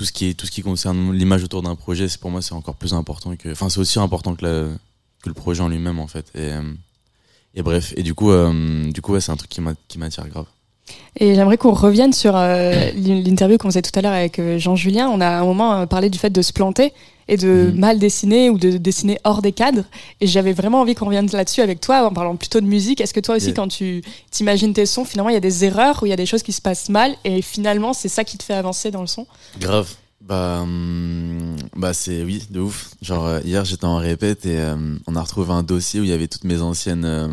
tout 0.00 0.06
ce 0.06 0.12
qui 0.12 0.34
tout 0.34 0.46
ce 0.46 0.50
qui 0.50 0.62
concerne 0.62 1.12
l'image 1.12 1.44
autour 1.44 1.60
d'un 1.60 1.74
projet, 1.74 2.08
c'est 2.08 2.18
pour 2.18 2.30
moi, 2.30 2.40
c'est 2.40 2.54
encore 2.54 2.76
plus 2.76 2.94
important 2.94 3.36
que, 3.36 3.50
enfin, 3.52 3.68
c'est 3.68 3.80
aussi 3.80 3.98
important 3.98 4.34
que 4.34 4.78
le 5.26 5.34
projet 5.34 5.60
en 5.62 5.68
lui-même 5.68 5.98
en 5.98 6.06
fait. 6.06 6.30
Et 6.34 6.54
euh, 6.54 6.72
et 7.54 7.62
bref, 7.62 7.92
et 7.98 8.02
du 8.02 8.14
coup, 8.14 8.30
euh, 8.30 8.90
du 8.90 9.02
coup, 9.02 9.12
ouais, 9.12 9.20
c'est 9.20 9.30
un 9.30 9.36
truc 9.36 9.50
qui 9.50 9.98
m'attire 9.98 10.26
grave. 10.28 10.46
Et 11.16 11.34
j'aimerais 11.34 11.56
qu'on 11.58 11.72
revienne 11.72 12.12
sur 12.12 12.34
euh, 12.36 12.90
l'in- 12.94 13.20
l'interview 13.20 13.58
qu'on 13.58 13.68
faisait 13.68 13.82
tout 13.82 13.96
à 13.98 14.02
l'heure 14.02 14.12
avec 14.12 14.38
euh, 14.38 14.58
Jean-Julien. 14.58 15.08
On 15.12 15.20
a 15.20 15.26
à 15.26 15.40
un 15.40 15.44
moment 15.44 15.74
euh, 15.74 15.86
parlé 15.86 16.08
du 16.10 16.18
fait 16.18 16.30
de 16.30 16.42
se 16.42 16.52
planter 16.52 16.92
et 17.28 17.36
de 17.36 17.70
Mhm. 17.72 17.78
mal 17.78 17.98
dessiner 17.98 18.50
ou 18.50 18.58
de 18.58 18.76
dessiner 18.78 19.18
hors 19.24 19.40
des 19.42 19.52
cadres. 19.52 19.84
Et 20.20 20.26
j'avais 20.26 20.52
vraiment 20.52 20.80
envie 20.80 20.94
qu'on 20.94 21.06
revienne 21.06 21.28
là-dessus 21.32 21.60
avec 21.60 21.80
toi 21.80 22.06
en 22.06 22.12
parlant 22.12 22.36
plutôt 22.36 22.60
de 22.60 22.66
musique. 22.66 23.00
Est-ce 23.00 23.14
que 23.14 23.20
toi 23.20 23.36
aussi, 23.36 23.46
Yeah. 23.46 23.54
quand 23.54 23.68
tu 23.68 24.02
t'imagines 24.30 24.72
tes 24.72 24.86
sons, 24.86 25.04
finalement, 25.04 25.30
il 25.30 25.34
y 25.34 25.36
a 25.36 25.40
des 25.40 25.64
erreurs 25.64 26.02
ou 26.02 26.06
il 26.06 26.10
y 26.10 26.12
a 26.12 26.16
des 26.16 26.26
choses 26.26 26.42
qui 26.42 26.52
se 26.52 26.60
passent 26.60 26.88
mal 26.88 27.14
et 27.24 27.40
finalement, 27.42 27.92
c'est 27.92 28.08
ça 28.08 28.24
qui 28.24 28.36
te 28.38 28.42
fait 28.42 28.54
avancer 28.54 28.90
dans 28.90 29.00
le 29.00 29.06
son? 29.06 29.26
Grave. 29.60 29.88
Bah, 30.22 30.60
hum, 30.62 31.56
bah 31.74 31.94
c'est 31.94 32.22
oui, 32.22 32.42
de 32.50 32.60
ouf. 32.60 32.90
Genre 33.00 33.38
hier 33.44 33.64
j'étais 33.64 33.86
en 33.86 33.96
répète 33.96 34.44
et 34.44 34.58
euh, 34.58 34.76
on 35.06 35.16
a 35.16 35.22
retrouvé 35.22 35.50
un 35.52 35.62
dossier 35.62 35.98
où 35.98 36.04
il 36.04 36.10
y 36.10 36.12
avait 36.12 36.28
toutes 36.28 36.44
mes 36.44 36.60
anciennes 36.60 37.04
euh, 37.06 37.28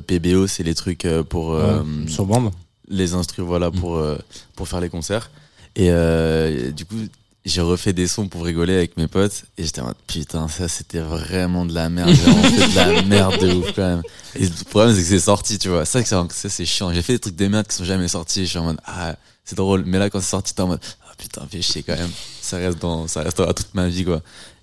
PBO, 0.00 0.46
c'est 0.46 0.62
les 0.62 0.74
trucs 0.74 1.04
euh, 1.04 1.22
pour 1.22 1.52
euh, 1.54 1.80
Ouais, 1.82 2.08
sur 2.10 2.26
bande. 2.26 2.50
les 2.88 3.14
instrus, 3.14 3.44
voilà, 3.44 3.70
pour 3.70 3.96
euh, 3.96 4.18
pour 4.56 4.68
faire 4.68 4.80
les 4.80 4.88
concerts. 4.90 5.30
Et 5.76 5.90
euh, 5.90 6.70
du 6.72 6.84
coup 6.84 6.96
j'ai 7.44 7.60
refait 7.62 7.94
des 7.94 8.06
sons 8.08 8.28
pour 8.28 8.44
rigoler 8.44 8.74
avec 8.74 8.96
mes 8.98 9.06
potes 9.06 9.44
et 9.56 9.64
j'étais 9.64 9.80
en 9.80 9.86
mode 9.86 9.94
putain 10.06 10.48
ça 10.48 10.68
c'était 10.68 10.98
vraiment 10.98 11.64
de 11.64 11.72
la 11.72 11.88
merde, 11.88 12.10
j'ai 12.10 12.16
fait 12.16 12.68
de 12.68 12.76
la 12.76 13.02
merde 13.06 13.38
de 13.40 13.54
ouf 13.54 13.72
quand 13.74 13.82
même. 13.88 14.02
Et 14.34 14.44
le 14.46 14.64
problème 14.68 14.94
c'est 14.94 15.00
que 15.02 15.08
c'est 15.08 15.20
sorti, 15.20 15.58
tu 15.58 15.68
vois. 15.68 15.84
Ça 15.86 16.02
que 16.02 16.08
c'est- 16.34 16.64
chiant. 16.66 16.92
J'ai 16.92 17.00
fait 17.00 17.14
des 17.14 17.18
trucs 17.20 17.36
de 17.36 17.46
merde 17.48 17.66
qui 17.66 17.76
sont 17.76 17.84
jamais 17.84 18.08
sortis. 18.08 18.44
Je 18.44 18.50
suis 18.50 18.58
en 18.58 18.64
mode 18.64 18.80
ah 18.84 19.16
c'est 19.44 19.56
drôle, 19.56 19.84
mais 19.86 19.98
là 19.98 20.10
quand 20.10 20.20
c'est 20.20 20.28
sorti 20.30 20.52
t'es 20.54 20.60
en 20.60 20.66
mode 20.66 20.80
ah 21.08 21.12
putain 21.16 21.46
fais 21.50 21.62
chier 21.62 21.82
quand 21.82 21.96
même. 21.96 22.10
Ça 22.42 22.58
reste 22.58 22.80
dans 22.82 23.06
ça 23.08 23.22
restera 23.22 23.54
toute 23.54 23.72
ma 23.74 23.88
vie 23.88 24.04
quoi. 24.04 24.20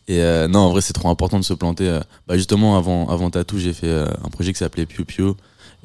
Et 0.08 0.22
euh, 0.22 0.48
non 0.48 0.60
en 0.60 0.70
vrai 0.72 0.82
c'est 0.82 0.94
trop 0.94 1.10
important 1.10 1.40
de 1.40 1.44
se 1.46 1.54
planter. 1.54 1.90
euh. 1.90 2.00
Bah 2.28 2.38
justement 2.38 2.78
avant 2.78 3.10
avant 3.10 3.30
Tattoo 3.32 3.58
j'ai 3.58 3.74
fait 3.74 3.88
euh, 3.88 4.08
un 4.24 4.30
projet 4.30 4.54
qui 4.54 4.60
s'appelait 4.60 4.86
Piu 4.86 5.04
Piu 5.06 5.30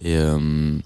et 0.02 0.16
euh, 0.16 0.78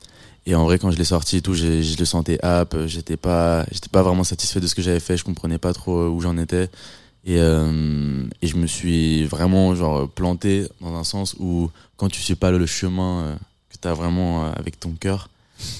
Et 0.47 0.55
en 0.55 0.65
vrai, 0.65 0.79
quand 0.79 0.91
je 0.91 0.99
l'ai 0.99 1.05
sorti 1.07 1.39
et 1.39 1.41
tout, 1.43 1.55
je 1.55 1.97
le 1.99 2.05
sentais 2.05 2.39
app. 2.45 2.77
J'étais 2.87 3.17
pas, 3.17 3.65
j'étais 3.73 3.89
pas 3.89 4.03
vraiment 4.03 4.25
satisfait 4.25 4.61
de 4.61 4.67
ce 4.67 4.75
que 4.75 4.83
j'avais 4.83 5.01
fait. 5.01 5.17
Je 5.17 5.25
comprenais 5.25 5.57
pas 5.59 5.73
trop 5.73 6.01
euh, 6.01 6.09
où 6.11 6.21
j'en 6.21 6.37
étais. 6.37 6.69
Et, 7.25 7.39
euh, 7.39 8.23
et 8.43 8.47
je 8.47 8.57
me 8.57 8.67
suis 8.67 9.25
vraiment 9.25 9.75
genre 9.75 10.07
planté 10.11 10.69
dans 10.83 10.95
un 10.97 11.05
sens 11.05 11.35
où 11.41 11.71
quand 11.97 12.11
tu 12.11 12.21
suis 12.21 12.35
pas 12.35 12.51
le 12.51 12.67
chemin 12.67 13.39
que 13.71 13.79
tu 13.81 13.89
as 13.89 13.95
vraiment 13.95 14.45
avec 14.53 14.79
ton 14.79 14.93
cœur, 14.93 15.31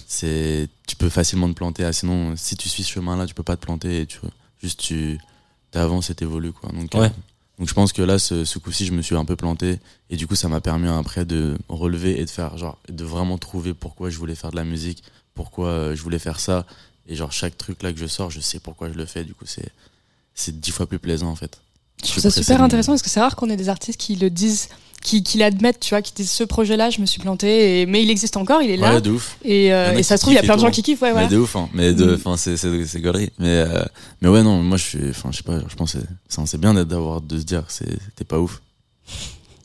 c'est 0.07 0.69
tu 0.87 0.97
peux 0.97 1.11
facilement 1.11 1.49
te 1.49 1.55
planter. 1.55 1.85
Ah, 1.85 1.93
sinon, 1.93 2.33
si 2.37 2.57
tu 2.57 2.71
suis 2.71 2.83
ce 2.85 2.93
chemin-là, 2.93 3.27
tu 3.27 3.35
peux 3.35 3.43
pas 3.43 3.57
te 3.57 3.65
planter. 3.67 4.01
Et 4.01 4.07
tu 4.07 4.19
juste 4.63 4.81
tu 4.81 5.19
avances 5.75 6.09
et 6.09 6.15
t'évolues 6.15 6.53
quoi. 6.53 6.71
Donc. 6.73 6.95
Donc 7.59 7.69
je 7.69 7.75
pense 7.75 7.93
que 7.93 8.03
là, 8.03 8.19
ce, 8.19 8.59
coup-ci, 8.59 8.85
je 8.85 8.93
me 8.93 9.03
suis 9.03 9.15
un 9.15 9.25
peu 9.25 9.37
planté. 9.37 9.79
Et 10.11 10.17
du 10.17 10.27
coup, 10.27 10.35
ça 10.35 10.49
m'a 10.49 10.61
permis 10.61 10.89
après 10.89 11.25
de 11.25 11.57
relever 11.69 12.21
et 12.21 12.25
de 12.25 12.31
faire 12.31 12.57
genre 12.57 12.79
de 12.89 13.05
vraiment 13.05 13.39
trouver 13.39 13.75
pourquoi 13.75 14.11
je 14.11 14.19
voulais 14.19 14.35
faire 14.35 14.51
de 14.51 14.57
la 14.57 14.65
musique, 14.65 15.05
pourquoi 15.35 15.69
euh, 15.69 15.97
je 15.97 16.03
voulais 16.03 16.19
faire 16.19 16.41
ça. 16.41 16.67
Et 17.07 17.15
genre 17.15 17.33
chaque 17.33 17.57
truc 17.57 17.83
là 17.83 17.93
que 17.93 17.99
je 17.99 18.07
sors, 18.07 18.31
je 18.31 18.41
sais 18.41 18.59
pourquoi 18.59 18.89
je 18.91 18.95
le 18.95 19.07
fais. 19.07 19.25
Du 19.25 19.35
coup, 19.35 19.47
c'est 19.47 19.71
c'est 20.35 20.59
dix 20.59 20.73
fois 20.73 20.87
plus 20.87 20.99
plaisant 20.99 21.29
en 21.29 21.37
fait. 21.37 21.61
Je 22.05 22.11
trouve 22.11 22.23
ça 22.23 22.31
super 22.31 22.63
intéressant 22.63 22.93
parce 22.93 23.03
que 23.03 23.11
c'est 23.11 23.21
rare 23.21 23.37
qu'on 23.37 23.49
ait 23.51 23.57
des 23.57 23.69
artistes 23.69 23.99
qui 24.01 24.17
le 24.17 24.31
disent, 24.31 24.69
qui, 25.03 25.23
qui 25.23 25.39
l'admettent, 25.39 25.81
tu 25.81 25.91
vois, 25.91 26.03
qui 26.03 26.13
disent 26.15 26.31
ce 26.31 26.45
projet-là, 26.45 26.91
je 26.91 27.01
me 27.01 27.07
suis 27.07 27.21
planté, 27.21 27.81
et... 27.83 27.87
mais 27.87 28.03
il 28.03 28.11
existe 28.11 28.37
encore, 28.37 28.63
il 28.63 28.71
est 28.71 28.77
là. 28.77 28.95
Ouais, 28.95 29.01
de 29.01 29.11
ouf. 29.11 29.37
Et, 29.45 29.73
euh, 29.73 29.97
et 29.97 30.03
ça 30.03 30.17
se 30.17 30.23
trouve, 30.23 30.33
il 30.33 30.37
y 30.37 30.39
a 30.39 30.43
plein 30.43 30.57
de 30.57 30.61
gens 30.61 30.67
tout. 30.69 30.73
qui 30.73 30.83
kiffent, 30.83 31.03
ouais, 31.03 31.13
Mais 31.15 31.29
de 31.29 31.37
ouf, 31.39 31.57
hein. 31.57 31.69
Mais 31.75 31.93
de, 31.93 32.05
Mm. 32.07 32.15
enfin, 32.15 32.37
c'est, 32.37 32.57
c'est. 32.57 32.69
Mais, 32.69 33.49
euh, 33.49 33.85
mais 34.23 34.29
ouais, 34.29 34.43
non, 34.43 34.63
moi, 34.63 34.77
je 34.79 34.85
suis, 34.85 35.11
enfin, 35.11 35.31
je 35.33 35.39
sais 35.39 35.43
pas, 35.43 35.61
je 35.69 35.75
pense 35.75 35.93
que 35.95 35.99
c'est, 36.29 36.47
c'est- 36.47 36.59
bien 36.59 36.73
d'avoir, 36.75 37.21
de 37.21 37.39
se 37.39 37.45
dire, 37.45 37.65
c'est, 37.69 37.99
t'es 38.17 38.25
pas 38.25 38.39
ouf. 38.39 38.61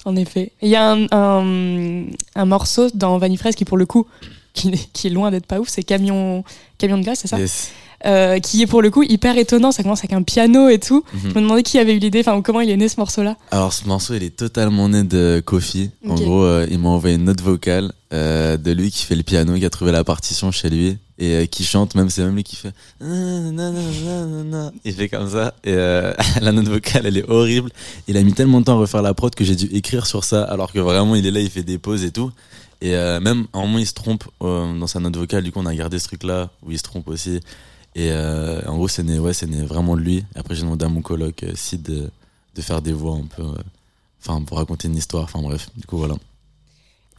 En 0.06 0.16
effet. 0.16 0.52
Il 0.62 0.70
y 0.70 0.76
a 0.76 0.92
un, 0.92 1.06
un, 1.12 2.06
un 2.36 2.46
morceau 2.46 2.90
dans 2.94 3.18
Vanille 3.18 3.40
qui, 3.56 3.66
pour 3.66 3.78
le 3.78 3.86
coup, 3.86 4.08
qui 4.54 5.08
est 5.08 5.10
loin 5.10 5.32
d'être 5.32 5.46
pas 5.46 5.60
ouf, 5.60 5.68
c'est 5.70 5.84
Camion, 5.84 6.44
Camion 6.78 6.98
de 6.98 7.04
glace, 7.04 7.20
c'est 7.22 7.28
ça? 7.28 7.38
Yes. 7.40 7.72
Euh, 8.06 8.40
Qui 8.40 8.62
est 8.62 8.68
pour 8.68 8.82
le 8.82 8.90
coup 8.90 9.04
hyper 9.04 9.38
étonnant. 9.38 9.72
Ça 9.72 9.84
commence 9.84 10.00
avec 10.00 10.14
un 10.14 10.24
piano 10.24 10.70
et 10.70 10.80
tout. 10.80 11.04
Mhm. 11.14 11.20
Je 11.24 11.28
me 11.28 11.42
demandais 11.42 11.64
qui 11.64 11.78
avait 11.80 11.94
eu 11.96 12.00
l'idée, 12.00 12.22
enfin, 12.22 12.42
comment 12.42 12.62
il 12.62 12.70
est 12.70 12.78
né 12.78 12.88
ce 12.88 13.00
morceau-là. 13.00 13.36
Alors, 13.52 13.74
ce 13.74 13.86
morceau, 13.88 14.14
il 14.16 14.24
est 14.24 14.36
totalement 14.36 14.90
né 14.90 15.04
de 15.04 15.42
Kofi. 15.46 15.92
En 16.08 16.16
gros, 16.16 16.44
euh, 16.44 16.68
il 16.70 16.80
m'a 16.80 16.90
envoyé 16.90 17.16
une 17.16 17.26
note 17.26 17.42
vocale, 17.42 17.92
euh, 18.14 18.58
de 18.58 18.72
lui 18.72 18.90
qui 18.92 19.04
fait 19.06 19.16
le 19.16 19.24
piano, 19.24 19.56
qui 19.56 19.66
a 19.66 19.70
trouvé 19.70 19.92
la 19.92 20.04
partition 20.04 20.52
chez 20.52 20.70
lui, 20.70 20.98
et 21.18 21.48
qui 21.50 21.66
chante, 21.66 21.96
même, 21.96 22.10
c'est 22.10 22.24
même 22.24 22.36
lui 22.36 22.44
qui 22.44 22.56
fait, 22.56 22.72
il 23.02 24.94
fait 24.94 25.10
comme 25.10 25.30
ça, 25.30 25.54
et 25.66 25.74
la 26.42 26.52
note 26.54 26.70
vocale, 26.70 27.06
elle 27.06 27.18
est 27.18 27.30
horrible. 27.30 27.70
Il 28.08 28.16
a 28.16 28.24
mis 28.24 28.34
tellement 28.34 28.62
de 28.62 28.66
temps 28.66 28.78
à 28.78 28.80
refaire 28.80 29.02
la 29.02 29.14
prod 29.14 29.36
que 29.36 29.44
j'ai 29.44 29.58
dû 29.58 29.66
écrire 29.76 30.06
sur 30.06 30.24
ça, 30.24 30.44
alors 30.44 30.72
que 30.72 30.80
vraiment, 30.80 31.16
il 31.16 31.26
est 31.26 31.32
là, 31.32 31.42
il 31.42 31.50
fait 31.50 31.64
des 31.64 31.78
pauses 31.78 32.06
et 32.06 32.12
tout. 32.12 32.32
Et 32.82 32.96
euh, 32.96 33.20
même, 33.20 33.48
à 33.54 33.58
un 33.58 33.62
moment, 33.62 33.80
il 33.80 33.88
se 33.88 33.94
trompe 33.94 34.24
euh, 34.42 34.78
dans 34.78 34.88
sa 34.88 35.00
note 35.00 35.18
vocale, 35.18 35.44
du 35.44 35.52
coup, 35.52 35.60
on 35.60 35.66
a 35.66 35.76
gardé 35.76 36.00
ce 36.00 36.08
truc-là, 36.08 36.50
où 36.64 36.72
il 36.72 36.78
se 36.78 36.84
trompe 36.84 37.08
aussi. 37.10 37.42
Et 38.00 38.12
euh, 38.12 38.62
en 38.68 38.76
gros, 38.78 38.88
c'est 38.88 39.04
né, 39.04 39.20
ouais, 39.20 39.32
né 39.48 39.62
vraiment 39.64 39.96
de 39.96 40.02
lui. 40.02 40.24
Après, 40.36 40.56
j'ai 40.56 40.62
demandé 40.62 40.86
à 40.86 40.90
mon 40.90 41.02
coloc, 41.02 41.44
euh, 41.44 41.52
Sid, 41.56 41.82
de, 41.82 42.10
de 42.56 42.62
faire 42.62 42.82
des 42.82 42.94
voix 42.94 43.16
un 43.16 43.28
peu, 43.36 43.42
euh, 43.44 43.54
enfin, 44.24 44.42
pour 44.44 44.58
raconter 44.58 44.88
une 44.88 44.96
histoire, 44.96 45.24
enfin 45.26 45.42
bref, 45.42 45.68
du 45.76 45.86
coup, 45.86 45.98
voilà. 45.98 46.16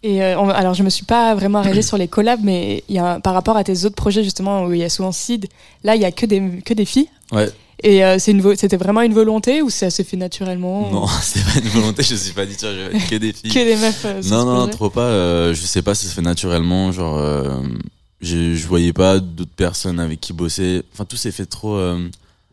Et 0.02 0.22
euh, 0.22 0.38
on- 0.40 0.48
alors, 0.48 0.72
je 0.72 0.82
me 0.82 0.88
suis 0.88 1.04
pas 1.04 1.34
vraiment 1.34 1.58
arrêtée 1.58 1.82
sur 1.82 1.98
les 1.98 2.08
collabs, 2.08 2.40
mais 2.42 2.82
y 2.88 2.98
a, 2.98 3.20
par 3.20 3.34
rapport 3.34 3.56
à 3.58 3.64
tes 3.64 3.84
autres 3.84 3.94
projets, 3.96 4.24
justement, 4.24 4.64
où 4.64 4.72
il 4.72 4.78
y 4.78 4.84
a 4.84 4.88
souvent 4.88 5.12
Sid, 5.12 5.46
là, 5.84 5.96
il 5.96 6.00
y 6.00 6.06
a 6.06 6.12
que 6.12 6.24
des, 6.24 6.62
que 6.64 6.72
des 6.72 6.86
filles. 6.86 7.08
Ouais. 7.32 7.50
Et 7.82 8.04
euh, 8.04 8.18
c'était 8.18 8.76
vraiment 8.76 9.02
une 9.02 9.12
volonté 9.14 9.60
ou 9.62 9.68
ça 9.70 9.90
s'est 9.90 10.04
fait 10.04 10.16
naturellement? 10.16 10.90
Non, 10.90 11.06
c'est 11.22 11.44
pas 11.44 11.58
une 11.62 11.68
volonté, 11.68 12.02
je 12.02 12.14
suis 12.14 12.32
pas 12.32 12.46
dit, 12.46 12.56
tiens, 12.56 12.70
je 12.72 13.08
que 13.10 13.16
des 13.16 13.32
filles. 13.34 13.50
Que 13.50 13.64
des 13.64 13.76
meufs. 13.76 14.04
euh, 14.06 14.22
non, 14.30 14.44
non, 14.46 14.68
trop 14.68 14.88
pas. 14.90 15.02
euh, 15.02 15.52
je 15.54 15.60
sais 15.66 15.82
pas 15.82 15.94
si 15.94 16.04
ça 16.04 16.10
se 16.10 16.14
fait 16.14 16.22
naturellement. 16.22 16.90
Genre, 16.92 17.18
euh, 17.18 17.60
je, 18.20 18.54
je 18.54 18.66
voyais 18.66 18.92
pas 18.92 19.18
d'autres 19.18 19.50
personnes 19.54 20.00
avec 20.00 20.20
qui 20.20 20.32
bosser. 20.32 20.82
Enfin, 20.92 21.04
tout 21.04 21.16
s'est 21.16 21.32
fait 21.32 21.46
trop 21.46 21.76
euh, 21.76 22.08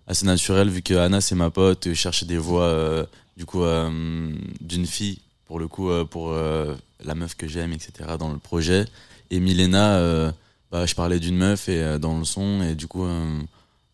assez 0.07 0.26
naturel 0.26 0.69
vu 0.69 0.81
que 0.81 0.94
Anna, 0.94 1.22
c'est 1.22 1.35
ma 1.35 1.49
pote. 1.49 1.89
Je 1.89 1.94
cherchais 1.94 2.26
des 2.26 2.38
voix, 2.38 2.64
euh, 2.64 3.06
du 3.35 3.45
coup, 3.45 3.64
euh, 3.64 4.34
d'une 4.61 4.85
fille, 4.85 5.19
pour 5.45 5.60
le 5.60 5.68
coup, 5.68 5.89
euh, 5.89 6.06
pour 6.06 6.31
euh, 6.31 6.76
la 7.03 7.15
meuf 7.15 7.35
que 7.35 7.48
j'aime, 7.48 7.73
etc., 7.73 7.91
dans 8.18 8.31
le 8.31 8.39
projet. 8.39 8.85
Et 9.30 9.39
Milena, 9.39 9.98
euh, 9.98 10.31
bah, 10.72 10.85
je 10.85 10.95
parlais 10.95 11.19
d'une 11.19 11.38
meuf 11.38 11.68
et, 11.68 11.99
dans 11.99 12.18
le 12.18 12.26
son. 12.26 12.61
Et 12.64 12.76
du 12.76 12.88
coup, 12.88 13.06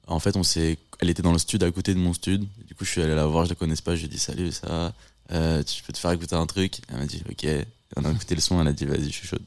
en 0.07 0.19
fait, 0.19 0.35
on 0.35 0.43
s'est. 0.43 0.77
Elle 0.99 1.09
était 1.09 1.23
dans 1.23 1.33
le 1.33 1.39
stud 1.39 1.63
à 1.63 1.71
côté 1.71 1.93
de 1.93 1.99
mon 1.99 2.13
stud. 2.13 2.45
Du 2.67 2.75
coup, 2.75 2.85
je 2.85 2.91
suis 2.91 3.01
allé 3.01 3.15
la 3.15 3.25
voir, 3.25 3.45
je 3.45 3.49
la 3.49 3.55
connaissais 3.55 3.81
pas. 3.81 3.95
Je 3.95 4.01
lui 4.01 4.05
ai 4.05 4.09
dit 4.09 4.19
salut, 4.19 4.51
ça 4.51 4.93
Tu 5.29 5.83
peux 5.83 5.91
te 5.91 5.97
faire 5.97 6.11
écouter 6.11 6.35
un 6.35 6.45
truc? 6.45 6.79
Elle 6.89 6.97
m'a 6.97 7.05
dit 7.05 7.23
ok. 7.29 7.47
On 7.95 8.05
a 8.05 8.11
écouté 8.11 8.35
le 8.35 8.41
son, 8.41 8.61
elle 8.61 8.67
a 8.67 8.73
dit 8.73 8.85
vas-y, 8.85 9.05
je 9.05 9.09
suis 9.09 9.27
chaude. 9.27 9.41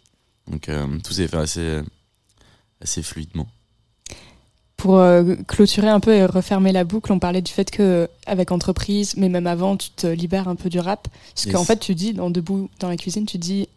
Donc 0.48 0.70
tout 1.03 1.12
s'est 1.12 1.27
fait 1.28 1.36
assez, 1.36 1.81
assez 2.82 3.03
fluidement. 3.03 3.47
Pour 4.77 4.98
euh, 4.98 5.35
clôturer 5.48 5.89
un 5.89 6.01
peu 6.01 6.15
et 6.15 6.27
refermer 6.27 6.70
la 6.70 6.85
boucle, 6.85 7.11
on 7.11 7.19
parlait 7.19 7.40
du 7.40 7.51
fait 7.51 7.70
que 7.70 8.09
avec 8.27 8.53
entreprise, 8.53 9.15
mais 9.16 9.28
même 9.31 9.47
avant, 9.47 9.77
tu 9.77 9.90
te 9.90 10.07
libères 10.07 10.48
un 10.48 10.55
peu 10.55 10.69
du 10.69 10.78
rap. 10.78 11.09
Parce 11.35 11.47
Yes. 11.47 11.55
qu'en 11.55 11.65
fait, 11.65 11.78
tu 11.78 11.94
dis 11.94 12.12
dans 12.12 12.28
debout 12.31 12.69
dans 12.78 12.89
la 12.89 12.97
cuisine, 12.98 13.24
tu 13.24 13.39
dis 13.39 13.69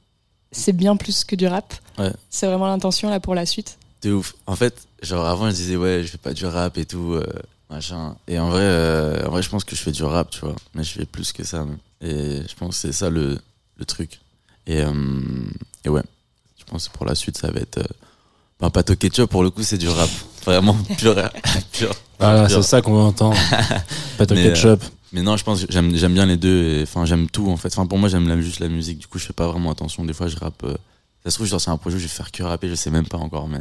c'est 0.52 0.74
bien 0.74 0.98
plus 0.98 1.24
que 1.24 1.36
du 1.36 1.48
rap. 1.48 1.74
Ouais. 1.98 2.12
C'est 2.30 2.48
vraiment 2.48 2.68
l'intention 2.68 3.10
là 3.10 3.20
pour 3.22 3.34
la 3.34 3.46
suite. 3.46 3.78
De 4.02 4.12
ouf. 4.12 4.36
En 4.46 4.56
fait, 4.56 4.88
genre 5.02 5.26
avant, 5.26 5.50
je 5.50 5.56
disais 5.56 5.78
ouais, 5.78 6.02
je 6.04 6.08
fais 6.10 6.18
pas 6.18 6.34
du 6.34 6.46
rap 6.46 6.78
et 6.78 6.86
tout, 6.86 7.14
euh, 7.14 7.26
machin. 7.70 8.16
Et 8.28 8.38
en 8.38 8.50
vrai, 8.50 8.62
euh, 8.62 9.26
en 9.26 9.32
vrai, 9.32 9.42
je 9.42 9.50
pense 9.50 9.64
que 9.64 9.76
je 9.78 9.82
fais 9.82 9.92
du 9.92 10.04
rap, 10.04 10.30
tu 10.32 10.42
vois. 10.42 10.56
Mais 10.76 10.84
je 10.84 10.92
fais 10.92 11.06
plus 11.06 11.32
que 11.32 11.44
ça. 11.46 11.64
même. 11.64 11.78
Et 12.02 12.42
je 12.48 12.56
pense 12.56 12.76
que 12.76 12.82
c'est 12.82 12.94
ça 12.94 13.10
le, 13.10 13.40
le 13.78 13.86
truc. 13.86 14.20
Et, 14.68 14.80
et 15.86 15.90
ouais, 15.90 16.04
je 16.58 16.64
pense 16.66 16.90
que 16.90 16.94
pour 16.98 17.06
la 17.06 17.16
suite, 17.16 17.38
ça 17.38 17.50
va 17.52 17.62
être. 17.62 17.80
Ben, 18.60 18.70
pâte 18.70 18.90
au 18.90 18.96
ketchup, 18.96 19.30
pour 19.30 19.44
le 19.44 19.50
coup, 19.50 19.64
c'est 19.64 19.78
du 19.78 19.88
rap. 19.88 20.10
Vraiment 20.46 20.76
pur. 20.98 21.16
pur 21.72 21.92
Voilà, 22.20 22.48
pur. 22.48 22.58
c'est 22.64 22.70
ça 22.70 22.82
qu'on 22.82 22.94
veut 22.94 23.02
entendre. 23.02 23.38
Pâte 24.18 24.32
au 24.32 24.36
Mais, 24.36 24.46
euh, 24.48 24.50
ketchup. 24.54 24.84
Mais 25.14 25.22
non, 25.22 25.38
je 25.38 25.44
pense 25.44 25.64
que 25.66 25.72
j'aime 25.72 25.96
j'aime 25.96 26.14
bien 26.14 26.26
les 26.26 26.38
deux. 26.38 26.82
Enfin, 26.84 27.06
j'aime 27.06 27.30
tout 27.30 27.50
en 27.50 27.58
fait. 27.58 27.70
Enfin, 27.70 27.86
pour 27.86 27.98
moi, 27.98 28.10
j'aime 28.10 28.40
juste 28.42 28.60
la 28.60 28.68
musique. 28.68 29.00
Du 29.00 29.08
coup, 29.08 29.18
je 29.18 29.26
fais 29.26 29.34
pas 29.34 29.48
vraiment 29.48 29.72
attention. 29.72 30.04
Des 30.04 30.14
fois, 30.14 30.28
je 30.28 30.36
rappe. 30.36 30.64
euh, 30.66 30.76
Ça 31.24 31.32
se 31.32 31.36
trouve, 31.36 31.48
genre, 31.48 31.62
c'est 31.62 31.72
un 31.72 31.78
projet 31.78 31.96
où 31.96 32.00
je 32.00 32.04
vais 32.06 32.10
faire 32.10 32.32
que 32.32 32.44
rapper. 32.44 32.68
Je 32.70 32.76
sais 32.76 32.90
même 32.92 33.08
pas 33.08 33.18
encore, 33.18 33.48
mais 33.48 33.60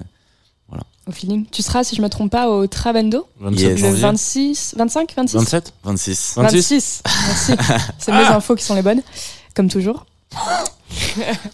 voilà. 0.69 0.83
Au 1.07 1.13
feeling. 1.13 1.47
Tu 1.51 1.63
seras, 1.63 1.85
si 1.85 1.95
je 1.97 2.03
me 2.03 2.09
trompe 2.09 2.31
pas, 2.33 2.49
au 2.49 2.67
Travendo 2.67 3.27
27 3.41 3.61
Yes. 3.69 3.71
le 3.81 3.87
janvier. 3.87 4.01
26, 4.03 4.75
25, 4.77 5.15
26 5.17 5.37
27 5.37 5.73
26. 5.85 6.33
26. 6.37 6.63
26. 6.67 7.03
Merci. 7.19 7.55
C'est 7.99 8.13
mes 8.13 8.19
infos 8.25 8.55
qui 8.57 8.65
sont 8.65 8.75
les 8.75 8.83
bonnes, 8.83 9.03
comme 9.55 9.69
toujours. 9.71 10.05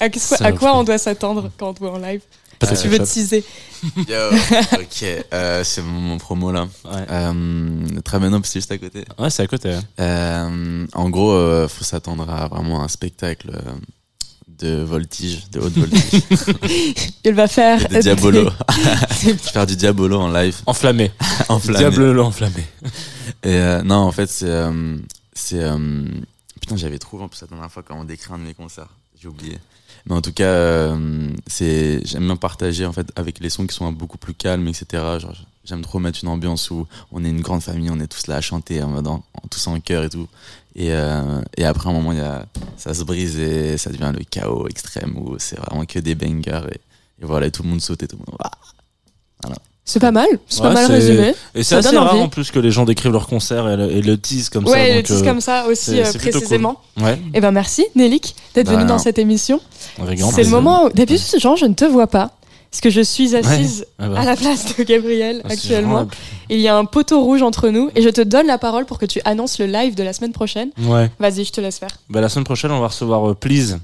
à, 0.01 0.09
que- 0.11 0.43
à 0.43 0.53
quoi 0.53 0.77
on 0.77 0.83
doit 0.85 0.99
s'attendre 0.99 1.51
quand 1.59 1.69
on 1.69 1.75
te 1.75 1.79
voit 1.81 1.93
en 1.93 1.99
live? 1.99 2.21
Si 2.67 2.83
tu 2.83 2.89
veux 2.89 2.99
teaser. 3.01 3.45
Yo, 3.97 4.03
ok, 4.73 5.05
euh, 5.33 5.63
c'est 5.65 5.83
mon, 5.83 6.01
mon 6.01 6.19
promo 6.19 6.51
là. 6.53 6.67
Ouais. 6.85 7.05
Euh, 7.11 8.01
Traveno, 8.05 8.41
c'est 8.45 8.59
juste 8.61 8.73
à 8.73 8.79
côté. 8.79 9.05
Ouais, 9.19 9.29
c'est 9.31 9.43
à 9.43 9.47
côté. 9.47 9.71
ouais. 9.71 9.81
Euh, 10.01 10.87
en 10.95 11.11
gros, 11.11 11.33
euh, 11.33 11.69
faut 11.69 11.85
s'attendre 11.85 12.29
à 12.31 12.49
vraiment 12.49 12.83
un 12.83 12.89
spectacle 12.89 13.51
de 14.59 14.83
voltige, 14.83 15.51
de 15.51 15.61
haute 15.61 15.75
voltige. 15.77 16.23
Il 17.25 17.35
va 17.35 17.47
faire. 17.49 17.87
diabolo. 17.89 18.45
des- 19.25 19.33
vais 19.33 19.39
faire 19.39 19.67
du 19.67 19.77
diabolo 19.77 20.19
en 20.21 20.33
live, 20.33 20.57
Enflammé. 20.67 21.11
enflammé. 21.49 21.79
Diable 21.79 22.21
enflammé. 22.21 22.65
Et 23.43 23.49
euh, 23.57 23.83
non, 23.83 23.97
en 23.97 24.13
fait, 24.13 24.31
c'est. 24.31 24.47
euh, 24.49 24.97
c'est 25.35 25.59
euh, 25.63 25.77
putain, 26.61 26.77
j'avais 26.77 26.99
trouvé 26.99 27.25
en 27.25 27.29
plus 27.29 27.41
la 27.43 27.49
dernière 27.49 27.71
fois 27.71 27.83
quand 27.87 27.99
on 27.99 28.05
décrit 28.05 28.33
un 28.33 28.39
de 28.39 28.45
mes 28.45 28.55
concerts. 28.55 28.89
J'ai 29.21 29.29
oublié. 29.29 29.59
Mais 30.07 30.15
en 30.15 30.21
tout 30.21 30.33
cas, 30.33 30.45
euh, 30.45 31.31
c'est 31.47 32.05
j'aime 32.07 32.27
bien 32.27 32.37
partager 32.37 32.85
en 32.85 32.93
fait 32.93 33.11
avec 33.17 33.39
les 33.41 33.49
sons 33.49 33.67
qui 33.67 33.75
sont 33.75 33.91
beaucoup 33.93 34.19
plus 34.19 34.35
calmes, 34.35 34.69
etc. 34.69 35.03
J'aime 35.65 35.81
trop 35.81 35.99
mettre 35.99 36.19
une 36.23 36.29
ambiance 36.29 36.71
où 36.71 36.87
on 37.11 37.25
est 37.25 37.31
une 37.31 37.41
grande 37.41 37.63
famille, 37.63 37.89
on 37.91 37.99
est 38.01 38.07
tous 38.07 38.27
là 38.27 38.37
à 38.37 38.41
chanter 38.43 38.83
en 38.83 38.95
en, 38.99 39.07
en- 39.07 39.23
tous 39.51 39.67
en 39.67 39.81
chœur 39.81 40.05
et 40.05 40.11
tout. 40.11 40.29
Et, 40.77 40.93
euh, 40.93 41.41
et 41.57 41.65
après 41.65 41.89
un 41.89 41.93
moment, 41.93 42.13
il 42.13 42.19
y 42.19 42.21
a, 42.21 42.47
ça 42.77 42.93
se 42.93 43.03
brise 43.05 43.39
et 43.39 43.79
ça 43.79 43.91
devient 43.91 44.13
le 44.15 44.25
chaos 44.25 44.69
extrême 44.69 45.17
où 45.17 45.37
c'est 45.39 45.59
vraiment 45.59 45.87
que 45.87 45.99
des 46.01 46.15
bangers 46.15 46.67
et, 46.71 46.81
et 47.23 47.25
voilà, 47.27 47.51
tout 47.51 47.63
le 47.63 47.69
monde 47.71 47.81
saute 47.81 48.03
et 48.03 48.09
tout 48.09 48.17
le 48.17 48.25
monde. 48.31 48.39
Ah. 48.41 48.51
C'est 49.87 50.01
pas 50.01 50.13
mal, 50.13 50.27
c'est 50.49 50.63
Ouais, 50.63 50.69
pas 50.69 50.75
mal 50.75 50.87
résumé. 50.91 51.35
Et 51.55 51.63
c'est 51.63 51.75
assez 51.77 51.95
rare 51.97 52.15
envie. 52.15 52.23
en 52.23 52.29
plus 52.29 52.51
que 52.51 52.59
les 52.59 52.71
gens 52.71 52.87
décrivent 52.87 53.13
leur 53.13 53.27
concert 53.27 53.69
et 53.69 53.77
le, 53.77 53.91
et 53.91 54.01
le 54.01 54.17
tease 54.17 54.49
comme 54.49 54.67
ça. 54.67 54.73
ouais, 54.73 54.89
le 54.91 54.95
donc, 54.97 55.05
tease 55.05 55.21
euh, 55.23 55.25
comme 55.27 55.41
ça 55.43 55.67
aussi 55.67 56.01
euh, 56.01 56.11
précisément. 56.19 56.81
Ouais, 57.01 57.19
Et 57.35 57.41
ben 57.43 57.51
merci 57.51 57.85
Nélic 57.95 58.35
d'être 58.55 58.67
Bah, 58.69 58.77
venu 58.77 58.87
dans 58.87 58.99
cette 58.99 59.19
émission. 59.19 59.61
C'est 60.33 60.45
le 60.45 60.49
moment 60.49 60.87
où 60.87 60.89
d'habitude 60.91 61.39
Jean, 61.39 61.57
je 61.57 61.67
ne 61.67 61.75
te 61.75 61.85
vois 61.85 62.07
pas 62.07 62.31
parce 62.71 62.81
que 62.81 62.91
je 62.91 63.03
suis 63.03 63.37
assise 63.37 63.87
Ah 63.99 64.09
bah. 64.09 64.21
à 64.21 64.25
la 64.25 64.35
place 64.37 64.75
de 64.77 64.83
Gabriel 64.83 65.43
Ah, 65.45 65.53
actuellement. 65.53 66.09
Il 66.49 66.59
y 66.61 66.67
a 66.67 66.77
un 66.77 66.87
poteau 66.87 67.23
rouge 67.23 67.43
entre 67.43 67.69
nous 67.69 67.91
et 67.95 68.01
je 68.03 68.09
te 68.09 68.21
donne 68.23 68.47
la 68.49 68.59
parole 68.59 68.87
pour 68.87 68.99
que 68.99 69.07
tu 69.07 69.21
annonces 69.27 69.59
le 69.61 69.67
live 69.67 69.95
de 69.95 70.03
la 70.03 70.13
semaine 70.15 70.33
prochaine. 70.33 70.71
Ouais. 70.81 71.11
Vas-y, 71.21 71.45
je 71.45 71.53
te 71.53 71.61
laisse 71.61 71.79
faire. 71.79 71.91
Bah, 72.09 72.21
la 72.23 72.29
semaine 72.31 72.45
prochaine, 72.45 72.73
on 72.73 72.81
va 72.81 72.89
recevoir 72.89 73.31
euh, 73.31 73.35
Please. 73.35 73.79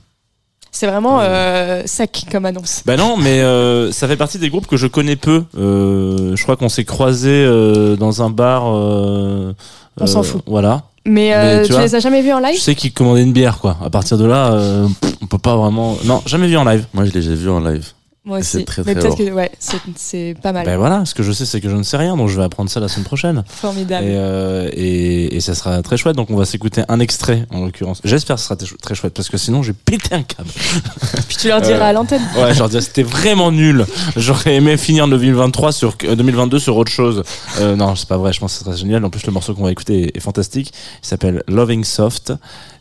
C'est 0.73 0.87
vraiment 0.87 1.19
euh, 1.21 1.83
sec 1.87 2.27
comme 2.31 2.45
annonce. 2.47 2.83
Bah 2.87 2.97
non, 2.97 3.17
mais 3.17 3.41
euh, 3.41 3.91
ça 3.93 4.07
fait 4.07 4.17
partie 4.17 4.39
des 4.39 4.49
groupes 4.51 4.67
que 4.69 4.77
je 4.77 4.87
connais 4.87 5.17
peu. 5.17 5.45
Euh, 5.59 6.37
je 6.37 6.43
crois 6.43 6.57
qu'on 6.57 6.69
s'est 6.69 6.85
croisés 6.85 7.45
euh, 7.45 7.97
dans 7.97 8.23
un 8.23 8.31
bar. 8.31 8.65
euh, 8.67 9.53
On 10.01 10.07
s'en 10.07 10.21
euh, 10.21 10.23
fout. 10.23 10.43
Voilà. 10.47 10.83
Mais, 11.07 11.35
euh, 11.35 11.57
Mais 11.57 11.63
tu 11.63 11.67
tu, 11.69 11.73
vois, 11.73 11.83
les 11.83 11.95
as 11.95 12.01
jamais 12.01 12.23
vus 12.23 12.33
en 12.33 12.39
live? 12.41 12.55
Je 12.57 12.61
sais 12.61 12.75
qu'ils 12.75 12.93
commandaient 12.93 13.23
une 13.23 13.33
bière, 13.33 13.59
quoi. 13.59 13.79
À 13.85 13.91
partir 13.91 14.17
de 14.19 14.27
là, 14.27 14.53
euh, 14.53 14.87
on 15.23 15.27
peut 15.27 15.39
pas 15.39 15.57
vraiment. 15.57 15.97
Non, 16.05 16.23
jamais 16.27 16.47
vu 16.47 16.57
en 16.57 16.65
live. 16.65 16.85
Moi, 16.95 17.05
je 17.05 17.11
l'ai 17.11 17.21
déjà 17.21 17.35
vu 17.35 17.51
en 17.51 17.59
live. 17.61 17.87
Moi 18.27 18.41
aussi. 18.41 18.51
c'est 18.59 18.65
très, 18.67 18.83
Mais 18.85 18.93
très 18.95 19.03
peut-être 19.09 19.19
lourd. 19.19 19.29
que 19.29 19.33
ouais, 19.35 19.51
c'est- 19.59 19.79
c'est 19.97 20.35
pas 20.43 20.53
mal. 20.53 20.67
Ben 20.67 20.77
voilà, 20.77 21.07
ce 21.07 21.15
que 21.15 21.23
je 21.23 21.33
sais, 21.33 21.47
c'est 21.47 21.59
que 21.63 21.71
je 21.71 21.75
ne 21.77 21.83
sais 21.83 21.97
rien, 21.97 22.19
donc 22.19 22.29
je 22.29 22.37
vais 22.37 22.43
apprendre 22.45 22.69
ça 22.69 22.79
la 22.79 22.89
semaine 22.89 23.07
prochaine. 23.07 23.43
Formidable. 23.49 24.05
Et, 24.07 24.11
euh, 24.15 24.69
et, 24.75 25.37
et 25.37 25.41
ça 25.41 25.55
sera 25.55 25.81
très 25.83 25.97
chouette. 25.97 26.17
Donc 26.17 26.29
on 26.31 26.37
va 26.37 26.45
s'écouter 26.45 26.83
un 26.89 27.01
extrait 27.01 27.47
en 27.51 27.65
l'occurrence. 27.65 28.03
J'espère 28.05 28.37
que 28.37 28.41
ce 28.43 28.47
sera 28.49 28.57
très 28.57 28.67
chou- 28.67 28.77
très 28.77 28.95
chouette 28.95 29.15
parce 29.15 29.31
que 29.31 29.39
sinon 29.39 29.63
j'ai 29.63 29.73
pété 29.73 30.15
un 30.15 30.23
câble. 30.23 30.51
Puis 31.29 31.39
tu 31.39 31.49
leur 31.49 31.63
diras 31.63 31.79
Euh, 31.87 31.91
à 31.91 31.93
l'antenne. 31.95 32.21
Ouais, 32.37 32.53
je 32.53 32.59
leur 32.59 32.69
disais 32.69 32.83
c'était 32.83 33.03
vraiment 33.03 33.51
nul. 33.53 33.87
J'aurais 34.17 34.55
aimé 34.57 34.77
finir 34.77 35.09
2023 35.09 35.73
sur 35.73 35.95
euh, 36.05 36.15
2022 36.15 36.59
sur 36.59 36.77
autre 36.77 36.93
chose. 36.93 37.23
Euh, 37.61 37.75
non, 37.75 37.97
c'est 37.97 38.07
pas 38.09 38.19
vrai. 38.19 38.35
Je 38.35 38.41
pense 38.41 38.53
que 38.53 38.59
ce 38.59 38.65
serait 38.67 38.77
génial. 38.77 39.03
En 39.03 39.09
plus, 39.09 39.25
le 39.25 39.33
morceau 39.33 39.55
qu'on 39.55 39.65
va 39.65 39.73
écouter 39.73 40.09
est, 40.09 40.17
est 40.19 40.21
fantastique. 40.21 40.75
Il 41.03 41.07
s'appelle 41.07 41.43
Loving 41.49 41.85
Soft 41.85 42.35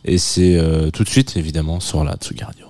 et 0.04 0.18
c'est 0.18 0.56
euh, 0.58 0.90
tout 0.90 1.02
de 1.02 1.08
suite 1.08 1.38
évidemment 1.38 1.80
sur 1.80 2.04
la 2.04 2.16
Tsugi 2.16 2.44
Radio. 2.44 2.66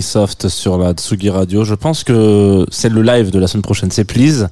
Soft 0.00 0.48
sur 0.48 0.78
la 0.78 0.92
Tsugi 0.92 1.30
Radio. 1.30 1.64
Je 1.64 1.74
pense 1.74 2.02
que 2.02 2.66
c'est 2.70 2.88
le 2.88 3.02
live 3.02 3.30
de 3.30 3.38
la 3.38 3.46
semaine 3.46 3.62
prochaine, 3.62 3.90
c'est 3.90 4.04
Please. 4.04 4.48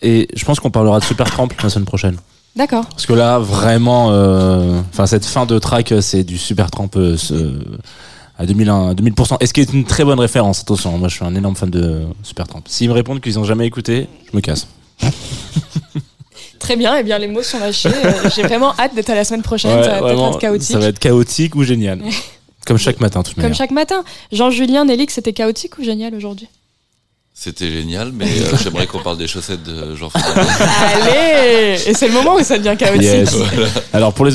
Et 0.00 0.28
je 0.34 0.44
pense 0.44 0.60
qu'on 0.60 0.70
parlera 0.70 0.98
de 0.98 1.04
Super 1.04 1.30
Tramp 1.30 1.48
la 1.62 1.68
semaine 1.68 1.84
prochaine. 1.84 2.16
D'accord. 2.56 2.86
Parce 2.86 3.06
que 3.06 3.12
là, 3.12 3.38
vraiment, 3.38 4.08
euh, 4.10 4.80
enfin 4.90 5.06
cette 5.06 5.24
fin 5.24 5.46
de 5.46 5.58
track, 5.58 5.94
c'est 6.00 6.24
du 6.24 6.38
Super 6.38 6.70
Tramp 6.70 6.90
euh, 6.96 7.16
à 8.38 8.46
2001, 8.46 8.90
à 8.90 8.94
2000%. 8.94 9.36
Et 9.40 9.46
ce 9.46 9.52
qui 9.52 9.60
est 9.60 9.72
une 9.72 9.84
très 9.84 10.04
bonne 10.04 10.20
référence, 10.20 10.60
attention, 10.60 10.96
moi 10.98 11.08
je 11.08 11.16
suis 11.16 11.24
un 11.24 11.34
énorme 11.34 11.54
fan 11.56 11.70
de 11.70 12.02
Super 12.22 12.48
Tramp. 12.48 12.62
S'ils 12.66 12.88
me 12.88 12.94
répondent 12.94 13.20
qu'ils 13.20 13.38
ont 13.38 13.44
jamais 13.44 13.66
écouté, 13.66 14.08
je 14.30 14.36
me 14.36 14.40
casse. 14.40 14.66
Très 16.58 16.76
bien, 16.76 16.96
et 16.96 17.02
bien 17.02 17.18
les 17.18 17.26
mots 17.26 17.42
sont 17.42 17.58
lâchés. 17.58 17.88
Euh, 17.88 18.30
J'ai 18.34 18.42
vraiment 18.42 18.72
hâte 18.78 18.94
d'être 18.94 19.10
à 19.10 19.16
la 19.16 19.24
semaine 19.24 19.42
prochaine. 19.42 19.76
Ouais, 19.76 19.84
ça 19.84 19.94
va 19.94 20.00
vraiment, 20.00 20.30
être 20.30 20.38
chaotique. 20.38 20.70
Ça 20.70 20.78
va 20.78 20.86
être 20.86 20.98
chaotique 20.98 21.56
ou 21.56 21.64
génial. 21.64 22.00
Comme 22.66 22.78
chaque 22.78 23.00
matin, 23.00 23.20
de 23.20 23.26
toute 23.26 23.34
Comme 23.34 23.42
manière. 23.42 23.56
chaque 23.56 23.70
matin. 23.70 24.04
Jean-Julien, 24.30 24.84
Nélix, 24.84 25.14
c'était 25.14 25.32
chaotique 25.32 25.78
ou 25.78 25.84
génial 25.84 26.14
aujourd'hui? 26.14 26.48
C'était 27.34 27.70
génial, 27.72 28.12
mais 28.12 28.26
euh, 28.26 28.56
j'aimerais 28.62 28.86
qu'on 28.86 28.98
parle 29.00 29.16
des 29.16 29.26
chaussettes 29.26 29.62
de 29.62 29.96
Jean-François. 29.96 30.34
Allez 30.94 31.80
Et 31.86 31.94
c'est 31.94 32.06
le 32.06 32.12
moment 32.12 32.34
où 32.34 32.44
ça 32.44 32.58
devient 32.58 32.76
chaotique. 32.76 33.02
Yes. 33.02 33.34
Alors 33.94 34.12
pour 34.12 34.26
les 34.26 34.34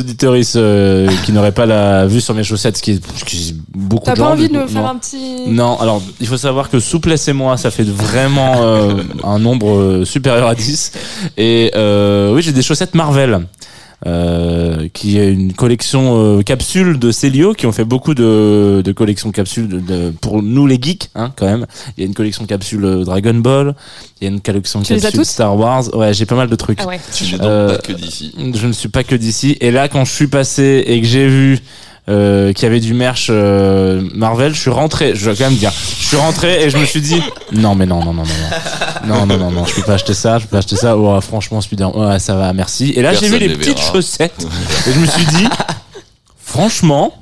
euh, 0.56 1.08
qui 1.24 1.32
n'auraient 1.32 1.52
pas 1.52 1.68
la 1.68 2.08
vue 2.08 2.22
sur 2.22 2.34
mes 2.34 2.44
chaussettes, 2.44 2.78
ce 2.78 2.82
qui 2.82 2.92
est, 2.94 3.18
ce 3.18 3.24
qui 3.24 3.50
est 3.50 3.56
beaucoup 3.70 4.06
T'as 4.06 4.14
pas 4.16 4.24
gens, 4.24 4.32
envie 4.32 4.50
de 4.50 4.58
me 4.58 4.66
faire 4.66 4.82
non. 4.82 4.90
un 4.90 4.96
petit. 4.96 5.48
Non, 5.48 5.80
alors 5.80 6.02
il 6.20 6.28
faut 6.28 6.38
savoir 6.38 6.72
que 6.72 6.80
souplesse 6.80 7.28
et 7.28 7.34
moi, 7.34 7.56
ça 7.58 7.70
fait 7.70 7.88
vraiment 7.88 8.64
euh, 8.64 9.04
un 9.24 9.38
nombre 9.38 9.78
euh, 9.78 10.06
supérieur 10.06 10.48
à 10.48 10.56
10. 10.56 10.92
Et 11.38 11.72
euh, 11.76 12.34
oui, 12.34 12.42
j'ai 12.42 12.52
des 12.52 12.64
chaussettes 12.64 12.96
Marvel. 12.96 13.46
Euh, 14.06 14.88
qui 14.94 15.18
est 15.18 15.34
une 15.34 15.54
collection 15.54 16.22
euh, 16.38 16.42
capsule 16.44 17.00
de 17.00 17.10
Célio 17.12 17.54
qui 17.56 17.66
ont 17.66 17.72
fait 17.72 17.84
beaucoup 17.84 18.14
de, 18.14 18.84
de 18.86 18.92
collections 18.92 19.32
capsules 19.32 19.68
de, 19.68 19.80
de- 19.80 20.14
pour 20.22 20.44
nous 20.44 20.68
les 20.68 20.78
geeks 20.80 21.10
hein, 21.16 21.34
quand 21.36 21.48
même 21.48 21.66
il 21.98 22.02
y 22.02 22.04
a 22.04 22.08
une 22.08 22.14
collection 22.14 22.46
capsule 22.46 22.86
euh, 22.86 23.04
Dragon 23.04 23.34
Ball 23.34 23.74
il 24.22 24.26
y 24.26 24.28
a 24.30 24.32
une 24.32 24.40
collection 24.40 24.84
Tu 24.84 24.96
capsule 25.00 25.26
Star 25.26 25.58
Wars 25.58 25.92
ouais 25.96 26.14
j'ai 26.14 26.28
pas 26.28 26.36
mal 26.36 26.48
de 26.48 26.56
trucs 26.56 26.78
Ah 26.80 26.86
ouais. 26.86 27.00
Tu 27.12 27.24
n'es 27.24 27.32
donc 27.40 27.42
Euh, 27.48 27.70
pas 27.76 27.78
que 27.82 27.94
d'ici. 27.94 28.36
je 28.54 28.68
ne 28.68 28.72
suis 28.72 28.90
pas 28.90 29.04
que 29.04 29.16
d'ici. 29.16 29.58
Et 29.62 29.72
là, 29.72 29.88
quand 29.90 30.06
je 30.06 30.12
suis 30.14 30.28
passé 30.28 30.84
et 30.86 31.02
que 31.02 31.08
j'ai 31.08 31.28
vu 31.28 31.58
euh, 32.10 32.54
qu'il 32.54 32.64
y 32.64 32.66
avait 32.68 32.80
du 32.80 32.94
merch 32.94 33.28
euh, 33.30 34.02
Marvel, 34.14 34.54
je 34.54 34.60
suis 34.60 34.70
rentré. 34.70 35.16
Je 35.16 35.26
dois 35.26 35.36
quand 35.36 35.50
même 35.50 35.58
dire, 35.58 35.72
je 35.72 36.06
suis 36.06 36.18
rentré 36.18 36.64
et 36.64 36.70
je 36.70 36.78
me 36.78 36.86
suis 36.86 37.02
dit, 37.02 37.22
non 37.52 37.76
mais 37.76 37.86
non 37.86 38.00
non 38.04 38.14
non 38.14 38.24
non 38.24 38.34
non 39.06 39.26
non 39.26 39.26
non 39.26 39.38
non 39.38 39.52
non, 39.52 39.66
je 39.66 39.76
peux 39.76 39.82
pas 39.82 39.94
acheter 39.94 40.14
ça, 40.14 40.40
je 40.40 40.46
peux 40.46 40.52
pas 40.52 40.60
acheter 40.60 40.76
ça. 40.76 40.98
Oh, 40.98 41.20
franchement, 41.22 41.62
Spider, 41.62 41.86
ouais, 41.94 42.20
ça 42.20 42.36
va, 42.36 42.54
merci. 42.54 42.94
Et 42.96 43.02
là, 43.02 43.14
j'ai 43.14 43.28
vu 43.28 43.38
les 43.40 43.48
les 43.50 43.56
petites 43.56 43.78
verra. 43.78 43.92
chaussettes 43.94 44.48
et 44.88 44.94
je 44.94 45.00
me 45.00 45.06
suis 45.06 45.26
dit, 45.26 45.48
franchement, 46.38 47.14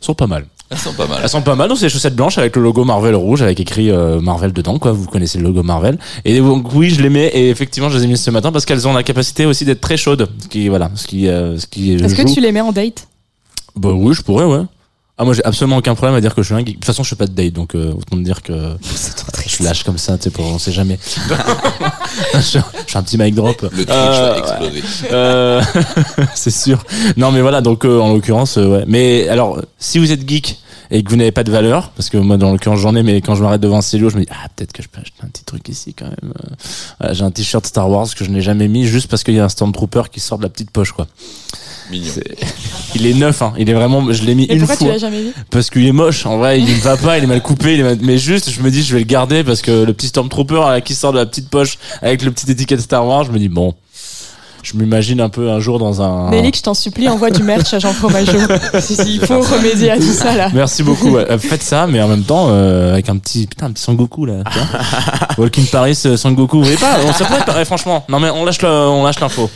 elles 0.00 0.06
sont 0.06 0.14
pas 0.14 0.26
mal. 0.26 0.46
Elles 0.70 0.78
sont 0.78 0.92
pas 0.92 1.06
mal. 1.06 1.20
Elles 1.22 1.28
sont 1.28 1.42
pas 1.42 1.54
mal, 1.54 1.68
donc 1.68 1.78
c'est 1.78 1.86
des 1.86 1.90
chaussettes 1.90 2.16
blanches 2.16 2.38
avec 2.38 2.56
le 2.56 2.62
logo 2.62 2.84
Marvel 2.84 3.14
rouge, 3.14 3.42
avec 3.42 3.60
écrit 3.60 3.90
euh, 3.90 4.20
Marvel 4.20 4.52
dedans, 4.52 4.78
quoi. 4.78 4.92
Vous 4.92 5.06
connaissez 5.06 5.38
le 5.38 5.44
logo 5.44 5.62
Marvel. 5.62 5.98
Et 6.24 6.40
donc 6.40 6.72
oui, 6.74 6.90
je 6.90 7.00
les 7.02 7.10
mets 7.10 7.26
et 7.28 7.50
effectivement, 7.50 7.88
je 7.90 7.98
les 7.98 8.04
ai 8.04 8.06
mises 8.06 8.22
ce 8.22 8.30
matin 8.30 8.50
parce 8.50 8.64
qu'elles 8.64 8.88
ont 8.88 8.92
la 8.92 9.02
capacité 9.02 9.46
aussi 9.46 9.64
d'être 9.64 9.80
très 9.80 9.96
chaudes, 9.96 10.28
ce 10.42 10.48
qui 10.48 10.68
voilà, 10.68 10.90
ce 10.94 11.06
qui 11.06 11.28
euh, 11.28 11.58
ce 11.58 11.66
qui 11.66 11.94
Est-ce 11.94 12.14
que 12.14 12.32
tu 12.32 12.40
les 12.40 12.52
mets 12.52 12.60
en 12.60 12.72
date? 12.72 13.06
Bah 13.76 13.90
oui, 13.92 14.14
je 14.14 14.22
pourrais, 14.22 14.44
ouais. 14.44 14.62
Ah 15.16 15.24
moi 15.24 15.32
j'ai 15.32 15.44
absolument 15.44 15.76
aucun 15.76 15.94
problème 15.94 16.16
à 16.16 16.20
dire 16.20 16.34
que 16.34 16.42
je 16.42 16.46
suis 16.46 16.54
un 16.56 16.58
geek. 16.58 16.66
De 16.66 16.72
toute 16.74 16.84
façon, 16.86 17.04
je 17.04 17.10
fais 17.10 17.14
pas 17.16 17.26
de 17.28 17.32
date, 17.32 17.52
donc 17.52 17.76
euh, 17.76 17.92
autant 17.92 18.16
me 18.16 18.24
dire 18.24 18.42
que 18.42 18.52
je 19.46 19.62
lâche 19.62 19.84
comme 19.84 19.96
ça, 19.98 20.16
tu 20.18 20.24
sais, 20.24 20.30
pour 20.30 20.44
on 20.44 20.58
sait 20.58 20.72
jamais. 20.72 20.98
je, 22.34 22.40
suis 22.40 22.58
un- 22.58 22.64
je 22.84 22.88
suis 22.90 22.98
un 22.98 23.02
petit 23.04 23.16
mic 23.18 23.32
drop. 23.34 23.62
Le 23.62 23.68
Twitch 23.84 23.88
Euh, 23.90 24.32
va 24.32 24.38
exploser. 24.38 24.82
euh, 25.12 25.62
c'est 26.34 26.50
sûr. 26.50 26.82
Non, 27.16 27.30
mais 27.30 27.42
voilà, 27.42 27.60
donc 27.60 27.84
euh, 27.84 28.00
en 28.00 28.12
l'occurrence, 28.12 28.58
euh, 28.58 28.66
ouais. 28.66 28.84
Mais 28.88 29.28
alors, 29.28 29.60
si 29.78 29.98
vous 30.00 30.10
êtes 30.10 30.28
geek 30.28 30.58
et 30.90 31.02
que 31.04 31.10
vous 31.10 31.16
n'avez 31.16 31.32
pas 31.32 31.44
de 31.44 31.50
valeur, 31.52 31.90
parce 31.90 32.10
que 32.10 32.18
moi, 32.18 32.36
dans 32.36 32.50
l'occurrence, 32.50 32.80
j'en 32.80 32.94
ai, 32.96 33.02
mais 33.04 33.20
quand 33.20 33.36
je 33.36 33.42
m'arrête 33.44 33.60
devant 33.60 33.78
un 33.78 33.82
Célio, 33.82 34.10
je 34.10 34.16
me 34.16 34.22
dis, 34.22 34.28
ah, 34.32 34.48
peut-être 34.56 34.72
que 34.72 34.82
je 34.82 34.88
peux 34.88 35.00
acheter 35.00 35.16
un 35.22 35.28
petit 35.28 35.44
truc 35.44 35.68
ici 35.68 35.94
quand 35.94 36.06
même. 36.06 36.32
Euh, 36.36 36.54
voilà, 36.98 37.14
J'ai 37.14 37.22
un 37.22 37.30
t-shirt 37.30 37.64
Star 37.66 37.88
Wars 37.88 38.08
que 38.16 38.24
je 38.24 38.30
n'ai 38.30 38.42
jamais 38.42 38.66
mis 38.66 38.84
juste 38.84 39.06
parce 39.08 39.22
qu'il 39.22 39.34
y 39.34 39.38
a 39.40 39.44
un 39.44 39.48
Stormtrooper 39.48 40.02
qui 40.12 40.18
sort 40.18 40.38
de 40.38 40.42
la 40.42 40.48
petite 40.48 40.70
poche, 40.72 40.90
quoi. 40.92 41.06
Mignon. 41.90 42.10
C'est- 42.14 42.36
Il 42.96 43.06
est 43.06 43.14
neuf, 43.14 43.42
hein. 43.42 43.52
Il 43.58 43.68
est 43.68 43.74
vraiment, 43.74 44.12
je 44.12 44.22
l'ai 44.22 44.34
mis 44.36 44.44
Et 44.44 44.52
une 44.54 44.60
pourquoi 44.60 44.76
tu 44.76 44.84
fois. 44.84 44.92
l'as 44.92 44.98
jamais 44.98 45.20
vu? 45.22 45.32
Parce 45.50 45.68
qu'il 45.68 45.84
est 45.86 45.92
moche, 45.92 46.26
en 46.26 46.38
vrai, 46.38 46.60
il 46.60 46.64
ne 46.66 46.80
va 46.80 46.96
pas, 46.96 47.18
il 47.18 47.24
est 47.24 47.26
mal 47.26 47.42
coupé, 47.42 47.74
il 47.74 47.80
est 47.80 47.82
mal- 47.82 47.98
mais 48.00 48.18
juste, 48.18 48.50
je 48.50 48.60
me 48.62 48.70
dis, 48.70 48.82
je 48.84 48.92
vais 48.94 49.00
le 49.00 49.04
garder 49.06 49.42
parce 49.42 49.62
que 49.62 49.70
le 49.84 49.92
petit 49.92 50.06
Stormtrooper 50.06 50.80
qui 50.84 50.94
sort 50.94 51.12
de 51.12 51.18
la 51.18 51.26
petite 51.26 51.48
poche 51.50 51.78
avec 52.02 52.22
le 52.22 52.30
petit 52.30 52.50
étiquette 52.50 52.80
Star 52.80 53.04
Wars, 53.04 53.24
je 53.24 53.32
me 53.32 53.38
dis, 53.40 53.48
bon, 53.48 53.74
je 54.62 54.76
m'imagine 54.76 55.20
un 55.20 55.28
peu 55.28 55.50
un 55.50 55.58
jour 55.60 55.78
dans 55.80 56.00
un. 56.02 56.30
Nélic, 56.30 56.56
je 56.56 56.62
t'en 56.62 56.72
supplie, 56.72 57.08
envoie 57.08 57.30
du 57.30 57.42
merch 57.42 57.74
à 57.74 57.78
Jean 57.80 57.92
Fromageau. 57.92 58.38
Si, 58.80 58.94
si, 58.96 59.16
il 59.16 59.20
faut 59.26 59.40
remédier 59.40 59.90
à 59.90 59.96
tout 59.96 60.12
ça 60.12 60.34
là. 60.36 60.50
Merci 60.54 60.82
beaucoup. 60.84 61.10
ouais. 61.10 61.26
Euh, 61.30 61.38
Faites 61.38 61.62
ça, 61.64 61.86
mais 61.88 62.00
en 62.00 62.08
même 62.08 62.22
temps, 62.22 62.46
euh, 62.50 62.92
avec 62.92 63.08
un 63.08 63.16
petit, 63.18 63.46
putain, 63.46 63.66
un 63.66 63.72
petit 63.72 63.82
Sangoku 63.82 64.24
là. 64.24 64.34
tu 64.50 64.58
vois. 64.58 64.78
Walking 65.44 65.66
Paris, 65.66 65.98
euh, 66.06 66.16
Sangoku, 66.16 66.58
vous 66.58 66.62
voyez 66.62 66.78
pas 66.78 66.96
On 67.06 67.12
ça 67.12 67.24
pourrait 67.24 67.58
ouais, 67.58 67.64
franchement. 67.64 68.04
Non 68.08 68.20
mais 68.20 68.30
on 68.30 68.44
lâche, 68.44 68.62
le- 68.62 68.68
on 68.68 69.02
lâche 69.04 69.20
l'info. 69.20 69.50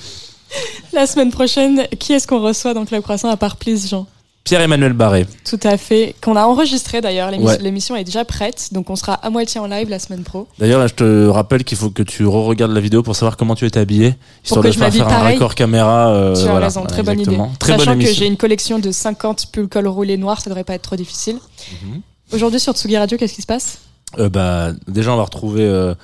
La 0.92 1.06
semaine 1.06 1.30
prochaine, 1.30 1.86
qui 1.98 2.12
est-ce 2.12 2.26
qu'on 2.26 2.40
reçoit 2.40 2.74
dans 2.74 2.84
Club 2.84 3.02
Croissant 3.02 3.28
à 3.30 3.36
part 3.36 3.56
Please 3.56 3.88
Jean? 3.88 4.06
Pierre-Emmanuel 4.44 4.94
Barré. 4.94 5.26
Tout 5.44 5.60
à 5.62 5.76
fait. 5.76 6.14
Qu'on 6.22 6.34
a 6.34 6.44
enregistré 6.44 7.02
d'ailleurs. 7.02 7.30
Ouais. 7.38 7.58
L'émission 7.58 7.94
est 7.96 8.04
déjà 8.04 8.24
prête, 8.24 8.68
donc 8.72 8.88
on 8.88 8.96
sera 8.96 9.12
à 9.12 9.28
moitié 9.28 9.60
en 9.60 9.66
live 9.66 9.90
la 9.90 9.98
semaine 9.98 10.22
pro. 10.22 10.48
D'ailleurs, 10.58 10.80
là, 10.80 10.86
je 10.86 10.94
te 10.94 11.26
rappelle 11.28 11.64
qu'il 11.64 11.76
faut 11.76 11.90
que 11.90 12.02
tu 12.02 12.24
re-regardes 12.24 12.72
la 12.72 12.80
vidéo 12.80 13.02
pour 13.02 13.14
savoir 13.14 13.36
comment 13.36 13.54
tu 13.54 13.66
étais 13.66 13.80
habillé, 13.80 14.14
histoire 14.42 14.64
de 14.64 14.70
faire 14.72 15.06
un 15.06 15.18
raccord 15.18 15.54
caméra. 15.54 16.08
euh, 16.14 16.34
tu 16.34 16.40
as 16.40 16.44
voilà. 16.50 16.66
raison, 16.66 16.84
très 16.86 17.02
Voilà, 17.02 17.22
bonne 17.22 17.34
idée. 17.34 17.42
Très 17.58 17.72
Sachant 17.76 17.90
bonne 17.90 18.02
que 18.02 18.10
j'ai 18.10 18.26
une 18.26 18.38
collection 18.38 18.78
de 18.78 18.90
50 18.90 19.48
pulls 19.52 19.68
col 19.68 19.86
roulé 19.86 20.16
noirs, 20.16 20.40
ça 20.40 20.48
devrait 20.48 20.64
pas 20.64 20.74
être 20.74 20.82
trop 20.82 20.96
difficile. 20.96 21.36
Mhm. 21.82 22.00
Aujourd'hui 22.32 22.60
sur 22.60 22.72
Tsugi 22.72 22.96
Radio, 22.96 23.18
qu'est-ce 23.18 23.34
qui 23.34 23.42
se 23.42 23.46
passe? 23.46 23.80
Euh, 24.18 24.30
bah, 24.30 24.70
déjà, 24.86 25.12
on 25.12 25.16
va 25.16 25.24
retrouver. 25.24 25.62
euh, 25.64 25.94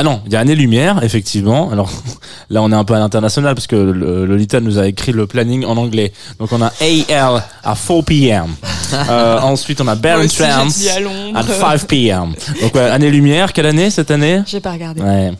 Ah 0.00 0.04
non, 0.04 0.22
il 0.26 0.32
y 0.32 0.36
a 0.36 0.40
Année 0.40 0.54
Lumière, 0.54 1.02
effectivement. 1.02 1.70
Alors 1.72 1.90
là, 2.50 2.62
on 2.62 2.70
est 2.70 2.74
un 2.76 2.84
peu 2.84 2.94
à 2.94 3.00
l'international 3.00 3.56
parce 3.56 3.66
que 3.66 3.74
le- 3.74 4.26
Lolita 4.26 4.60
nous 4.60 4.78
a 4.78 4.86
écrit 4.86 5.10
le 5.10 5.26
planning 5.26 5.64
en 5.64 5.76
anglais. 5.76 6.12
Donc 6.38 6.52
on 6.52 6.62
a 6.62 6.72
AL 6.80 7.42
à 7.64 7.74
4 7.74 8.02
p.m. 8.02 8.46
Euh, 9.10 9.38
ensuite, 9.40 9.82
on 9.82 9.86
a 9.86 9.96
Baron 9.96 10.26
Trance 10.28 10.86
à 10.86 10.98
Londres. 11.00 11.36
à 11.38 11.42
5 11.42 11.86
p.m. 11.88 12.32
Donc 12.62 12.74
ouais, 12.74 12.80
Année 12.80 13.10
Lumière, 13.10 13.52
quelle 13.52 13.66
année 13.66 13.90
cette 13.90 14.10
année? 14.10 14.40
J'ai 14.46 14.60
pas 14.60 14.72
regardé. 14.72 15.02
Ouais, 15.02 15.32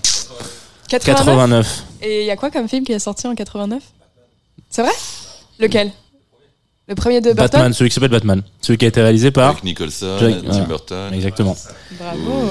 89 0.88 1.24
89. 1.24 1.84
Et 2.02 2.20
il 2.22 2.26
y 2.26 2.30
a 2.30 2.36
quoi 2.36 2.50
comme 2.50 2.68
film 2.68 2.84
qui 2.84 2.92
est 2.92 2.98
sorti 2.98 3.26
en 3.26 3.34
89 3.34 3.82
C'est 4.68 4.82
vrai? 4.82 4.90
Lequel? 5.58 5.90
Le 6.88 6.94
premier 6.94 7.20
de 7.22 7.32
Burton? 7.32 7.48
Batman, 7.52 7.72
celui 7.72 7.88
qui 7.88 7.94
s'appelle 7.94 8.10
Batman. 8.10 8.42
Celui 8.60 8.76
qui 8.78 8.84
a 8.84 8.88
été 8.88 9.00
réalisé 9.00 9.30
par. 9.30 9.50
Avec 9.50 9.64
Nicholson, 9.64 10.16
Jack- 10.20 10.42
Tim. 10.50 10.64
Burton, 10.64 11.14
Exactement. 11.14 11.56
Bravo. 11.98 12.50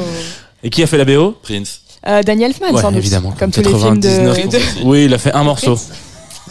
Et 0.64 0.70
qui 0.72 0.82
a 0.82 0.88
fait 0.88 0.98
la 0.98 1.06
BO 1.06 1.38
Prince, 1.44 1.82
Euh, 2.06 2.22
Daniel 2.24 2.52
Elfman, 2.52 2.72
Ouais, 2.74 2.82
sans 2.82 2.90
doute. 2.92 3.00
évidemment. 3.00 3.34
Comme 3.38 3.52
tous 3.52 3.62
les 3.62 3.70
films 3.74 4.00
de. 4.00 4.08
99. 4.08 4.76
de- 4.80 4.84
Oui, 4.86 5.06
il 5.06 5.14
a 5.14 5.18
fait 5.18 5.34
un 5.34 5.44
morceau. 5.44 5.78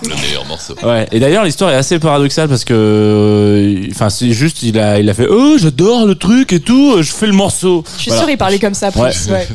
le 0.03 0.15
meilleur 0.15 0.45
morceau. 0.47 0.75
Ouais. 0.83 1.07
Et 1.13 1.21
d'ailleurs, 1.21 1.45
l'histoire 1.45 1.71
est 1.71 1.77
assez 1.77 1.99
paradoxale 1.99 2.49
parce 2.49 2.65
que, 2.65 2.75
euh, 2.75 3.89
enfin, 3.93 4.11
c'est 4.11 4.33
juste, 4.33 4.63
il 4.63 4.79
a, 4.79 4.99
il 4.99 5.09
a 5.09 5.15
fait, 5.15 5.27
oh, 5.31 5.57
j'adore 5.59 6.05
le 6.07 6.15
truc 6.17 6.53
et 6.53 6.61
tout, 6.61 7.01
je 7.03 7.11
fais 7.13 7.27
le 7.27 7.33
morceau. 7.33 7.85
Je 7.97 8.03
suis 8.03 8.11
Voilà. 8.11 8.23
sûr, 8.25 8.31
il 8.31 8.37
parlait 8.37 8.59
comme 8.59 8.75
ça. 8.75 8.91
Plus, 8.91 9.01
Ouais. 9.01 9.13
ouais. 9.31 9.49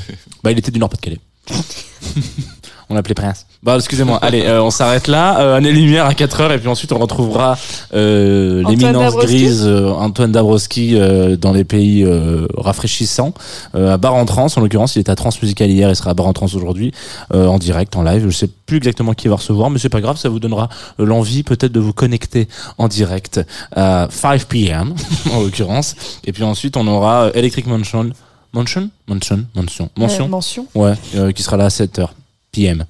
Bah, 0.43 0.51
il 0.51 0.57
était 0.57 0.71
du 0.71 0.79
Nord-Pas-de-Calais. 0.79 1.19
on 2.89 2.95
l'appelait 2.95 3.13
Prince. 3.13 3.45
Bah, 3.63 3.75
excusez-moi. 3.75 4.17
Allez, 4.23 4.41
euh, 4.45 4.63
on 4.63 4.71
s'arrête 4.71 5.07
là. 5.07 5.39
Euh, 5.39 5.55
année 5.57 5.71
lumière 5.71 6.07
à 6.07 6.15
4 6.15 6.41
heures 6.41 6.51
et 6.51 6.57
puis 6.57 6.67
ensuite 6.67 6.91
on 6.93 6.97
retrouvera 6.97 7.59
euh, 7.93 8.63
l'éminence 8.67 9.13
grise 9.15 9.63
euh, 9.67 9.91
Antoine 9.91 10.31
Dabrowski 10.31 10.95
euh, 10.95 11.35
dans 11.37 11.51
les 11.51 11.63
pays 11.63 12.03
euh, 12.03 12.47
rafraîchissants 12.57 13.35
euh, 13.75 13.93
à 13.93 13.97
Bar 13.97 14.15
en 14.15 14.25
Trans. 14.25 14.47
En 14.55 14.61
l'occurrence, 14.61 14.95
il 14.95 14.99
était 14.99 15.11
à 15.11 15.15
Transmusical 15.15 15.69
hier, 15.69 15.89
il 15.89 15.95
sera 15.95 16.09
à 16.09 16.13
Bar 16.15 16.25
en 16.25 16.33
Trans 16.33 16.47
aujourd'hui 16.55 16.91
euh, 17.35 17.45
en 17.45 17.59
direct, 17.59 17.95
en 17.95 18.01
live. 18.01 18.25
Je 18.27 18.35
sais 18.35 18.49
plus 18.65 18.77
exactement 18.77 19.13
qui 19.13 19.27
va 19.27 19.35
recevoir, 19.35 19.69
mais 19.69 19.77
c'est 19.77 19.89
pas 19.89 20.01
grave, 20.01 20.17
ça 20.17 20.29
vous 20.29 20.39
donnera 20.39 20.67
l'envie 20.97 21.43
peut-être 21.43 21.71
de 21.71 21.79
vous 21.79 21.93
connecter 21.93 22.47
en 22.79 22.87
direct 22.87 23.41
à 23.75 24.07
5 24.09 24.43
p.m. 24.45 24.95
en 25.35 25.39
l'occurrence. 25.41 25.95
Et 26.25 26.31
puis 26.31 26.41
ensuite, 26.43 26.77
on 26.77 26.87
aura 26.87 27.29
Electric 27.35 27.67
Mansion. 27.67 28.09
Mansion? 28.53 28.89
Mansion? 29.07 29.45
Mansion 29.55 29.89
Mention 29.95 30.27
mention. 30.27 30.65
Ouais, 30.73 30.93
euh, 31.15 31.31
qui 31.31 31.43
sera 31.43 31.57
là 31.57 31.65
à 31.65 31.69
7h 31.69 32.07
PM. 32.51 32.85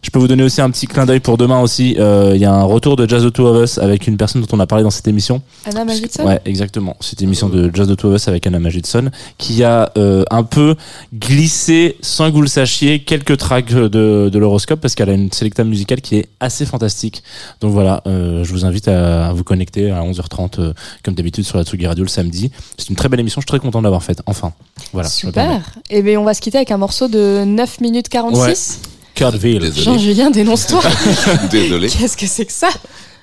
Je 0.00 0.10
peux 0.10 0.20
vous 0.20 0.28
donner 0.28 0.42
aussi 0.44 0.62
un 0.62 0.70
petit 0.70 0.86
clin 0.86 1.04
d'œil 1.04 1.20
pour 1.20 1.36
demain 1.36 1.60
aussi. 1.60 1.96
Euh, 1.98 2.32
Il 2.34 2.40
y 2.40 2.46
a 2.46 2.52
un 2.54 2.62
retour 2.62 2.96
de 2.96 3.06
Jazz 3.06 3.24
the 3.24 3.30
Two 3.32 3.44
of 3.46 3.62
Us 3.62 3.76
avec 3.76 4.06
une 4.06 4.16
personne 4.16 4.40
dont 4.40 4.46
on 4.52 4.60
a 4.60 4.66
parlé 4.66 4.82
dans 4.82 4.90
cette 4.90 5.06
émission. 5.06 5.42
Anna 5.66 5.84
Magidson 5.84 6.24
Ouais, 6.24 6.40
exactement. 6.46 6.96
Cette 7.00 7.20
émission 7.20 7.50
de 7.50 7.70
Jazz 7.74 7.88
the 7.88 7.96
Two 7.96 8.08
of 8.08 8.14
Us 8.16 8.26
avec 8.26 8.46
Anna 8.46 8.58
Magidson 8.58 9.10
qui 9.36 9.64
a 9.64 9.92
euh, 9.98 10.24
un 10.30 10.44
peu 10.44 10.76
glissé, 11.12 11.96
sans 12.00 12.28
que 12.30 12.34
vous 12.34 12.40
le 12.40 12.48
sachiez, 12.48 13.00
quelques 13.00 13.36
tracks 13.36 13.70
de, 13.74 14.30
de 14.32 14.38
l'horoscope 14.38 14.80
parce 14.80 14.94
qu'elle 14.94 15.10
a 15.10 15.14
une 15.14 15.30
sélecta 15.32 15.62
musicale 15.64 16.00
qui 16.00 16.16
est 16.16 16.28
assez 16.40 16.64
fantastique. 16.64 17.22
Donc 17.60 17.72
voilà, 17.72 18.02
euh, 18.06 18.44
je 18.44 18.52
vous 18.52 18.64
invite 18.64 18.88
à, 18.88 19.28
à 19.28 19.32
vous 19.32 19.44
connecter 19.44 19.90
à 19.90 20.00
11h30 20.02 20.60
euh, 20.60 20.72
comme 21.04 21.14
d'habitude 21.14 21.44
sur 21.44 21.58
la 21.58 21.64
Tsugi 21.64 21.86
Radio 21.86 22.04
le 22.04 22.08
samedi. 22.08 22.50
C'est 22.78 22.88
une 22.88 22.96
très 22.96 23.10
belle 23.10 23.20
émission, 23.20 23.40
je 23.40 23.44
suis 23.44 23.58
très 23.58 23.58
content 23.60 23.80
de 23.80 23.84
l'avoir 23.84 24.02
faite. 24.02 24.22
Enfin, 24.24 24.52
voilà. 24.94 25.08
Super. 25.08 25.60
Et 25.90 26.00
bien, 26.02 26.18
on 26.18 26.24
va 26.24 26.32
se 26.32 26.40
quitter 26.40 26.56
avec 26.58 26.70
un 26.70 26.78
morceau 26.78 27.08
de 27.08 27.44
9 27.44 27.80
minutes 27.82 28.08
46. 28.08 28.38
Kurtville. 28.44 28.97
Jean-Julien, 29.82 30.30
dénonce-toi. 30.30 30.82
Désolé. 31.50 31.88
Qu'est-ce 31.88 32.16
que 32.16 32.26
c'est 32.26 32.46
que 32.46 32.52
ça? 32.52 32.68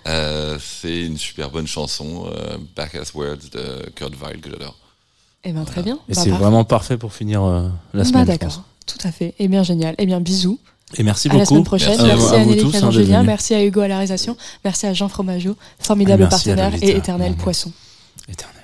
Euh, 0.07 0.57
c'est 0.81 1.01
une 1.05 1.17
super 1.17 1.49
bonne 1.49 1.67
chanson, 1.67 2.25
euh, 2.27 2.57
Back 2.75 2.95
as 2.95 3.13
Words 3.15 3.49
de 3.53 3.89
Kurt 3.95 4.13
Weill 4.21 4.39
que 4.39 4.49
j'adore. 4.51 4.75
Eh 5.43 5.51
bien, 5.51 5.63
très 5.63 5.81
bien. 5.81 5.99
Et 6.09 6.13
Bah, 6.13 6.21
c'est 6.23 6.29
vraiment 6.29 6.63
parfait 6.63 6.97
pour 6.97 7.13
finir 7.13 7.43
euh, 7.43 7.67
la 7.93 8.03
Bah, 8.03 8.09
semaine. 8.09 8.25
d'accord. 8.25 8.63
Tout 8.85 8.97
à 9.07 9.11
fait. 9.11 9.33
Eh 9.39 9.47
bien, 9.47 9.63
génial. 9.63 9.95
Eh 9.97 10.05
bien, 10.05 10.19
bisous. 10.19 10.59
Et 10.97 11.03
merci 11.03 11.27
à 11.27 11.33
la 11.33 11.39
beaucoup. 11.39 11.49
semaine 11.49 11.63
prochaine. 11.63 11.89
Merci 12.01 12.05
Merci, 12.05 12.25
à 12.25 12.27
vous- 12.27 12.33
à, 12.33 12.37
à 12.37 12.79
Jean-Julien. 12.79 12.89
d'être 12.91 12.91
venus. 13.07 13.25
Merci 13.25 13.53
à 13.55 13.63
Hugo 13.65 13.79
à 13.81 13.87
la 13.87 13.95
réalisation. 13.95 14.37
Merci 14.63 14.85
à 14.85 14.93
Jean 14.93 15.09
Fromageau, 15.09 15.55
formidable 15.79 16.23
Et 16.23 16.25
à 16.25 16.29
partenaire 16.29 16.73
et 16.81 16.91
éternel 16.91 17.33
poisson. 17.33 17.71
Éternel. 18.29 18.54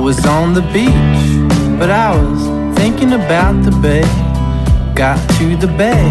Was 0.00 0.24
on 0.26 0.54
the 0.54 0.62
beach, 0.72 1.78
but 1.78 1.90
I 1.90 2.14
was 2.16 2.78
thinking 2.78 3.12
about 3.14 3.62
the 3.64 3.72
bay. 3.82 4.02
Got 4.94 5.18
to 5.38 5.56
the 5.56 5.66
bay, 5.66 6.10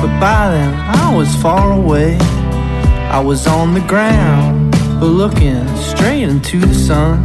but 0.00 0.12
by 0.20 0.50
then 0.50 0.74
I 0.74 1.14
was 1.14 1.34
far 1.36 1.72
away. 1.72 2.18
I 3.10 3.20
was 3.20 3.46
on 3.46 3.74
the 3.74 3.80
ground, 3.80 4.72
but 5.00 5.06
looking 5.06 5.66
straight 5.76 6.22
into 6.22 6.60
the 6.60 6.74
sun. 6.74 7.22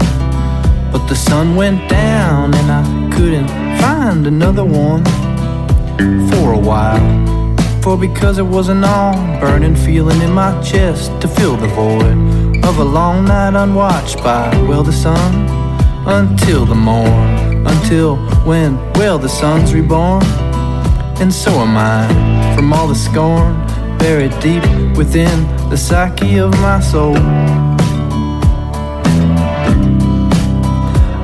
But 0.91 1.07
the 1.07 1.16
sun 1.16 1.56
went 1.56 1.90
down, 1.90 2.53
and 2.56 2.72
I 2.72 3.16
couldn't 3.16 3.49
find 3.80 4.26
another 4.28 4.64
one 4.64 5.03
for 6.32 6.53
a 6.53 6.60
while. 6.60 7.06
For 7.82 7.98
because 7.98 8.40
it 8.40 8.48
was 8.57 8.70
an 8.70 8.84
all 8.84 9.14
burning 9.40 9.76
feeling 9.76 10.22
in 10.22 10.32
my 10.32 10.60
chest 10.62 11.12
to 11.22 11.28
fill 11.28 11.57
the 11.57 11.68
void 11.68 12.64
of 12.66 12.80
a 12.80 12.84
long 12.84 13.26
night 13.26 13.56
unwatched 13.56 14.18
by, 14.24 14.49
well, 14.68 14.82
the 14.82 14.91
sun 14.91 15.65
until 16.06 16.65
the 16.65 16.76
morn. 16.76 17.65
Until 17.68 18.18
when, 18.45 18.77
well, 18.94 19.18
the 19.18 19.30
sun's 19.30 19.73
reborn. 19.73 20.23
And 21.19 21.34
so 21.34 21.52
am 21.52 21.77
I 21.77 22.56
from 22.56 22.73
all 22.73 22.88
the 22.88 22.95
scorn 22.95 23.56
buried 23.98 24.38
deep 24.40 24.64
within 24.95 25.48
the 25.69 25.77
psyche 25.77 26.38
of 26.38 26.52
my 26.61 26.80
soul. 26.80 27.18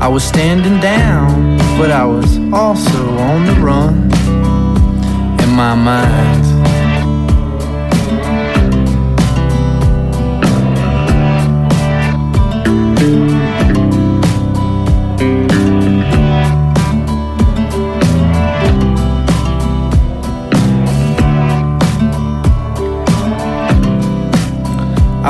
I 0.01 0.07
was 0.07 0.23
standing 0.23 0.79
down, 0.79 1.57
but 1.77 1.91
I 1.91 2.05
was 2.05 2.39
also 2.51 3.09
on 3.17 3.45
the 3.45 3.53
run 3.61 3.93
in 5.43 5.49
my 5.49 5.75
mind. 5.75 6.50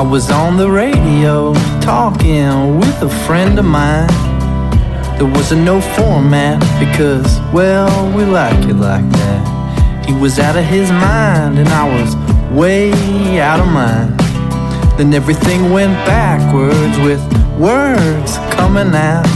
I 0.02 0.04
was 0.04 0.32
on 0.32 0.58
the 0.58 0.68
radio 0.68 1.54
talking 1.80 2.80
with 2.80 3.04
a 3.04 3.10
friend 3.28 3.60
of 3.60 3.66
mine. 3.66 4.08
There 5.20 5.28
was 5.28 5.52
a 5.52 5.56
no 5.56 5.80
format 5.80 6.60
because, 6.80 7.40
well, 7.54 8.12
we 8.18 8.26
like 8.26 8.68
it 8.68 8.78
like 8.78 9.08
that. 9.08 10.04
He 10.08 10.14
was 10.14 10.40
out 10.40 10.58
of 10.58 10.66
his 10.66 10.90
mind 10.90 11.60
and 11.60 11.70
I 11.70 11.86
was 11.86 12.16
way 12.52 12.92
out 13.40 13.60
of 13.60 13.68
mine. 13.68 14.18
Then 14.98 15.14
everything 15.14 15.72
went 15.72 15.94
backwards 16.08 16.98
with 16.98 17.22
words 17.60 18.38
coming 18.56 18.96
out 18.96 19.28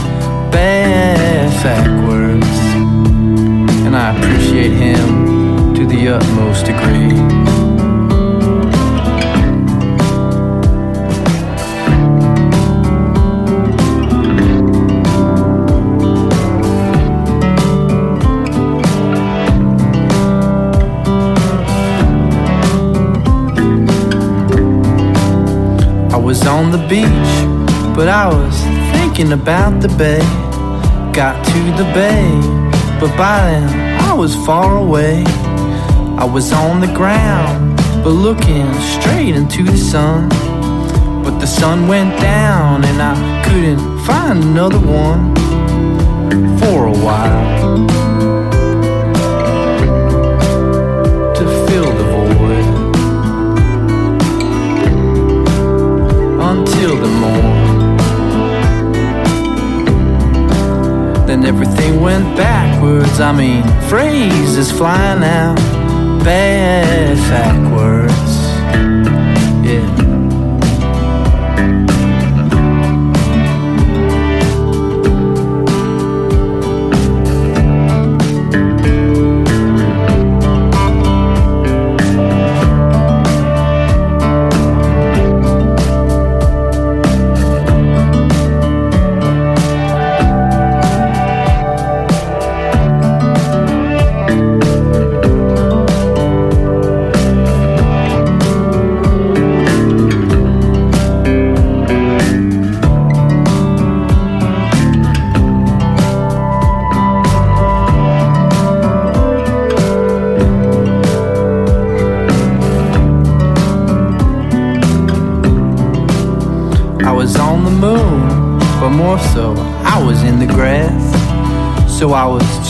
backwards. 0.50 2.44
And 3.86 3.94
I 3.94 4.16
appreciate 4.16 4.72
him 4.72 5.74
to 5.76 5.86
the 5.86 6.08
utmost 6.08 6.66
degree. 6.66 7.55
On 26.56 26.70
the 26.70 26.78
beach, 26.88 27.32
but 27.94 28.08
I 28.08 28.26
was 28.28 28.56
thinking 28.96 29.32
about 29.32 29.82
the 29.82 29.88
bay. 29.88 30.24
Got 31.12 31.44
to 31.52 31.60
the 31.80 31.84
bay, 31.92 32.24
but 32.98 33.14
by 33.14 33.36
then 33.42 34.00
I 34.00 34.14
was 34.14 34.34
far 34.46 34.78
away. 34.78 35.22
I 36.16 36.24
was 36.24 36.54
on 36.54 36.80
the 36.80 36.92
ground, 37.00 37.76
but 38.02 38.14
looking 38.28 38.72
straight 38.96 39.34
into 39.34 39.64
the 39.64 39.76
sun. 39.76 40.30
But 41.24 41.40
the 41.40 41.46
sun 41.46 41.88
went 41.88 42.18
down, 42.20 42.84
and 42.84 43.02
I 43.02 43.14
couldn't 43.44 43.98
find 44.06 44.42
another 44.42 44.78
one 44.78 45.36
for 46.60 46.86
a 46.86 46.96
while. 47.06 47.55
Until 56.86 57.02
the 57.02 57.08
morn. 57.08 57.96
Then 61.26 61.44
everything 61.44 62.00
went 62.00 62.36
backwards. 62.36 63.18
I 63.18 63.32
mean, 63.32 63.64
phrases 63.88 64.70
flying 64.70 65.24
out 65.24 65.56
bad 66.22 67.16
backwards. 67.28 68.12
Yeah. 69.66 70.05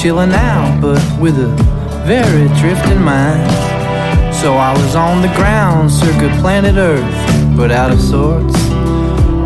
Chilling 0.07 0.33
out, 0.35 0.81
but 0.81 1.03
with 1.21 1.37
a 1.37 1.49
very 2.07 2.47
drifting 2.61 3.03
mind. 3.03 3.51
So 4.33 4.55
I 4.55 4.73
was 4.73 4.95
on 4.95 5.21
the 5.21 5.33
ground, 5.35 5.91
circa 5.91 6.29
planet 6.41 6.77
Earth, 6.77 7.57
but 7.57 7.73
out 7.73 7.91
of 7.91 8.01
sorts. 8.01 8.55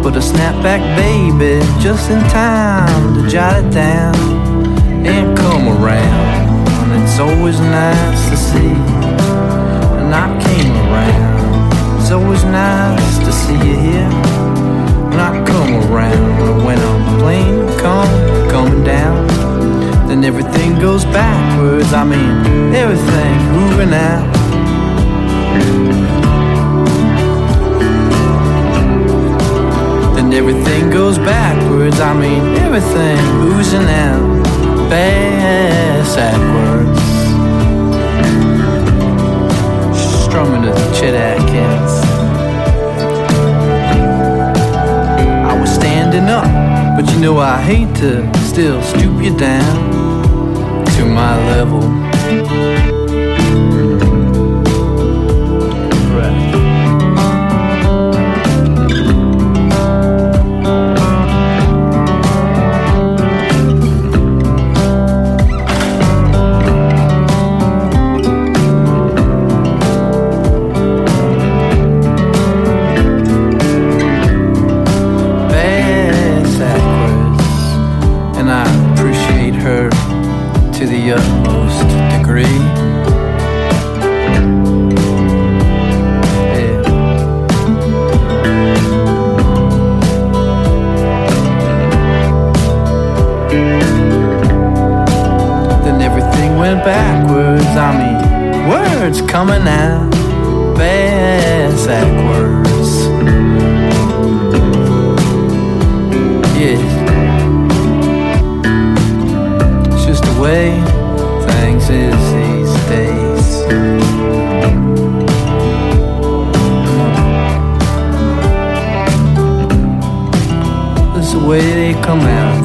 But 0.03 0.17
a 0.17 0.21
snapback 0.21 0.83
baby, 1.01 1.65
just 1.81 2.11
in 2.11 2.21
time 2.29 3.15
to 3.15 3.27
jot 3.27 3.65
it 3.65 3.71
down 3.73 4.15
and 5.07 5.35
come 5.35 5.67
around. 5.67 6.69
And 6.69 7.03
it's 7.05 7.19
always 7.19 7.59
nice 7.59 8.23
to 8.29 8.37
see. 8.37 8.75
And 9.97 10.15
I 10.15 10.29
came 10.45 10.77
around. 10.85 12.03
It's 12.03 12.11
always 12.11 12.45
nice 12.45 13.19
to 13.21 13.33
see 13.33 13.61
you 13.67 13.77
here 13.89 14.11
when 15.09 15.21
I 15.21 15.43
come 15.47 15.73
around. 15.91 16.67
When 16.67 16.79
I'm 16.79 17.19
plane 17.19 17.67
come 17.79 18.51
coming 18.51 18.85
down, 18.85 19.40
then 20.11 20.25
everything 20.25 20.77
goes 20.81 21.05
backwards. 21.05 21.93
I 21.93 22.03
mean, 22.03 22.75
everything 22.75 23.39
moving 23.53 23.95
out. 23.95 24.27
Then 30.17 30.33
everything 30.33 30.91
goes 30.91 31.17
backwards. 31.17 32.01
I 32.01 32.13
mean, 32.13 32.57
everything 32.57 33.19
oozing 33.53 33.83
out 33.83 34.43
backwards. 34.91 37.01
Strumming 40.25 40.63
to 40.63 40.75
Chet 40.99 41.15
Atkins. 41.15 41.93
I 45.49 45.61
was 45.61 45.73
standing 45.73 46.25
up, 46.25 46.51
but 46.97 47.09
you 47.15 47.21
know 47.21 47.39
I 47.39 47.63
hate 47.63 47.95
to 47.99 48.29
still 48.49 48.83
stoop 48.83 49.23
you 49.23 49.39
down 49.39 49.90
to 51.01 51.07
my 51.07 51.35
level. 51.47 52.10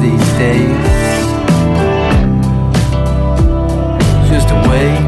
these 0.00 0.28
days. 0.38 0.76
Just 4.30 4.50
a 4.50 4.68
way. 4.68 5.05